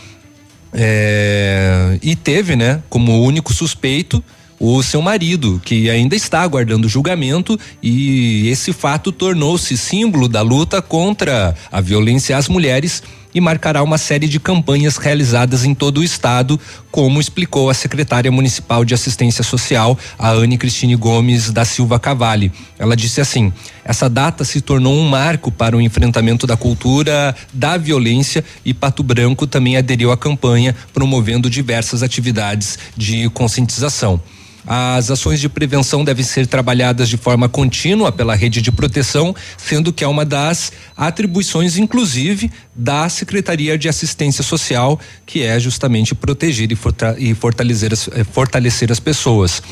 É, 0.74 1.98
e 2.02 2.14
teve, 2.14 2.54
né, 2.54 2.82
como 2.90 3.24
único 3.24 3.52
suspeito 3.54 4.22
o 4.64 4.80
seu 4.80 5.02
marido, 5.02 5.60
que 5.64 5.90
ainda 5.90 6.14
está 6.14 6.40
aguardando 6.40 6.88
julgamento, 6.88 7.58
e 7.82 8.46
esse 8.48 8.72
fato 8.72 9.10
tornou-se 9.10 9.76
símbolo 9.76 10.28
da 10.28 10.40
luta 10.40 10.80
contra 10.80 11.52
a 11.70 11.80
violência 11.80 12.36
às 12.36 12.46
mulheres 12.46 13.02
e 13.34 13.40
marcará 13.40 13.82
uma 13.82 13.98
série 13.98 14.28
de 14.28 14.38
campanhas 14.38 14.98
realizadas 14.98 15.64
em 15.64 15.74
todo 15.74 15.98
o 15.98 16.04
estado, 16.04 16.60
como 16.92 17.20
explicou 17.20 17.70
a 17.70 17.74
secretária 17.74 18.30
municipal 18.30 18.84
de 18.84 18.94
assistência 18.94 19.42
social, 19.42 19.98
a 20.16 20.30
Anne 20.30 20.56
Cristine 20.56 20.94
Gomes 20.94 21.50
da 21.50 21.64
Silva 21.64 21.98
Cavalli. 21.98 22.52
Ela 22.78 22.94
disse 22.94 23.20
assim: 23.20 23.52
essa 23.84 24.08
data 24.08 24.44
se 24.44 24.60
tornou 24.60 24.94
um 24.94 25.08
marco 25.08 25.50
para 25.50 25.76
o 25.76 25.80
enfrentamento 25.80 26.46
da 26.46 26.56
cultura 26.56 27.34
da 27.52 27.76
violência 27.76 28.44
e 28.64 28.72
Pato 28.72 29.02
Branco 29.02 29.44
também 29.44 29.76
aderiu 29.76 30.12
à 30.12 30.16
campanha, 30.16 30.72
promovendo 30.92 31.50
diversas 31.50 32.00
atividades 32.00 32.78
de 32.96 33.28
conscientização. 33.30 34.20
As 34.66 35.10
ações 35.10 35.40
de 35.40 35.48
prevenção 35.48 36.04
devem 36.04 36.24
ser 36.24 36.46
trabalhadas 36.46 37.08
de 37.08 37.16
forma 37.16 37.48
contínua 37.48 38.12
pela 38.12 38.34
rede 38.34 38.62
de 38.62 38.70
proteção, 38.70 39.34
sendo 39.56 39.92
que 39.92 40.04
é 40.04 40.08
uma 40.08 40.24
das 40.24 40.72
atribuições, 40.96 41.76
inclusive, 41.76 42.50
da 42.74 43.08
Secretaria 43.08 43.76
de 43.76 43.88
Assistência 43.88 44.44
Social, 44.44 44.98
que 45.26 45.42
é 45.42 45.58
justamente 45.58 46.14
proteger 46.14 46.70
e, 46.70 46.76
forta- 46.76 47.16
fortalecer, 47.38 47.92
as, 47.92 48.08
eh, 48.08 48.24
fortalecer 48.24 48.92
as 48.92 49.00
pessoas. 49.00 49.62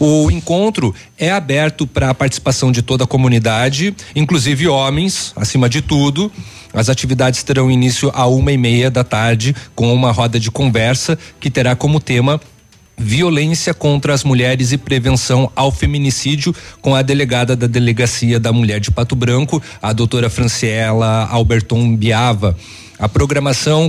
O 0.00 0.30
encontro 0.30 0.94
é 1.18 1.30
aberto 1.30 1.86
para 1.86 2.10
a 2.10 2.14
participação 2.14 2.70
de 2.70 2.82
toda 2.82 3.04
a 3.04 3.06
comunidade, 3.06 3.94
inclusive 4.14 4.68
homens, 4.68 5.32
acima 5.34 5.68
de 5.68 5.82
tudo. 5.82 6.30
As 6.72 6.88
atividades 6.88 7.42
terão 7.42 7.70
início 7.70 8.10
a 8.14 8.26
uma 8.26 8.52
e 8.52 8.56
meia 8.56 8.90
da 8.90 9.02
tarde, 9.02 9.54
com 9.74 9.92
uma 9.92 10.12
roda 10.12 10.38
de 10.38 10.50
conversa 10.50 11.18
que 11.40 11.50
terá 11.50 11.74
como 11.74 12.00
tema 12.00 12.40
violência 12.98 13.72
contra 13.72 14.12
as 14.12 14.24
mulheres 14.24 14.72
e 14.72 14.78
prevenção 14.78 15.50
ao 15.54 15.70
feminicídio 15.70 16.54
com 16.80 16.94
a 16.94 17.02
delegada 17.02 17.54
da 17.54 17.66
delegacia 17.66 18.40
da 18.40 18.52
mulher 18.52 18.80
de 18.80 18.90
Pato 18.90 19.14
Branco, 19.14 19.62
a 19.80 19.92
doutora 19.92 20.28
Franciela 20.28 21.26
Alberton 21.30 21.96
Biava. 21.96 22.56
A 22.98 23.08
programação 23.08 23.88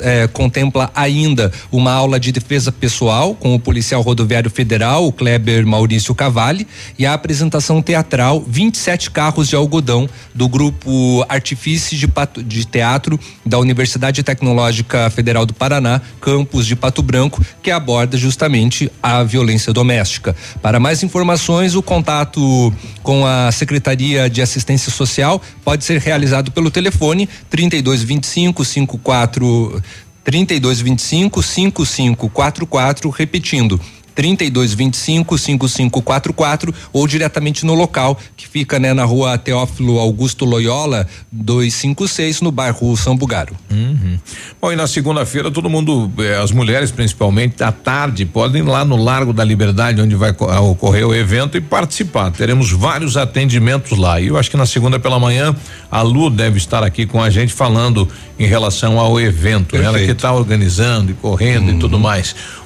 eh, 0.00 0.26
contempla 0.26 0.90
ainda 0.94 1.50
uma 1.70 1.90
aula 1.90 2.20
de 2.20 2.30
defesa 2.30 2.70
pessoal 2.70 3.34
com 3.34 3.54
o 3.54 3.58
policial 3.58 4.02
rodoviário 4.02 4.50
federal, 4.50 5.06
o 5.06 5.12
Kleber 5.12 5.66
Maurício 5.66 6.14
Cavalli, 6.14 6.66
e 6.98 7.06
a 7.06 7.14
apresentação 7.14 7.80
teatral 7.80 8.44
27 8.46 9.10
carros 9.10 9.48
de 9.48 9.56
algodão 9.56 10.06
do 10.34 10.46
grupo 10.48 11.24
Artifício 11.30 11.96
de, 11.96 12.06
de 12.44 12.64
Teatro 12.66 13.18
da 13.44 13.58
Universidade 13.58 14.22
Tecnológica 14.22 15.08
Federal 15.08 15.46
do 15.46 15.54
Paraná, 15.54 16.02
campus 16.20 16.66
de 16.66 16.76
Pato 16.76 17.02
Branco, 17.02 17.42
que 17.62 17.70
aborda 17.70 18.18
justamente 18.18 18.92
a 19.02 19.22
violência 19.22 19.72
doméstica. 19.72 20.36
Para 20.60 20.78
mais 20.78 21.02
informações, 21.02 21.74
o 21.74 21.82
contato 21.82 22.72
com 23.02 23.26
a 23.26 23.50
Secretaria 23.50 24.28
de 24.28 24.42
Assistência 24.42 24.92
Social 24.92 25.40
pode 25.64 25.84
ser 25.84 25.98
realizado 25.98 26.50
pelo 26.50 26.70
telefone 26.70 27.26
3225 27.48 28.41
54 28.50 29.82
3225 30.24 31.42
5544, 31.42 33.10
repetindo 33.10 33.80
3225 34.14 35.36
5544 35.38 36.74
ou 36.92 37.06
diretamente 37.06 37.64
no 37.66 37.74
local 37.74 38.18
que 38.36 38.46
fica 38.48 38.78
né, 38.78 38.92
na 38.92 39.04
rua 39.04 39.36
Teófilo 39.38 39.98
Augusto 39.98 40.44
Loyola 40.44 41.06
256 41.30 42.40
no 42.40 42.50
bairro 42.50 42.96
São 42.96 43.16
Bugaro. 43.16 43.54
Uhum. 43.70 44.18
Bom, 44.60 44.72
e 44.72 44.76
na 44.76 44.86
segunda-feira 44.86 45.50
todo 45.50 45.68
mundo, 45.68 46.10
eh, 46.18 46.40
as 46.42 46.50
mulheres 46.52 46.90
principalmente, 46.90 47.62
à 47.62 47.72
tarde, 47.72 48.24
podem 48.26 48.62
ir 48.62 48.64
lá 48.68 48.84
no 48.84 48.96
Largo 48.96 49.32
da 49.32 49.44
Liberdade, 49.44 50.00
onde 50.00 50.14
vai 50.14 50.32
co- 50.32 50.46
ocorrer 50.70 51.06
o 51.06 51.14
evento 51.14 51.56
e 51.56 51.60
participar. 51.60 52.30
Teremos 52.30 52.70
vários 52.70 53.16
atendimentos 53.16 53.96
lá. 53.98 54.20
E 54.20 54.28
eu 54.28 54.36
acho 54.38 54.50
que 54.50 54.56
na 54.56 54.66
segunda 54.66 54.98
pela 54.98 55.18
manhã 55.18 55.54
a 55.90 56.02
Lu 56.02 56.30
deve 56.30 56.58
estar 56.58 56.82
aqui 56.82 57.06
com 57.06 57.22
a 57.22 57.30
gente 57.30 57.52
falando 57.52 58.08
em 58.38 58.46
relação 58.46 58.98
ao 58.98 59.20
evento. 59.20 59.76
Ela 59.76 59.98
que 59.98 60.10
está 60.10 60.32
organizando 60.32 61.10
e 61.12 61.14
correndo 61.14 61.70
e 61.70 61.78
tudo 61.78 61.98
mais. 61.98 62.34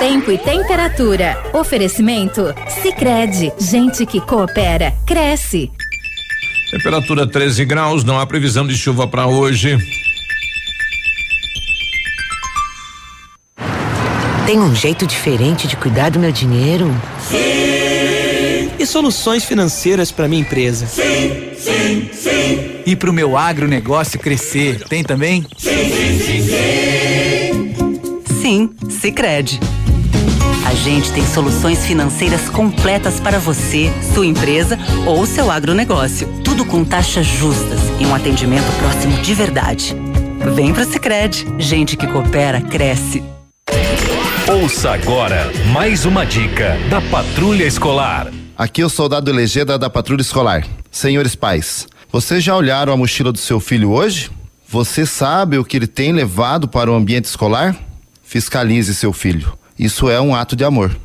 Tempo 0.00 0.32
e 0.32 0.38
temperatura. 0.38 1.40
Oferecimento? 1.52 2.52
Sicredi 2.82 3.52
Gente 3.56 4.04
que 4.04 4.20
coopera, 4.20 4.92
cresce. 5.06 5.70
Temperatura 6.72 7.24
13 7.24 7.64
graus, 7.64 8.02
não 8.02 8.18
há 8.18 8.26
previsão 8.26 8.66
de 8.66 8.76
chuva 8.76 9.06
para 9.06 9.28
hoje. 9.28 9.78
Tem 14.44 14.58
um 14.58 14.74
jeito 14.74 15.06
diferente 15.06 15.68
de 15.68 15.76
cuidar 15.76 16.10
do 16.10 16.18
meu 16.18 16.32
dinheiro? 16.32 16.90
Sim. 17.20 18.72
E 18.76 18.84
soluções 18.84 19.44
financeiras 19.44 20.10
para 20.10 20.26
minha 20.26 20.42
empresa? 20.42 20.86
Sim, 20.86 21.52
sim, 21.56 22.10
sim. 22.12 22.82
E 22.84 22.96
para 22.96 23.08
o 23.08 23.12
meu 23.12 23.36
agronegócio 23.36 24.18
crescer? 24.18 24.82
Tem 24.88 25.04
também? 25.04 25.46
Sim, 25.56 25.70
sim, 25.70 26.18
sim, 26.18 26.31
sim. 28.42 28.70
Sicredi. 28.90 29.60
A 30.66 30.74
gente 30.74 31.12
tem 31.12 31.24
soluções 31.24 31.86
financeiras 31.86 32.48
completas 32.48 33.20
para 33.20 33.38
você, 33.38 33.92
sua 34.14 34.26
empresa 34.26 34.78
ou 35.06 35.24
seu 35.24 35.50
agronegócio. 35.50 36.28
Tudo 36.42 36.64
com 36.64 36.84
taxas 36.84 37.24
justas 37.24 37.78
e 38.00 38.06
um 38.06 38.14
atendimento 38.14 38.66
próximo 38.78 39.16
de 39.22 39.34
verdade. 39.34 39.96
Vem 40.54 40.72
pro 40.72 40.84
Sicredi. 40.84 41.46
Gente 41.58 41.96
que 41.96 42.06
coopera 42.06 42.60
cresce. 42.60 43.22
Ouça 44.48 44.90
agora 44.90 45.50
mais 45.72 46.04
uma 46.04 46.26
dica 46.26 46.76
da 46.90 47.00
Patrulha 47.00 47.64
Escolar. 47.64 48.32
Aqui 48.58 48.82
é 48.82 48.84
o 48.84 48.90
soldado 48.90 49.32
Legenda 49.32 49.78
da 49.78 49.88
Patrulha 49.88 50.20
Escolar. 50.20 50.66
Senhores 50.90 51.36
pais, 51.36 51.86
vocês 52.10 52.42
já 52.42 52.56
olharam 52.56 52.92
a 52.92 52.96
mochila 52.96 53.32
do 53.32 53.38
seu 53.38 53.60
filho 53.60 53.90
hoje? 53.90 54.30
Você 54.68 55.06
sabe 55.06 55.58
o 55.58 55.64
que 55.64 55.76
ele 55.76 55.86
tem 55.86 56.12
levado 56.12 56.66
para 56.66 56.90
o 56.90 56.94
ambiente 56.94 57.26
escolar? 57.26 57.76
Fiscalize 58.32 58.94
seu 58.94 59.12
filho. 59.12 59.52
Isso 59.78 60.08
é 60.08 60.18
um 60.18 60.34
ato 60.34 60.56
de 60.56 60.64
amor. 60.64 60.96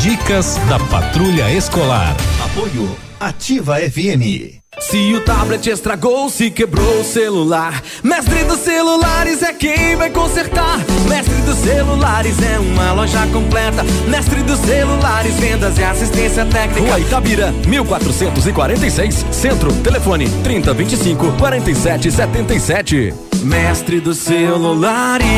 Dicas 0.00 0.56
da 0.68 0.76
Patrulha 0.76 1.52
Escolar. 1.52 2.16
Apoio 2.44 2.96
Ativa 3.20 3.76
FM. 3.76 4.58
Se 4.80 5.14
o 5.14 5.20
tablet 5.20 5.64
estragou, 5.70 6.28
se 6.28 6.50
quebrou 6.50 7.00
o 7.00 7.04
celular, 7.04 7.80
Mestre 8.02 8.42
dos 8.42 8.58
Celulares 8.58 9.40
é 9.40 9.52
quem 9.52 9.94
vai 9.94 10.10
consertar. 10.10 10.78
Mestre 11.08 11.40
dos 11.42 11.58
Celulares 11.58 12.42
é 12.42 12.58
uma 12.58 12.92
loja 12.94 13.24
completa. 13.28 13.84
Mestre 14.08 14.42
dos 14.42 14.58
Celulares, 14.58 15.36
vendas 15.36 15.78
e 15.78 15.84
assistência 15.84 16.44
técnica. 16.44 16.80
Rua 16.80 16.98
Itabira, 16.98 17.52
1446, 17.68 19.26
Centro, 19.30 19.72
telefone 19.74 20.28
3025 20.42 21.34
4777. 21.38 23.27
Mestre 23.42 24.00
dos 24.00 24.18
Celulares. 24.18 25.28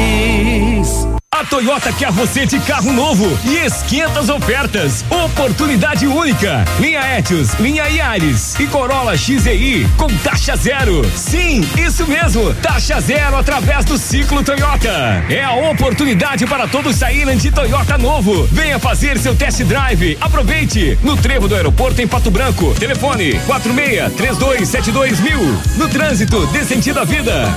A 1.32 1.44
Toyota 1.44 1.92
quer 1.92 2.10
você 2.10 2.44
de 2.44 2.58
carro 2.58 2.92
novo 2.92 3.38
e 3.44 3.56
esquenta 3.64 4.18
as 4.18 4.28
ofertas. 4.28 5.04
Oportunidade 5.08 6.06
única. 6.06 6.64
Linha 6.78 7.18
Etios, 7.18 7.54
linha 7.54 7.84
Yaris 7.88 8.58
e 8.58 8.66
Corolla 8.66 9.16
XEI 9.16 9.88
com 9.96 10.08
taxa 10.18 10.56
zero. 10.56 11.08
Sim, 11.16 11.66
isso 11.78 12.06
mesmo. 12.06 12.52
Taxa 12.56 13.00
zero 13.00 13.36
através 13.36 13.84
do 13.84 13.96
ciclo 13.96 14.42
Toyota. 14.42 15.24
É 15.30 15.42
a 15.42 15.54
oportunidade 15.70 16.46
para 16.46 16.66
todos 16.66 16.96
saírem 16.96 17.38
de 17.38 17.50
Toyota 17.50 17.96
novo. 17.96 18.46
Venha 18.52 18.78
fazer 18.78 19.16
seu 19.16 19.34
test 19.34 19.62
drive. 19.62 20.18
Aproveite. 20.20 20.98
No 21.02 21.16
trevo 21.16 21.48
do 21.48 21.54
aeroporto 21.54 22.02
em 22.02 22.08
Pato 22.08 22.30
Branco. 22.30 22.74
Telefone 22.74 23.40
46 23.46 24.12
3272 24.14 25.20
mil. 25.20 25.40
No 25.76 25.88
trânsito, 25.88 26.44
dê 26.48 26.64
sentido 26.64 26.98
à 26.98 27.04
vida. 27.04 27.56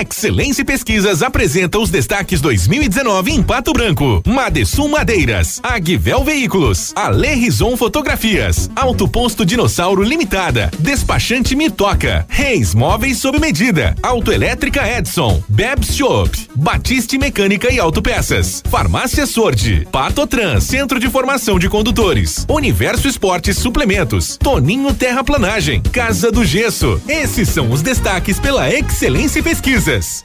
Excelência 0.00 0.64
Pesquisas 0.64 1.22
apresenta 1.22 1.78
os 1.78 1.90
destaques 1.90 2.40
2019 2.40 3.32
em 3.32 3.42
Pato 3.42 3.72
Branco. 3.72 4.22
Madesum 4.26 4.88
Madeiras, 4.88 5.60
Agvel 5.62 6.24
Veículos, 6.24 6.92
Ale 6.96 7.34
Rison 7.34 7.76
Fotografias, 7.76 8.70
Auto 8.74 9.06
Posto 9.06 9.44
Dinossauro 9.46 10.02
Limitada, 10.02 10.70
Despachante 10.78 11.54
Mitoca, 11.54 12.26
Reis 12.28 12.74
Móveis 12.74 13.18
sob 13.18 13.38
medida, 13.38 13.94
Autoelétrica 14.02 14.86
Edson, 14.88 15.42
Bebs 15.48 15.94
Shop, 15.94 16.30
Batiste 16.54 17.18
Mecânica 17.18 17.72
e 17.72 17.78
Autopeças, 17.78 18.62
Farmácia 18.70 19.26
Sordi, 19.26 19.86
Patotran, 19.92 20.60
Centro 20.60 20.98
de 20.98 21.08
Formação 21.08 21.58
de 21.58 21.68
Condutores, 21.68 22.44
Universo 22.48 23.06
Esportes 23.06 23.56
Suplementos, 23.56 24.36
Toninho 24.36 24.92
Terraplanagem, 24.94 25.80
Casa 25.80 26.32
do 26.32 26.44
Gesso. 26.44 27.00
Esses 27.06 27.48
são 27.48 27.70
os 27.70 27.82
destaques 27.82 28.40
pela 28.40 28.68
Excelência 28.72 29.42
Pesquisas. 29.42 29.59
Ativa 29.60 30.24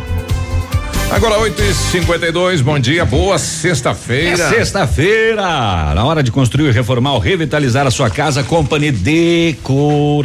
Agora 1.11 1.37
8 1.39 1.61
e 1.61 1.73
52 1.73 2.61
bom 2.61 2.79
dia, 2.79 3.03
boa 3.03 3.37
sexta-feira. 3.37 4.45
É 4.45 4.49
sexta-feira, 4.49 5.93
na 5.93 6.05
hora 6.05 6.23
de 6.23 6.31
construir, 6.31 6.71
reformar 6.71 7.11
ou 7.11 7.19
revitalizar 7.19 7.85
a 7.85 7.91
sua 7.91 8.09
casa, 8.09 8.45
Company 8.45 8.93
Decorações. 8.93 10.21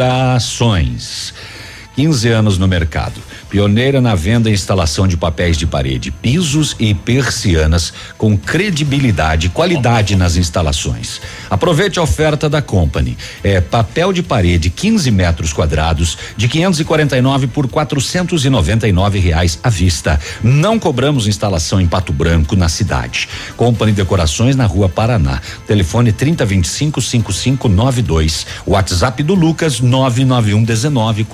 15 1.96 2.28
anos 2.28 2.58
no 2.58 2.68
mercado. 2.68 3.22
Pioneira 3.48 4.02
na 4.02 4.14
venda 4.14 4.50
e 4.50 4.52
instalação 4.52 5.08
de 5.08 5.16
papéis 5.16 5.56
de 5.56 5.66
parede, 5.66 6.10
pisos 6.10 6.76
e 6.78 6.92
persianas 6.92 7.92
com 8.18 8.36
credibilidade 8.36 9.46
e 9.46 9.50
qualidade 9.50 10.14
nas 10.14 10.36
instalações. 10.36 11.22
Aproveite 11.48 11.98
a 11.98 12.02
oferta 12.02 12.50
da 12.50 12.60
Company. 12.60 13.16
É 13.42 13.62
papel 13.62 14.12
de 14.12 14.22
parede 14.22 14.68
15 14.68 15.10
metros 15.10 15.54
quadrados 15.54 16.18
de 16.36 16.48
549 16.48 17.46
por 17.46 17.66
499 17.66 19.18
reais 19.18 19.58
à 19.62 19.70
vista. 19.70 20.20
Não 20.42 20.78
cobramos 20.78 21.26
instalação 21.26 21.80
em 21.80 21.86
Pato 21.86 22.12
Branco 22.12 22.54
na 22.56 22.68
cidade. 22.68 23.26
Company 23.56 23.92
Decorações 23.92 24.54
na 24.54 24.66
Rua 24.66 24.90
Paraná. 24.90 25.40
Telefone 25.66 26.12
3025 26.12 27.00
5592. 27.00 28.46
WhatsApp 28.66 29.22
do 29.22 29.34
Lucas 29.34 29.80
991 29.80 30.62
19 30.62 31.24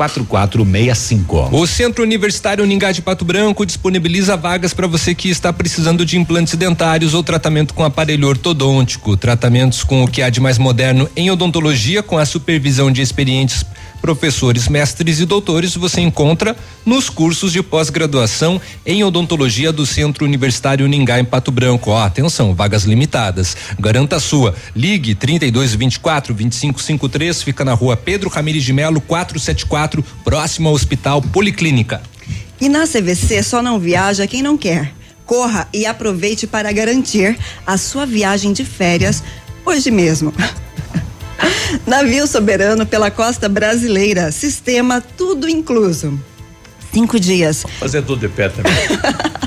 4465. 0.58 1.56
O 1.56 1.66
Centro 1.66 2.02
Universitário 2.02 2.62
Uningá 2.62 2.92
de 2.92 3.00
Pato 3.00 3.24
Branco 3.24 3.64
disponibiliza 3.64 4.36
vagas 4.36 4.74
para 4.74 4.86
você 4.86 5.14
que 5.14 5.30
está 5.30 5.52
precisando 5.52 6.04
de 6.04 6.18
implantes 6.18 6.54
dentários 6.54 7.14
ou 7.14 7.22
tratamento 7.22 7.72
com 7.74 7.84
aparelho 7.84 8.28
ortodôntico. 8.28 9.16
Tratamentos 9.16 9.82
com 9.82 10.04
o 10.04 10.08
que 10.08 10.22
há 10.22 10.28
de 10.28 10.40
mais 10.40 10.58
moderno 10.58 11.08
em 11.16 11.30
odontologia, 11.30 12.02
com 12.02 12.18
a 12.18 12.26
supervisão 12.26 12.90
de 12.90 13.00
experientes 13.00 13.64
professores, 14.02 14.66
mestres 14.66 15.20
e 15.20 15.24
doutores, 15.24 15.76
você 15.76 16.00
encontra 16.00 16.56
nos 16.84 17.08
cursos 17.08 17.52
de 17.52 17.62
pós-graduação 17.62 18.60
em 18.84 19.04
odontologia 19.04 19.72
do 19.72 19.86
Centro 19.86 20.24
Universitário 20.24 20.84
Uningá 20.84 21.20
em 21.20 21.24
Pato 21.24 21.52
Branco. 21.52 21.92
Ó, 21.92 22.02
atenção, 22.02 22.52
vagas 22.52 22.82
limitadas. 22.82 23.56
Garanta 23.78 24.16
a 24.16 24.20
sua. 24.20 24.56
Ligue 24.74 25.14
32 25.14 25.76
24 25.76 26.34
25 26.34 26.82
53, 26.82 27.42
fica 27.42 27.64
na 27.64 27.74
rua 27.74 27.96
Pedro 27.96 28.28
Ramires 28.28 28.64
de 28.64 28.72
Melo 28.72 29.00
474, 29.00 30.04
próximo 30.24 30.68
ao 30.68 30.74
Hospital 30.74 31.22
Policlínica. 31.22 32.02
E 32.60 32.68
na 32.68 32.86
CVC 32.86 33.42
só 33.44 33.62
não 33.62 33.78
viaja 33.78 34.26
quem 34.26 34.42
não 34.42 34.58
quer. 34.58 34.92
Corra 35.24 35.68
e 35.72 35.86
aproveite 35.86 36.48
para 36.48 36.72
garantir 36.72 37.38
a 37.64 37.76
sua 37.78 38.04
viagem 38.04 38.52
de 38.52 38.64
férias 38.64 39.22
hoje 39.64 39.90
mesmo. 39.90 40.34
Navio 41.86 42.26
soberano 42.26 42.86
pela 42.86 43.10
costa 43.10 43.48
brasileira. 43.48 44.30
Sistema 44.32 45.00
tudo 45.00 45.48
incluso. 45.48 46.18
Cinco 46.92 47.18
dias. 47.18 47.64
Fazer 47.78 48.02
tudo 48.02 48.20
de 48.20 48.28
pé 48.28 48.48
também. 48.48 48.72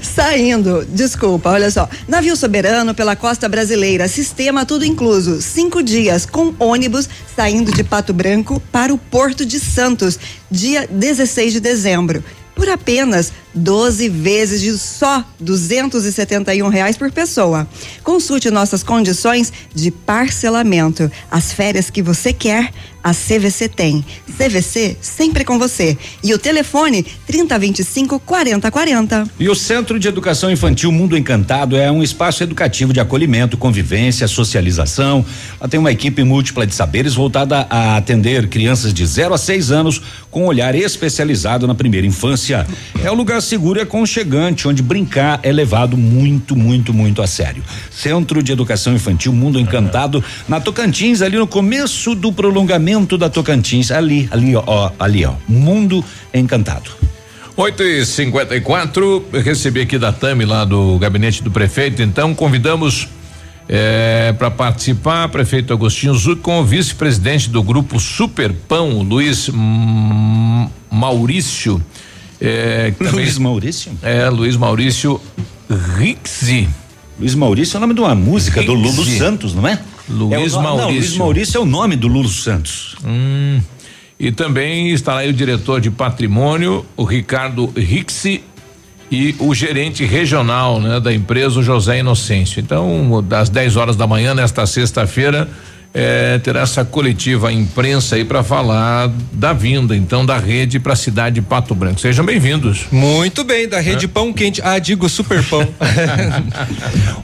Saindo, 0.00 0.84
desculpa, 0.84 1.50
olha 1.50 1.70
só. 1.70 1.88
Navio 2.08 2.36
soberano 2.36 2.94
pela 2.94 3.16
costa 3.16 3.48
brasileira, 3.48 4.08
sistema 4.08 4.64
tudo 4.64 4.84
incluso. 4.84 5.40
Cinco 5.42 5.82
dias 5.82 6.24
com 6.24 6.54
ônibus 6.58 7.08
saindo 7.34 7.72
de 7.72 7.84
Pato 7.84 8.12
Branco 8.12 8.60
para 8.72 8.92
o 8.92 8.98
Porto 8.98 9.44
de 9.44 9.58
Santos, 9.58 10.18
dia 10.50 10.86
16 10.90 11.54
de 11.54 11.60
dezembro. 11.60 12.24
Por 12.54 12.68
apenas 12.68 13.32
12 13.54 14.08
vezes 14.08 14.60
de 14.60 14.76
só 14.78 15.24
271 15.40 16.68
reais 16.68 16.96
por 16.96 17.10
pessoa. 17.12 17.68
Consulte 18.02 18.50
nossas 18.50 18.82
condições 18.82 19.52
de 19.74 19.90
parcelamento. 19.90 21.10
As 21.30 21.52
férias 21.52 21.90
que 21.90 22.02
você 22.02 22.32
quer, 22.32 22.72
a 23.04 23.12
CVC 23.12 23.68
tem. 23.68 24.02
CVC 24.38 24.96
sempre 24.98 25.44
com 25.44 25.58
você. 25.58 25.96
E 26.22 26.32
o 26.32 26.38
telefone 26.38 27.04
3025 27.26 28.18
4040. 28.18 29.28
E 29.38 29.46
o 29.46 29.54
Centro 29.54 29.98
de 29.98 30.08
Educação 30.08 30.50
Infantil 30.50 30.90
Mundo 30.90 31.16
Encantado 31.16 31.76
é 31.76 31.90
um 31.90 32.02
espaço 32.02 32.42
educativo 32.42 32.94
de 32.94 33.00
acolhimento, 33.00 33.58
convivência, 33.58 34.26
socialização. 34.26 35.24
Ela 35.60 35.68
tem 35.68 35.78
uma 35.78 35.92
equipe 35.92 36.24
múltipla 36.24 36.66
de 36.66 36.74
saberes 36.74 37.14
voltada 37.14 37.66
a 37.68 37.98
atender 37.98 38.48
crianças 38.48 38.94
de 38.94 39.04
0 39.04 39.34
a 39.34 39.38
6 39.38 39.70
anos 39.70 40.00
com 40.30 40.44
um 40.44 40.46
olhar 40.46 40.74
especializado 40.74 41.66
na 41.66 41.74
primeira 41.74 42.06
infância. 42.06 42.66
É 43.02 43.12
um 43.12 43.14
lugar 43.14 43.42
seguro 43.44 43.78
e 43.78 43.82
aconchegante, 43.82 44.66
onde 44.66 44.82
brincar 44.82 45.38
é 45.42 45.52
levado 45.52 45.96
muito, 45.96 46.56
muito, 46.56 46.92
muito 46.92 47.22
a 47.22 47.26
sério. 47.26 47.62
Centro 47.90 48.42
de 48.42 48.50
Educação 48.50 48.94
Infantil 48.94 49.32
Mundo 49.32 49.60
Encantado, 49.60 50.24
na 50.48 50.60
Tocantins, 50.60 51.22
ali 51.22 51.36
no 51.36 51.46
começo 51.46 52.14
do 52.14 52.32
prolongamento 52.32 53.16
da 53.16 53.30
Tocantins, 53.30 53.90
ali, 53.90 54.28
ali, 54.32 54.56
ó, 54.56 54.90
ali, 54.98 55.24
ó. 55.24 55.34
Mundo 55.46 56.04
Encantado. 56.32 56.90
8 57.56 57.82
e 57.84 58.04
54 58.04 59.26
eu 59.32 59.40
recebi 59.40 59.80
aqui 59.80 59.96
da 59.96 60.12
Tami 60.12 60.44
lá 60.44 60.64
do 60.64 60.98
gabinete 60.98 61.40
do 61.40 61.52
prefeito, 61.52 62.02
então 62.02 62.34
convidamos 62.34 63.08
é, 63.68 64.34
para 64.36 64.50
participar, 64.50 65.28
prefeito 65.28 65.72
Agostinho 65.72 66.14
o 66.14 66.64
vice-presidente 66.64 67.48
do 67.48 67.62
grupo 67.62 68.00
Superpão, 68.00 69.02
Luiz 69.02 69.48
Maurício. 70.90 71.80
É, 72.46 72.90
também- 72.98 73.12
Luiz 73.14 73.38
Maurício? 73.38 73.92
É, 74.02 74.28
Luiz 74.28 74.56
Maurício 74.56 75.20
Rixi. 75.98 76.68
Luiz 77.18 77.34
Maurício 77.34 77.76
é 77.76 77.78
o 77.78 77.80
nome 77.80 77.94
de 77.94 78.00
uma 78.00 78.14
música 78.14 78.62
do 78.62 78.74
Lulu 78.74 79.02
Rixi. 79.02 79.18
Santos, 79.18 79.54
não 79.54 79.66
é? 79.66 79.78
Luiz 80.08 80.52
É 80.52 80.58
o 80.58 80.62
Maurício. 80.62 80.82
Não, 80.82 80.90
Luiz 80.90 81.16
Maurício 81.16 81.58
é 81.58 81.60
o 81.60 81.64
nome 81.64 81.96
do 81.96 82.06
Lulu 82.08 82.28
Santos. 82.28 82.96
Hum. 83.04 83.60
E 84.18 84.30
também 84.30 84.90
estará 84.90 85.18
aí 85.20 85.30
o 85.30 85.32
diretor 85.32 85.80
de 85.80 85.90
patrimônio, 85.90 86.84
o 86.96 87.04
Ricardo 87.04 87.72
Rixi, 87.76 88.42
e 89.10 89.34
o 89.38 89.54
gerente 89.54 90.04
regional, 90.04 90.80
né, 90.80 90.98
da 90.98 91.12
empresa, 91.12 91.60
o 91.60 91.62
José 91.62 91.98
Inocêncio. 92.00 92.60
Então, 92.60 93.22
das 93.22 93.48
10 93.48 93.76
horas 93.76 93.96
da 93.96 94.06
manhã, 94.06 94.34
nesta 94.34 94.66
sexta-feira, 94.66 95.48
eh, 95.96 96.40
terá 96.42 96.62
essa 96.62 96.84
coletiva 96.84 97.52
imprensa 97.52 98.16
aí 98.16 98.24
para 98.24 98.42
falar 98.42 99.08
da 99.32 99.52
vinda, 99.52 99.96
então, 99.96 100.26
da 100.26 100.36
rede 100.36 100.80
para 100.80 100.94
a 100.94 100.96
cidade 100.96 101.36
de 101.36 101.42
Pato 101.42 101.72
Branco. 101.72 102.00
Sejam 102.00 102.26
bem-vindos. 102.26 102.86
Muito 102.90 103.44
bem, 103.44 103.68
da 103.68 103.78
rede 103.78 104.08
Pão 104.08 104.32
Quente. 104.32 104.60
Ah, 104.60 104.80
digo 104.80 105.08
Super 105.08 105.42
Pão. 105.44 105.66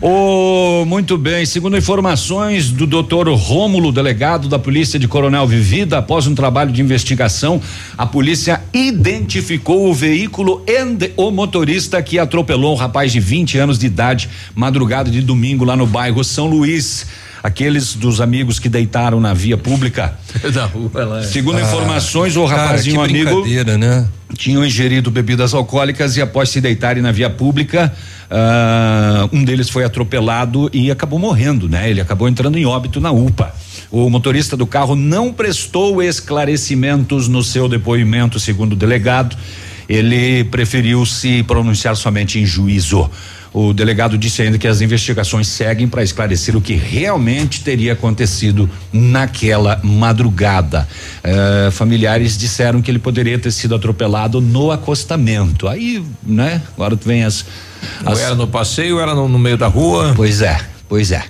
Oh, 0.02 0.84
muito 0.86 1.18
bem. 1.18 1.44
Segundo 1.44 1.76
informações 1.76 2.70
do 2.70 2.86
doutor 2.86 3.28
Rômulo, 3.28 3.92
delegado 3.92 4.48
da 4.48 4.58
Polícia 4.58 4.98
de 4.98 5.06
Coronel 5.06 5.46
Vivida, 5.46 5.98
após 5.98 6.26
um 6.26 6.34
trabalho 6.34 6.72
de 6.72 6.80
investigação, 6.80 7.60
a 7.98 8.06
polícia 8.06 8.62
identificou 8.72 9.90
o 9.90 9.94
veículo 9.94 10.64
e 10.66 10.80
o 11.16 11.30
motorista 11.30 12.02
que 12.02 12.18
atropelou 12.18 12.72
um 12.72 12.76
rapaz 12.76 13.12
de 13.12 13.20
20 13.20 13.58
anos 13.58 13.78
de 13.78 13.86
idade, 13.86 14.30
madrugada 14.54 15.10
de 15.10 15.20
domingo 15.20 15.66
lá 15.66 15.76
no 15.76 15.86
bairro 15.86 16.24
São 16.24 16.46
Luís. 16.46 17.06
Aqueles 17.42 17.94
dos 17.94 18.20
amigos 18.20 18.58
que 18.58 18.68
deitaram 18.68 19.20
na 19.20 19.32
via 19.32 19.56
pública. 19.56 20.18
da 20.52 20.66
rua 20.66 21.04
lá. 21.04 21.22
Segundo 21.22 21.58
Ah, 21.58 21.62
informações, 21.62 22.36
o 22.36 22.46
cara, 22.46 22.62
rapazinho 22.62 23.00
amigo 23.00 23.44
né? 23.78 24.08
tinham 24.36 24.64
ingerido 24.64 25.10
bebidas 25.10 25.54
alcoólicas 25.54 26.16
e 26.16 26.22
após 26.22 26.50
se 26.50 26.60
deitarem 26.60 27.02
na 27.02 27.12
via 27.12 27.30
pública, 27.30 27.92
ah, 28.30 29.28
um 29.32 29.42
deles 29.42 29.68
foi 29.68 29.84
atropelado 29.84 30.70
e 30.72 30.90
acabou 30.90 31.18
morrendo, 31.18 31.68
né? 31.68 31.90
Ele 31.90 32.00
acabou 32.00 32.28
entrando 32.28 32.58
em 32.58 32.66
óbito 32.66 33.00
na 33.00 33.10
UPA. 33.10 33.54
O 33.90 34.08
motorista 34.08 34.56
do 34.56 34.66
carro 34.66 34.94
não 34.94 35.32
prestou 35.32 36.00
esclarecimentos 36.02 37.26
no 37.26 37.42
seu 37.42 37.68
depoimento, 37.68 38.38
segundo 38.38 38.74
o 38.74 38.76
delegado. 38.76 39.36
Ele 39.88 40.44
preferiu 40.44 41.04
se 41.04 41.42
pronunciar 41.42 41.96
somente 41.96 42.38
em 42.38 42.46
juízo. 42.46 43.10
O 43.52 43.72
delegado 43.72 44.16
disse 44.16 44.42
ainda 44.42 44.58
que 44.58 44.68
as 44.68 44.80
investigações 44.80 45.48
seguem 45.48 45.88
para 45.88 46.04
esclarecer 46.04 46.56
o 46.56 46.60
que 46.60 46.74
realmente 46.74 47.62
teria 47.64 47.94
acontecido 47.94 48.70
naquela 48.92 49.80
madrugada. 49.82 50.86
Eh, 51.24 51.70
familiares 51.72 52.38
disseram 52.38 52.80
que 52.80 52.90
ele 52.90 53.00
poderia 53.00 53.38
ter 53.38 53.50
sido 53.50 53.74
atropelado 53.74 54.40
no 54.40 54.70
acostamento. 54.70 55.66
Aí, 55.66 56.02
né? 56.22 56.62
Agora 56.74 56.94
vem 56.94 57.24
as. 57.24 57.44
Ou 58.06 58.12
as 58.12 58.20
era 58.20 58.34
no 58.36 58.46
passeio, 58.46 58.96
ou 58.96 59.02
era 59.02 59.14
no, 59.14 59.28
no 59.28 59.38
meio 59.38 59.56
da 59.56 59.66
rua. 59.66 60.12
Pois 60.14 60.42
é, 60.42 60.60
pois 60.88 61.10
é. 61.10 61.24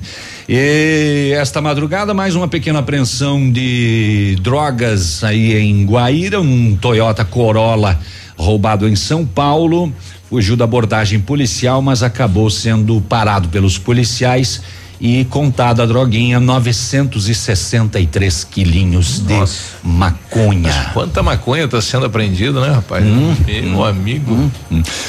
E 0.46 1.32
esta 1.36 1.62
madrugada, 1.62 2.12
mais 2.12 2.34
uma 2.34 2.48
pequena 2.48 2.80
apreensão 2.80 3.50
de 3.50 4.36
drogas 4.42 5.22
aí 5.22 5.56
em 5.56 5.86
Guaíra, 5.86 6.40
um 6.40 6.76
Toyota 6.76 7.24
Corolla 7.24 7.98
roubado 8.36 8.88
em 8.88 8.96
São 8.96 9.24
Paulo, 9.24 9.92
fugiu 10.30 10.56
da 10.56 10.64
abordagem 10.64 11.20
policial, 11.20 11.82
mas 11.82 12.04
acabou 12.04 12.48
sendo 12.48 13.00
parado 13.00 13.48
pelos 13.48 13.76
policiais 13.76 14.62
e 15.00 15.24
contada 15.24 15.82
a 15.82 15.86
droguinha 15.86 16.38
963 16.38 18.44
quilinhos 18.44 19.18
de 19.18 19.34
maconha. 19.82 20.90
Quanta 20.94 21.20
maconha 21.20 21.64
está 21.64 21.80
sendo 21.80 22.06
apreendida, 22.06 22.60
né, 22.60 22.74
rapaz? 22.74 23.04
Hum, 23.04 23.34
Meu 23.70 23.84
amigo. 23.84 24.52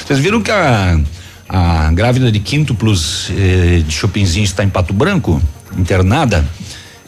Vocês 0.03 0.17
viram 0.17 0.41
que 0.41 0.49
a, 0.49 0.99
a 1.47 1.91
grávida 1.91 2.31
de 2.31 2.39
quíntuplos 2.39 3.29
eh, 3.37 3.83
de 3.85 3.93
Chopinzinho 3.93 4.45
está 4.45 4.63
em 4.63 4.69
Pato 4.69 4.93
Branco, 4.93 5.39
internada? 5.77 6.43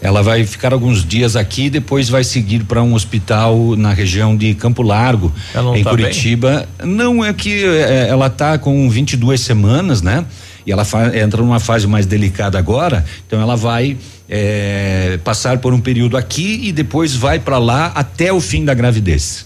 Ela 0.04 0.22
vai 0.22 0.46
ficar 0.46 0.74
alguns 0.74 1.06
dias 1.06 1.38
aqui, 1.38 1.70
depois 1.70 2.10
vai 2.10 2.26
seguir 2.26 2.66
para 2.66 2.84
um 2.84 2.94
hospital 2.94 3.78
na 3.78 3.94
região 3.94 4.36
de 4.36 4.54
Campo 4.54 4.84
Largo, 4.84 5.34
em 5.74 5.82
tá 5.82 5.92
Curitiba. 5.92 6.68
Não 6.84 7.24
é 7.24 7.32
que 7.32 7.64
eh, 7.64 8.08
ela 8.10 8.28
está 8.28 8.58
com 8.58 8.90
22 8.90 9.40
semanas, 9.40 10.02
né? 10.02 10.26
E 10.68 10.74
ela 10.74 10.86
entra 11.14 11.42
numa 11.42 11.58
fase 11.58 11.88
mais 11.88 12.06
delicada 12.06 12.60
agora, 12.60 13.06
então 13.26 13.40
ela 13.42 13.56
vai 13.56 13.96
eh, 14.28 15.20
passar 15.24 15.60
por 15.60 15.74
um 15.74 15.80
período 15.80 16.18
aqui 16.18 16.60
e 16.64 16.74
depois 16.74 17.16
vai 17.16 17.40
para 17.40 17.58
lá 17.58 17.94
até 17.96 18.34
o 18.34 18.42
fim 18.42 18.66
da 18.66 18.74
gravidez, 18.74 19.46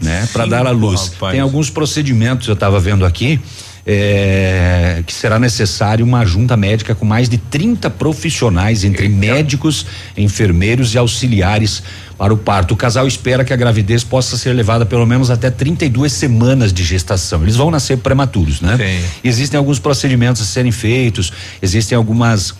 né? 0.00 0.28
Para 0.32 0.46
dar 0.46 0.64
à 0.64 0.70
luz. 0.70 1.08
rapaz. 1.14 1.32
Tem 1.32 1.40
alguns 1.40 1.70
procedimentos 1.70 2.46
eu 2.46 2.54
estava 2.54 2.78
vendo 2.78 3.04
aqui. 3.04 3.40
Eh, 3.90 5.02
que 5.06 5.14
será 5.14 5.38
necessário 5.38 6.04
uma 6.04 6.22
junta 6.26 6.58
médica 6.58 6.94
com 6.94 7.06
mais 7.06 7.26
de 7.26 7.38
30 7.38 7.88
profissionais, 7.88 8.84
entre 8.84 9.08
médicos, 9.08 9.86
enfermeiros 10.14 10.92
e 10.92 10.98
auxiliares 10.98 11.82
para 12.18 12.34
o 12.34 12.36
parto. 12.36 12.74
O 12.74 12.76
casal 12.76 13.06
espera 13.06 13.46
que 13.46 13.52
a 13.52 13.56
gravidez 13.56 14.04
possa 14.04 14.36
ser 14.36 14.52
levada 14.52 14.84
pelo 14.84 15.06
menos 15.06 15.30
até 15.30 15.50
32 15.50 16.12
semanas 16.12 16.70
de 16.70 16.84
gestação. 16.84 17.42
Eles 17.42 17.56
vão 17.56 17.70
nascer 17.70 17.96
prematuros, 17.96 18.60
né? 18.60 18.76
Existem 19.24 19.56
alguns 19.56 19.78
procedimentos 19.78 20.42
a 20.42 20.44
serem 20.44 20.70
feitos, 20.70 21.32
existem 21.62 21.96
algumas 21.96 22.54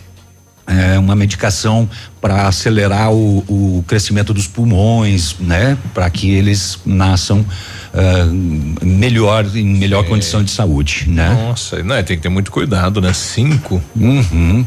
é, 0.69 0.99
uma 0.99 1.15
medicação 1.15 1.89
para 2.21 2.47
acelerar 2.47 3.11
o, 3.11 3.39
o 3.47 3.83
crescimento 3.87 4.33
dos 4.33 4.45
pulmões, 4.47 5.35
né? 5.39 5.77
Para 5.93 6.09
que 6.09 6.29
eles 6.29 6.77
nasçam 6.85 7.45
ah, 7.93 8.27
melhor, 8.83 9.45
em 9.55 9.65
melhor 9.65 10.03
condição 10.05 10.43
de 10.43 10.51
saúde, 10.51 11.05
né? 11.07 11.29
Nossa, 11.29 11.81
não, 11.81 11.95
tem 12.03 12.17
que 12.17 12.23
ter 12.23 12.29
muito 12.29 12.51
cuidado, 12.51 13.01
né? 13.01 13.13
Cinco. 13.13 13.81
Uhum. 13.95 14.65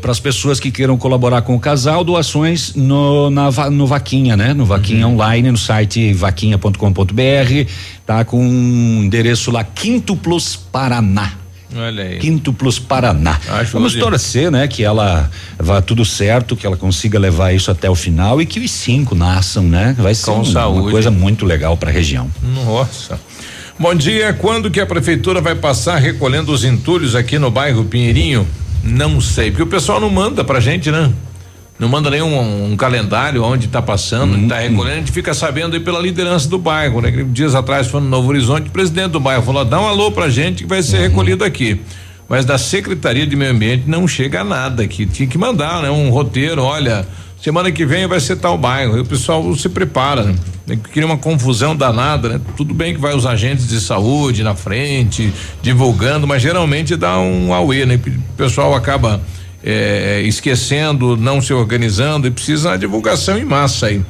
para 0.00 0.10
as 0.12 0.20
pessoas 0.20 0.60
que 0.60 0.70
queiram 0.70 0.96
colaborar 0.98 1.42
com 1.42 1.54
o 1.54 1.60
casal, 1.60 2.04
doações 2.04 2.74
no, 2.74 3.30
na, 3.30 3.50
no 3.70 3.86
Vaquinha, 3.86 4.36
né? 4.36 4.52
No 4.52 4.66
Vaquinha 4.66 5.06
Uhum. 5.06 5.14
online, 5.14 5.50
no 5.50 5.58
site 5.58 6.12
vaquinha.com.br, 6.12 7.70
tá 8.04 8.24
com 8.24 8.44
um 8.44 9.02
endereço 9.04 9.50
lá, 9.50 9.64
Quinto 9.64 10.14
Plus 10.16 10.56
Paraná. 10.56 11.43
Olha 11.76 12.04
aí. 12.04 12.18
Quinto 12.18 12.52
Plus 12.52 12.78
Paraná. 12.78 13.38
Acho 13.48 13.72
Vamos 13.72 13.92
ótimo. 13.92 14.08
torcer, 14.10 14.50
né? 14.50 14.68
Que 14.68 14.84
ela 14.84 15.30
vá 15.58 15.82
tudo 15.82 16.04
certo, 16.04 16.54
que 16.56 16.66
ela 16.66 16.76
consiga 16.76 17.18
levar 17.18 17.52
isso 17.52 17.70
até 17.70 17.90
o 17.90 17.94
final 17.94 18.40
e 18.40 18.46
que 18.46 18.60
os 18.60 18.70
cinco 18.70 19.14
nasçam, 19.14 19.64
né? 19.64 19.94
Vai 19.98 20.14
ser 20.14 20.30
um- 20.30 20.44
saúde. 20.44 20.80
uma 20.82 20.90
coisa 20.90 21.10
muito 21.10 21.44
legal 21.44 21.76
para 21.76 21.90
a 21.90 21.92
região. 21.92 22.30
Nossa. 22.42 23.18
Bom 23.78 23.92
dia, 23.94 24.32
quando 24.32 24.70
que 24.70 24.80
a 24.80 24.86
prefeitura 24.86 25.40
vai 25.40 25.54
passar 25.56 25.96
recolhendo 25.96 26.52
os 26.52 26.62
entulhos 26.64 27.16
aqui 27.16 27.38
no 27.40 27.50
bairro 27.50 27.84
Pinheirinho? 27.84 28.46
Não 28.84 29.20
sei, 29.20 29.50
porque 29.50 29.62
o 29.64 29.66
pessoal 29.66 29.98
não 29.98 30.10
manda 30.10 30.44
pra 30.44 30.60
gente, 30.60 30.90
né? 30.92 31.10
Não 31.78 31.88
manda 31.88 32.08
nenhum 32.08 32.72
um 32.72 32.76
calendário 32.76 33.42
onde 33.42 33.66
tá 33.66 33.82
passando, 33.82 34.34
onde 34.34 34.46
tá 34.46 34.58
recolhendo, 34.58 34.94
a 34.94 34.98
gente 35.00 35.10
fica 35.10 35.34
sabendo 35.34 35.74
aí 35.74 35.80
pela 35.80 36.00
liderança 36.00 36.48
do 36.48 36.56
bairro, 36.56 37.00
né? 37.00 37.10
Dias 37.30 37.54
atrás 37.54 37.88
foi 37.88 38.00
no 38.00 38.08
Novo 38.08 38.28
Horizonte, 38.28 38.68
o 38.68 38.70
presidente 38.70 39.10
do 39.10 39.20
bairro 39.20 39.42
falou, 39.42 39.64
dá 39.64 39.80
um 39.80 39.88
alô 39.88 40.12
pra 40.12 40.28
gente 40.28 40.62
que 40.62 40.68
vai 40.68 40.82
ser 40.82 40.98
recolhido 40.98 41.42
aqui. 41.42 41.80
Mas 42.28 42.44
da 42.44 42.56
Secretaria 42.58 43.26
de 43.26 43.34
Meio 43.34 43.50
Ambiente 43.50 43.84
não 43.88 44.06
chega 44.06 44.44
nada 44.44 44.84
aqui, 44.84 45.04
tinha 45.04 45.28
que 45.28 45.36
mandar, 45.36 45.82
né? 45.82 45.90
Um 45.90 46.10
roteiro, 46.10 46.62
olha, 46.62 47.04
semana 47.42 47.72
que 47.72 47.84
vem 47.84 48.06
vai 48.06 48.20
ser 48.20 48.36
tal 48.36 48.56
bairro, 48.56 48.96
e 48.96 49.00
o 49.00 49.04
pessoal 49.04 49.54
se 49.56 49.68
prepara, 49.68 50.32
né? 50.66 50.78
Cria 50.92 51.04
uma 51.04 51.18
confusão 51.18 51.74
danada, 51.74 52.28
né? 52.28 52.40
Tudo 52.56 52.72
bem 52.72 52.94
que 52.94 53.00
vai 53.00 53.14
os 53.16 53.26
agentes 53.26 53.66
de 53.68 53.80
saúde 53.80 54.44
na 54.44 54.54
frente, 54.54 55.32
divulgando, 55.60 56.24
mas 56.24 56.40
geralmente 56.40 56.94
dá 56.94 57.18
um 57.18 57.52
auê, 57.52 57.84
né? 57.84 57.96
O 57.96 58.36
pessoal 58.36 58.74
acaba 58.76 59.20
eh, 59.64 60.22
esquecendo, 60.26 61.16
não 61.16 61.40
se 61.40 61.52
organizando 61.52 62.26
e 62.26 62.30
precisa 62.30 62.70
uma 62.70 62.78
divulgação 62.78 63.38
em 63.38 63.44
massa 63.44 63.86
aí. 63.86 64.02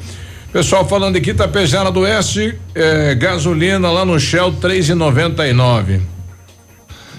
Pessoal 0.52 0.86
falando 0.88 1.16
aqui, 1.16 1.32
Tapejara 1.34 1.90
do 1.90 2.00
Oeste, 2.00 2.54
eh, 2.74 3.14
gasolina 3.14 3.90
lá 3.90 4.04
no 4.04 4.18
Shell, 4.20 4.52
três 4.52 4.88
e 4.88 4.94
noventa 4.94 5.46
e 5.46 5.52
nove. 5.52 6.00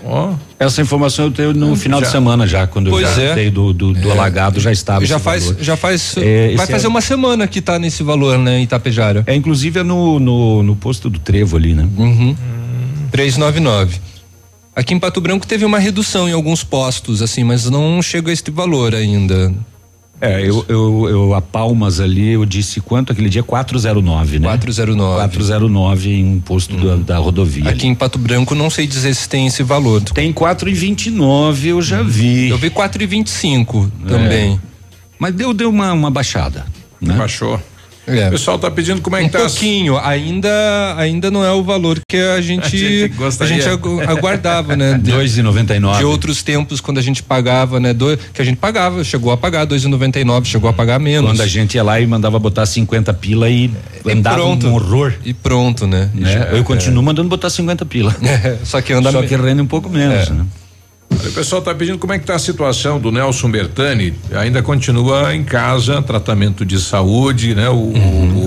Ó. 0.08 0.34
Essa 0.60 0.82
informação 0.84 1.26
eu 1.26 1.32
tenho 1.32 1.52
no 1.54 1.76
final 1.76 2.00
de 2.00 2.06
Já. 2.06 2.12
semana 2.12 2.46
já, 2.46 2.68
quando 2.68 2.92
Pois 2.92 3.18
eu 3.18 3.26
já 3.36 3.42
é. 3.42 3.50
do, 3.50 3.74
do, 3.74 3.92
do 3.92 4.12
alagado, 4.12 4.60
já 4.60 4.72
estava. 4.72 5.04
Já 5.04 5.18
faz, 5.18 5.46
valor. 5.46 5.64
já 5.64 5.76
faz, 5.76 6.16
É, 6.18 6.54
vai 6.56 6.68
fazer 6.68 6.86
é- 6.86 6.90
uma 6.90 7.02
semana 7.02 7.48
que 7.48 7.60
tá 7.60 7.80
nesse 7.80 8.04
valor, 8.04 8.38
né, 8.38 8.62
Itapejara. 8.62 9.24
É, 9.26 9.34
inclusive 9.34 9.80
é 9.80 9.84
no, 9.84 10.20
no, 10.20 10.62
no 10.62 10.76
posto 10.76 11.10
do 11.10 11.18
Trevo 11.18 11.58
ali, 11.58 11.74
né? 11.74 11.88
Uhum. 11.98 12.36
399. 13.12 14.00
Aqui 14.76 14.94
em 14.94 15.00
Pato 15.00 15.22
Branco 15.22 15.48
teve 15.48 15.64
uma 15.64 15.80
redução 15.80 16.28
em 16.28 16.34
alguns 16.34 16.64
postos, 16.64 17.22
assim, 17.22 17.44
mas 17.44 17.70
não 17.70 18.02
chega 18.02 18.30
a 18.30 18.34
este 18.34 18.52
valor 18.52 18.94
ainda. 18.94 19.54
É, 20.20 20.42
eu, 20.42 20.66
eu, 20.68 21.10
eu 21.10 21.34
a 21.34 21.42
Palmas 21.42 22.00
ali, 22.00 22.32
eu 22.32 22.46
disse 22.46 22.80
quanto 22.82 23.12
aquele 23.12 23.30
dia? 23.30 23.44
409, 23.44 24.40
né? 24.40 24.48
409. 24.48 25.16
409 25.16 26.10
em 26.10 26.26
um 26.26 26.40
posto 26.40 26.76
da, 26.78 26.96
da 26.96 27.18
rodovia. 27.18 27.70
Aqui 27.70 27.88
em 27.88 27.96
Pato 27.96 28.18
Branco 28.18 28.56
não 28.56 28.70
sei 28.70 28.88
dizer 28.88 29.14
se 29.14 29.28
tem 29.28 29.48
esse 29.48 29.62
valor. 29.64 30.02
Tem 30.02 30.34
4,29, 30.34 31.66
eu 31.66 31.82
já 31.82 32.02
vi. 32.02 32.50
Eu 32.50 32.58
vi 32.58 32.70
4,25 32.70 33.90
também. 34.08 34.60
Mas 35.20 35.34
deu, 35.34 35.54
deu 35.54 35.70
uma, 35.70 35.94
uma 35.94 36.12
baixada. 36.12 36.66
Né? 37.02 37.16
Baixou. 37.16 37.60
É. 38.08 38.28
O 38.28 38.32
pessoal 38.32 38.60
tá 38.60 38.70
pedindo 38.70 39.02
como 39.02 39.16
é 39.16 39.22
Um 39.22 39.26
que 39.26 39.32
tá. 39.32 39.40
pouquinho, 39.40 39.98
ainda 39.98 40.96
ainda 40.98 41.32
não 41.32 41.44
é 41.44 41.52
o 41.52 41.64
valor 41.64 42.00
que 42.08 42.18
a 42.18 42.40
gente 42.42 42.76
A 43.20 43.30
gente 43.30 43.44
a 43.44 43.46
gente 43.46 43.68
agu- 43.70 44.02
aguardava, 44.02 44.76
né? 44.76 44.98
De, 45.02 45.12
2,99. 45.12 45.98
de 45.98 46.04
outros 46.06 46.44
tempos 46.44 46.80
quando 46.80 46.98
a 47.00 47.02
gente 47.02 47.24
pagava, 47.24 47.80
né? 47.80 47.94
Do, 47.94 48.16
que 48.34 48.42
a 48.42 48.46
gente 48.46 48.58
pagava, 48.58 49.04
chegou 49.04 49.32
a 49.32 49.38
pagar 49.38 49.66
2,99, 49.66 50.46
chegou 50.46 50.70
a 50.70 50.74
pagar 50.74 51.00
menos. 51.00 51.32
Quando 51.32 51.42
a 51.42 51.48
gente 51.48 51.76
ia 51.76 51.84
lá 51.84 52.00
e 52.00 52.06
mandava 52.08 52.38
botar 52.40 52.66
50 52.66 53.14
pila 53.16 53.50
e, 53.50 53.72
E 54.06 54.12
andava 54.12 54.36
pronto. 54.38 54.68
um 54.68 54.74
horror. 54.74 55.14
E 55.26 55.34
pronto, 55.34 55.88
né? 55.88 56.10
E 56.14 56.20
né? 56.20 56.32
já- 56.34 56.46
eu 56.58 56.64
continuo 56.64 57.02
mandando 57.04 57.28
botar 57.30 57.50
50 57.50 57.86
pila. 57.86 58.16
É, 58.26 58.58
só 58.64 58.82
que 58.82 58.92
anda 58.94 59.12
Só 59.12 59.22
me- 59.22 59.28
que 59.28 59.36
rende 59.36 59.62
um 59.62 59.66
pouco 59.68 59.90
menos, 59.90 60.28
É. 60.30 60.34
né? 60.34 60.46
O 61.16 61.32
pessoal 61.32 61.60
está 61.60 61.74
pedindo 61.74 61.98
como 61.98 62.14
é 62.14 62.20
que 62.20 62.26
tá 62.26 62.36
a 62.36 62.40
situação 62.40 63.00
do 63.00 63.12
Nelson 63.12 63.50
Bertani. 63.50 64.14
Ainda 64.34 64.62
continua 64.62 65.36
em 65.36 65.44
casa, 65.44 66.02
tratamento 66.02 66.66
de 66.66 66.80
saúde, 66.80 67.56
né? 67.56 67.70
O, 67.70 67.74
Uhum. 67.76 68.38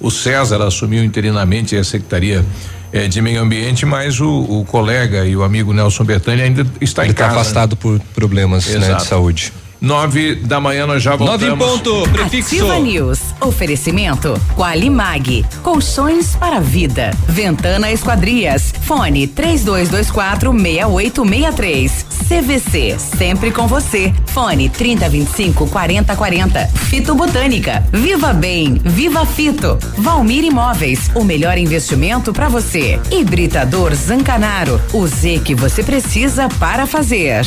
o, 0.00 0.06
o 0.06 0.10
César 0.10 0.62
assumiu 0.62 1.04
interinamente 1.04 1.76
a 1.76 1.84
Secretaria 1.84 2.44
eh, 2.92 3.06
de 3.08 3.20
Meio 3.22 3.40
Ambiente, 3.42 3.84
mas 3.86 4.20
o, 4.20 4.28
o 4.28 4.64
colega 4.64 5.24
e 5.26 5.36
o 5.36 5.42
amigo 5.42 5.72
Nelson 5.72 6.04
Bertani 6.04 6.42
ainda 6.42 6.66
está 6.80 7.02
Ele 7.02 7.10
em 7.10 7.12
está 7.12 7.24
casa. 7.28 7.40
afastado 7.40 7.76
por 7.76 7.98
problemas 8.14 8.66
né, 8.66 8.94
de 8.94 9.04
saúde. 9.04 9.52
Nove 9.80 10.34
da 10.34 10.60
manhã 10.60 10.86
nós 10.86 11.02
já 11.02 11.14
voltamos. 11.14 11.42
Nove 11.42 11.54
em 11.54 11.56
ponto, 11.56 12.10
prefixo. 12.10 12.56
Ativa 12.56 12.78
News. 12.78 13.20
Oferecimento. 13.40 14.34
Qualimag. 14.56 15.46
Colchões 15.62 16.34
para 16.34 16.56
a 16.56 16.60
vida. 16.60 17.12
Ventana 17.28 17.90
Esquadrias. 17.92 18.74
Fone 18.82 19.26
3224 19.28 20.52
6863. 20.52 22.06
CVC. 22.28 22.96
Sempre 22.98 23.50
com 23.50 23.66
você. 23.66 24.12
Fone 24.26 24.68
3025 24.68 25.68
4040. 25.68 26.66
Fito 26.66 27.14
Botânica. 27.14 27.84
Viva 27.92 28.32
Bem. 28.32 28.80
Viva 28.84 29.24
Fito. 29.24 29.78
Valmir 29.96 30.44
Imóveis. 30.44 31.10
O 31.14 31.22
melhor 31.24 31.56
investimento 31.56 32.32
para 32.32 32.48
você. 32.48 33.00
Hibridador 33.10 33.94
Zancanaro. 33.94 34.80
O 34.92 35.06
Z 35.06 35.40
que 35.44 35.54
você 35.54 35.82
precisa 35.82 36.48
para 36.58 36.86
fazer. 36.86 37.46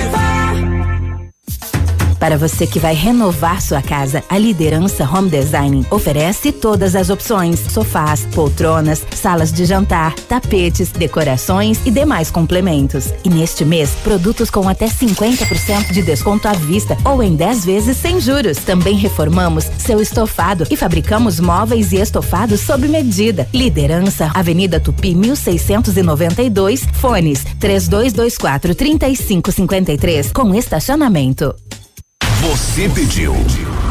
Para 2.21 2.37
você 2.37 2.67
que 2.67 2.77
vai 2.77 2.93
renovar 2.93 3.59
sua 3.63 3.81
casa, 3.81 4.23
a 4.29 4.37
Liderança 4.37 5.09
Home 5.09 5.27
Design 5.27 5.83
oferece 5.89 6.51
todas 6.51 6.95
as 6.95 7.09
opções: 7.09 7.59
sofás, 7.59 8.27
poltronas, 8.35 9.03
salas 9.15 9.51
de 9.51 9.65
jantar, 9.65 10.13
tapetes, 10.13 10.91
decorações 10.91 11.79
e 11.83 11.89
demais 11.89 12.29
complementos. 12.29 13.11
E 13.23 13.29
neste 13.29 13.65
mês, 13.65 13.89
produtos 14.03 14.51
com 14.51 14.69
até 14.69 14.85
50% 14.85 15.91
de 15.91 16.03
desconto 16.03 16.47
à 16.47 16.53
vista 16.53 16.95
ou 17.03 17.23
em 17.23 17.35
10 17.35 17.65
vezes 17.65 17.97
sem 17.97 18.21
juros. 18.21 18.59
Também 18.59 18.95
reformamos 18.97 19.63
seu 19.79 19.99
estofado 19.99 20.67
e 20.69 20.77
fabricamos 20.77 21.39
móveis 21.39 21.91
e 21.91 21.95
estofados 21.95 22.61
sob 22.61 22.87
medida. 22.87 23.49
Liderança, 23.51 24.29
Avenida 24.35 24.79
Tupi 24.79 25.15
1692, 25.15 26.85
fones 26.93 27.43
3224 27.59 28.75
3553 28.75 30.31
com 30.31 30.53
estacionamento. 30.53 31.55
Você 32.41 32.89
pediu. 32.89 33.35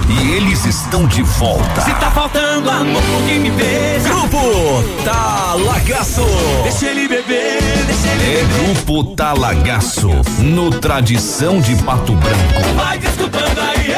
E 0.08 0.32
eles 0.32 0.64
estão 0.64 1.06
de 1.06 1.22
volta. 1.22 1.82
Se 1.82 1.94
tá 1.94 2.10
faltando 2.10 2.68
amor, 2.68 3.00
quem 3.28 3.38
me 3.38 3.50
beija. 3.52 4.08
Grupo 4.08 4.82
Talagaço. 5.04 6.26
Deixa 6.64 6.86
ele 6.86 7.06
beber, 7.06 7.60
deixa 7.86 8.08
ele 8.08 8.24
É 8.24 8.42
beber. 8.42 8.74
Grupo 8.74 9.14
Talagaço. 9.14 10.10
No 10.40 10.68
Tradição 10.70 11.60
de 11.60 11.76
Pato 11.76 12.12
Branco. 12.14 12.74
Vai 12.76 12.98
desculpando 12.98 13.60
aí, 13.60 13.92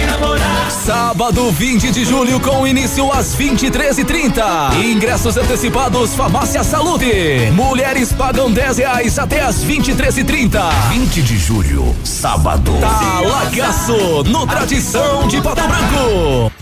namorar. 0.00 0.70
Sábado 0.70 1.50
20 1.50 1.90
de 1.90 2.04
julho 2.04 2.40
com 2.40 2.66
início 2.66 3.10
às 3.12 3.36
23h30. 3.36 4.74
Ingressos 4.84 5.36
antecipados 5.36 6.14
Farmácia 6.14 6.64
Saúde. 6.64 7.50
Mulheres 7.52 8.12
pagam 8.12 8.50
10 8.50 8.78
reais 8.78 9.18
até 9.18 9.42
às 9.42 9.64
23h30. 9.64 10.60
20 10.90 11.22
de 11.22 11.38
julho, 11.38 11.94
sábado. 12.04 12.72
Talagaço, 12.80 14.24
no 14.24 14.46
Tradição 14.46 15.28
de 15.28 15.40
Pato 15.40 15.62
Branco. 15.66 16.61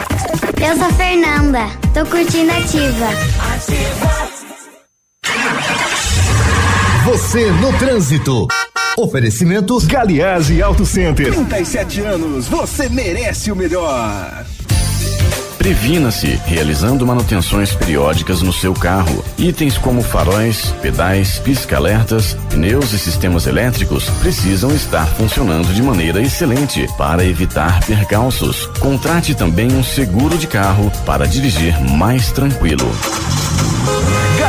Eu 0.63 0.77
sou 0.77 0.85
a 0.85 0.93
Fernanda. 0.93 1.59
Tô 1.91 2.05
curtindo 2.05 2.51
ativa. 2.51 3.07
Você 7.05 7.51
no 7.53 7.77
trânsito. 7.79 8.47
Oferecimentos 8.95 9.85
Galiase 9.85 10.61
Auto 10.61 10.85
Center. 10.85 11.33
37 11.33 12.01
anos, 12.01 12.47
você 12.47 12.87
merece 12.89 13.51
o 13.51 13.55
melhor. 13.55 14.45
Previna-se 15.61 16.41
realizando 16.47 17.05
manutenções 17.05 17.71
periódicas 17.75 18.41
no 18.41 18.51
seu 18.51 18.73
carro. 18.73 19.23
Itens 19.37 19.77
como 19.77 20.01
faróis, 20.01 20.73
pedais, 20.81 21.37
pisca-alertas, 21.37 22.35
pneus 22.49 22.91
e 22.93 22.97
sistemas 22.97 23.45
elétricos 23.45 24.09
precisam 24.21 24.73
estar 24.73 25.05
funcionando 25.05 25.71
de 25.71 25.83
maneira 25.83 26.19
excelente 26.19 26.87
para 26.97 27.23
evitar 27.23 27.79
percalços. 27.85 28.65
Contrate 28.79 29.35
também 29.35 29.71
um 29.71 29.83
seguro 29.83 30.35
de 30.35 30.47
carro 30.47 30.91
para 31.05 31.27
dirigir 31.27 31.79
mais 31.91 32.31
tranquilo. 32.31 32.91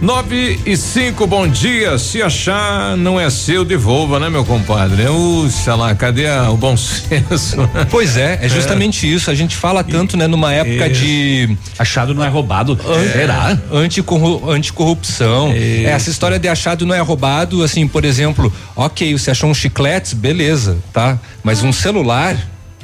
Nove 0.00 0.58
e 0.64 0.76
cinco, 0.78 1.26
bom 1.26 1.46
dia. 1.46 1.98
Se 1.98 2.22
achar 2.22 2.96
não 2.96 3.20
é 3.20 3.28
seu, 3.28 3.66
devolva, 3.66 4.18
né, 4.18 4.30
meu 4.30 4.46
compadre? 4.46 5.06
Uxa 5.06 5.74
lá, 5.74 5.94
cadê 5.94 6.26
a- 6.26 6.48
o 6.50 6.56
bom 6.56 6.74
senso? 6.78 7.56
Pois 7.90 8.16
é, 8.16 8.38
é 8.40 8.48
justamente 8.48 9.10
isso. 9.12 9.30
A 9.30 9.34
gente 9.34 9.54
fala 9.54 9.84
tanto, 9.84 10.16
né, 10.16 10.26
numa 10.26 10.54
época 10.54 10.86
Isso. 10.88 11.00
de. 11.02 11.56
Achado 11.78 12.14
não 12.14 12.24
é 12.24 12.28
roubado. 12.28 12.78
Será? 13.12 13.58
Anticorru 13.70 14.50
anticorrupção. 14.50 15.54
Isso. 15.54 15.86
Essa 15.86 16.08
história 16.08 16.38
de 16.38 16.48
achado 16.48 16.86
não 16.86 16.94
é 16.94 17.00
roubado, 17.00 17.62
assim, 17.62 17.86
por 17.86 18.02
exemplo, 18.06 18.50
ok, 18.74 19.12
você 19.12 19.30
achou 19.32 19.50
um 19.50 19.54
chiclete, 19.54 20.14
beleza, 20.14 20.78
tá? 20.94 21.18
Mas 21.44 21.62
um 21.62 21.74
celular, 21.74 22.36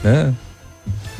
né? 0.05 0.35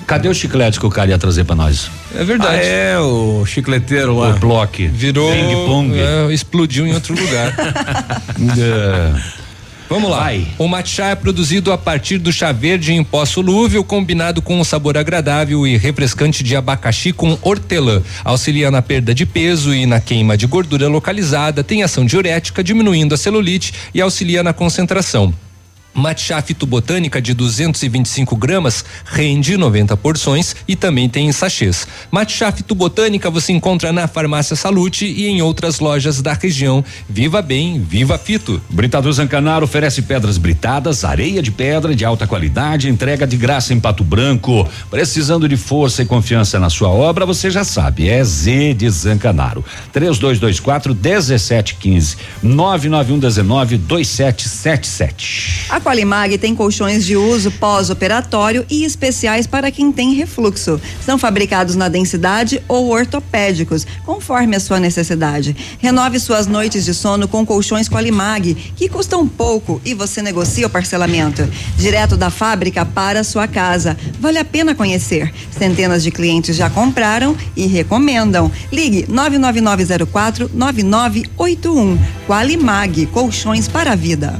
Cadê 0.07 0.29
o 0.29 0.35
chiclete 0.35 0.79
que 0.79 0.87
o 0.87 0.91
cara 0.91 1.11
ia 1.11 1.19
trazer 1.19 1.45
pra 1.45 1.57
nós? 1.57 1.91
É 2.15 2.23
verdade. 2.23 2.61
Ah, 2.61 2.65
é, 2.65 2.99
o 2.99 3.45
chicleteiro 3.45 4.17
lá. 4.17 4.31
O 4.31 4.39
bloco. 4.39 4.77
Virou. 4.89 5.33
Ping-pong. 5.33 5.99
é, 5.99 6.33
explodiu 6.33 6.87
em 6.87 6.95
outro 6.95 7.15
lugar. 7.15 7.53
É. 8.59 9.37
Vamos 9.89 10.11
lá. 10.11 10.19
Vai. 10.19 10.47
O 10.59 10.67
matcha 10.67 11.07
é 11.07 11.15
produzido 11.15 11.73
a 11.73 11.79
partir 11.79 12.19
do 12.19 12.33
chá 12.33 12.51
verde 12.53 12.93
em 12.93 13.05
pó 13.05 13.25
solúvel, 13.25 13.85
combinado 13.85 14.43
com 14.43 14.61
um 14.61 14.65
sabor 14.65 14.99
agradável 14.99 15.67
e 15.67 15.77
refrescante 15.77 16.43
de 16.43 16.57
abacaxi 16.57 17.13
com 17.13 17.39
hortelã. 17.41 18.03
Auxilia 18.25 18.71
na 18.71 18.83
perda 18.83 19.15
de 19.15 19.25
peso 19.25 19.73
e 19.75 19.87
na 19.87 20.01
queima 20.01 20.37
de 20.37 20.47
gordura 20.47 20.89
localizada, 20.89 21.63
tem 21.63 21.83
ação 21.83 22.05
diurética, 22.05 22.65
diminuindo 22.65 23.15
a 23.15 23.19
celulite 23.19 23.73
e 23.95 24.01
auxilia 24.01 24.43
na 24.43 24.53
concentração. 24.53 25.33
Matcha 25.97 26.43
fitobotânica 26.43 27.23
de 27.23 27.33
225 27.33 28.37
gramas 28.37 28.85
rende 29.07 29.57
90 29.57 29.97
porções 29.97 30.55
e 30.69 30.77
também 30.77 31.09
tem 31.09 31.27
em 31.27 31.33
sachês. 31.33 31.89
Matcha 32.11 32.53
fitobotânica 32.53 33.31
você 33.31 33.53
encontra 33.53 33.95
na 33.95 34.07
Farmácia 34.07 34.55
Salute 34.55 35.07
e 35.07 35.27
em 35.27 35.41
outras 35.41 35.81
lojas 35.81 36.21
da 36.21 36.35
região. 36.35 36.85
Viva 37.09 37.41
bem, 37.41 37.81
viva 37.81 38.19
fito. 38.19 38.61
Britador 38.69 39.11
Zancanaro 39.15 39.65
oferece 39.65 40.03
pedras 40.03 40.37
britadas, 40.37 41.03
areia 41.03 41.41
de 41.43 41.51
pedra 41.51 41.95
de 41.95 42.05
alta 42.05 42.27
qualidade, 42.27 42.91
entrega 42.91 43.27
de 43.27 43.39
graça 43.39 43.73
em 43.73 43.81
Pato 43.81 44.05
Branco. 44.05 44.69
Precisando 44.91 45.49
de 45.49 45.57
força 45.57 46.03
e 46.03 46.07
confiança 46.07 46.59
na 46.59 46.69
sua 46.69 46.91
obra, 46.91 47.25
você 47.25 47.51
já 47.51 47.65
sabe, 47.65 48.11
é 48.11 48.23
Z 48.23 48.75
de 48.75 48.91
Zancanaro. 48.91 49.65
3224 49.95 50.95
1715 50.95 52.19
991 52.43 53.19
19 53.19 53.79
2777. 53.79 55.69
Qualimag 55.87 56.37
tem 56.39 56.53
colchões 56.53 57.05
de 57.05 57.17
uso 57.17 57.49
pós-operatório 57.49 58.67
e 58.69 58.83
especiais 58.83 59.47
para 59.47 59.71
quem 59.71 59.93
tem 59.93 60.15
refluxo. 60.15 60.81
São 61.01 61.17
fabricados 61.17 61.77
na 61.77 61.89
densidade 61.89 62.61
ou 62.67 62.91
ortopédicos, 62.91 63.87
conforme 64.05 64.57
a 64.57 64.61
sua 64.61 64.81
necessidade. 64.81 65.55
Renove 65.79 66.19
suas 66.19 66.49
noites 66.49 66.85
de 66.85 66.93
sono 66.93 67.29
com 67.29 67.47
colchões 67.47 67.89
Qualimag, 67.89 68.55
que 68.75 68.89
custam 68.89 69.29
pouco 69.29 69.81
e 69.85 69.95
você 69.95 70.21
negocia 70.21 70.67
o 70.67 70.71
parcelamento. 70.71 71.49
Direto 71.77 72.17
da 72.17 72.31
fábrica 72.31 72.85
para 72.85 73.23
sua 73.23 73.47
casa. 73.47 73.97
Vale 74.19 74.39
a 74.39 74.45
pena 74.45 74.75
conhecer. 74.75 75.33
Centenas 75.57 76.03
de 76.03 76.11
clientes 76.11 76.57
já 76.57 76.69
compraram 76.69 77.37
e 77.55 77.65
recomendam. 77.69 78.51
Ligue 78.73 79.07
99904 79.09 80.51
9981. 80.53 81.97
Qualimag, 82.27 83.07
colchões 83.07 83.69
para 83.69 83.93
a 83.93 83.95
vida. 83.95 84.37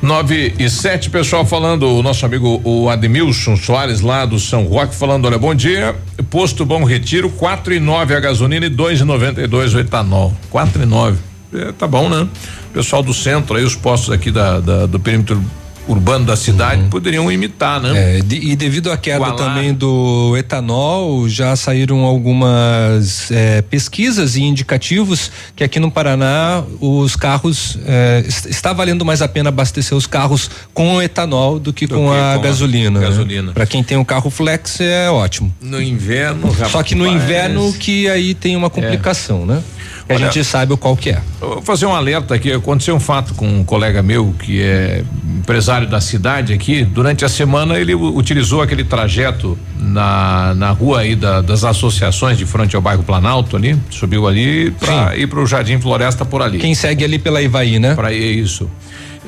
9 0.00 0.54
e 0.58 0.70
7, 0.70 1.10
pessoal 1.10 1.44
falando, 1.44 1.82
o 1.88 2.02
nosso 2.02 2.24
amigo 2.24 2.60
o 2.62 2.88
Admilson 2.88 3.56
Soares 3.56 4.00
lá 4.00 4.24
do 4.24 4.38
São 4.38 4.64
Roque 4.64 4.94
falando, 4.94 5.24
olha, 5.26 5.38
bom 5.38 5.52
dia, 5.52 5.94
posto 6.30 6.64
Bom 6.64 6.84
Retiro, 6.84 7.28
quatro 7.30 7.74
e 7.74 7.80
nove 7.80 8.14
a 8.14 8.20
gasolina 8.20 8.66
e 8.66 8.68
dois 8.68 9.00
e 9.00 9.04
noventa 9.04 9.42
e 9.42 9.46
dois 9.48 9.74
o 9.74 9.80
etanol, 9.80 10.32
quatro 10.50 10.82
e 10.82 10.86
nove, 10.86 11.18
é, 11.52 11.72
tá 11.72 11.88
bom, 11.88 12.08
né? 12.08 12.28
Pessoal 12.72 13.02
do 13.02 13.12
centro 13.12 13.56
aí, 13.56 13.64
os 13.64 13.74
postos 13.74 14.10
aqui 14.12 14.30
da, 14.30 14.60
da 14.60 14.86
do 14.86 15.00
perímetro 15.00 15.42
urbano 15.88 16.24
da 16.26 16.36
cidade 16.36 16.82
poderiam 16.90 17.30
imitar, 17.32 17.80
né? 17.80 18.18
É, 18.18 18.20
de- 18.20 18.50
e 18.52 18.54
devido 18.54 18.92
à 18.92 18.96
queda 18.96 19.32
também 19.32 19.72
do 19.74 20.36
etanol, 20.36 21.28
já 21.28 21.56
saíram 21.56 22.00
algumas 22.04 23.30
é, 23.30 23.62
pesquisas 23.62 24.36
e 24.36 24.42
indicativos 24.42 25.30
que 25.56 25.64
aqui 25.64 25.80
no 25.80 25.90
Paraná 25.90 26.62
os 26.80 27.16
carros 27.16 27.78
é, 27.86 28.24
es- 28.26 28.46
está 28.46 28.72
valendo 28.72 29.04
mais 29.04 29.22
a 29.22 29.28
pena 29.28 29.48
abastecer 29.48 29.96
os 29.96 30.06
carros 30.06 30.50
com 30.74 31.00
etanol 31.02 31.58
do 31.58 31.72
que 31.72 31.86
Do 31.86 31.96
com 31.96 32.10
que 32.10 32.16
a 32.16 32.34
com 32.34 32.40
a 32.40 32.42
gasolina. 32.42 33.00
gasolina. 33.00 33.52
Para 33.52 33.66
quem 33.66 33.82
tem 33.82 33.96
um 33.96 34.04
carro 34.04 34.30
flex 34.30 34.80
é 34.80 35.10
ótimo. 35.10 35.54
No 35.60 35.80
inverno, 35.82 36.54
Só 36.70 36.82
que 36.82 36.94
no 36.94 37.06
inverno 37.06 37.72
que 37.72 38.08
aí 38.08 38.34
tem 38.34 38.56
uma 38.56 38.70
complicação, 38.70 39.46
né? 39.46 39.62
Que 40.08 40.14
a 40.14 40.16
Olha- 40.16 40.24
gente 40.32 40.42
sabe 40.42 40.72
o 40.72 40.76
qual 40.78 40.96
que 40.96 41.10
é. 41.10 41.20
Vou 41.38 41.60
fazer 41.60 41.84
um 41.84 41.94
alerta 41.94 42.34
aqui. 42.34 42.50
Aconteceu 42.50 42.96
um 42.96 43.00
fato 43.00 43.34
com 43.34 43.46
um 43.46 43.62
colega 43.62 44.02
meu 44.02 44.34
que 44.38 44.62
é 44.62 45.04
empresário 45.38 45.86
da 45.86 46.00
cidade 46.00 46.52
aqui. 46.54 46.82
Durante 46.82 47.24
a 47.26 47.28
semana 47.28 47.78
ele 47.78 47.94
utilizou 47.94 48.62
aquele 48.62 48.84
trajeto 48.84 49.58
na, 49.78 50.54
na 50.54 50.70
rua 50.70 51.00
aí 51.00 51.14
da- 51.14 51.42
das 51.42 51.62
associações 51.62 52.38
de 52.38 52.46
frente 52.46 52.74
ao 52.74 52.80
bairro 52.80 53.02
Planalto 53.02 53.54
ali. 53.54 53.78
Subiu 53.90 54.26
ali 54.26 54.70
para 54.72 55.14
ir 55.16 55.26
para 55.28 55.40
o 55.40 55.46
Jardim 55.46 55.78
Floresta 55.78 56.24
por 56.24 56.40
ali. 56.40 56.58
Quem 56.58 56.74
segue 56.74 57.04
ali 57.04 57.18
pela 57.18 57.42
Ivaí, 57.42 57.78
né? 57.78 57.94
Para 57.94 58.10
isso. 58.12 58.68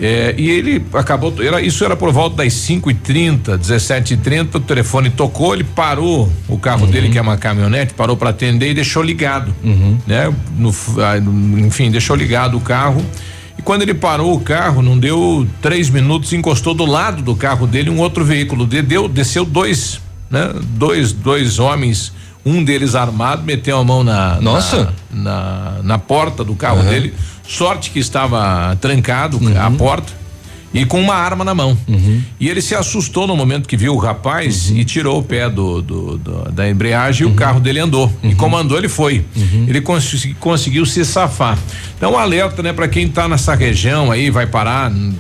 É, 0.01 0.35
e 0.39 0.49
ele 0.51 0.83
acabou, 0.95 1.35
era, 1.43 1.61
isso 1.61 1.85
era 1.85 1.95
por 1.95 2.11
volta 2.11 2.37
das 2.43 2.55
5 2.55 2.91
e 2.91 2.95
30 2.95 3.59
17 3.59 4.15
e 4.15 4.17
30 4.17 4.57
o 4.57 4.61
telefone 4.63 5.11
tocou, 5.11 5.53
ele 5.55 5.63
parou 5.65 6.33
o 6.49 6.57
carro 6.57 6.87
dele, 6.87 7.11
que 7.11 7.19
é 7.19 7.21
uma 7.21 7.37
caminhonete, 7.37 7.93
parou 7.93 8.17
para 8.17 8.31
atender 8.31 8.71
e 8.71 8.75
deixou 8.75 9.03
ligado. 9.03 9.55
Né? 10.07 10.33
No, 10.57 10.73
f- 10.73 10.99
ah, 11.03 11.21
no- 11.21 11.59
enfim, 11.61 11.91
deixou 11.91 12.17
ligado 12.17 12.57
o 12.57 12.61
carro. 12.61 13.05
E 13.59 13.63
quando 13.63 13.83
ele 13.83 13.93
parou 13.93 14.33
o 14.35 14.41
carro, 14.41 14.81
não 14.81 14.99
deu 14.99 15.47
três 15.61 15.91
minutos, 15.91 16.33
encostou 16.33 16.73
do 16.73 16.87
lado 16.87 17.21
do 17.23 17.37
carro 17.37 17.67
dele 17.67 17.91
um 17.91 17.99
outro 17.99 18.25
veículo. 18.25 18.67
De- 18.67 18.81
Deu, 18.81 19.07
desceu 19.07 19.45
dois, 19.45 20.01
né? 20.31 20.51
Dois, 20.79 21.13
dois 21.13 21.59
homens, 21.59 22.11
um 22.43 22.65
deles 22.65 22.95
armado, 22.95 23.43
meteu 23.43 23.77
a 23.77 23.85
mão 23.85 24.03
na. 24.03 24.41
Nossa. 24.41 24.95
Na, 25.13 25.23
na, 25.75 25.83
na 25.83 25.99
porta 25.99 26.43
do 26.43 26.55
carro 26.55 26.83
dele. 26.85 27.13
Sorte 27.51 27.91
que 27.91 27.99
estava 27.99 28.77
trancado 28.81 29.39
Uhum. 29.39 29.61
a 29.61 29.71
porta 29.73 30.13
e 30.73 30.85
com 30.87 31.01
uma 31.01 31.15
arma 31.17 31.45
na 31.45 31.53
mão. 31.53 31.77
E 32.39 32.49
ele 32.49 32.63
se 32.63 32.77
assustou 32.77 33.27
no 33.27 33.37
momento 33.37 33.69
que 33.69 33.77
viu 33.77 33.93
o 33.93 33.99
rapaz 33.99 34.71
Uhum. 34.71 34.77
e 34.77 34.85
tirou 34.85 35.19
o 35.19 35.23
pé 35.23 35.51
do, 35.51 35.83
do- 35.83 36.17
do- 36.17 36.53
da 36.53 36.71
embreagem 36.71 37.27
e 37.27 37.31
o 37.31 37.35
carro 37.35 37.59
dele 37.59 37.81
andou. 37.81 38.07
Uhum. 38.23 38.31
E 38.31 38.35
como 38.37 38.57
andou, 38.57 38.79
ele 38.79 38.89
foi. 38.89 39.25
Ele 39.67 39.81
cons- 39.81 40.29
conseguiu 40.39 40.87
se 40.87 41.05
safar. 41.05 41.59
Então, 41.97 42.13
um 42.13 42.19
alerta, 42.19 42.63
né, 42.63 42.73
para 42.73 42.87
quem 42.87 43.09
tá 43.09 43.27
nessa 43.29 43.55
região 43.57 44.13
aí, 44.13 44.31
vai 44.31 44.47
parar, 44.47 44.91
hum, 44.93 45.13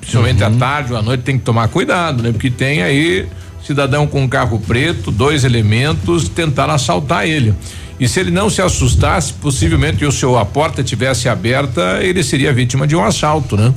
principalmente 0.00 0.42
Uhum. 0.42 0.48
à 0.56 0.58
tarde 0.58 0.92
ou 0.94 0.98
à 0.98 1.02
noite, 1.02 1.20
tem 1.22 1.36
que 1.36 1.44
tomar 1.44 1.68
cuidado, 1.68 2.22
né? 2.22 2.32
Porque 2.32 2.50
tem 2.50 2.82
aí 2.82 3.26
cidadão 3.62 4.06
com 4.06 4.22
um 4.22 4.28
carro 4.28 4.58
preto, 4.58 5.10
dois 5.10 5.44
elementos 5.44 6.28
tentaram 6.30 6.72
assaltar 6.74 7.26
ele. 7.26 7.52
E 7.98 8.08
se 8.08 8.18
ele 8.20 8.30
não 8.30 8.50
se 8.50 8.60
assustasse, 8.60 9.32
possivelmente, 9.34 10.04
ou 10.04 10.10
se 10.10 10.24
a 10.26 10.44
porta 10.44 10.82
tivesse 10.82 11.28
aberta, 11.28 12.00
ele 12.02 12.22
seria 12.24 12.52
vítima 12.52 12.86
de 12.86 12.96
um 12.96 13.04
assalto, 13.04 13.56
né? 13.56 13.72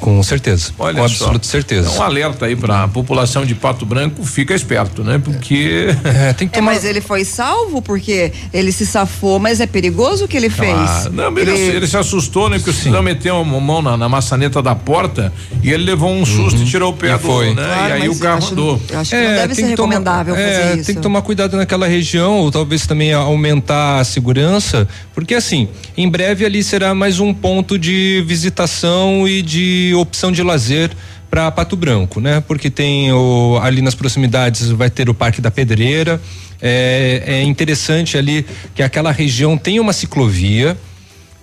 Com 0.00 0.22
certeza. 0.22 0.72
Olha 0.78 1.00
com 1.02 1.08
só. 1.08 1.14
absoluta 1.24 1.46
certeza. 1.46 1.88
Então, 1.88 2.00
um 2.00 2.02
alerta 2.02 2.46
aí 2.46 2.56
para 2.56 2.84
a 2.84 2.88
população 2.88 3.44
de 3.46 3.54
Pato 3.54 3.86
Branco, 3.86 4.24
fica 4.24 4.54
esperto, 4.54 5.04
né? 5.04 5.20
Porque 5.22 5.86
É, 6.04 6.32
tem 6.32 6.48
que 6.48 6.58
É, 6.58 6.62
mas 6.62 6.84
ele 6.84 7.00
foi 7.00 7.24
salvo 7.24 7.80
porque 7.80 8.32
ele 8.52 8.72
se 8.72 8.84
safou, 8.86 9.38
mas 9.38 9.60
é 9.60 9.66
perigoso 9.66 10.24
o 10.24 10.28
que 10.28 10.36
ele 10.36 10.50
fez. 10.50 10.72
Ah, 10.76 11.08
não, 11.12 11.30
mas 11.30 11.46
ele, 11.46 11.56
ele 11.58 11.86
se 11.86 11.96
assustou, 11.96 12.48
né? 12.50 12.56
Porque 12.56 12.70
o 12.70 12.74
cidadão 12.74 13.02
meteu 13.02 13.36
a 13.36 13.44
mão 13.44 13.80
na, 13.80 13.96
na 13.96 14.08
maçaneta 14.08 14.60
da 14.60 14.74
porta 14.74 15.32
e 15.62 15.70
ele 15.70 15.84
levou 15.84 16.10
um 16.10 16.26
susto 16.26 16.60
e 16.60 16.64
tirou 16.64 16.92
o 16.92 16.96
pé 16.96 17.10
E 17.10 17.12
do, 17.12 17.18
foi. 17.20 17.54
né? 17.54 17.62
Claro, 17.62 17.88
e 17.88 17.92
aí 18.02 18.08
o 18.08 18.18
carro 18.18 18.38
acho- 18.38 18.52
andou. 18.52 18.80
acho 18.94 19.10
que 19.10 19.16
não 19.16 19.34
deve 19.34 19.54
ser 19.54 19.62
que 19.68 19.76
tomar- 19.76 19.88
recomendável 19.94 20.34
fazer 20.34 20.46
é, 20.48 20.74
isso. 20.76 20.86
Tem 20.86 20.94
que 20.96 21.00
tomar 21.02 21.22
cuidado 21.22 21.56
naquela 21.56 21.86
região, 21.86 22.38
ou 22.38 22.50
talvez 22.50 22.86
também 22.86 23.12
aumentar 23.12 23.59
a 24.00 24.04
segurança, 24.04 24.86
porque 25.14 25.34
assim, 25.34 25.68
em 25.96 26.08
breve 26.08 26.44
ali 26.44 26.62
será 26.62 26.94
mais 26.94 27.20
um 27.20 27.32
ponto 27.34 27.78
de 27.78 28.22
visitação 28.26 29.26
e 29.28 29.42
de 29.42 29.92
opção 29.96 30.30
de 30.32 30.42
lazer 30.42 30.90
para 31.30 31.50
Pato 31.50 31.76
Branco, 31.76 32.20
né? 32.20 32.42
Porque 32.46 32.68
tem 32.70 33.12
o, 33.12 33.58
ali 33.62 33.80
nas 33.82 33.94
proximidades 33.94 34.68
vai 34.70 34.90
ter 34.90 35.08
o 35.08 35.14
Parque 35.14 35.40
da 35.40 35.50
Pedreira. 35.50 36.20
É, 36.60 37.22
é 37.26 37.42
interessante 37.42 38.18
ali 38.18 38.44
que 38.74 38.82
aquela 38.82 39.12
região 39.12 39.56
tem 39.56 39.78
uma 39.78 39.92
ciclovia. 39.92 40.76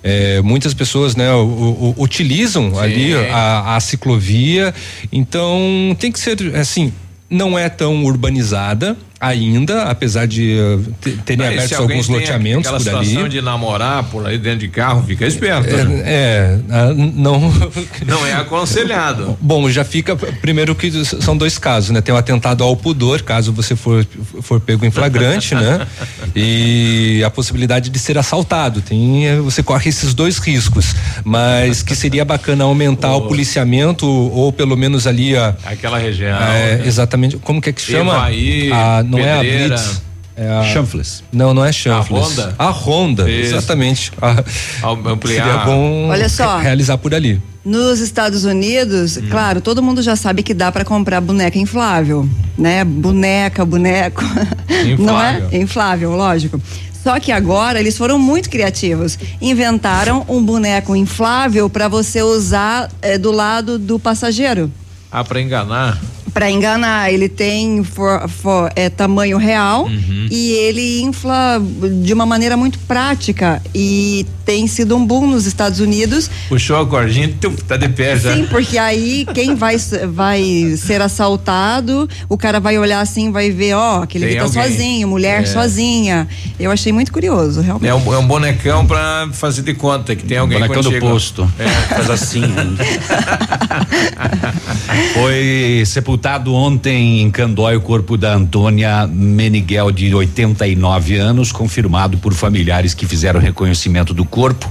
É, 0.03 0.41
muitas 0.41 0.73
pessoas 0.73 1.15
né, 1.15 1.31
o- 1.33 1.93
o- 1.97 2.03
utilizam 2.03 2.77
ali 2.79 3.13
a, 3.31 3.75
a 3.75 3.79
ciclovia, 3.79 4.73
então 5.11 5.95
tem 5.99 6.11
que 6.11 6.19
ser 6.19 6.55
assim, 6.55 6.93
não 7.29 7.57
é 7.57 7.67
tão 7.67 8.05
urbanizada 8.05 8.95
ainda, 9.19 9.83
apesar 9.83 10.27
de 10.27 10.57
eh, 10.57 10.77
te- 11.01 11.11
terem 11.25 11.47
alguém 11.47 11.75
alguns 11.77 12.07
loteamentos 12.07 12.69
por 12.69 12.75
ali. 12.75 12.83
situação 13.07 13.29
de 13.29 13.41
namorar 13.41 14.03
por 14.05 14.25
aí 14.27 14.37
dentro 14.37 14.59
de 14.59 14.67
carro, 14.67 15.03
fica 15.07 15.25
esperto. 15.25 15.69
né? 15.75 16.01
É, 16.05 16.07
é, 16.07 16.59
ah, 16.69 16.93
não. 16.93 17.37
Não 18.05 18.25
é 18.25 18.33
aconselhado. 18.33 19.37
Bom, 19.41 19.69
já 19.69 19.83
fica 19.83 20.15
primeiro 20.15 20.73
que 20.75 20.91
são 21.05 21.35
dois 21.35 21.57
casos, 21.57 21.89
né? 21.91 22.01
Tem 22.01 22.13
o 22.13 22.17
atentado 22.17 22.63
ao 22.63 22.75
pudor, 22.75 23.21
caso 23.21 23.51
você 23.51 23.75
for 23.75 24.05
for 24.41 24.59
pego 24.59 24.85
em 24.85 24.91
flagrante, 24.91 25.53
né? 25.55 25.85
E 26.35 27.23
a 27.25 27.29
possibilidade 27.29 27.89
de 27.89 27.99
ser 27.99 28.17
assaltado. 28.17 28.81
Tem 28.81 29.27
eh, 29.27 29.37
você 29.39 29.63
corre 29.63 29.89
esses 29.89 30.13
dois 30.13 30.37
riscos, 30.37 30.95
mas 31.23 31.81
que 31.81 31.95
seria 31.95 32.23
bacana 32.23 32.63
aumentar 32.63 33.15
o 33.15 33.27
policiamento 33.27 34.05
ou 34.07 34.51
pelo 34.51 34.75
menos 34.77 35.07
ali 35.07 35.35
a 35.35 35.55
Aquela 35.65 35.97
região. 35.97 36.37
é, 36.37 36.77
né? 36.77 36.83
exatamente, 36.87 37.37
como 37.37 37.61
que 37.61 37.69
é 37.69 37.73
que 37.73 37.81
chama? 37.81 38.13
Evaí, 38.13 38.71
a, 38.71 39.03
não 39.07 39.19
é 39.19 39.33
a. 39.33 39.39
Blitz. 39.39 40.01
É 40.39 40.47
a 40.49 40.63
Chanfles. 40.65 41.23
Não, 41.33 41.51
não 41.51 41.65
é 41.65 41.71
chanfles. 41.71 42.19
Honda? 42.37 42.53
A 42.59 42.69
Honda, 42.69 43.27
Isso. 43.27 43.55
exatamente. 43.55 44.11
A- 44.21 44.43
Am- 44.87 45.07
Ampliar. 45.13 45.43
Seria 45.47 45.65
bom 45.65 46.09
Olha 46.09 46.29
só. 46.29 46.57
re- 46.57 46.63
realizar 46.63 46.95
por 46.99 47.15
ali. 47.15 47.41
Nos 47.65 47.99
Estados 47.99 48.45
Unidos, 48.45 49.17
claro, 49.31 49.61
todo 49.61 49.81
mundo 49.81 49.99
já 50.03 50.15
sabe 50.15 50.43
que 50.43 50.53
dá 50.53 50.71
para 50.71 50.85
comprar 50.85 51.21
boneca 51.21 51.57
inflável, 51.57 52.29
né? 52.55 52.83
Boneca, 52.83 53.65
boneco. 53.65 54.21
Não 54.99 55.19
é? 55.19 55.31
Inflável. 55.39 55.49
Inflável, 55.61 56.11
lógico. 56.15 56.61
Só 57.03 57.19
que 57.19 57.31
agora 57.31 57.79
eles 57.79 57.97
foram 57.97 58.19
muito 58.19 58.47
criativos. 58.49 59.17
Inventaram 59.41 60.23
um 60.29 60.43
boneco 60.43 60.95
inflável 60.95 61.67
para 61.67 61.87
você 61.87 62.21
usar 62.21 62.91
eh, 63.01 63.17
do 63.17 63.31
lado 63.31 63.79
do 63.79 63.97
passageiro. 63.97 64.71
Ah, 65.11 65.23
pra 65.23 65.41
enganar. 65.41 65.99
Pra 66.37 66.51
enganar, 66.51 67.11
ele 67.11 67.27
tem 67.27 67.83
for, 67.83 68.29
for- 68.29 68.69
é, 68.75 68.89
tamanho 68.91 69.39
real 69.39 69.85
Uhum. 69.85 70.27
e 70.29 70.51
ele 70.51 71.01
infla 71.01 71.59
de 72.03 72.13
uma 72.13 72.27
maneira 72.27 72.55
muito 72.55 72.77
prática 72.79 73.59
e 73.73 74.23
tem 74.45 74.67
sido 74.67 74.95
um 74.95 75.03
boom 75.03 75.25
nos 75.31 75.47
Estados 75.47 75.79
Unidos. 75.79 76.29
Puxou 76.47 76.77
a 76.77 76.85
cordinha, 76.85 77.33
tu, 77.41 77.49
tá 77.67 77.75
de 77.75 77.89
pé 77.89 78.15
já. 78.17 78.35
Sim, 78.35 78.45
porque 78.49 78.77
aí 78.77 79.25
quem 79.33 79.55
vai, 79.55 79.77
vai 80.09 80.75
ser 80.77 81.01
assaltado, 81.01 82.07
o 82.29 82.37
cara 82.37 82.59
vai 82.59 82.77
olhar 82.77 83.01
assim, 83.01 83.31
vai 83.31 83.49
ver, 83.49 83.73
ó, 83.73 84.03
aquele 84.03 84.25
Tem 84.27 84.33
que 84.35 84.39
tá 84.39 84.45
alguém. 84.45 84.61
sozinho, 84.77 85.07
mulher 85.07 85.41
É. 85.41 85.45
sozinha. 85.47 86.27
Eu 86.59 86.69
achei 86.71 86.93
muito 86.93 87.11
curioso, 87.11 87.61
realmente. 87.61 87.89
É 87.89 87.95
um, 87.95 88.13
é 88.13 88.17
um 88.19 88.27
bonecão 88.27 88.85
pra 88.85 89.27
fazer 89.33 89.63
de 89.63 89.73
conta 89.73 90.15
que 90.15 90.23
tem 90.23 90.37
alguém 90.37 90.59
Bonecão 90.59 90.83
do 90.83 90.99
posto. 90.99 91.51
É. 91.57 91.67
Faz 91.95 92.09
assim. 92.11 92.43
Foi 95.13 95.83
sepultado 95.85 96.26
ontem 96.47 97.21
em 97.21 97.31
Candói 97.31 97.77
o 97.77 97.81
corpo 97.81 98.17
da 98.17 98.33
Antônia 98.33 99.07
Meniguel, 99.07 99.91
de 99.91 100.13
89 100.13 101.15
anos, 101.15 101.53
confirmado 101.53 102.17
por 102.17 102.33
familiares 102.33 102.93
que 102.93 103.05
fizeram 103.05 103.39
reconhecimento 103.39 104.13
do 104.13 104.25
corpo. 104.25 104.69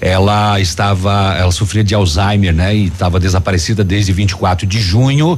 Ela 0.00 0.60
estava, 0.60 1.34
ela 1.36 1.50
sofria 1.50 1.82
de 1.82 1.92
Alzheimer, 1.92 2.54
né? 2.54 2.76
E 2.76 2.86
estava 2.86 3.18
desaparecida 3.18 3.82
desde 3.82 4.12
24 4.12 4.64
de 4.64 4.78
junho 4.78 5.36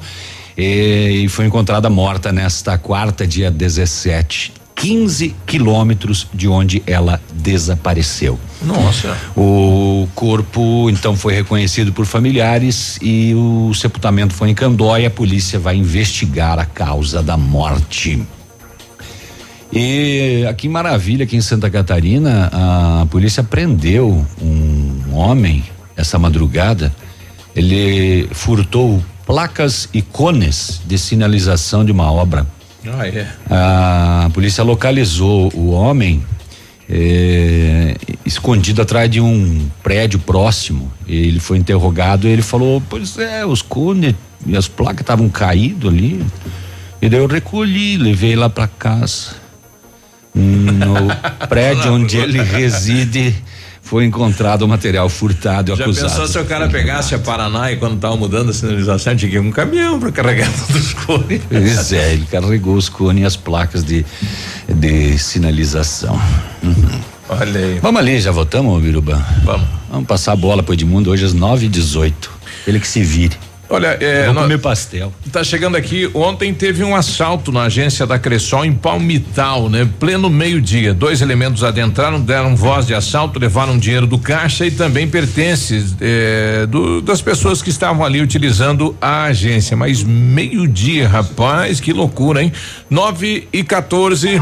e, 0.57 1.23
e 1.25 1.29
foi 1.31 1.47
encontrada 1.47 1.89
morta 1.89 2.31
nesta 2.31 2.77
quarta, 2.77 3.27
dia 3.27 3.51
17, 3.51 4.53
15 4.79 5.35
quilômetros 5.45 6.29
de 6.33 6.47
onde 6.47 6.83
ela 6.87 7.21
desapareceu. 7.35 8.39
Nossa. 8.63 9.17
O 9.37 10.09
corpo 10.15 10.89
então 10.89 11.17
foi 11.17 11.35
reconhecido 11.35 11.93
por 11.93 12.07
familiares 12.07 12.97
e 13.03 13.35
o 13.35 13.75
sepultamento 13.75 14.35
foi 14.35 14.51
em 14.51 14.55
Candóia. 14.55 15.09
A 15.09 15.11
polícia 15.11 15.59
vai 15.59 15.77
investigar 15.77 16.61
a 16.61 16.65
causa 16.65 17.21
da 17.21 17.37
morte. 17.37 18.23
E 19.73 20.47
aqui 20.49 20.69
em 20.69 20.71
Maravilha, 20.71 21.25
aqui 21.25 21.37
em 21.37 21.41
Santa 21.41 21.69
Catarina, 21.69 22.49
a 22.53 23.07
polícia 23.07 23.43
prendeu 23.43 24.25
um 24.41 25.13
homem 25.13 25.65
essa 25.97 26.19
madrugada. 26.21 26.95
Ele 27.55 28.29
furtou 28.31 29.03
placas 29.27 29.89
e 29.93 30.01
cones 30.01 30.81
de 30.87 30.97
sinalização 30.97 31.85
de 31.85 31.91
uma 31.91 32.11
obra. 32.11 32.47
Ah, 32.87 33.07
é. 33.07 33.27
A 33.51 34.31
polícia 34.33 34.63
localizou 34.63 35.53
o 35.55 35.71
homem 35.71 36.23
eh, 36.89 37.95
escondido 38.25 38.81
atrás 38.81 39.11
de 39.11 39.21
um 39.21 39.69
prédio 39.83 40.19
próximo. 40.19 40.91
Ele 41.07 41.41
foi 41.41 41.59
interrogado 41.59 42.27
e 42.27 42.31
ele 42.31 42.43
falou: 42.43 42.83
Pois 42.89 43.19
é, 43.19 43.45
os 43.45 43.63
cones 43.63 44.15
e 44.47 44.57
as 44.57 44.69
placas 44.69 45.01
estavam 45.01 45.29
caídos 45.29 45.93
ali. 45.93 46.25
E 47.01 47.09
daí 47.09 47.21
eu 47.21 47.27
recolhi, 47.27 47.97
levei 47.97 48.35
lá 48.35 48.49
para 48.49 48.67
casa. 48.67 49.37
No 50.35 51.09
prédio 51.49 51.93
onde 51.93 52.17
ele 52.17 52.43
reside, 52.43 53.35
foi 53.89 54.05
encontrado 54.05 54.63
o 54.63 54.69
material 54.69 55.09
furtado 55.09 55.73
e 55.73 55.77
Já 55.77 55.85
acusado. 55.85 56.11
pensou 56.11 56.29
se 56.29 56.39
o 56.39 56.45
cara 56.45 56.69
pegasse 56.69 57.15
a 57.15 57.19
Paraná 57.19 57.73
e 57.73 57.77
quando 57.77 57.99
tava 57.99 58.17
mudando 58.17 58.51
a 58.51 58.53
sinalização 58.53 59.17
tinha 59.17 59.31
que 59.31 59.37
ir 59.37 59.41
um 59.41 59.51
caminhão 59.51 59.99
pra 59.99 60.13
carregar 60.13 60.51
todos 60.69 60.89
os 60.89 60.93
cones? 60.93 61.41
Pois 61.49 61.93
é, 61.95 62.13
ele 62.13 62.27
carregou 62.31 62.75
os 62.75 62.91
cones 62.91 63.23
e 63.23 63.27
as 63.27 63.35
placas 63.35 63.83
de, 63.83 64.05
de 64.69 65.19
sinalização. 65.19 66.21
Uhum. 66.63 67.01
Olha 67.31 67.61
aí. 67.61 67.79
Vamos 67.81 68.01
ali, 68.01 68.21
já 68.21 68.31
votamos, 68.31 68.83
Biruba? 68.83 69.25
Vamos. 69.43 69.67
Vamos 69.91 70.07
passar 70.07 70.33
a 70.33 70.37
bola 70.37 70.63
pro 70.63 70.75
Edmundo 70.75 71.11
hoje 71.11 71.25
às 71.25 71.33
9 71.33 71.65
e 71.65 71.69
18 71.71 72.31
Ele 72.67 72.79
que 72.79 72.87
se 72.87 73.03
vire. 73.03 73.37
Olha, 73.71 73.97
é. 74.01 74.27
Nós- 74.33 74.45
comer 74.45 74.59
pastel. 74.59 75.13
Tá 75.31 75.45
chegando 75.45 75.77
aqui, 75.77 76.11
ontem 76.15 76.55
teve 76.55 76.83
um 76.83 76.97
assalto 76.97 77.53
na 77.53 77.65
agência 77.65 78.07
da 78.07 78.19
Cressol 78.19 78.65
em 78.65 78.73
Palmital, 78.73 79.69
né? 79.69 79.87
Pleno 80.01 80.31
meio-dia. 80.31 80.95
Dois 80.95 81.21
elementos 81.21 81.63
adentraram, 81.63 82.21
deram 82.21 82.57
voz 82.57 82.87
de 82.87 82.95
assalto, 82.95 83.39
levaram 83.39 83.77
dinheiro 83.79 84.07
do 84.07 84.19
caixa 84.19 84.65
e 84.67 84.71
também 84.71 85.07
pertences 85.09 85.95
eh, 86.01 86.67
do- 86.69 87.01
das 87.03 87.21
pessoas 87.21 87.61
que 87.61 87.69
estavam 87.69 88.05
ali 88.05 88.21
utilizando 88.23 88.97
a 89.01 89.25
agência. 89.25 89.77
Mas 89.77 90.03
meio-dia, 90.03 91.07
rapaz, 91.09 91.79
que 91.81 91.93
loucura, 91.93 92.43
hein? 92.43 92.53
Nove 92.89 93.49
e 93.53 93.63
14. 93.63 94.41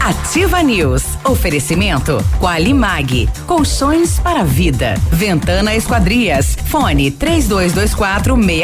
Ativa 0.00 0.62
News. 0.62 1.02
Oferecimento 1.24 2.22
Qualimag. 2.38 3.28
Colchões 3.46 4.18
para 4.18 4.44
vida. 4.44 4.94
Ventana 5.10 5.74
Esquadrias. 5.74 6.56
Fone 6.66 7.10
3224 7.10 8.36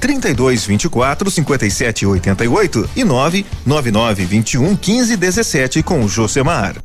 32 0.00 0.66
24 0.66 1.30
57 1.30 2.06
88 2.06 2.90
e 2.96 3.04
999 3.04 4.24
21 4.24 4.76
15 4.76 5.16
17 5.16 5.82
com 5.82 6.04
o 6.04 6.08
Josemar. 6.08 6.76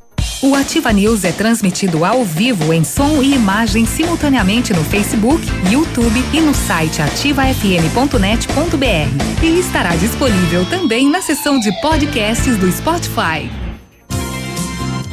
O 0.41 0.55
Ativa 0.55 0.91
News 0.91 1.23
é 1.23 1.31
transmitido 1.31 2.03
ao 2.03 2.25
vivo 2.25 2.73
em 2.73 2.83
som 2.83 3.21
e 3.21 3.35
imagem 3.35 3.85
simultaneamente 3.85 4.73
no 4.73 4.83
Facebook, 4.83 5.45
YouTube 5.69 6.19
e 6.33 6.41
no 6.41 6.53
site 6.53 6.99
ativafm.net.br. 6.99 9.43
E 9.43 9.59
estará 9.59 9.95
disponível 9.95 10.65
também 10.65 11.09
na 11.09 11.21
seção 11.21 11.59
de 11.59 11.71
podcasts 11.79 12.57
do 12.57 12.71
Spotify. 12.71 13.70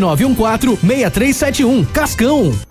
99914 0.00 0.78
6371. 0.80 1.84
Cascão. 1.92 2.52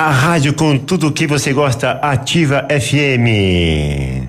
A 0.00 0.08
rádio 0.08 0.54
com 0.54 0.78
tudo 0.78 1.08
o 1.08 1.12
que 1.12 1.26
você 1.26 1.52
gosta, 1.52 1.90
Ativa 2.00 2.66
FM. 2.70 4.26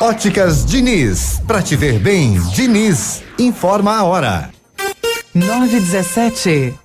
Óticas 0.00 0.64
Diniz, 0.64 1.42
pra 1.46 1.60
te 1.60 1.76
ver 1.76 1.98
bem, 1.98 2.40
Diniz, 2.54 3.22
informa 3.38 3.98
a 3.98 4.04
hora. 4.04 4.50
917. 5.34 6.83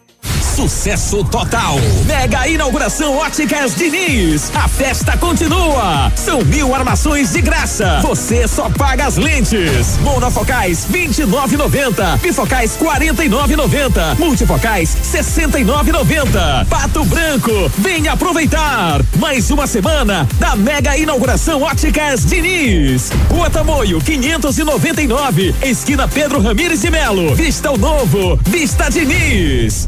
Sucesso 0.59 1.23
total. 1.23 1.79
Mega 2.05 2.45
inauguração 2.45 3.15
Óticas 3.15 3.75
Diniz. 3.75 4.51
A 4.53 4.67
festa 4.67 5.17
continua. 5.17 6.11
São 6.17 6.43
mil 6.43 6.75
armações 6.75 7.31
de 7.31 7.39
graça. 7.39 8.01
Você 8.01 8.45
só 8.45 8.69
paga 8.69 9.05
as 9.05 9.15
lentes. 9.15 9.97
Monofocais 10.01 10.85
29,90. 10.91 12.19
Bifocais 12.19 12.77
49,90. 12.77 14.17
Multifocais 14.19 14.97
69,90. 15.01 16.65
Pato 16.67 17.05
Branco. 17.05 17.71
Venha 17.77 18.11
aproveitar. 18.11 19.01
Mais 19.15 19.49
uma 19.51 19.65
semana 19.65 20.27
da 20.39 20.57
mega 20.57 20.97
inauguração 20.97 21.61
Óticas 21.61 22.25
Diniz. 22.25 23.11
Rua 23.29 23.49
Tamoio 23.49 24.01
599. 24.01 25.55
Esquina 25.61 26.05
Pedro 26.05 26.41
Ramires 26.41 26.81
de 26.81 26.91
Melo. 26.91 27.33
Vista 27.33 27.71
o 27.71 27.77
novo. 27.77 28.37
Vista 28.45 28.89
Diniz. 28.89 29.87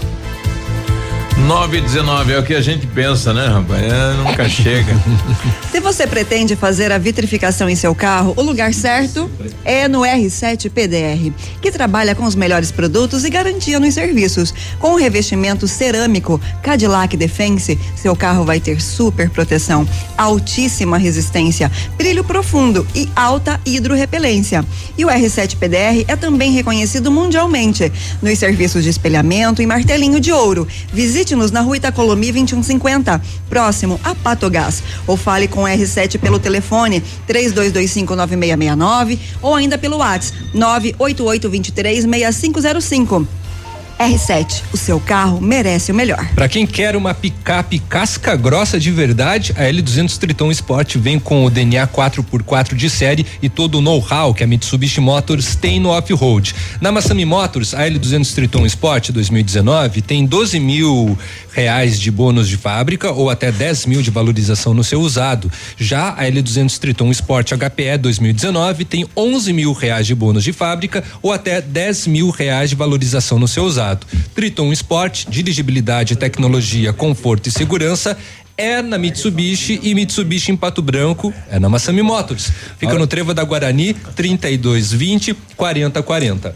9 1.51 1.79
e 1.79 1.81
19 1.81 2.31
é 2.31 2.39
o 2.39 2.43
que 2.43 2.53
a 2.53 2.61
gente 2.61 2.87
pensa, 2.87 3.33
né, 3.33 3.45
rapaz? 3.45 3.83
É, 3.83 4.13
nunca 4.13 4.47
chega. 4.47 4.95
Se 5.69 5.81
você 5.81 6.07
pretende 6.07 6.55
fazer 6.55 6.93
a 6.93 6.97
vitrificação 6.97 7.69
em 7.69 7.75
seu 7.75 7.93
carro, 7.93 8.33
o 8.37 8.41
lugar 8.41 8.73
certo 8.73 9.29
é 9.65 9.85
no 9.85 9.99
R7 9.99 10.69
PDR, 10.69 11.33
que 11.61 11.69
trabalha 11.69 12.15
com 12.15 12.23
os 12.23 12.35
melhores 12.35 12.71
produtos 12.71 13.25
e 13.25 13.29
garantia 13.29 13.81
nos 13.81 13.93
serviços. 13.93 14.53
Com 14.79 14.93
o 14.93 14.95
revestimento 14.95 15.67
cerâmico 15.67 16.39
Cadillac 16.63 17.17
Defense, 17.17 17.77
seu 17.97 18.15
carro 18.15 18.45
vai 18.45 18.61
ter 18.61 18.81
super 18.81 19.29
proteção, 19.29 19.85
altíssima 20.17 20.97
resistência, 20.97 21.69
brilho 21.97 22.23
profundo 22.23 22.87
e 22.95 23.09
alta 23.13 23.59
hidrorrepelência. 23.65 24.65
E 24.97 25.03
o 25.03 25.09
R7 25.09 25.57
PDR 25.57 26.05
é 26.07 26.15
também 26.15 26.53
reconhecido 26.53 27.11
mundialmente 27.11 27.91
nos 28.21 28.39
serviços 28.39 28.85
de 28.85 28.89
espelhamento 28.89 29.61
e 29.61 29.65
martelinho 29.65 30.21
de 30.21 30.31
ouro. 30.31 30.65
Na 31.49 31.61
rua 31.61 31.77
Itacolomi 31.77 32.31
2150, 32.31 33.19
próximo 33.49 33.99
a 34.03 34.13
Patogás. 34.13 34.83
Ou 35.07 35.17
fale 35.17 35.47
com 35.47 35.63
o 35.63 35.65
R7 35.65 36.19
pelo 36.19 36.37
telefone 36.37 37.01
32259669 37.27 39.17
ou 39.41 39.55
ainda 39.55 39.75
pelo 39.77 39.97
WhatsApp 39.97 40.37
988236505. 40.53 43.40
R7, 44.01 44.63
o 44.73 44.77
seu 44.77 44.99
carro 44.99 45.39
merece 45.39 45.91
o 45.91 45.95
melhor. 45.95 46.27
Para 46.33 46.49
quem 46.49 46.65
quer 46.65 46.95
uma 46.95 47.13
picape 47.13 47.77
casca 47.77 48.35
grossa 48.35 48.79
de 48.79 48.89
verdade, 48.89 49.53
a 49.55 49.61
L200 49.61 50.17
Triton 50.17 50.49
Sport 50.49 50.95
vem 50.95 51.19
com 51.19 51.45
o 51.45 51.49
DNA 51.51 51.85
4x4 51.87 52.73
de 52.73 52.89
série 52.89 53.25
e 53.43 53.47
todo 53.47 53.77
o 53.77 53.81
know-how 53.81 54.33
que 54.33 54.43
a 54.43 54.47
Mitsubishi 54.47 54.99
Motors 54.99 55.55
tem 55.55 55.79
no 55.79 55.89
off-road. 55.89 56.55
Na 56.81 56.91
Massami 56.91 57.25
Motors, 57.25 57.75
a 57.75 57.81
L200 57.81 58.33
Triton 58.33 58.65
Sport 58.65 59.11
2019 59.11 60.01
tem 60.01 60.25
12 60.25 60.59
mil 60.59 61.15
reais 61.53 61.99
de 61.99 62.09
bônus 62.09 62.47
de 62.47 62.57
fábrica 62.57 63.11
ou 63.11 63.29
até 63.29 63.51
10 63.51 63.85
mil 63.85 64.01
de 64.01 64.09
valorização 64.09 64.73
no 64.73 64.83
seu 64.83 65.01
usado. 65.01 65.51
Já 65.77 66.09
a 66.09 66.23
L200 66.23 66.79
Triton 66.79 67.11
Sport 67.11 67.51
HPE 67.51 67.97
2019 67.99 68.85
tem 68.85 69.05
11 69.15 69.53
mil 69.53 69.73
reais 69.73 70.07
de 70.07 70.15
bônus 70.15 70.43
de 70.43 70.53
fábrica 70.53 71.03
ou 71.21 71.31
até 71.31 71.61
10 71.61 72.07
mil 72.07 72.29
reais 72.29 72.69
de 72.69 72.75
valorização 72.75 73.37
no 73.37 73.47
seu 73.47 73.63
usado. 73.63 73.90
Triton 74.35 74.71
Sport, 74.73 75.25
dirigibilidade, 75.29 76.15
tecnologia, 76.15 76.91
conforto 76.93 77.47
e 77.47 77.51
segurança 77.51 78.17
é 78.57 78.81
na 78.81 78.97
Mitsubishi 78.97 79.79
e 79.81 79.95
Mitsubishi 79.95 80.51
em 80.51 80.55
Pato 80.55 80.81
Branco 80.81 81.33
é 81.49 81.57
na 81.59 81.67
Massami 81.67 82.01
Motors. 82.01 82.51
Fica 82.77 82.93
no 82.93 83.07
Trevo 83.07 83.33
da 83.33 83.43
Guarani, 83.43 83.93
3220 84.15 85.35
4040. 85.55 86.55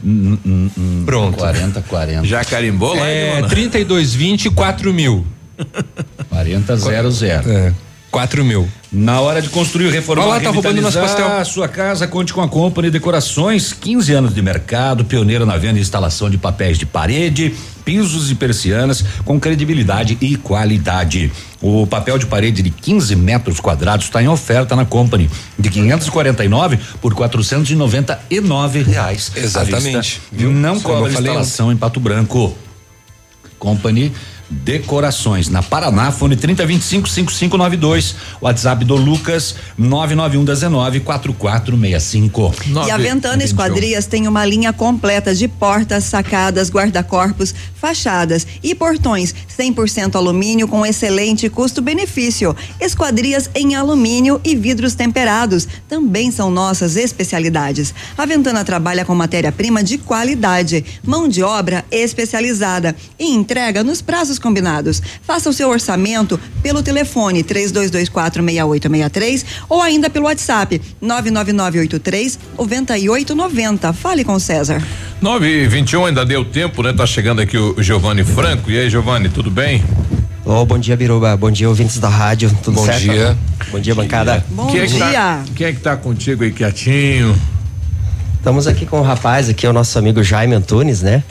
Pronto. 1.06 1.38
40 1.38 1.82
40. 1.82 2.26
Já 2.28 2.44
carimbou 2.44 2.95
lá, 2.95 3.07
É, 3.07 3.32
Ivana? 3.38 3.48
3220 3.49 4.49
4 4.52 4.94
mil. 4.94 5.26
40 6.30 6.78
00. 6.78 7.49
É, 7.49 7.74
4 8.16 8.46
mil. 8.46 8.66
Na 8.94 9.20
hora 9.20 9.42
de 9.42 9.50
construir, 9.50 9.90
reformar, 9.90 10.24
Olha 10.24 10.34
lá, 10.36 10.40
tá 10.40 10.50
roubando 10.50 10.82
nosso 10.82 10.98
pastel. 10.98 11.28
a 11.28 11.44
sua 11.44 11.68
casa, 11.68 12.08
conte 12.08 12.34
com 12.34 12.42
a 12.42 12.48
Company 12.48 12.90
Decorações, 12.90 13.74
15 13.74 14.14
anos 14.14 14.34
de 14.34 14.42
mercado, 14.42 15.04
pioneira 15.04 15.46
na 15.46 15.58
venda 15.58 15.80
e 15.80 15.82
instalação 15.82 16.30
de 16.30 16.38
papéis 16.38 16.78
de 16.78 16.86
parede, 16.86 17.54
pisos 17.84 18.32
e 18.32 18.36
persianas 18.36 19.04
com 19.26 19.38
credibilidade 19.38 20.18
e 20.22 20.38
qualidade. 20.38 21.30
O 21.62 21.86
papel 21.86 22.18
de 22.18 22.26
parede 22.26 22.62
de 22.62 22.70
15 22.70 23.18
metros 23.18 23.60
quadrados 23.60 24.06
está 24.06 24.24
em 24.24 24.30
oferta 24.30 24.78
na 24.78 24.86
Company, 24.86 25.30
de 25.60 25.70
549 25.70 26.80
por 27.02 27.14
499 27.14 28.82
reais. 28.82 29.30
Exatamente, 29.36 29.98
vista. 29.98 30.22
viu? 30.32 30.52
Não 30.52 30.76
eu 30.76 30.82
cobra 30.82 31.12
instalação 31.12 31.70
em 31.70 31.76
Pato 31.76 32.00
Branco. 32.00 32.56
Company 33.60 34.14
Decorações. 34.50 35.50
Na 35.50 35.64
Paraná, 35.64 36.12
fone 36.12 36.36
3025 36.36 37.10
5592. 37.10 38.16
WhatsApp 38.42 38.86
do 38.86 38.96
Lucas 38.96 39.56
99119 39.78 41.00
4465. 41.00 42.54
E 42.86 42.92
a 42.92 42.98
Ventana 42.98 43.44
Esquadrias 43.44 44.06
tem 44.06 44.28
uma 44.28 44.46
linha 44.46 44.72
completa 44.72 45.34
de 45.34 45.48
portas, 45.48 46.04
sacadas, 46.04 46.70
guarda-corpos, 46.70 47.54
fachadas 47.76 48.46
e 48.64 48.76
portões 48.76 49.34
100% 49.58 50.16
alumínio 50.16 50.68
com 50.68 50.86
excelente 50.86 51.50
custo-benefício. 51.50 52.56
Esquadrias 52.80 53.50
em 53.56 53.76
alumínio 53.76 54.40
e 54.44 54.56
vidros 54.56 54.96
temperados 54.96 55.68
também 55.88 56.32
são 56.32 56.52
nossas 56.52 56.96
especialidades. 56.96 57.94
A 58.18 58.26
Ventana 58.26 58.64
trabalha 58.64 59.06
com 59.06 59.16
matéria-prima 59.16 59.84
de 59.84 59.98
qualidade, 59.98 60.86
mão 61.04 61.28
de 61.28 61.42
obra 61.42 61.84
especializada 61.92 62.96
e 63.20 63.32
entrega 63.32 63.84
nos 63.84 64.02
prazos 64.02 64.35
combinados. 64.40 65.02
Faça 65.22 65.49
o 65.49 65.53
seu 65.53 65.70
orçamento 65.70 66.40
pelo 66.62 66.84
telefone 66.84 67.44
32246863 67.44 69.45
ou 69.70 69.82
ainda 69.82 70.10
pelo 70.10 70.26
WhatsApp 70.26 70.82
99983 71.02 72.40
9890. 72.57 73.94
Fale 73.94 74.24
com 74.24 74.34
o 74.34 74.40
César. 74.40 74.82
9 75.22 75.48
e 75.48 75.68
21 75.68 76.06
ainda 76.06 76.26
deu 76.26 76.45
tempo, 76.45 76.84
né? 76.84 76.94
Tá 76.94 77.06
chegando 77.06 77.41
aqui 77.41 77.57
o 77.57 77.82
Giovanni 77.82 78.24
Franco. 78.24 78.70
E 78.70 78.78
aí, 78.78 78.90
Giovanni, 78.90 79.30
tudo 79.30 79.49
bem? 79.49 79.84
Ô, 80.45 80.64
bom 80.66 80.78
dia, 80.78 80.95
Biruba. 80.95 81.36
Bom 81.36 81.49
dia, 81.49 81.68
ouvintes 81.68 81.98
da 81.98 82.07
rádio. 82.07 82.56
Tudo 82.62 82.76
Bom 82.76 82.86
certo? 82.86 83.02
dia. 83.02 83.36
Bom 83.72 83.80
dia, 83.80 83.95
bancada. 83.95 84.45
quem 84.72 84.82
É 84.82 84.88
que 84.88 84.99
tá, 84.99 85.44
quem 85.56 85.68
é 85.68 85.74
que 85.74 85.80
tá 85.80 85.98
contigo 85.98 86.44
aí 86.44 86.52
quietinho? 86.52 87.36
Estamos 88.46 88.68
aqui 88.68 88.86
com 88.86 89.00
o 89.00 89.02
rapaz, 89.02 89.50
aqui 89.50 89.66
é 89.66 89.70
o 89.72 89.74
nosso 89.74 89.98
amigo 89.98 90.22
Jaime 90.22 90.54
Antunes, 90.54 91.02
né? 91.02 91.24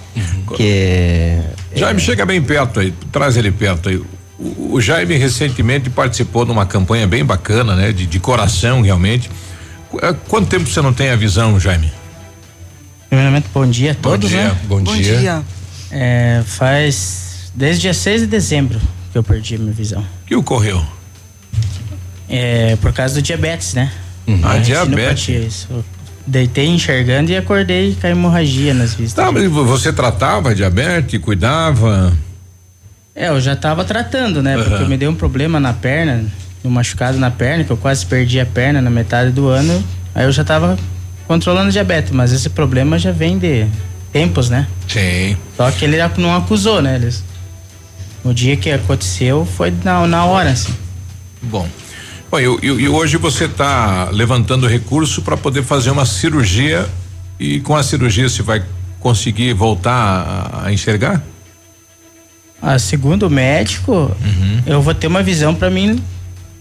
Que 0.57 1.39
Jaime, 1.73 2.01
chega 2.01 2.27
bem 2.27 2.43
perto 2.43 2.81
aí, 2.81 2.93
traz 3.13 3.37
ele 3.37 3.53
perto 3.53 3.89
aí. 3.89 4.03
O, 4.37 4.73
o 4.75 4.81
Jaime 4.81 5.17
recentemente 5.17 5.89
participou 5.89 6.45
de 6.45 6.51
uma 6.51 6.67
campanha 6.67 7.07
bem 7.07 7.25
bacana, 7.25 7.77
né? 7.77 7.93
De, 7.93 8.05
de 8.05 8.19
coração, 8.19 8.83
realmente. 8.83 9.31
Eh, 10.03 10.13
Quanto 10.27 10.49
tempo 10.49 10.67
você 10.69 10.83
não 10.83 10.93
tem 10.93 11.11
a 11.11 11.15
visão, 11.15 11.61
Jaime? 11.61 11.93
Primeiramente, 13.09 13.47
bom 13.55 13.65
dia 13.65 13.93
a 13.93 13.95
Bom 13.95 14.01
todos, 14.01 14.29
dia. 14.31 14.49
né? 14.49 14.57
Bom 14.65 14.83
Bom 14.83 14.97
dia. 14.97 15.17
dia. 15.21 15.43
É, 15.93 16.43
faz 16.45 17.49
desde 17.55 17.83
dia 17.83 17.95
6 17.95 18.23
de 18.23 18.27
dezembro 18.27 18.81
que 19.13 19.17
eu 19.17 19.23
perdi 19.23 19.55
a 19.55 19.59
minha 19.59 19.73
visão. 19.73 20.01
O 20.01 20.27
que 20.27 20.35
ocorreu? 20.35 20.85
É, 22.29 22.75
por 22.83 22.93
causa 22.93 23.15
do 23.15 23.23
diabetes, 23.23 23.73
né? 23.73 23.93
Ah, 24.43 24.55
A 24.55 24.59
diabetes. 24.59 25.29
isso. 25.29 25.85
Deitei 26.27 26.67
enxergando 26.67 27.31
e 27.31 27.37
acordei 27.37 27.97
com 28.01 28.07
a 28.07 28.11
hemorragia 28.11 28.73
nas 28.73 28.95
vistas. 28.95 29.25
Tá, 29.25 29.31
mas 29.31 29.47
você 29.51 29.93
tratava 29.93 30.55
diabetes, 30.55 31.21
cuidava? 31.21 32.13
É, 33.15 33.29
eu 33.29 33.41
já 33.41 33.55
tava 33.55 33.85
tratando, 33.85 34.43
né? 34.43 34.57
Porque 34.57 34.75
Aham. 34.75 34.89
me 34.89 34.97
deu 34.97 35.11
um 35.11 35.15
problema 35.15 35.61
na 35.61 35.73
perna, 35.73 36.25
um 36.65 36.71
machucado 36.71 37.19
na 37.19 37.31
perna, 37.31 37.63
que 37.63 37.71
eu 37.71 37.77
quase 37.77 38.07
perdi 38.07 38.41
a 38.41 38.47
perna 38.47 38.81
na 38.81 38.91
metade 38.91 39.31
do 39.31 39.49
ano. 39.49 39.85
Aí 40.15 40.25
eu 40.25 40.33
já 40.33 40.43
tava 40.43 40.79
controlando 41.27 41.69
o 41.69 41.73
diabetes, 41.73 42.11
mas 42.11 42.33
esse 42.33 42.51
problema 42.51 42.99
já 42.99 43.13
vem 43.13 43.39
de 43.39 43.67
tempos, 44.13 44.49
né? 44.49 44.67
Sim. 44.89 45.37
Só 45.57 45.71
que 45.71 45.85
ele 45.85 45.97
não 46.19 46.35
acusou, 46.35 46.81
né? 46.81 46.97
Eles, 46.97 47.23
no 48.25 48.33
dia 48.33 48.57
que 48.57 48.71
aconteceu 48.71 49.45
foi 49.45 49.73
na, 49.85 50.07
na 50.07 50.25
hora, 50.25 50.51
assim. 50.51 50.75
Bom. 51.43 51.69
Bom, 52.35 52.41
e, 52.41 52.67
e- 52.67 52.83
e 52.83 52.89
hoje 52.89 53.17
você 53.17 53.45
está 53.45 54.09
levantando 54.11 54.67
recurso 54.67 55.23
para 55.23 55.37
poder 55.37 55.63
fazer 55.63 55.93
uma 55.93 56.05
cirurgia 56.05 56.85
e 57.39 57.61
com 57.61 57.77
a 57.77 57.83
cirurgia 57.85 58.29
você 58.29 58.43
vai 58.43 58.61
conseguir 58.99 59.53
voltar 59.53 59.93
a, 60.53 60.67
a 60.67 60.73
enxergar? 60.73 61.23
Ah, 62.61 62.77
segundo 62.77 63.29
o 63.29 63.31
médico, 63.31 64.11
eu 64.67 64.83
vou 64.83 64.93
ter 64.93 65.07
uma 65.07 65.23
visão 65.23 65.55
pra 65.55 65.71
mim, 65.71 66.03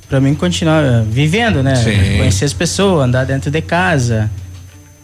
para 0.08 0.22
mim 0.22 0.36
continuar 0.36 1.02
vivendo, 1.10 1.64
né? 1.64 1.74
Sim. 1.76 2.18
Conhecer 2.18 2.46
as 2.46 2.54
pessoas, 2.54 3.06
andar 3.06 3.26
dentro 3.26 3.50
de 3.50 3.62
casa. 3.62 4.30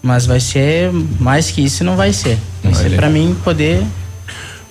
Mas 0.04 0.28
vai 0.28 0.40
ser 0.40 0.92
mais 1.20 1.50
que 1.50 1.62
isso, 1.62 1.84
não 1.84 1.96
vai 1.96 2.14
ser. 2.14 2.38
Vai 2.64 2.76
ser 2.76 2.86
Olha. 2.90 2.96
para 2.96 3.10
mim 3.10 3.36
poder 3.44 3.84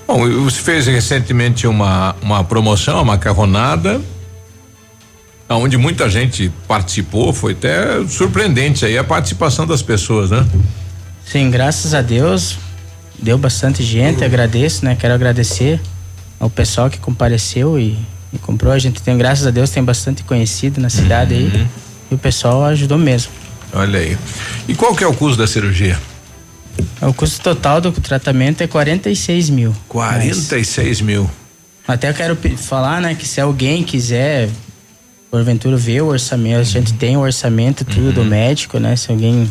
Bom, 0.07 0.27
você 0.45 0.62
fez 0.62 0.87
recentemente 0.87 1.66
uma, 1.66 2.15
uma 2.23 2.43
promoção, 2.45 2.95
uma 2.95 3.05
macarronada, 3.05 4.01
onde 5.57 5.77
muita 5.77 6.09
gente 6.09 6.53
participou, 6.66 7.33
foi 7.33 7.53
até 7.53 8.07
surpreendente 8.07 8.85
aí 8.85 8.99
a 8.99 9.05
participação 9.05 9.66
das 9.66 9.83
pessoas, 9.83 10.31
né? 10.31 10.47
Sim, 11.25 11.51
graças 11.51 11.95
a 11.95 12.03
Deus 12.03 12.59
deu 13.20 13.37
bastante 13.37 13.83
gente, 13.83 14.25
agradeço, 14.25 14.85
né? 14.85 14.97
Quero 14.99 15.12
agradecer 15.12 15.81
ao 16.39 16.49
pessoal 16.49 16.89
que 16.89 16.99
compareceu 16.99 17.79
e, 17.79 17.99
e 18.33 18.39
comprou. 18.39 18.73
A 18.73 18.79
gente 18.79 19.03
tem, 19.03 19.16
graças 19.19 19.47
a 19.47 19.51
Deus, 19.51 19.70
tem 19.70 19.83
bastante 19.83 20.23
conhecido 20.23 20.81
na 20.81 20.89
cidade 20.89 21.35
aí. 21.35 21.66
E 22.11 22.15
o 22.15 22.19
pessoal 22.19 22.65
ajudou 22.65 22.97
mesmo. 22.97 23.33
Olha 23.73 23.99
aí. 23.99 24.16
E 24.66 24.75
qual 24.75 24.95
que 24.95 25.05
é 25.05 25.07
o 25.07 25.12
custo 25.12 25.37
da 25.37 25.47
cirurgia? 25.47 25.99
O 27.03 27.12
custo 27.12 27.41
total 27.43 27.81
do 27.81 27.93
tratamento 27.93 28.62
é 28.62 28.66
46 28.66 29.51
mil. 29.51 29.75
46 29.89 31.01
mil. 31.01 31.29
Até 31.87 32.11
eu 32.11 32.15
quero 32.15 32.39
falar, 32.57 33.01
né, 33.01 33.15
que 33.15 33.27
se 33.27 33.41
alguém 33.41 33.83
quiser, 33.83 34.49
porventura, 35.31 35.77
ver 35.77 36.03
o 36.03 36.07
orçamento, 36.07 36.61
a 36.61 36.63
gente 36.65 36.93
tem 36.95 37.17
o 37.17 37.21
orçamento 37.21 37.85
tudo 37.85 38.13
do 38.13 38.25
médico, 38.25 38.79
né? 38.79 38.97
Se 38.97 39.11
alguém, 39.11 39.51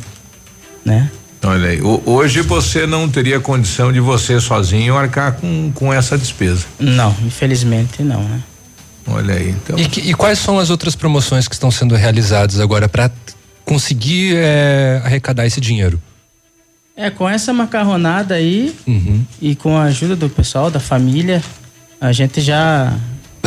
né? 0.83 1.09
Olha 1.43 1.69
aí. 1.69 1.81
ho- 1.81 2.01
Hoje 2.05 2.41
você 2.41 2.87
não 2.87 3.07
teria 3.07 3.39
condição 3.39 3.91
de 3.93 3.99
você 3.99 4.39
sozinho 4.41 4.97
arcar 4.97 5.33
com, 5.33 5.71
com 5.73 5.93
essa 5.93 6.17
despesa. 6.17 6.65
Não, 6.79 7.15
infelizmente 7.25 8.01
não, 8.03 8.23
né? 8.23 8.41
Olha 9.05 9.35
aí, 9.35 9.51
então. 9.51 9.77
E, 9.77 9.87
que- 9.87 10.01
e 10.01 10.13
quais 10.13 10.39
são 10.39 10.57
as 10.59 10.69
outras 10.69 10.95
promoções 10.95 11.47
que 11.47 11.53
estão 11.55 11.69
sendo 11.71 11.95
realizadas 11.95 12.59
agora 12.59 12.89
para 12.89 13.09
conseguir 13.63 14.35
eh, 14.35 15.01
arrecadar 15.05 15.45
esse 15.45 15.61
dinheiro? 15.61 16.01
É, 16.95 17.11
com 17.11 17.29
essa 17.29 17.53
macarronada 17.53 18.33
aí 18.33 18.75
Uhum. 18.87 19.23
e 19.39 19.55
com 19.55 19.77
a 19.77 19.83
ajuda 19.83 20.15
do 20.15 20.27
pessoal, 20.29 20.71
da 20.71 20.79
família, 20.79 21.43
a 22.01 22.11
gente 22.11 22.41
já. 22.41 22.91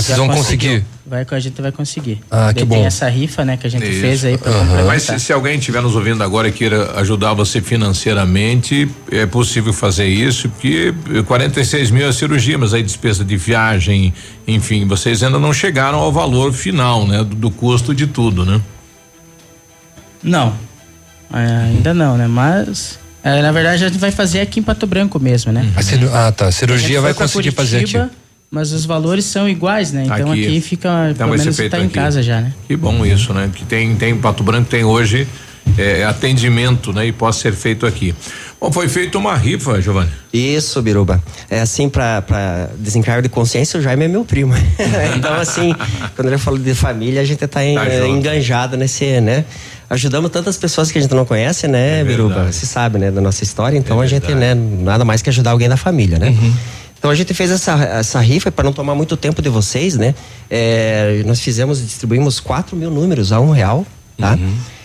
Vocês 0.07 0.19
vão 0.19 0.29
conseguir? 0.29 0.85
Vai, 1.07 1.27
a 1.29 1.39
gente 1.41 1.61
vai 1.61 1.73
conseguir. 1.73 2.21
Ah, 2.31 2.53
que 2.55 2.65
bom. 2.65 2.77
Tem 2.77 2.85
essa 2.87 3.09
rifa, 3.09 3.45
né, 3.45 3.57
que 3.57 3.67
a 3.67 3.71
gente 3.71 3.89
Isso. 3.91 4.01
fez 4.01 4.25
aí 4.25 4.39
pra 4.39 4.51
Aham. 4.51 4.59
complementar. 4.61 4.87
Mas 4.87 5.03
se, 5.03 5.19
se 5.19 5.33
alguém 5.33 5.59
estiver 5.59 5.83
nos 5.83 5.97
ouvindo 5.97 6.23
agora 6.23 6.47
e 6.49 6.53
queira 6.53 6.93
ajudar 7.01 7.35
você 7.35 7.61
financeiramente, 7.61 8.89
é 9.11 9.27
possível 9.27 9.73
fazer 9.73 10.07
isso, 10.07 10.49
porque 10.49 10.95
46 11.27 11.91
mil 11.91 12.09
é 12.09 12.13
cirurgia, 12.13 12.57
mas 12.59 12.73
aí 12.73 12.83
despesa 12.83 13.25
de 13.25 13.37
viagem, 13.37 14.15
enfim, 14.47 14.87
vocês 14.87 15.23
ainda 15.23 15.39
não 15.39 15.53
chegaram 15.53 15.99
ao 15.99 16.13
valor 16.13 16.53
final, 16.53 17.07
né? 17.07 17.19
Do, 17.25 17.35
do 17.35 17.51
custo 17.51 17.95
de 17.95 18.07
tudo, 18.07 18.45
né? 18.47 18.61
Não, 20.23 20.55
é, 21.33 21.47
ainda 21.67 21.95
não, 21.95 22.17
né? 22.17 22.29
Mas, 22.29 22.99
é, 23.25 23.41
na 23.43 23.51
verdade, 23.53 23.85
a 23.85 23.89
gente 23.89 23.99
vai 23.99 24.11
fazer 24.11 24.41
aqui 24.41 24.61
em 24.61 24.63
Pato 24.63 24.87
Branco 24.87 25.19
mesmo, 25.19 25.51
né? 25.51 25.69
A 25.75 25.83
ciru- 25.83 26.11
ah, 26.15 26.31
tá. 26.31 26.47
A 26.47 26.49
A 26.49 26.53
cirurgia 26.53 27.01
vai 27.01 27.13
foi 27.15 27.19
pra 27.27 27.27
conseguir 27.27 27.51
fazer 27.53 27.79
aqui. 27.79 27.99
Mas 28.51 28.73
os 28.73 28.85
valores 28.85 29.25
são 29.27 29.49
iguais, 29.49 29.93
né? 29.93 30.03
Então 30.05 30.33
Aqui. 30.33 30.47
aqui, 30.47 30.61
fica, 30.61 31.11
Então 31.11 31.29
pelo 31.29 31.39
menos 31.39 31.57
feito 31.57 31.71
tá 31.71 31.79
em 31.79 31.85
aqui. 31.85 31.95
casa 31.95 32.21
já, 32.23 32.41
né? 32.41 32.53
Que 32.67 32.77
bom 32.77 33.07
isso, 33.07 33.33
né? 33.33 33.49
Que 33.55 33.65
tem, 33.65 33.95
tem 33.95 34.17
Pato 34.17 34.43
Branco, 34.43 34.69
tem 34.69 34.83
hoje 34.83 35.27
é, 35.79 36.05
atendimento, 36.05 36.93
né? 36.93 37.07
E 37.07 37.13
pode 37.13 37.37
ser 37.37 37.53
feito 37.53 37.87
aqui. 37.87 38.13
Bom, 38.61 38.73
foi 38.73 38.89
feita 38.89 39.17
uma 39.19 39.37
rifa, 39.37 39.81
Giovanni. 39.81 40.11
Isso, 40.33 40.83
Biruba. 40.83 41.23
É 41.49 41.61
assim, 41.61 41.89
pra, 41.89 42.21
pra 42.23 42.71
desencargo 42.77 43.23
de 43.23 43.29
consciência, 43.29 43.79
o 43.79 43.83
Jaime 43.83 44.05
é 44.07 44.09
meu 44.09 44.25
primo. 44.25 44.53
então, 45.17 45.35
assim, 45.35 45.73
quando 46.17 46.29
ele 46.29 46.37
falou 46.37 46.59
de 46.59 46.75
família, 46.75 47.21
a 47.23 47.25
gente 47.25 47.47
tá, 47.47 47.65
em, 47.65 47.77
Tá 47.77 47.87
eh, 47.87 48.01
junto. 48.01 48.17
enganjado 48.19 48.77
nesse, 48.77 49.21
né? 49.21 49.45
Ajudamos 49.89 50.31
tantas 50.31 50.57
pessoas 50.57 50.91
que 50.91 50.99
a 50.99 51.01
gente 51.01 51.15
não 51.15 51.25
conhece, 51.25 51.67
né, 51.69 52.03
Biruba? 52.05 52.51
Você 52.53 52.67
sabe, 52.67 52.99
né, 52.99 53.11
da 53.11 53.21
nossa 53.21 53.43
história. 53.45 53.79
Então, 53.79 54.01
a 54.01 54.07
gente, 54.07 54.35
né, 54.35 54.55
nada 54.55 55.05
mais 55.05 55.23
que 55.23 55.31
ajudar 55.31 55.53
alguém 55.53 55.69
da 55.69 55.77
família, 55.77 56.19
né? 56.19 56.35
Então 57.01 57.11
a 57.11 57.15
gente 57.15 57.33
fez 57.33 57.51
essa, 57.51 57.73
essa 57.83 58.21
rifa 58.21 58.53
para 58.53 58.63
não 58.63 58.73
tomar 58.75 58.95
muito 58.95 59.17
tempo 59.17 59.41
de 59.41 59.49
vocês, 59.49 59.97
né? 59.97 60.15
É, 60.51 61.23
nós 61.27 61.41
fizemos, 61.41 61.81
distribuímos 61.81 62.39
4 62.41 62.77
mil 62.77 62.91
números 62.91 63.33
a 63.33 63.41
um 63.41 63.51
real, 63.51 63.87
tá? 64.19 64.39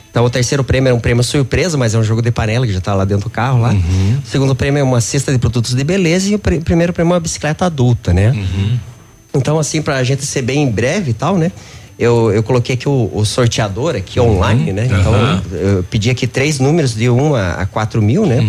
Então 0.10 0.24
o 0.24 0.30
terceiro 0.30 0.64
prêmio 0.64 0.90
é 0.90 0.94
um 0.94 1.00
prêmio 1.00 1.22
surpresa, 1.22 1.78
mas 1.78 1.94
é 1.94 1.98
um 1.98 2.04
jogo 2.04 2.22
de 2.22 2.32
panela 2.32 2.66
que 2.66 2.72
já 2.72 2.80
tá 2.80 2.94
lá 2.94 3.04
dentro 3.04 3.26
do 3.26 3.30
carro 3.30 3.60
lá. 3.60 3.74
O 4.26 4.30
segundo 4.30 4.56
prêmio 4.56 4.80
é 4.80 4.84
uma 4.84 5.02
cesta 5.02 5.30
de 5.30 5.38
produtos 5.38 5.74
de 5.76 5.84
beleza 5.84 6.30
e 6.30 6.36
o 6.36 6.40
pr- 6.40 6.62
primeiro 6.64 6.94
prêmio 6.94 7.12
é 7.12 7.16
uma 7.16 7.20
bicicleta 7.20 7.66
adulta, 7.66 8.14
né? 8.14 8.32
Então, 9.34 9.60
assim, 9.60 9.82
pra 9.82 10.02
gente 10.06 10.26
ser 10.26 10.42
bem 10.42 10.72
breve 10.72 11.12
e 11.12 11.14
tal, 11.14 11.38
né? 11.38 11.52
Eu, 12.00 12.32
eu 12.32 12.42
coloquei 12.44 12.76
aqui 12.76 12.88
o, 12.88 13.12
o 13.14 13.26
sorteador 13.26 13.94
aqui 13.96 14.18
online, 14.22 14.72
né? 14.72 14.86
Então, 14.86 15.14
eu 15.52 15.84
pedi 15.84 16.10
aqui 16.10 16.26
três 16.28 16.60
números 16.60 16.96
de 16.96 17.10
1 17.10 17.36
a, 17.36 17.52
a 17.56 17.66
4 17.66 18.02
mil, 18.02 18.26
né? 18.26 18.40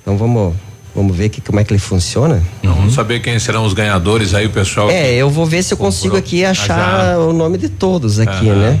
Então 0.00 0.16
vamos, 0.16 0.54
vamos 0.94 1.16
ver 1.16 1.28
que, 1.28 1.40
como 1.40 1.58
é 1.60 1.64
que 1.64 1.72
ele 1.72 1.80
funciona. 1.80 2.42
Então, 2.60 2.74
Vamos 2.74 2.94
saber 2.94 3.20
quem 3.20 3.38
serão 3.38 3.64
os 3.64 3.72
ganhadores 3.72 4.34
aí, 4.34 4.46
o 4.46 4.50
pessoal. 4.50 4.90
É, 4.90 5.14
eu 5.14 5.28
vou 5.30 5.46
ver 5.46 5.62
se 5.62 5.74
eu 5.74 5.78
consigo 5.78 6.16
aqui 6.16 6.44
achar 6.44 7.18
o 7.18 7.32
nome 7.32 7.58
de 7.58 7.68
todos 7.68 8.20
aqui, 8.20 8.48
Aham. 8.48 8.60
né? 8.60 8.80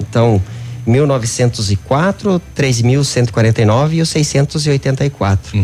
Então, 0.00 0.42
1904, 0.86 2.40
3149 2.54 3.96
e 3.96 4.02
o 4.02 4.06
684. 4.06 5.56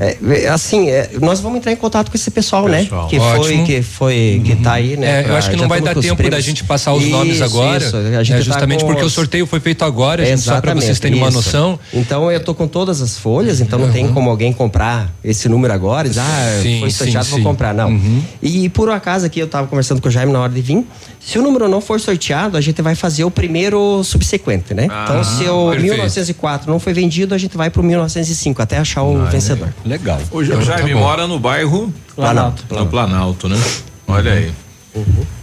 É, 0.00 0.48
assim, 0.48 0.88
é, 0.90 1.10
nós 1.20 1.40
vamos 1.40 1.58
entrar 1.58 1.72
em 1.72 1.76
contato 1.76 2.10
com 2.10 2.16
esse 2.16 2.30
pessoal, 2.30 2.64
Pessoal, 2.64 3.02
né? 3.04 3.08
Que 3.10 3.18
ótimo. 3.18 3.44
foi, 3.44 3.62
que 3.64 3.82
foi, 3.82 4.42
que 4.44 4.56
tá 4.56 4.74
aí, 4.74 4.96
né? 4.96 5.06
É, 5.18 5.20
eu 5.20 5.24
pra- 5.24 5.38
acho 5.38 5.50
que 5.50 5.56
não 5.56 5.68
vai 5.68 5.80
dar 5.80 5.94
tempo 5.94 6.30
da 6.30 6.40
gente 6.40 6.62
passar 6.64 6.92
os 6.94 7.06
nomes 7.08 7.34
Isso, 7.36 7.44
agora. 7.44 7.84
isso, 7.84 7.96
a 7.96 8.00
né, 8.00 8.24
gente 8.24 8.36
tá 8.36 8.42
justamente 8.42 8.80
com 8.82 8.86
porque 8.88 9.02
o 9.02 9.06
os- 9.06 9.12
sorteio 9.12 9.46
foi 9.46 9.60
feito 9.60 9.84
agora, 9.84 10.24
gente, 10.24 10.40
só 10.42 10.60
para 10.60 10.74
vocês 10.74 10.98
terem 11.00 11.18
uma 11.18 11.28
isso. 11.28 11.36
noção. 11.38 11.78
Então 11.92 12.30
eu 12.30 12.40
tô 12.40 12.54
com 12.54 12.66
todas 12.68 13.00
as 13.02 13.18
folhas, 13.18 13.60
então 13.60 13.78
não 13.78 13.90
tem 13.90 14.08
como 14.08 14.28
alguém 14.30 14.52
comprar 14.52 15.12
esse 15.24 15.48
número 15.48 15.72
agora 15.72 16.06
e 16.06 16.10
dizer, 16.10 16.22
ah, 16.22 16.60
Sim, 16.62 16.80
foi 16.80 16.90
sorteado, 16.90 17.26
vou 17.28 17.40
comprar. 17.42 17.72
Não. 17.74 17.88
Uhum. 17.90 18.22
E 18.42 18.68
por 18.68 18.88
um 18.88 18.92
acaso 18.92 19.26
aqui 19.26 19.40
eu 19.40 19.48
tava 19.48 19.66
conversando 19.66 20.00
com 20.00 20.08
o 20.08 20.10
Jaime 20.10 20.32
na 20.32 20.40
hora 20.40 20.52
de 20.52 20.60
vir. 20.60 20.84
Se 21.20 21.38
o 21.38 21.42
número 21.42 21.68
não 21.68 21.80
for 21.80 21.98
sorteado, 21.98 22.56
a 22.56 22.60
gente 22.60 22.82
vai 22.82 22.94
fazer 22.94 23.24
o 23.24 23.30
primeiro 23.30 24.04
subsequente, 24.04 24.74
né? 24.74 24.88
Ah, 24.90 25.04
então 25.08 25.24
se 25.24 25.44
o 25.48 25.70
perfeito. 25.70 25.82
1904 25.94 26.70
não 26.70 26.78
foi 26.78 26.92
vendido, 26.92 27.34
a 27.34 27.38
gente 27.38 27.56
vai 27.56 27.70
pro 27.70 27.82
1905 27.82 28.60
até 28.60 28.76
achar 28.76 29.02
o 29.02 29.24
vencedor. 29.26 29.72
Legal. 29.84 30.20
O 30.30 30.42
Ja- 30.42 30.60
Jaime 30.60 30.90
Tá 30.92 30.96
mora 30.96 31.26
no 31.26 31.38
bairro 31.38 31.92
Planalto. 32.16 32.64
No 32.74 32.86
Planalto, 32.86 33.48
né? 33.48 33.60
Olha 34.06 34.32
aí. 34.32 34.52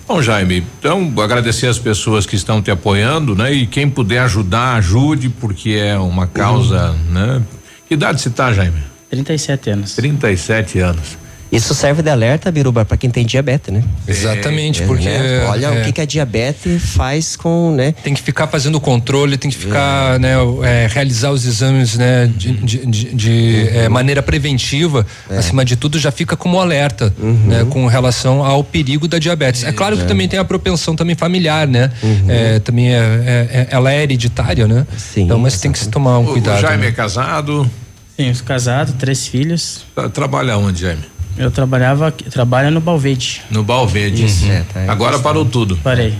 Bom, 0.08 0.22
Jaime, 0.22 0.66
então 0.80 1.14
agradecer 1.22 1.68
as 1.68 1.78
pessoas 1.78 2.26
que 2.26 2.36
estão 2.36 2.62
te 2.62 2.72
apoiando, 2.72 3.36
né? 3.36 3.52
E 3.54 3.68
quem 3.68 3.90
puder 3.90 4.20
ajudar, 4.20 4.76
ajude, 4.76 5.30
porque 5.30 5.72
é 5.72 5.98
uma 5.98 6.26
causa, 6.28 6.94
né? 7.10 7.42
Que 7.88 7.94
idade 7.96 8.22
você 8.22 8.30
tá, 8.30 8.52
Jaime? 8.54 8.82
37 9.10 9.70
anos. 9.70 9.96
37 9.96 10.80
anos. 10.80 11.18
Isso 11.52 11.74
serve 11.76 12.02
de 12.02 12.10
alerta, 12.10 12.50
Biruba, 12.50 12.86
para 12.86 12.96
quem 12.96 13.10
tem 13.10 13.26
diabetes, 13.26 13.74
né? 13.74 13.84
Exatamente, 14.08 14.84
É, 14.84 14.86
porque. 14.86 15.04
né? 15.10 15.46
Olha 15.50 15.66
é, 15.68 15.82
o 15.82 15.84
que, 15.84 15.92
que 15.92 16.00
a 16.02 16.06
diabetes 16.06 16.82
faz 16.96 17.36
com, 17.36 17.74
né? 17.76 17.94
Tem 18.04 18.14
que 18.14 18.22
ficar 18.22 18.48
fazendo 18.48 18.80
controle, 18.80 19.38
tem 19.38 19.52
que 19.52 19.58
ficar, 19.58 20.18
né, 20.18 20.36
é, 20.64 20.88
realizar 20.90 21.30
os 21.32 21.46
exames, 21.46 21.98
né, 21.98 22.32
de, 22.34 22.54
de, 22.54 22.86
de- 22.86 23.14
de, 23.14 23.68
é, 23.70 23.90
maneira 23.90 24.24
preventiva. 24.24 25.06
Acima 25.30 25.66
de 25.66 25.76
tudo, 25.76 26.00
já 26.00 26.10
fica 26.12 26.38
como 26.38 26.58
alerta, 26.60 27.14
né, 27.20 27.66
com 27.70 27.86
relação 27.86 28.46
ao 28.46 28.64
perigo 28.64 29.08
da 29.08 29.20
diabetes. 29.20 29.64
É 29.66 29.74
claro 29.74 29.98
que 29.98 30.04
É. 30.04 30.06
também 30.06 30.30
tem 30.30 30.40
a 30.40 30.46
propensão 30.46 30.96
também 30.96 31.16
familiar, 31.16 31.68
né? 31.68 31.92
É, 32.30 32.60
também 32.60 32.94
é, 32.94 32.98
é- 32.98 33.48
é- 33.52 33.68
ela 33.72 33.92
é 33.92 34.02
hereditária, 34.04 34.68
né? 34.68 34.88
então, 35.18 35.38
mas 35.38 35.60
tem 35.60 35.72
que 35.72 35.80
se 35.80 35.90
tomar 35.90 36.18
um 36.20 36.24
O 36.24 36.32
cuidado. 36.32 36.62
Jaime 36.62 36.84
né? 36.84 36.90
é 36.90 36.92
casado? 36.94 37.70
Sim, 38.18 38.34
sou 38.34 38.46
casado, 38.46 38.94
três 38.98 39.28
filhos. 39.28 39.84
Tra- 39.96 40.08
Trabalha 40.10 40.58
onde, 40.58 40.82
Jaime? 40.82 41.02
Eu 41.38 41.50
trabalhava, 41.52 42.08
aqui- 42.08 42.26
trabalho 42.30 42.70
no 42.72 42.80
Balvede. 42.82 43.42
No 43.50 43.64
Balvede. 43.64 44.24
Uhum. 44.26 44.52
É, 44.52 44.64
tá. 44.74 44.92
Agora 44.92 45.18
parou 45.20 45.46
tudo. 45.46 45.78
Parei. 45.78 46.14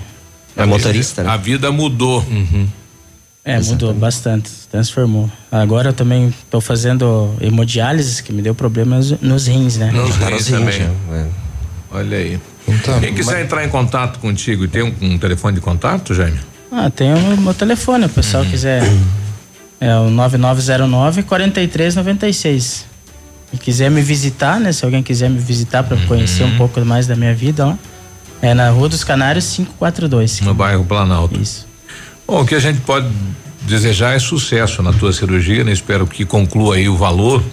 É 0.56 0.66
motorista, 0.66 1.24
né? 1.24 1.30
A 1.30 1.38
vida 1.38 1.72
mudou. 1.72 2.26
É, 3.44 3.60
mudou 3.60 3.94
bastante, 3.94 4.50
transformou. 4.72 5.30
Agora 5.52 5.90
eu 5.90 5.94
também 5.94 6.28
estou 6.28 6.62
fazendo 6.62 7.36
hemodiálise, 7.42 8.22
que 8.22 8.32
me 8.32 8.42
deu 8.42 8.54
problemas 8.54 9.12
nos 9.22 9.48
rins, 9.48 9.78
né? 9.78 9.92
Nos 9.92 10.16
rins 10.16 10.46
também. 10.48 10.82
é. 11.12 11.26
Olha 11.92 12.18
aí. 12.18 12.40
Quem 13.00 13.14
quiser 13.14 13.42
entrar 13.44 13.66
em 13.66 13.70
contato 13.70 14.20
contigo, 14.20 14.68
tem 14.68 14.84
um, 14.84 14.94
um 15.02 15.18
telefone 15.18 15.56
de 15.56 15.62
contato, 15.62 16.14
Jaime? 16.14 16.40
Ah, 16.72 16.90
tem 16.90 17.14
o 17.14 17.38
meu 17.38 17.54
telefone, 17.54 18.06
o 18.06 18.10
pessoal 18.10 18.46
quiser. 18.46 18.82
É 19.80 19.96
o 19.96 20.10
9909 20.12 21.24
4396. 21.24 22.86
E 23.54 23.58
quiser 23.58 23.92
me 23.92 24.02
visitar, 24.02 24.60
né? 24.60 24.72
Se 24.72 24.86
alguém 24.86 25.04
quiser 25.04 25.30
me 25.30 25.40
visitar 25.40 25.84
para 25.84 25.98
conhecer 26.08 26.44
um 26.44 26.58
pouco 26.58 26.84
mais 26.86 27.08
da 27.08 27.16
minha 27.16 27.34
vida, 27.34 27.68
ó. 27.68 27.76
É 28.42 28.54
na 28.54 28.70
Rua 28.70 28.90
dos 28.90 29.04
Canários 29.04 29.54
542. 29.56 30.42
No 30.42 30.54
bairro 30.54 30.84
Planalto. 30.84 31.40
Isso. 31.40 31.68
Bom, 32.28 32.42
o 32.42 32.46
que 32.46 32.56
a 32.56 32.60
gente 32.60 32.80
pode 32.82 33.08
desejar 33.62 34.16
é 34.16 34.20
sucesso 34.20 34.82
na 34.82 34.92
tua 34.94 35.14
cirurgia, 35.14 35.64
né? 35.64 35.72
Espero 35.72 36.08
que 36.08 36.26
conclua 36.26 36.76
aí 36.76 36.90
o 36.90 36.96
valor 36.96 37.44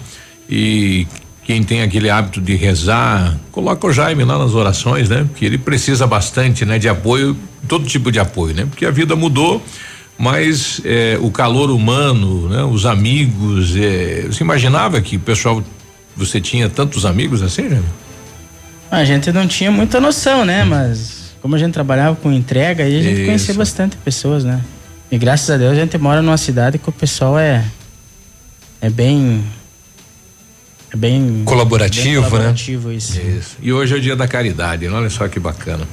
e 0.49 1.05
quem 1.49 1.63
tem 1.63 1.81
aquele 1.81 2.09
hábito 2.09 2.39
de 2.39 2.55
rezar, 2.55 3.35
coloca 3.51 3.87
o 3.87 3.91
Jaime 3.91 4.23
lá 4.23 4.37
nas 4.37 4.53
orações, 4.53 5.09
né? 5.09 5.25
Porque 5.27 5.43
ele 5.43 5.57
precisa 5.57 6.05
bastante, 6.05 6.63
né? 6.63 6.77
De 6.77 6.87
apoio, 6.87 7.35
todo 7.67 7.87
tipo 7.87 8.11
de 8.11 8.19
apoio, 8.19 8.53
né? 8.53 8.67
Porque 8.69 8.85
a 8.85 8.91
vida 8.91 9.15
mudou, 9.15 9.59
mas 10.15 10.79
eh, 10.85 11.17
o 11.21 11.31
calor 11.31 11.71
humano, 11.71 12.49
né? 12.49 12.63
Os 12.63 12.85
amigos, 12.85 13.75
eh, 13.75 14.27
você 14.27 14.43
imaginava 14.43 15.01
que 15.01 15.15
o 15.15 15.19
pessoal, 15.19 15.63
você 16.15 16.39
tinha 16.41 16.69
tantos 16.69 17.05
amigos 17.05 17.41
assim, 17.41 17.69
Jaime? 17.69 17.85
A 18.91 19.05
gente 19.05 19.31
não 19.31 19.47
tinha 19.47 19.71
muita 19.71 19.99
noção, 19.99 20.43
né? 20.43 20.63
Mas 20.63 21.33
como 21.41 21.55
a 21.55 21.57
gente 21.59 21.73
trabalhava 21.73 22.15
com 22.15 22.31
entrega, 22.31 22.83
aí 22.83 22.99
a 22.99 23.01
gente 23.01 23.15
Isso. 23.17 23.25
conhecia 23.25 23.53
bastante 23.53 23.95
pessoas, 23.97 24.43
né? 24.43 24.61
E 25.11 25.17
graças 25.17 25.49
a 25.49 25.57
Deus 25.57 25.71
a 25.71 25.75
gente 25.75 25.97
mora 25.97 26.21
numa 26.21 26.37
cidade 26.37 26.77
que 26.77 26.89
o 26.89 26.91
pessoal 26.91 27.37
é 27.39 27.63
é 28.81 28.89
bem 28.89 29.43
é 30.91 30.97
bem 30.97 31.43
Colaborativo, 31.45 32.03
bem 32.05 32.13
né? 32.15 32.29
colaborativo, 32.29 32.91
isso. 32.91 33.19
Isso. 33.19 33.57
E 33.61 33.71
hoje 33.71 33.93
é 33.93 33.97
o 33.97 34.01
dia 34.01 34.15
da 34.15 34.27
caridade, 34.27 34.87
né? 34.87 34.93
olha 34.93 35.09
só 35.09 35.27
que 35.27 35.39
bacana. 35.39 35.87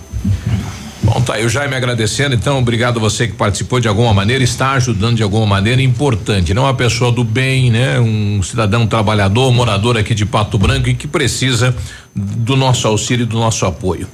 Bom, 1.17 1.23
tá 1.23 1.37
aí 1.37 1.47
o 1.47 1.49
Jaime 1.49 1.75
agradecendo, 1.75 2.35
então, 2.35 2.59
obrigado 2.59 2.99
a 2.99 3.01
você 3.01 3.27
que 3.27 3.33
participou 3.33 3.81
de 3.81 3.89
alguma 3.89 4.13
maneira, 4.13 4.45
está 4.45 4.73
ajudando 4.73 5.17
de 5.17 5.23
alguma 5.23 5.47
maneira 5.47 5.81
importante, 5.81 6.53
não 6.53 6.65
uma 6.65 6.75
pessoa 6.75 7.11
do 7.11 7.25
bem, 7.25 7.71
né? 7.71 7.99
Um 7.99 8.43
cidadão 8.43 8.87
trabalhador, 8.87 9.51
morador 9.51 9.97
aqui 9.97 10.15
de 10.15 10.27
Pato 10.27 10.59
Branco 10.59 10.91
e 10.91 10.95
que 10.95 11.09
precisa 11.09 11.75
do 12.15 12.55
nosso 12.55 12.87
auxílio 12.87 13.23
e 13.23 13.27
do 13.27 13.39
nosso 13.39 13.65
apoio. 13.65 14.07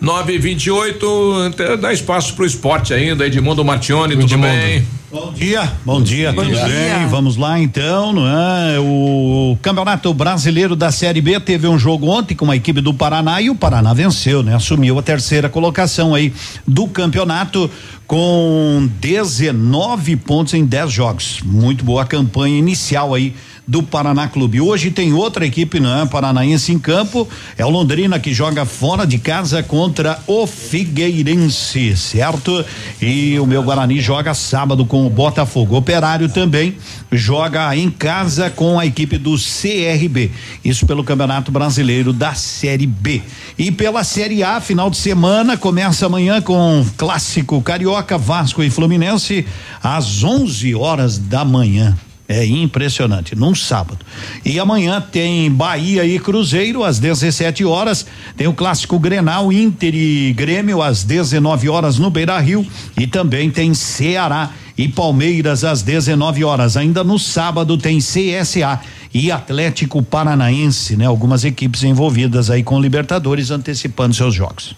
9 0.00 0.32
e 0.32 0.38
28 0.38 1.76
dá 1.78 1.92
espaço 1.92 2.34
pro 2.34 2.46
esporte 2.46 2.94
ainda, 2.94 3.26
Edmundo 3.26 3.62
Martione, 3.62 4.16
tudo 4.16 4.38
bem? 4.38 4.82
Bom 5.10 5.32
dia, 5.32 5.72
bom 5.84 6.00
dia, 6.00 6.32
Bom 6.32 6.42
tudo 6.42 6.54
dia. 6.54 6.64
bem? 6.64 7.06
Vamos 7.08 7.36
lá 7.36 7.58
então, 7.58 8.12
não 8.12 8.26
é? 8.26 8.78
O 8.78 9.58
Campeonato 9.60 10.14
Brasileiro 10.14 10.76
da 10.76 10.92
Série 10.92 11.20
B 11.20 11.38
teve 11.40 11.66
um 11.66 11.76
jogo 11.76 12.06
ontem 12.06 12.34
com 12.34 12.48
a 12.50 12.54
equipe 12.56 12.80
do 12.80 12.94
Paraná 12.94 13.42
e 13.42 13.50
o 13.50 13.54
Paraná 13.56 13.92
venceu, 13.92 14.42
né? 14.42 14.54
Assumiu 14.54 14.98
a 14.98 15.02
terceira 15.02 15.48
colocação 15.48 16.14
aí 16.14 16.32
do 16.66 16.86
campeonato 16.86 17.68
com 18.06 18.88
19 19.00 20.16
pontos 20.16 20.54
em 20.54 20.64
10 20.64 20.92
jogos. 20.92 21.40
Muito 21.44 21.84
boa 21.84 22.06
campanha 22.06 22.56
inicial 22.56 23.12
aí 23.12 23.34
do 23.70 23.84
Paraná 23.84 24.26
Clube. 24.26 24.60
Hoje 24.60 24.90
tem 24.90 25.12
outra 25.12 25.46
equipe, 25.46 25.78
né, 25.78 26.06
paranaense 26.10 26.72
em 26.72 26.78
campo, 26.78 27.28
é 27.56 27.64
o 27.64 27.70
Londrina 27.70 28.18
que 28.18 28.34
joga 28.34 28.64
fora 28.64 29.06
de 29.06 29.16
casa 29.16 29.62
contra 29.62 30.18
o 30.26 30.44
Figueirense, 30.44 31.96
certo? 31.96 32.64
E 33.00 33.38
o 33.38 33.46
meu 33.46 33.62
Guarani 33.62 34.00
joga 34.00 34.34
sábado 34.34 34.84
com 34.84 35.06
o 35.06 35.10
Botafogo. 35.10 35.76
Operário 35.76 36.28
também 36.28 36.74
joga 37.12 37.76
em 37.76 37.88
casa 37.88 38.50
com 38.50 38.76
a 38.76 38.84
equipe 38.84 39.16
do 39.16 39.36
CRB. 39.36 40.32
Isso 40.64 40.84
pelo 40.84 41.04
Campeonato 41.04 41.52
Brasileiro 41.52 42.12
da 42.12 42.34
Série 42.34 42.88
B. 42.88 43.22
E 43.56 43.70
pela 43.70 44.02
Série 44.02 44.42
A, 44.42 44.60
final 44.60 44.90
de 44.90 44.96
semana 44.96 45.56
começa 45.56 46.06
amanhã 46.06 46.42
com 46.42 46.84
clássico 46.96 47.62
carioca, 47.62 48.18
Vasco 48.18 48.64
e 48.64 48.70
Fluminense 48.70 49.46
às 49.80 50.24
11 50.24 50.74
horas 50.74 51.18
da 51.18 51.44
manhã. 51.44 51.96
É 52.32 52.46
impressionante, 52.46 53.34
num 53.34 53.56
sábado. 53.56 54.06
E 54.44 54.60
amanhã 54.60 55.00
tem 55.00 55.50
Bahia 55.50 56.04
e 56.04 56.16
Cruzeiro 56.16 56.84
às 56.84 57.00
17 57.00 57.64
horas. 57.64 58.06
Tem 58.36 58.46
o 58.46 58.54
clássico 58.54 59.00
Grenal, 59.00 59.52
Inter 59.52 59.92
e 59.96 60.32
Grêmio 60.32 60.80
às 60.80 61.02
19 61.02 61.68
horas 61.68 61.98
no 61.98 62.08
Beira 62.08 62.38
Rio. 62.38 62.64
E 62.96 63.04
também 63.08 63.50
tem 63.50 63.74
Ceará 63.74 64.50
e 64.78 64.86
Palmeiras 64.86 65.64
às 65.64 65.82
19 65.82 66.44
horas. 66.44 66.76
Ainda 66.76 67.02
no 67.02 67.18
sábado 67.18 67.76
tem 67.76 67.98
CSA 67.98 68.78
e 69.12 69.32
Atlético 69.32 70.00
Paranaense, 70.00 70.96
né? 70.96 71.06
Algumas 71.06 71.44
equipes 71.44 71.82
envolvidas 71.82 72.48
aí 72.48 72.62
com 72.62 72.80
Libertadores 72.80 73.50
antecipando 73.50 74.14
seus 74.14 74.36
jogos. 74.36 74.76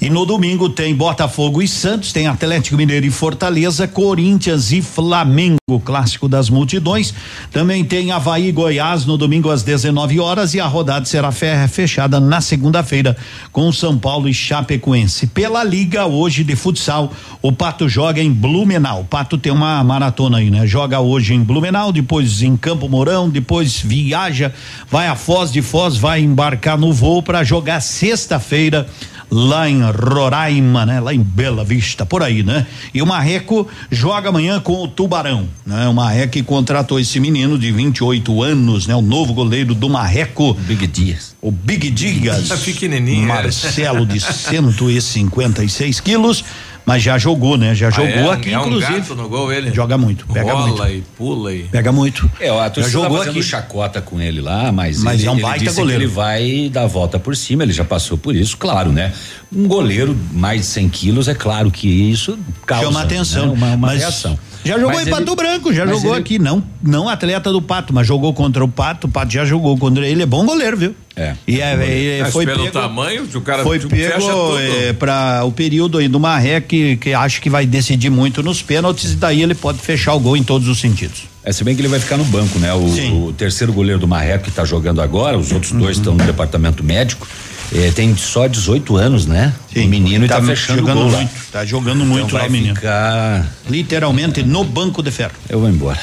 E 0.00 0.08
no 0.08 0.24
domingo 0.24 0.68
tem 0.68 0.94
Botafogo 0.94 1.60
e 1.60 1.66
Santos, 1.66 2.12
tem 2.12 2.28
Atlético 2.28 2.76
Mineiro 2.76 3.04
e 3.04 3.10
Fortaleza, 3.10 3.88
Corinthians 3.88 4.70
e 4.70 4.80
Flamengo, 4.80 5.58
clássico 5.84 6.28
das 6.28 6.48
multidões. 6.48 7.12
Também 7.50 7.84
tem 7.84 8.12
Havaí 8.12 8.48
e 8.48 8.52
Goiás 8.52 9.04
no 9.04 9.18
domingo 9.18 9.50
às 9.50 9.64
19 9.64 10.20
horas 10.20 10.54
e 10.54 10.60
a 10.60 10.66
rodada 10.68 11.04
será 11.04 11.32
fe- 11.32 11.66
fechada 11.66 12.20
na 12.20 12.40
segunda-feira 12.40 13.16
com 13.50 13.72
São 13.72 13.98
Paulo 13.98 14.28
e 14.28 14.34
Chapecoense. 14.34 15.26
Pela 15.26 15.64
Liga 15.64 16.06
hoje 16.06 16.44
de 16.44 16.54
futsal, 16.54 17.12
o 17.42 17.50
Pato 17.50 17.88
joga 17.88 18.22
em 18.22 18.30
Blumenau. 18.32 19.00
O 19.00 19.04
Pato 19.04 19.36
tem 19.36 19.50
uma 19.50 19.82
maratona 19.82 20.38
aí, 20.38 20.48
né? 20.48 20.64
Joga 20.64 21.00
hoje 21.00 21.34
em 21.34 21.42
Blumenau, 21.42 21.90
depois 21.90 22.40
em 22.40 22.56
Campo 22.56 22.88
Mourão, 22.88 23.28
depois 23.28 23.80
viaja, 23.80 24.52
vai 24.88 25.08
a 25.08 25.16
Foz 25.16 25.50
de 25.50 25.60
Foz, 25.60 25.96
vai 25.96 26.20
embarcar 26.20 26.78
no 26.78 26.92
voo 26.92 27.20
para 27.20 27.42
jogar 27.42 27.80
sexta-feira 27.80 28.86
lá 29.30 29.68
em 29.68 29.82
Roraima, 29.82 30.86
né? 30.86 31.00
Lá 31.00 31.14
em 31.14 31.20
Bela 31.20 31.64
Vista, 31.64 32.06
por 32.06 32.22
aí, 32.22 32.42
né? 32.42 32.66
E 32.92 33.02
o 33.02 33.06
Marreco 33.06 33.68
joga 33.90 34.28
amanhã 34.28 34.60
com 34.60 34.82
o 34.82 34.88
Tubarão, 34.88 35.48
né? 35.66 35.88
O 35.88 35.94
Marreco 35.94 36.32
que 36.32 36.42
contratou 36.42 36.98
esse 36.98 37.18
menino 37.20 37.58
de 37.58 37.72
28 37.72 38.42
anos, 38.42 38.86
né? 38.86 38.94
O 38.94 39.02
novo 39.02 39.32
goleiro 39.32 39.74
do 39.74 39.88
Marreco. 39.88 40.54
Big 40.54 40.86
Dias. 40.86 41.34
O 41.40 41.50
Big 41.50 41.90
Dias. 41.90 42.48
Tá 42.48 42.56
pequenininho, 42.56 43.24
é. 43.24 43.26
Marcelo 43.26 44.04
de 44.04 44.20
156 44.20 46.00
quilos. 46.00 46.44
Mas 46.88 47.02
já 47.02 47.18
jogou, 47.18 47.56
né? 47.56 47.74
Já 47.74 47.88
Ah, 47.88 47.90
jogou 47.90 48.32
é? 48.32 48.34
aqui, 48.34 48.50
É 48.50 48.58
um 48.58 48.62
inclusive. 48.66 48.92
gato 49.00 49.14
no 49.14 49.28
gol 49.28 49.52
ele? 49.52 49.72
Joga 49.72 49.96
muito, 49.98 50.26
pega 50.26 50.52
Rola 50.52 50.66
muito. 50.86 50.88
e 50.88 51.02
pula 51.16 51.54
e. 51.54 51.62
Pega 51.64 51.92
muito. 51.92 52.28
É, 52.40 52.48
a 52.48 52.54
Já 52.64 52.70
torcida 52.70 52.92
jogou 52.92 53.10
tá 53.10 53.18
fazendo 53.18 53.38
aqui. 53.38 53.42
chacota 53.42 54.00
com 54.00 54.20
ele 54.20 54.40
lá, 54.40 54.72
mas, 54.72 55.02
Mas 55.02 55.20
ele, 55.20 55.28
é 55.28 55.30
um 55.30 55.34
ele 55.34 55.42
baita 55.42 55.64
disse 55.66 55.76
goleiro. 55.76 56.00
que 56.00 56.06
ele 56.06 56.12
vai 56.14 56.70
dar 56.72 56.82
a 56.82 56.86
volta 56.86 57.18
por 57.18 57.36
cima, 57.36 57.62
ele 57.62 57.72
já 57.72 57.84
passou 57.84 58.16
por 58.18 58.34
isso, 58.34 58.56
claro, 58.56 58.90
né? 58.90 59.12
Um 59.54 59.68
goleiro 59.68 60.16
mais 60.32 60.62
de 60.62 60.66
100 60.66 60.88
quilos, 60.88 61.28
é 61.28 61.34
claro 61.34 61.70
que 61.70 61.86
isso 61.88 62.38
causa 62.66 62.86
Chama 62.86 63.02
atenção. 63.02 63.46
né? 63.48 63.52
uma, 63.52 63.66
uma 63.68 63.76
mas 63.76 63.98
reação. 64.00 64.38
Já 64.68 64.78
jogou 64.78 64.94
Mas 64.94 65.06
em 65.06 65.10
Pato 65.10 65.22
ele- 65.22 65.36
Branco, 65.36 65.72
já 65.72 65.84
mas 65.86 65.96
jogou 65.96 66.12
ele- 66.12 66.20
aqui, 66.20 66.38
não, 66.38 66.62
não 66.82 67.08
atleta 67.08 67.50
do 67.50 67.60
Pato, 67.62 67.92
mas 67.94 68.06
jogou 68.06 68.32
contra 68.34 68.64
o 68.64 68.68
Pato, 68.68 69.06
o 69.06 69.10
Pato 69.10 69.32
já 69.32 69.44
jogou 69.44 69.76
contra 69.78 70.06
ele, 70.06 70.22
é 70.22 70.26
bom 70.26 70.44
goleiro, 70.44 70.76
viu? 70.76 70.94
É. 71.16 71.34
E 71.46 71.60
é, 71.60 72.18
é, 72.18 72.22
Mas 72.22 72.32
foi 72.32 72.44
pelo 72.46 72.58
pego, 72.64 72.72
tamanho, 72.72 73.28
o 73.34 73.40
cara 73.40 73.62
foi 73.64 73.78
tipo, 73.78 73.94
fecha 73.96 74.18
pego 74.18 74.58
é, 74.58 74.92
para 74.92 75.42
o 75.44 75.50
período 75.50 75.98
aí 75.98 76.06
do 76.06 76.20
Marré 76.20 76.60
que, 76.60 76.96
que 76.98 77.12
acho 77.12 77.40
que 77.42 77.50
vai 77.50 77.66
decidir 77.66 78.08
muito 78.10 78.40
nos 78.42 78.62
pênaltis 78.62 79.12
e 79.12 79.16
daí 79.16 79.42
ele 79.42 79.54
pode 79.54 79.78
fechar 79.78 80.14
o 80.14 80.20
gol 80.20 80.36
em 80.36 80.42
todos 80.44 80.68
os 80.68 80.78
sentidos. 80.78 81.22
É, 81.42 81.50
se 81.50 81.64
bem 81.64 81.74
que 81.74 81.80
ele 81.80 81.88
vai 81.88 81.98
ficar 81.98 82.16
no 82.18 82.24
banco, 82.24 82.58
né? 82.58 82.72
O, 82.74 83.28
o 83.28 83.32
terceiro 83.32 83.72
goleiro 83.72 83.98
do 83.98 84.06
Marreco 84.06 84.44
que 84.44 84.50
tá 84.50 84.64
jogando 84.64 85.00
agora, 85.00 85.36
os 85.38 85.50
outros 85.50 85.72
dois 85.72 85.96
estão 85.96 86.14
no 86.14 86.24
departamento 86.24 86.84
médico. 86.84 87.26
eh, 87.74 87.90
tem 87.94 88.16
só 88.16 88.46
18 88.46 88.96
anos, 88.96 89.26
né? 89.26 89.52
O 89.76 89.86
menino 89.88 90.24
e 90.24 90.28
tá, 90.28 90.40
fechando 90.42 90.80
jogando 90.80 90.96
gol 90.98 91.10
lá. 91.10 91.18
muito, 91.18 91.32
tá 91.52 91.64
jogando 91.64 92.04
muito 92.04 92.26
Então 92.26 92.34
lá 92.36 92.40
vai 92.40 92.48
menino. 92.48 92.74
ficar. 92.74 93.46
Literalmente 93.68 94.42
no 94.42 94.64
banco 94.64 95.02
de 95.02 95.10
ferro. 95.10 95.32
Eu 95.48 95.60
vou 95.60 95.68
embora. 95.68 95.98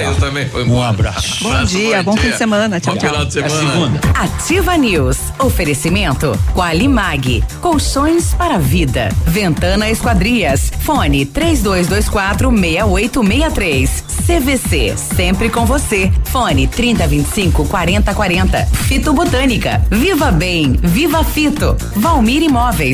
Eu 0.00 0.14
também 0.16 0.48
fui 0.48 0.64
Um 0.64 0.82
abraço. 0.82 1.42
Bom 1.44 1.64
dia, 1.64 2.02
bom 2.02 2.16
fim 2.16 2.30
de 2.30 2.38
semana. 2.38 2.80
Tchau, 2.80 2.94
Bom 2.94 3.00
tchau. 3.00 3.10
final 3.10 3.24
de 3.26 3.38
É 3.38 3.48
semana. 3.48 4.00
Ativa 4.14 4.76
News. 4.76 5.18
Oferecimento 5.38 6.32
Qualimag. 6.54 7.44
Colchões 7.60 8.32
para 8.34 8.58
vida. 8.58 9.10
Ventana 9.26 9.90
Esquadrias. 9.90 10.72
Fone 10.80 11.26
3224 11.26 12.50
6863. 12.50 14.04
CVC. 14.26 14.94
Sempre 14.96 15.50
com 15.50 15.66
você. 15.66 16.10
Fone 16.24 16.66
3025 16.66 17.66
4040. 17.66 18.66
Fito 18.66 19.12
Botânica. 19.12 19.84
Viva 19.90 20.30
Bem. 20.32 20.72
Viva 20.82 21.22
Fito. 21.22 21.76
Valmir 21.96 22.42
Imóveis. 22.42 22.93